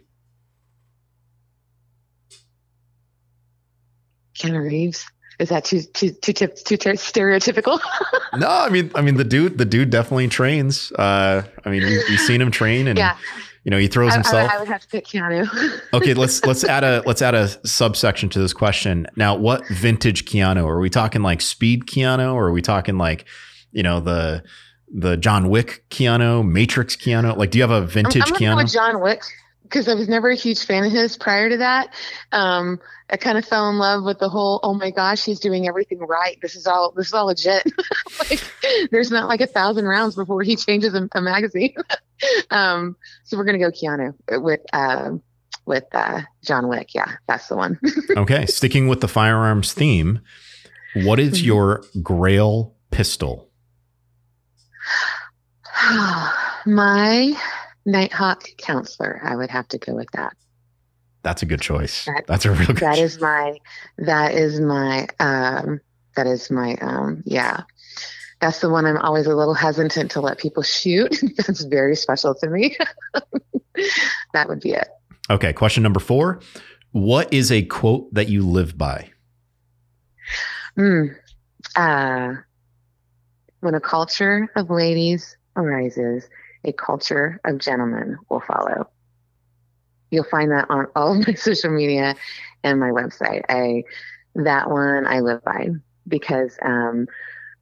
Keanu 4.42 4.64
Reeves. 4.64 5.06
Is 5.42 5.50
that 5.50 5.66
too 5.66 5.82
too 5.82 6.12
too, 6.12 6.34
too, 6.34 6.46
too 6.46 6.78
stereotypical? 6.78 7.80
no, 8.38 8.48
I 8.48 8.70
mean, 8.70 8.92
I 8.94 9.02
mean 9.02 9.16
the 9.16 9.24
dude, 9.24 9.58
the 9.58 9.66
dude 9.66 9.90
definitely 9.90 10.28
trains. 10.28 10.92
Uh, 10.92 11.44
I 11.66 11.70
mean, 11.70 11.84
we, 11.84 11.96
have 11.96 12.20
seen 12.20 12.40
him 12.42 12.52
train, 12.52 12.88
and 12.88 12.98
yeah. 12.98 13.18
you 13.64 13.72
know, 13.72 13.78
he 13.80 13.88
throws 13.88 14.12
I, 14.12 14.16
himself. 14.16 14.52
I, 14.52 14.56
I, 14.56 14.60
would 14.60 14.68
have 14.68 14.82
to 14.82 14.88
pick 14.88 15.08
Keanu. 15.08 15.50
okay, 15.94 16.14
let's 16.14 16.46
let's 16.46 16.64
add 16.64 16.84
a 16.84 17.02
let's 17.08 17.24
add 17.24 17.34
a 17.34 17.48
subsection 17.66 18.30
to 18.30 18.40
this 18.40 18.54
question. 18.54 19.08
Now, 19.16 19.36
what 19.36 19.68
vintage 19.70 20.26
Keanu? 20.26 20.64
Are 20.68 20.80
we 20.80 20.92
talking 20.92 21.24
like 21.24 21.42
speed 21.42 21.88
Keanu, 21.88 22.36
or 22.36 22.50
are 22.50 22.52
we 22.52 22.62
talking 22.62 23.00
like, 23.00 23.26
you 23.72 23.82
know, 23.82 24.00
the 24.00 24.44
the 24.94 25.18
John 25.18 25.50
Wick 25.50 25.86
Keanu, 25.90 26.48
Matrix 26.48 26.96
Keanu? 26.96 27.36
Like, 27.36 27.50
do 27.50 27.58
you 27.58 27.64
have 27.64 27.72
a 27.72 27.82
vintage 27.84 28.22
I'm, 28.28 28.34
I'm 28.34 28.68
Keanu? 28.68 28.72
John 28.72 29.02
Wick 29.02 29.24
because 29.72 29.88
I 29.88 29.94
was 29.94 30.10
never 30.10 30.30
a 30.30 30.36
huge 30.36 30.66
fan 30.66 30.84
of 30.84 30.92
his 30.92 31.16
prior 31.16 31.50
to 31.50 31.58
that. 31.58 31.94
Um, 32.34 32.80
I 33.10 33.16
kind 33.16 33.38
of 33.38 33.46
fell 33.46 33.70
in 33.70 33.78
love 33.78 34.04
with 34.04 34.20
the 34.20 34.28
whole, 34.28 34.60
oh 34.64 34.74
my 34.74 34.92
gosh, 34.92 35.24
he's 35.24 35.40
doing 35.40 35.68
everything 35.68 36.00
right. 36.00 36.38
This 36.42 36.56
is 36.56 36.68
all, 36.68 36.92
this 36.92 37.08
is 37.08 37.14
all 37.14 37.28
legit. 37.28 37.64
like, 38.20 38.44
there's 38.92 39.12
not 39.12 39.30
like 39.30 39.40
a 39.40 39.48
thousand 39.48 39.86
rounds 39.86 40.16
before 40.16 40.44
he 40.44 40.58
changes 40.58 40.94
a, 40.94 41.08
a 41.14 41.22
magazine. 41.22 41.76
um, 42.52 42.98
so 43.24 43.38
we're 43.38 43.46
gonna 43.46 43.60
go 43.60 43.72
Keanu 43.72 44.14
with 44.42 44.60
uh, 44.74 45.12
with 45.66 45.86
uh, 45.94 46.22
John 46.44 46.68
Wick. 46.68 46.94
Yeah, 46.94 47.14
that's 47.28 47.48
the 47.48 47.56
one. 47.56 47.80
okay, 48.18 48.46
sticking 48.46 48.88
with 48.88 49.00
the 49.02 49.08
firearms 49.08 49.74
theme, 49.74 50.20
what 50.96 51.20
is 51.20 51.38
mm-hmm. 51.38 51.48
your 51.48 51.84
Grail 52.02 52.76
pistol? 52.92 53.50
my 56.66 57.34
Nighthawk 57.86 58.44
counselor. 58.58 59.20
I 59.24 59.36
would 59.36 59.50
have 59.50 59.68
to 59.70 59.78
go 59.78 59.96
with 59.96 60.10
that. 60.14 60.34
That's 61.24 61.42
a 61.44 61.46
good 61.46 61.62
choice. 61.62 62.06
That, 62.06 62.24
That's 62.28 62.46
a 62.46 62.52
real 62.52 62.68
good 62.68 62.78
That 62.78 62.96
choice. 62.96 63.16
is 63.16 63.22
my 63.22 63.58
that 64.00 64.34
is 64.34 64.60
my 64.60 65.08
um 65.20 65.80
that 66.16 66.26
is 66.28 66.50
my 66.50 66.76
um 66.82 67.22
yeah. 67.26 67.62
That's 68.40 68.60
the 68.60 68.70
one 68.70 68.86
I'm 68.88 68.98
always 68.98 69.28
a 69.28 69.36
little 69.36 69.54
hesitant 69.54 70.10
to 70.12 70.22
let 70.22 70.40
people 70.40 70.64
shoot. 70.64 71.16
That's 71.38 71.64
very 71.64 71.96
special 71.96 72.34
to 72.36 72.50
me. 72.50 72.76
that 74.34 74.50
would 74.50 74.62
be 74.62 74.72
it. 74.72 74.88
Okay, 75.30 75.54
question 75.54 75.84
number 75.84 76.00
4. 76.00 76.42
What 76.92 77.32
is 77.32 77.52
a 77.52 77.62
quote 77.64 78.12
that 78.16 78.28
you 78.30 78.46
live 78.48 78.78
by? 78.78 79.10
Hmm. 80.76 81.06
Uh 81.76 82.34
when 83.60 83.76
a 83.76 83.80
culture 83.80 84.50
of 84.56 84.72
ladies 84.72 85.38
arises, 85.56 86.28
a 86.64 86.72
culture 86.74 87.40
of 87.46 87.58
gentlemen 87.58 88.18
will 88.30 88.42
follow. 88.42 88.90
You'll 90.10 90.26
find 90.26 90.52
that 90.52 90.70
on 90.70 90.88
all 90.96 91.18
of 91.18 91.28
my 91.28 91.34
social 91.36 91.72
media 91.72 92.16
and 92.64 92.80
my 92.80 92.90
website. 92.90 93.44
I 93.50 93.84
that 94.36 94.70
one 94.70 95.06
I 95.06 95.20
live 95.20 95.44
by 95.44 95.70
because 96.08 96.58
um, 96.62 97.08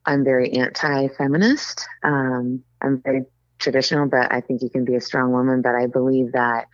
I'm 0.06 0.24
very 0.24 0.52
anti-feminist. 0.52 1.86
Um, 2.02 2.62
I'm 2.80 3.02
very 3.02 3.24
traditional, 3.58 4.06
but 4.06 4.32
I 4.32 4.40
think 4.40 4.62
you 4.62 4.70
can 4.70 4.84
be 4.84 4.94
a 4.94 5.00
strong 5.00 5.32
woman. 5.32 5.62
But 5.62 5.74
I 5.74 5.86
believe 5.86 6.32
that 6.32 6.68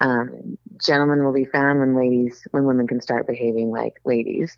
um, 0.00 0.58
gentlemen 0.82 1.24
will 1.24 1.32
be 1.32 1.44
found 1.44 1.80
when 1.80 1.96
ladies, 1.96 2.46
when 2.50 2.64
women 2.64 2.86
can 2.86 3.00
start 3.00 3.26
behaving 3.26 3.70
like 3.70 3.94
ladies, 4.04 4.56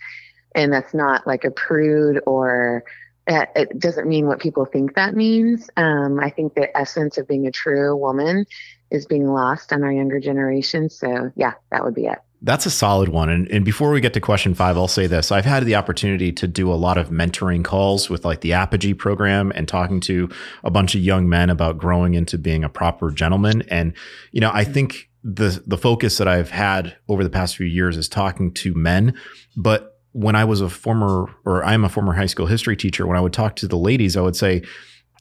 and 0.54 0.72
that's 0.72 0.94
not 0.94 1.26
like 1.26 1.44
a 1.44 1.50
prude 1.50 2.20
or 2.26 2.84
it 3.26 3.78
doesn't 3.78 4.08
mean 4.08 4.26
what 4.26 4.40
people 4.40 4.64
think 4.64 4.94
that 4.94 5.14
means. 5.14 5.68
Um, 5.76 6.20
I 6.20 6.30
think 6.30 6.54
the 6.54 6.74
essence 6.76 7.18
of 7.18 7.26
being 7.26 7.46
a 7.46 7.50
true 7.50 7.96
woman 7.96 8.46
is 8.90 9.06
being 9.06 9.26
lost 9.26 9.72
on 9.72 9.82
our 9.82 9.92
younger 9.92 10.20
generation. 10.20 10.88
So, 10.88 11.32
yeah, 11.34 11.54
that 11.70 11.84
would 11.84 11.94
be 11.94 12.06
it. 12.06 12.18
That's 12.42 12.66
a 12.66 12.70
solid 12.70 13.08
one. 13.08 13.30
And, 13.30 13.48
and 13.50 13.64
before 13.64 13.90
we 13.90 14.00
get 14.00 14.12
to 14.14 14.20
question 14.20 14.54
five, 14.54 14.76
I'll 14.76 14.88
say 14.88 15.06
this. 15.06 15.32
I've 15.32 15.46
had 15.46 15.64
the 15.64 15.74
opportunity 15.74 16.30
to 16.32 16.46
do 16.46 16.70
a 16.70 16.74
lot 16.74 16.98
of 16.98 17.08
mentoring 17.08 17.64
calls 17.64 18.08
with 18.08 18.24
like 18.24 18.42
the 18.42 18.52
Apogee 18.52 18.94
program 18.94 19.50
and 19.54 19.66
talking 19.66 20.00
to 20.00 20.28
a 20.62 20.70
bunch 20.70 20.94
of 20.94 21.00
young 21.00 21.28
men 21.28 21.50
about 21.50 21.78
growing 21.78 22.14
into 22.14 22.38
being 22.38 22.62
a 22.62 22.68
proper 22.68 23.10
gentleman. 23.10 23.62
And, 23.62 23.94
you 24.32 24.40
know, 24.40 24.50
I 24.52 24.64
think 24.64 25.08
the 25.24 25.60
the 25.66 25.78
focus 25.78 26.18
that 26.18 26.28
I've 26.28 26.50
had 26.50 26.96
over 27.08 27.24
the 27.24 27.30
past 27.30 27.56
few 27.56 27.66
years 27.66 27.96
is 27.96 28.08
talking 28.08 28.52
to 28.54 28.74
men, 28.74 29.18
but 29.56 29.95
when 30.16 30.34
I 30.34 30.46
was 30.46 30.62
a 30.62 30.70
former, 30.70 31.26
or 31.44 31.62
I'm 31.62 31.84
a 31.84 31.90
former 31.90 32.14
high 32.14 32.26
school 32.26 32.46
history 32.46 32.74
teacher, 32.74 33.06
when 33.06 33.18
I 33.18 33.20
would 33.20 33.34
talk 33.34 33.54
to 33.56 33.68
the 33.68 33.76
ladies, 33.76 34.16
I 34.16 34.22
would 34.22 34.34
say, 34.34 34.62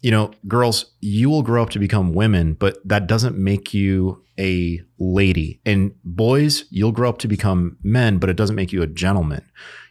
you 0.02 0.10
know, 0.10 0.32
girls, 0.48 0.86
you 1.02 1.30
will 1.30 1.44
grow 1.44 1.62
up 1.62 1.70
to 1.72 1.80
become 1.80 2.14
women, 2.14 2.54
but 2.54 2.78
that 2.88 3.06
doesn't 3.06 3.38
make 3.38 3.74
you 3.74 4.24
a 4.40 4.82
lady. 4.98 5.60
And 5.66 5.94
boys, 6.06 6.64
you'll 6.70 6.94
grow 6.94 7.10
up 7.10 7.18
to 7.20 7.28
become 7.28 7.78
men, 7.84 8.20
but 8.20 8.30
it 8.30 8.38
doesn't 8.38 8.56
make 8.56 8.72
you 8.72 8.84
a 8.84 8.88
gentleman. 8.88 9.44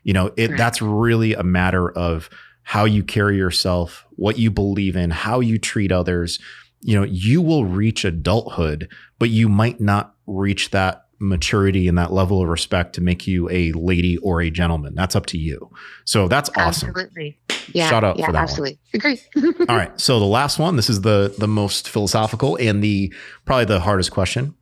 You 0.05 0.14
know, 0.14 0.32
it 0.39 0.51
right. 0.51 0.59
that's 0.59 0.81
really 0.81 1.35
a 1.35 1.43
matter 1.43 1.90
of 1.90 2.31
how 2.62 2.86
you 2.86 3.02
carry 3.02 3.36
yourself, 3.36 4.06
what 4.12 4.39
you 4.39 4.51
believe 4.51 4.97
in, 4.97 5.10
how 5.10 5.40
you 5.40 5.59
treat 5.59 5.93
others. 5.93 6.39
You 6.81 6.98
know, 6.98 7.05
you 7.05 7.43
will 7.43 7.66
reach 7.66 8.06
adulthood, 8.06 8.89
but 9.18 9.28
you 9.28 9.51
might 9.51 9.81
not 9.81 10.14
reach 10.26 10.70
that 10.70 11.03
maturity 11.19 11.89
and 11.89 11.99
that 11.99 12.12
level 12.12 12.43
of 12.43 12.49
respect 12.49 12.95
to 12.95 13.01
make 13.01 13.27
you 13.27 13.49
a 13.51 13.73
lady 13.73 14.16
or 14.19 14.41
a 14.41 14.51
gentleman. 14.51 14.95
That's 14.95 15.16
up 15.16 15.27
to 15.27 15.39
you. 15.39 15.70
So 16.05 16.28
that's 16.28 16.51
awesome. 16.57 16.91
Absolutely. 16.91 17.39
Yeah. 17.73 17.89
Shout 17.89 18.05
out 18.05 18.19
yeah, 18.19 18.27
for 18.27 18.32
that. 18.32 18.43
Absolutely. 18.43 18.78
Agree. 18.93 19.20
All 19.69 19.77
right. 19.77 19.99
So 20.01 20.19
the 20.19 20.27
last 20.27 20.59
one, 20.59 20.77
this 20.77 20.91
is 20.91 21.01
the 21.01 21.35
the 21.39 21.49
most 21.49 21.89
philosophical 21.89 22.57
and 22.57 22.82
the 22.82 23.12
probably 23.45 23.66
the 23.66 23.81
hardest 23.81 24.11
question. 24.11 24.55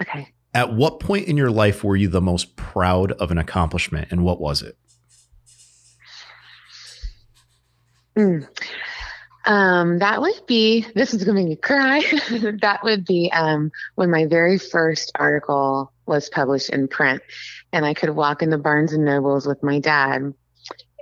Okay. 0.00 0.28
At 0.54 0.72
what 0.72 1.00
point 1.00 1.28
in 1.28 1.36
your 1.36 1.50
life 1.50 1.84
were 1.84 1.96
you 1.96 2.08
the 2.08 2.20
most 2.20 2.56
proud 2.56 3.12
of 3.12 3.30
an 3.30 3.38
accomplishment 3.38 4.08
and 4.10 4.24
what 4.24 4.40
was 4.40 4.62
it? 4.62 4.76
Mm. 8.16 8.48
Um, 9.48 10.00
that 10.00 10.20
would 10.20 10.46
be, 10.46 10.84
this 10.94 11.14
is 11.14 11.24
going 11.24 11.34
to 11.36 11.42
make 11.42 11.48
me 11.48 11.56
cry. 11.56 12.00
that 12.60 12.80
would 12.84 13.06
be 13.06 13.32
um, 13.32 13.72
when 13.94 14.10
my 14.10 14.26
very 14.26 14.58
first 14.58 15.10
article 15.14 15.90
was 16.04 16.28
published 16.28 16.68
in 16.68 16.86
print. 16.86 17.22
And 17.72 17.86
I 17.86 17.94
could 17.94 18.10
walk 18.10 18.42
into 18.42 18.58
Barnes 18.58 18.92
and 18.92 19.06
Nobles 19.06 19.46
with 19.46 19.62
my 19.62 19.78
dad 19.78 20.34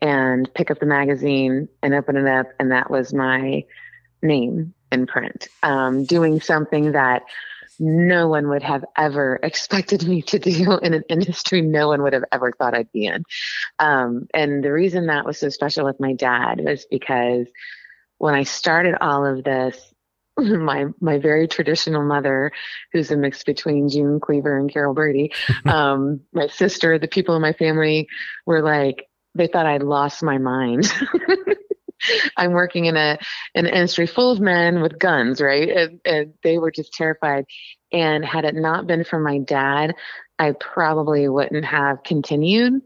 and 0.01 0.55
pick 0.55 0.71
up 0.71 0.79
the 0.79 0.87
magazine 0.87 1.69
and 1.83 1.93
open 1.93 2.17
it 2.17 2.29
up. 2.29 2.47
And 2.61 2.71
that 2.71 2.89
was 2.89 3.13
my 3.13 3.65
name 4.23 4.75
in 4.93 5.09
print, 5.09 5.49
um, 5.65 6.05
doing 6.05 6.41
something 6.41 6.93
that 6.93 7.23
no 7.81 8.29
one 8.29 8.49
would 8.49 8.63
have 8.63 8.85
ever 8.97 9.41
expected 9.43 10.07
me 10.07 10.23
to 10.23 10.39
do 10.39 10.79
in 10.79 10.95
an 10.95 11.03
industry 11.09 11.63
no 11.63 11.89
one 11.89 12.03
would 12.05 12.13
have 12.13 12.25
ever 12.31 12.53
thought 12.53 12.75
I'd 12.75 12.93
be 12.93 13.07
in. 13.07 13.25
Um, 13.81 14.29
and 14.33 14.63
the 14.63 14.73
reason 14.73 15.07
that 15.07 15.25
was 15.25 15.39
so 15.39 15.49
special 15.49 15.85
with 15.85 15.99
my 15.99 16.13
dad 16.13 16.61
was 16.61 16.87
because 16.89 17.49
when 18.19 18.35
I 18.35 18.45
started 18.45 18.95
all 19.01 19.27
of 19.27 19.45
this, 19.45 19.93
my 20.39 20.87
my 21.01 21.19
very 21.19 21.49
traditional 21.49 22.05
mother, 22.05 22.53
who's 22.93 23.11
a 23.11 23.17
mix 23.17 23.43
between 23.45 23.89
June 23.89 24.21
Cleaver 24.21 24.59
and 24.59 24.73
Carol 24.73 24.95
Brady, 24.95 25.33
um, 25.65 26.21
my 26.33 26.49
sister, 26.49 26.99
the 26.99 27.09
people 27.09 27.37
in 27.37 27.43
my 27.43 27.53
family 27.53 28.09
were 28.45 28.63
like, 28.63 29.07
they 29.35 29.47
thought 29.47 29.67
I'd 29.67 29.83
lost 29.83 30.23
my 30.23 30.39
mind. 30.39 30.93
I'm 32.37 32.53
working 32.53 32.85
in 32.85 32.97
a 32.97 33.19
an 33.55 33.67
industry 33.67 34.07
full 34.07 34.31
of 34.31 34.41
men 34.41 34.83
with 34.83 34.99
guns, 34.99 35.41
right? 35.41 35.69
And, 35.69 36.01
and 36.05 36.35
they 36.43 36.59
were 36.59 36.71
just 36.71 36.93
terrified. 36.93 37.47
And 37.93 38.25
had 38.25 38.45
it 38.45 38.55
not 38.55 38.87
been 38.87 39.05
for 39.05 39.19
my 39.19 39.39
dad, 39.39 39.95
I 40.39 40.53
probably 40.53 41.29
wouldn't 41.29 41.65
have 41.65 42.03
continued 42.03 42.83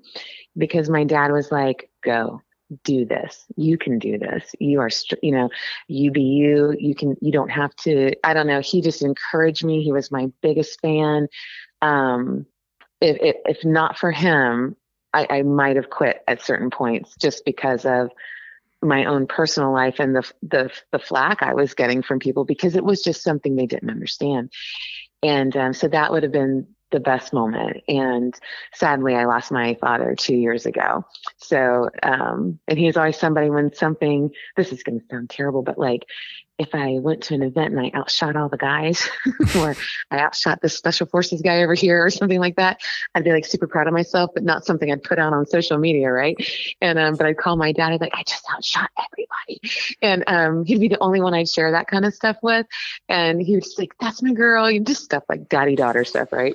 because 0.57 0.89
my 0.89 1.05
dad 1.05 1.33
was 1.33 1.51
like, 1.51 1.91
"Go, 2.03 2.43
do 2.85 3.05
this. 3.05 3.45
You 3.57 3.79
can 3.79 3.99
do 3.99 4.19
this. 4.19 4.55
You 4.59 4.81
are 4.81 4.91
you 5.23 5.33
know 5.33 5.51
you 5.89 6.11
be 6.11 6.23
you. 6.23 6.75
You 6.79 6.95
can 6.95 7.17
you 7.21 7.33
don't 7.33 7.51
have 7.51 7.75
to 7.77 8.15
i 8.25 8.35
don't 8.35 8.47
know 8.47 8.61
he 8.61 8.81
just 8.81 9.03
encouraged 9.03 9.65
me. 9.65 9.83
He 9.83 9.93
was 9.93 10.11
my 10.11 10.31
biggest 10.41 10.81
fan. 10.81 11.29
Um 11.83 12.47
if 13.01 13.17
if, 13.21 13.37
if 13.47 13.65
not 13.65 13.99
for 13.99 14.13
him 14.13 14.77
i 15.13 15.27
i 15.31 15.43
might 15.43 15.77
have 15.77 15.91
quit 15.91 16.23
at 16.29 16.43
certain 16.43 16.71
points 16.71 17.15
just 17.17 17.45
because 17.45 17.85
of 17.85 18.11
my 18.83 19.05
own 19.05 19.27
personal 19.27 19.73
life 19.73 19.97
and 19.99 20.15
the 20.15 20.31
the 20.43 20.71
the 20.93 20.99
flack 20.99 21.43
i 21.43 21.55
was 21.55 21.75
getting 21.75 22.03
from 22.03 22.19
people 22.19 22.45
because 22.45 22.77
it 22.77 22.85
was 22.85 23.03
just 23.03 23.23
something 23.23 23.57
they 23.57 23.67
didn't 23.67 23.91
understand. 23.91 24.51
And 25.23 25.55
um, 25.57 25.73
so 25.75 25.89
that 25.89 26.13
would 26.13 26.23
have 26.23 26.33
been 26.33 26.67
the 26.91 27.01
best 27.01 27.33
moment. 27.33 27.83
And 27.89 28.35
sadly, 28.75 29.15
I 29.15 29.25
lost 29.25 29.53
my 29.53 29.75
father 29.81 30.15
two 30.15 30.37
years 30.37 30.67
ago. 30.67 31.05
So, 31.37 31.91
um, 32.03 32.59
and 32.69 32.79
he's 32.79 32.97
always 32.97 33.17
somebody 33.17 33.51
when 33.51 33.73
something, 33.73 34.31
this 34.57 34.73
is 34.73 34.83
going 34.83 35.01
to 35.01 35.07
sound 35.11 35.31
terrible, 35.31 35.63
but 35.63 35.79
like 35.79 36.07
if 36.61 36.75
I 36.75 36.99
went 36.99 37.23
to 37.25 37.35
an 37.35 37.43
event 37.43 37.73
and 37.73 37.81
I 37.81 37.91
outshot 37.95 38.37
all 38.37 38.51
the 38.51 38.59
guys, 38.59 39.09
or 39.57 39.75
I 40.11 40.19
outshot 40.19 40.61
this 40.61 40.77
special 40.77 41.07
forces 41.07 41.41
guy 41.41 41.63
over 41.63 41.73
here, 41.73 42.05
or 42.05 42.11
something 42.11 42.39
like 42.39 42.57
that, 42.57 42.83
I'd 43.15 43.25
be 43.25 43.33
like 43.33 43.47
super 43.47 43.67
proud 43.67 43.87
of 43.87 43.95
myself, 43.95 44.33
but 44.35 44.45
not 44.45 44.67
something 44.67 44.93
I'd 44.93 45.03
put 45.03 45.19
out 45.19 45.33
on 45.33 45.47
social 45.47 45.79
media, 45.79 46.13
right? 46.13 46.37
And 46.83 46.99
um, 46.99 47.17
but 47.17 47.25
I'd 47.25 47.39
call 47.39 47.57
my 47.57 47.73
dad, 47.73 47.93
I'd 47.93 48.03
like, 48.03 48.13
I 48.15 48.23
just 48.25 48.45
outshot 48.53 48.91
everybody, 49.11 49.97
and 50.03 50.23
um, 50.27 50.65
he'd 50.67 50.81
be 50.81 50.89
the 50.89 50.99
only 50.99 51.23
one 51.23 51.33
I'd 51.33 51.49
share 51.49 51.73
that 51.73 51.87
kind 51.87 52.05
of 52.05 52.13
stuff 52.13 52.37
with, 52.43 52.67
and 53.09 53.41
he 53.41 53.55
was 53.55 53.77
like, 53.79 53.95
"That's 53.99 54.23
my 54.23 54.35
girl," 54.35 54.71
you 54.71 54.81
just 54.81 55.03
stuff 55.03 55.25
like 55.31 55.49
daddy 55.49 55.77
daughter 55.77 56.05
stuff, 56.05 56.31
right? 56.31 56.55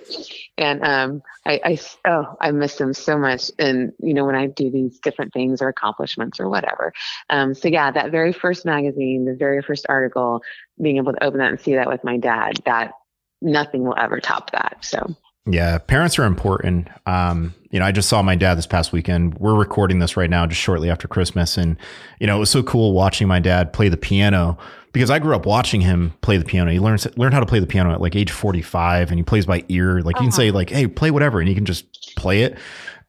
And 0.56 0.84
um, 0.86 1.23
I, 1.48 1.60
I 1.64 1.80
oh, 2.07 2.38
I 2.40 2.52
miss 2.52 2.80
him 2.80 2.94
so 2.94 3.18
much, 3.18 3.49
and 3.57 3.91
you 3.98 4.14
know 4.14 4.26
when 4.26 4.36
I 4.36 4.45
do 4.45 4.69
these 4.69 4.99
different 4.99 5.34
things 5.34 5.64
or 5.64 5.68
accomplishments 5.68 6.40
or 6.40 6.48
whatever. 6.48 6.94
Um, 7.32 7.56
so 7.56 7.69
yeah, 7.69 7.90
that 7.90 8.11
very 8.11 8.34
first 8.34 8.65
magazine, 8.65 9.26
the 9.26 9.34
very 9.34 9.64
first 9.64 9.88
article, 9.95 10.43
being 10.81 10.97
able 10.97 11.13
to 11.13 11.23
open 11.23 11.39
that 11.39 11.49
and 11.49 11.59
see 11.59 11.76
that 11.76 11.88
with 11.88 12.03
my 12.03 12.17
dad, 12.17 12.59
that 12.65 12.93
nothing 13.41 13.84
will 13.84 13.95
ever 13.97 14.19
top 14.19 14.51
that. 14.51 14.77
So 14.81 15.15
yeah, 15.47 15.77
parents 15.77 16.17
are 16.17 16.23
important. 16.23 16.88
Um, 17.05 17.53
you 17.69 17.80
know, 17.80 17.85
I 17.85 17.91
just 17.91 18.09
saw 18.09 18.22
my 18.22 18.35
dad 18.35 18.55
this 18.55 18.65
past 18.65 18.91
weekend. 18.91 19.35
We're 19.38 19.53
recording 19.53 19.99
this 19.99 20.17
right 20.17 20.30
now, 20.30 20.47
just 20.47 20.61
shortly 20.61 20.89
after 20.89 21.07
Christmas, 21.07 21.57
and 21.57 21.77
you 22.19 22.26
know, 22.26 22.38
it 22.38 22.39
was 22.39 22.49
so 22.49 22.63
cool 22.63 22.93
watching 22.93 23.27
my 23.27 23.39
dad 23.39 23.72
play 23.72 23.89
the 23.89 23.97
piano 23.97 24.57
because 24.91 25.11
I 25.11 25.19
grew 25.19 25.35
up 25.35 25.45
watching 25.45 25.81
him 25.81 26.13
play 26.22 26.38
the 26.38 26.45
piano. 26.45 26.72
He 26.72 26.80
learns 26.80 27.05
learned 27.17 27.35
how 27.35 27.41
to 27.41 27.45
play 27.45 27.59
the 27.59 27.67
piano 27.67 27.91
at 27.91 28.01
like 28.01 28.15
age 28.15 28.31
forty 28.31 28.63
five, 28.63 29.11
and 29.11 29.19
he 29.19 29.23
plays 29.23 29.45
by 29.45 29.63
ear. 29.69 30.01
Like 30.01 30.15
uh-huh. 30.15 30.23
you 30.23 30.30
can 30.30 30.31
say, 30.31 30.49
uh-huh. 30.49 30.57
like, 30.57 30.69
"Hey, 30.72 30.88
play 30.88 31.11
whatever," 31.11 31.39
and 31.39 31.47
he 31.47 31.53
can 31.53 31.65
just 31.65 32.15
play 32.15 32.41
it. 32.41 32.57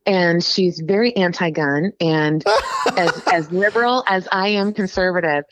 and 0.07 0.43
she's 0.43 0.81
very 0.81 1.15
anti-gun 1.17 1.93
and 2.01 2.45
as 2.97 3.23
as 3.27 3.53
liberal 3.53 4.05
as 4.07 4.29
I 4.31 4.49
am 4.49 4.73
conservative. 4.73 5.45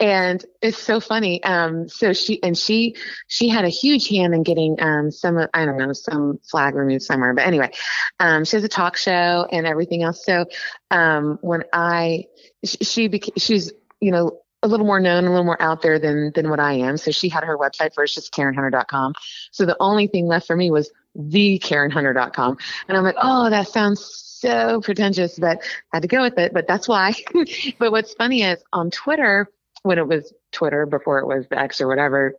And 0.00 0.44
it's 0.60 0.78
so 0.78 1.00
funny. 1.00 1.42
Um, 1.44 1.88
so 1.88 2.12
she 2.12 2.42
and 2.42 2.56
she 2.56 2.96
she 3.28 3.48
had 3.48 3.64
a 3.64 3.68
huge 3.68 4.08
hand 4.08 4.34
in 4.34 4.42
getting 4.42 4.80
um 4.80 5.10
some 5.10 5.38
I 5.54 5.64
don't 5.64 5.78
know 5.78 5.92
some 5.92 6.38
flag 6.50 6.74
removed 6.74 7.02
somewhere, 7.02 7.34
but 7.34 7.46
anyway, 7.46 7.70
um, 8.20 8.44
she 8.44 8.56
has 8.56 8.64
a 8.64 8.68
talk 8.68 8.96
show 8.96 9.46
and 9.50 9.66
everything 9.66 10.02
else. 10.02 10.24
So 10.24 10.46
um, 10.90 11.38
when 11.40 11.64
I 11.72 12.26
she, 12.64 12.78
she 12.78 13.08
became 13.08 13.34
she's 13.36 13.72
you 14.00 14.10
know 14.10 14.40
a 14.64 14.66
little 14.66 14.86
more 14.86 14.98
known, 14.98 15.24
a 15.24 15.28
little 15.28 15.44
more 15.44 15.60
out 15.60 15.82
there 15.82 15.98
than 15.98 16.32
than 16.34 16.50
what 16.50 16.58
I 16.58 16.72
am. 16.72 16.96
So 16.96 17.10
she 17.10 17.28
had 17.28 17.44
her 17.44 17.56
website 17.56 17.94
first, 17.94 18.14
just 18.14 18.32
KarenHunter.com. 18.32 19.14
So 19.52 19.66
the 19.66 19.76
only 19.78 20.06
thing 20.06 20.26
left 20.26 20.46
for 20.46 20.56
me 20.56 20.70
was 20.70 20.90
theKarenHunter.com. 21.16 22.58
And 22.88 22.98
I'm 22.98 23.04
like, 23.04 23.16
oh, 23.20 23.50
that 23.50 23.68
sounds 23.68 24.02
so 24.02 24.80
pretentious, 24.80 25.38
but 25.38 25.62
I 25.92 25.96
had 25.96 26.02
to 26.02 26.08
go 26.08 26.22
with 26.22 26.38
it. 26.38 26.52
But 26.52 26.66
that's 26.66 26.88
why. 26.88 27.14
but 27.78 27.92
what's 27.92 28.14
funny 28.14 28.42
is 28.42 28.62
on 28.72 28.90
Twitter, 28.90 29.48
when 29.82 29.98
it 29.98 30.08
was 30.08 30.32
Twitter 30.50 30.86
before 30.86 31.18
it 31.18 31.26
was 31.26 31.46
X 31.50 31.80
or 31.80 31.86
whatever, 31.86 32.34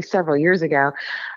several 0.00 0.36
years 0.36 0.62
ago, 0.62 0.92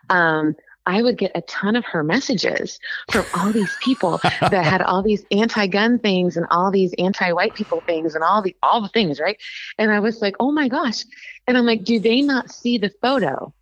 um, 0.10 0.56
I 0.88 1.02
would 1.02 1.18
get 1.18 1.32
a 1.36 1.42
ton 1.42 1.76
of 1.76 1.86
her 1.86 2.02
messages 2.02 2.80
from 3.12 3.26
all 3.36 3.52
these 3.52 3.76
people 3.82 4.20
that 4.24 4.66
had 4.66 4.82
all 4.82 5.04
these 5.04 5.26
anti-gun 5.32 6.00
things 6.00 6.38
and 6.38 6.48
all 6.50 6.72
these 6.72 6.96
anti-white 6.98 7.54
people 7.54 7.82
things 7.82 8.16
and 8.16 8.24
all 8.24 8.42
the 8.42 8.56
all 8.64 8.82
the 8.82 8.88
things, 8.88 9.20
right? 9.20 9.38
And 9.78 9.92
I 9.92 10.00
was 10.00 10.22
like, 10.22 10.36
"Oh 10.40 10.52
my 10.52 10.70
gosh." 10.70 11.04
And 11.46 11.58
I'm 11.58 11.66
like, 11.66 11.84
"Do 11.84 12.00
they 12.00 12.22
not 12.22 12.50
see 12.50 12.78
the 12.78 12.90
photo?" 13.02 13.54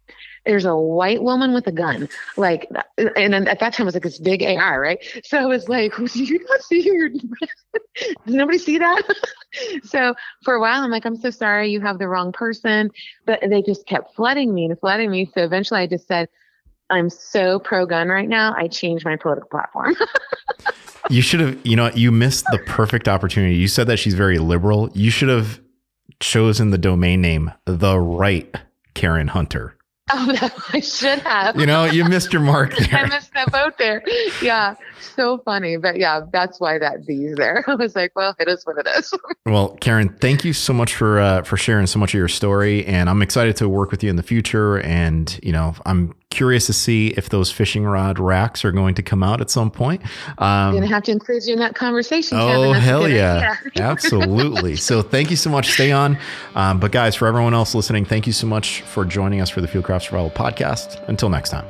There's 0.45 0.65
a 0.65 0.75
white 0.75 1.23
woman 1.23 1.55
with 1.55 1.65
a 1.65 1.71
gun, 1.71 2.07
like, 2.37 2.69
and 2.99 3.33
then 3.33 3.47
at 3.47 3.59
that 3.59 3.73
time 3.73 3.85
it 3.85 3.87
was 3.87 3.95
like 3.95 4.03
this 4.03 4.19
big 4.19 4.43
AR, 4.43 4.79
right? 4.79 5.03
So 5.23 5.39
I 5.39 5.45
was 5.45 5.67
like, 5.67 5.95
"Do 5.95 6.23
you 6.23 6.39
not 6.47 6.61
see 6.61 6.81
your? 6.81 7.09
Does 7.95 8.35
nobody 8.35 8.59
see 8.59 8.77
that?" 8.77 9.01
so 9.83 10.13
for 10.43 10.53
a 10.53 10.61
while, 10.61 10.83
I'm 10.83 10.91
like, 10.91 11.05
"I'm 11.05 11.17
so 11.17 11.31
sorry, 11.31 11.71
you 11.71 11.81
have 11.81 11.97
the 11.97 12.07
wrong 12.07 12.31
person," 12.31 12.91
but 13.25 13.39
they 13.49 13.63
just 13.63 13.87
kept 13.87 14.15
flooding 14.15 14.53
me 14.53 14.65
and 14.65 14.79
flooding 14.79 15.09
me. 15.09 15.25
So 15.33 15.43
eventually, 15.43 15.79
I 15.79 15.87
just 15.87 16.07
said, 16.07 16.29
I'm 16.89 17.09
so 17.09 17.59
pro 17.59 17.85
gun 17.85 18.09
right 18.09 18.29
now. 18.29 18.53
I 18.57 18.67
changed 18.67 19.05
my 19.05 19.15
political 19.15 19.49
platform. 19.49 19.95
you 21.09 21.21
should 21.21 21.39
have, 21.39 21.65
you 21.65 21.75
know, 21.75 21.89
you 21.95 22.11
missed 22.11 22.45
the 22.51 22.59
perfect 22.59 23.07
opportunity. 23.07 23.55
You 23.55 23.67
said 23.67 23.87
that 23.87 23.97
she's 23.97 24.13
very 24.13 24.37
liberal. 24.37 24.89
You 24.93 25.09
should 25.09 25.29
have 25.29 25.61
chosen 26.19 26.69
the 26.69 26.77
domain 26.77 27.21
name, 27.21 27.51
the 27.65 27.99
right 27.99 28.53
Karen 28.93 29.27
Hunter. 29.27 29.75
Oh, 30.11 30.37
no, 30.41 30.49
I 30.71 30.81
should 30.81 31.19
have. 31.19 31.59
You 31.59 31.65
know, 31.65 31.85
you 31.85 32.05
missed 32.05 32.31
your 32.31 32.41
mark 32.41 32.75
there. 32.77 32.99
I 32.99 33.07
missed 33.07 33.33
that 33.33 33.51
boat 33.51 33.77
there. 33.79 34.03
Yeah, 34.41 34.75
so 34.99 35.39
funny. 35.39 35.77
But 35.77 35.97
yeah, 35.97 36.21
that's 36.31 36.59
why 36.59 36.77
that 36.77 37.05
D's 37.05 37.35
there. 37.35 37.63
I 37.67 37.75
was 37.75 37.95
like, 37.95 38.11
well, 38.15 38.35
it 38.39 38.47
is 38.47 38.65
what 38.65 38.77
it 38.77 38.87
is. 38.87 39.13
well, 39.45 39.69
Karen, 39.81 40.09
thank 40.21 40.45
you 40.45 40.53
so 40.53 40.73
much 40.73 40.93
for 40.93 41.19
uh, 41.19 41.41
for 41.41 41.57
sharing 41.57 41.87
so 41.87 41.97
much 41.97 42.13
of 42.13 42.19
your 42.19 42.27
story, 42.27 42.85
and 42.85 43.09
I'm 43.09 43.23
excited 43.23 43.55
to 43.57 43.69
work 43.69 43.89
with 43.89 44.03
you 44.03 44.11
in 44.11 44.15
the 44.15 44.23
future. 44.23 44.79
And 44.81 45.39
you 45.41 45.51
know, 45.51 45.73
I'm 45.87 46.13
curious 46.35 46.65
to 46.67 46.73
see 46.73 47.07
if 47.17 47.29
those 47.29 47.51
fishing 47.51 47.85
rod 47.85 48.19
racks 48.19 48.65
are 48.65 48.71
going 48.71 48.93
to 48.95 49.01
come 49.01 49.23
out 49.23 49.41
at 49.41 49.49
some 49.49 49.71
point. 49.71 50.01
Um, 50.37 50.79
to 50.79 50.85
have 50.85 51.03
to 51.03 51.11
include 51.11 51.45
you 51.45 51.53
in 51.53 51.59
that 51.59 51.75
conversation. 51.75 52.37
Oh, 52.39 52.73
hell 52.73 53.07
yeah. 53.07 53.55
Absolutely. 53.77 54.75
So 54.75 55.01
thank 55.01 55.31
you 55.31 55.37
so 55.37 55.49
much. 55.49 55.71
Stay 55.71 55.91
on. 55.91 56.17
Um, 56.53 56.79
but 56.79 56.91
guys, 56.91 57.15
for 57.15 57.27
everyone 57.27 57.53
else 57.53 57.73
listening, 57.73 58.05
thank 58.05 58.27
you 58.27 58.33
so 58.33 58.47
much 58.47 58.81
for 58.81 59.05
joining 59.05 59.39
us 59.41 59.49
for 59.49 59.61
the 59.61 59.67
Fieldcraft 59.67 60.03
Survival 60.03 60.29
podcast. 60.29 61.07
Until 61.07 61.29
next 61.29 61.49
time. 61.49 61.65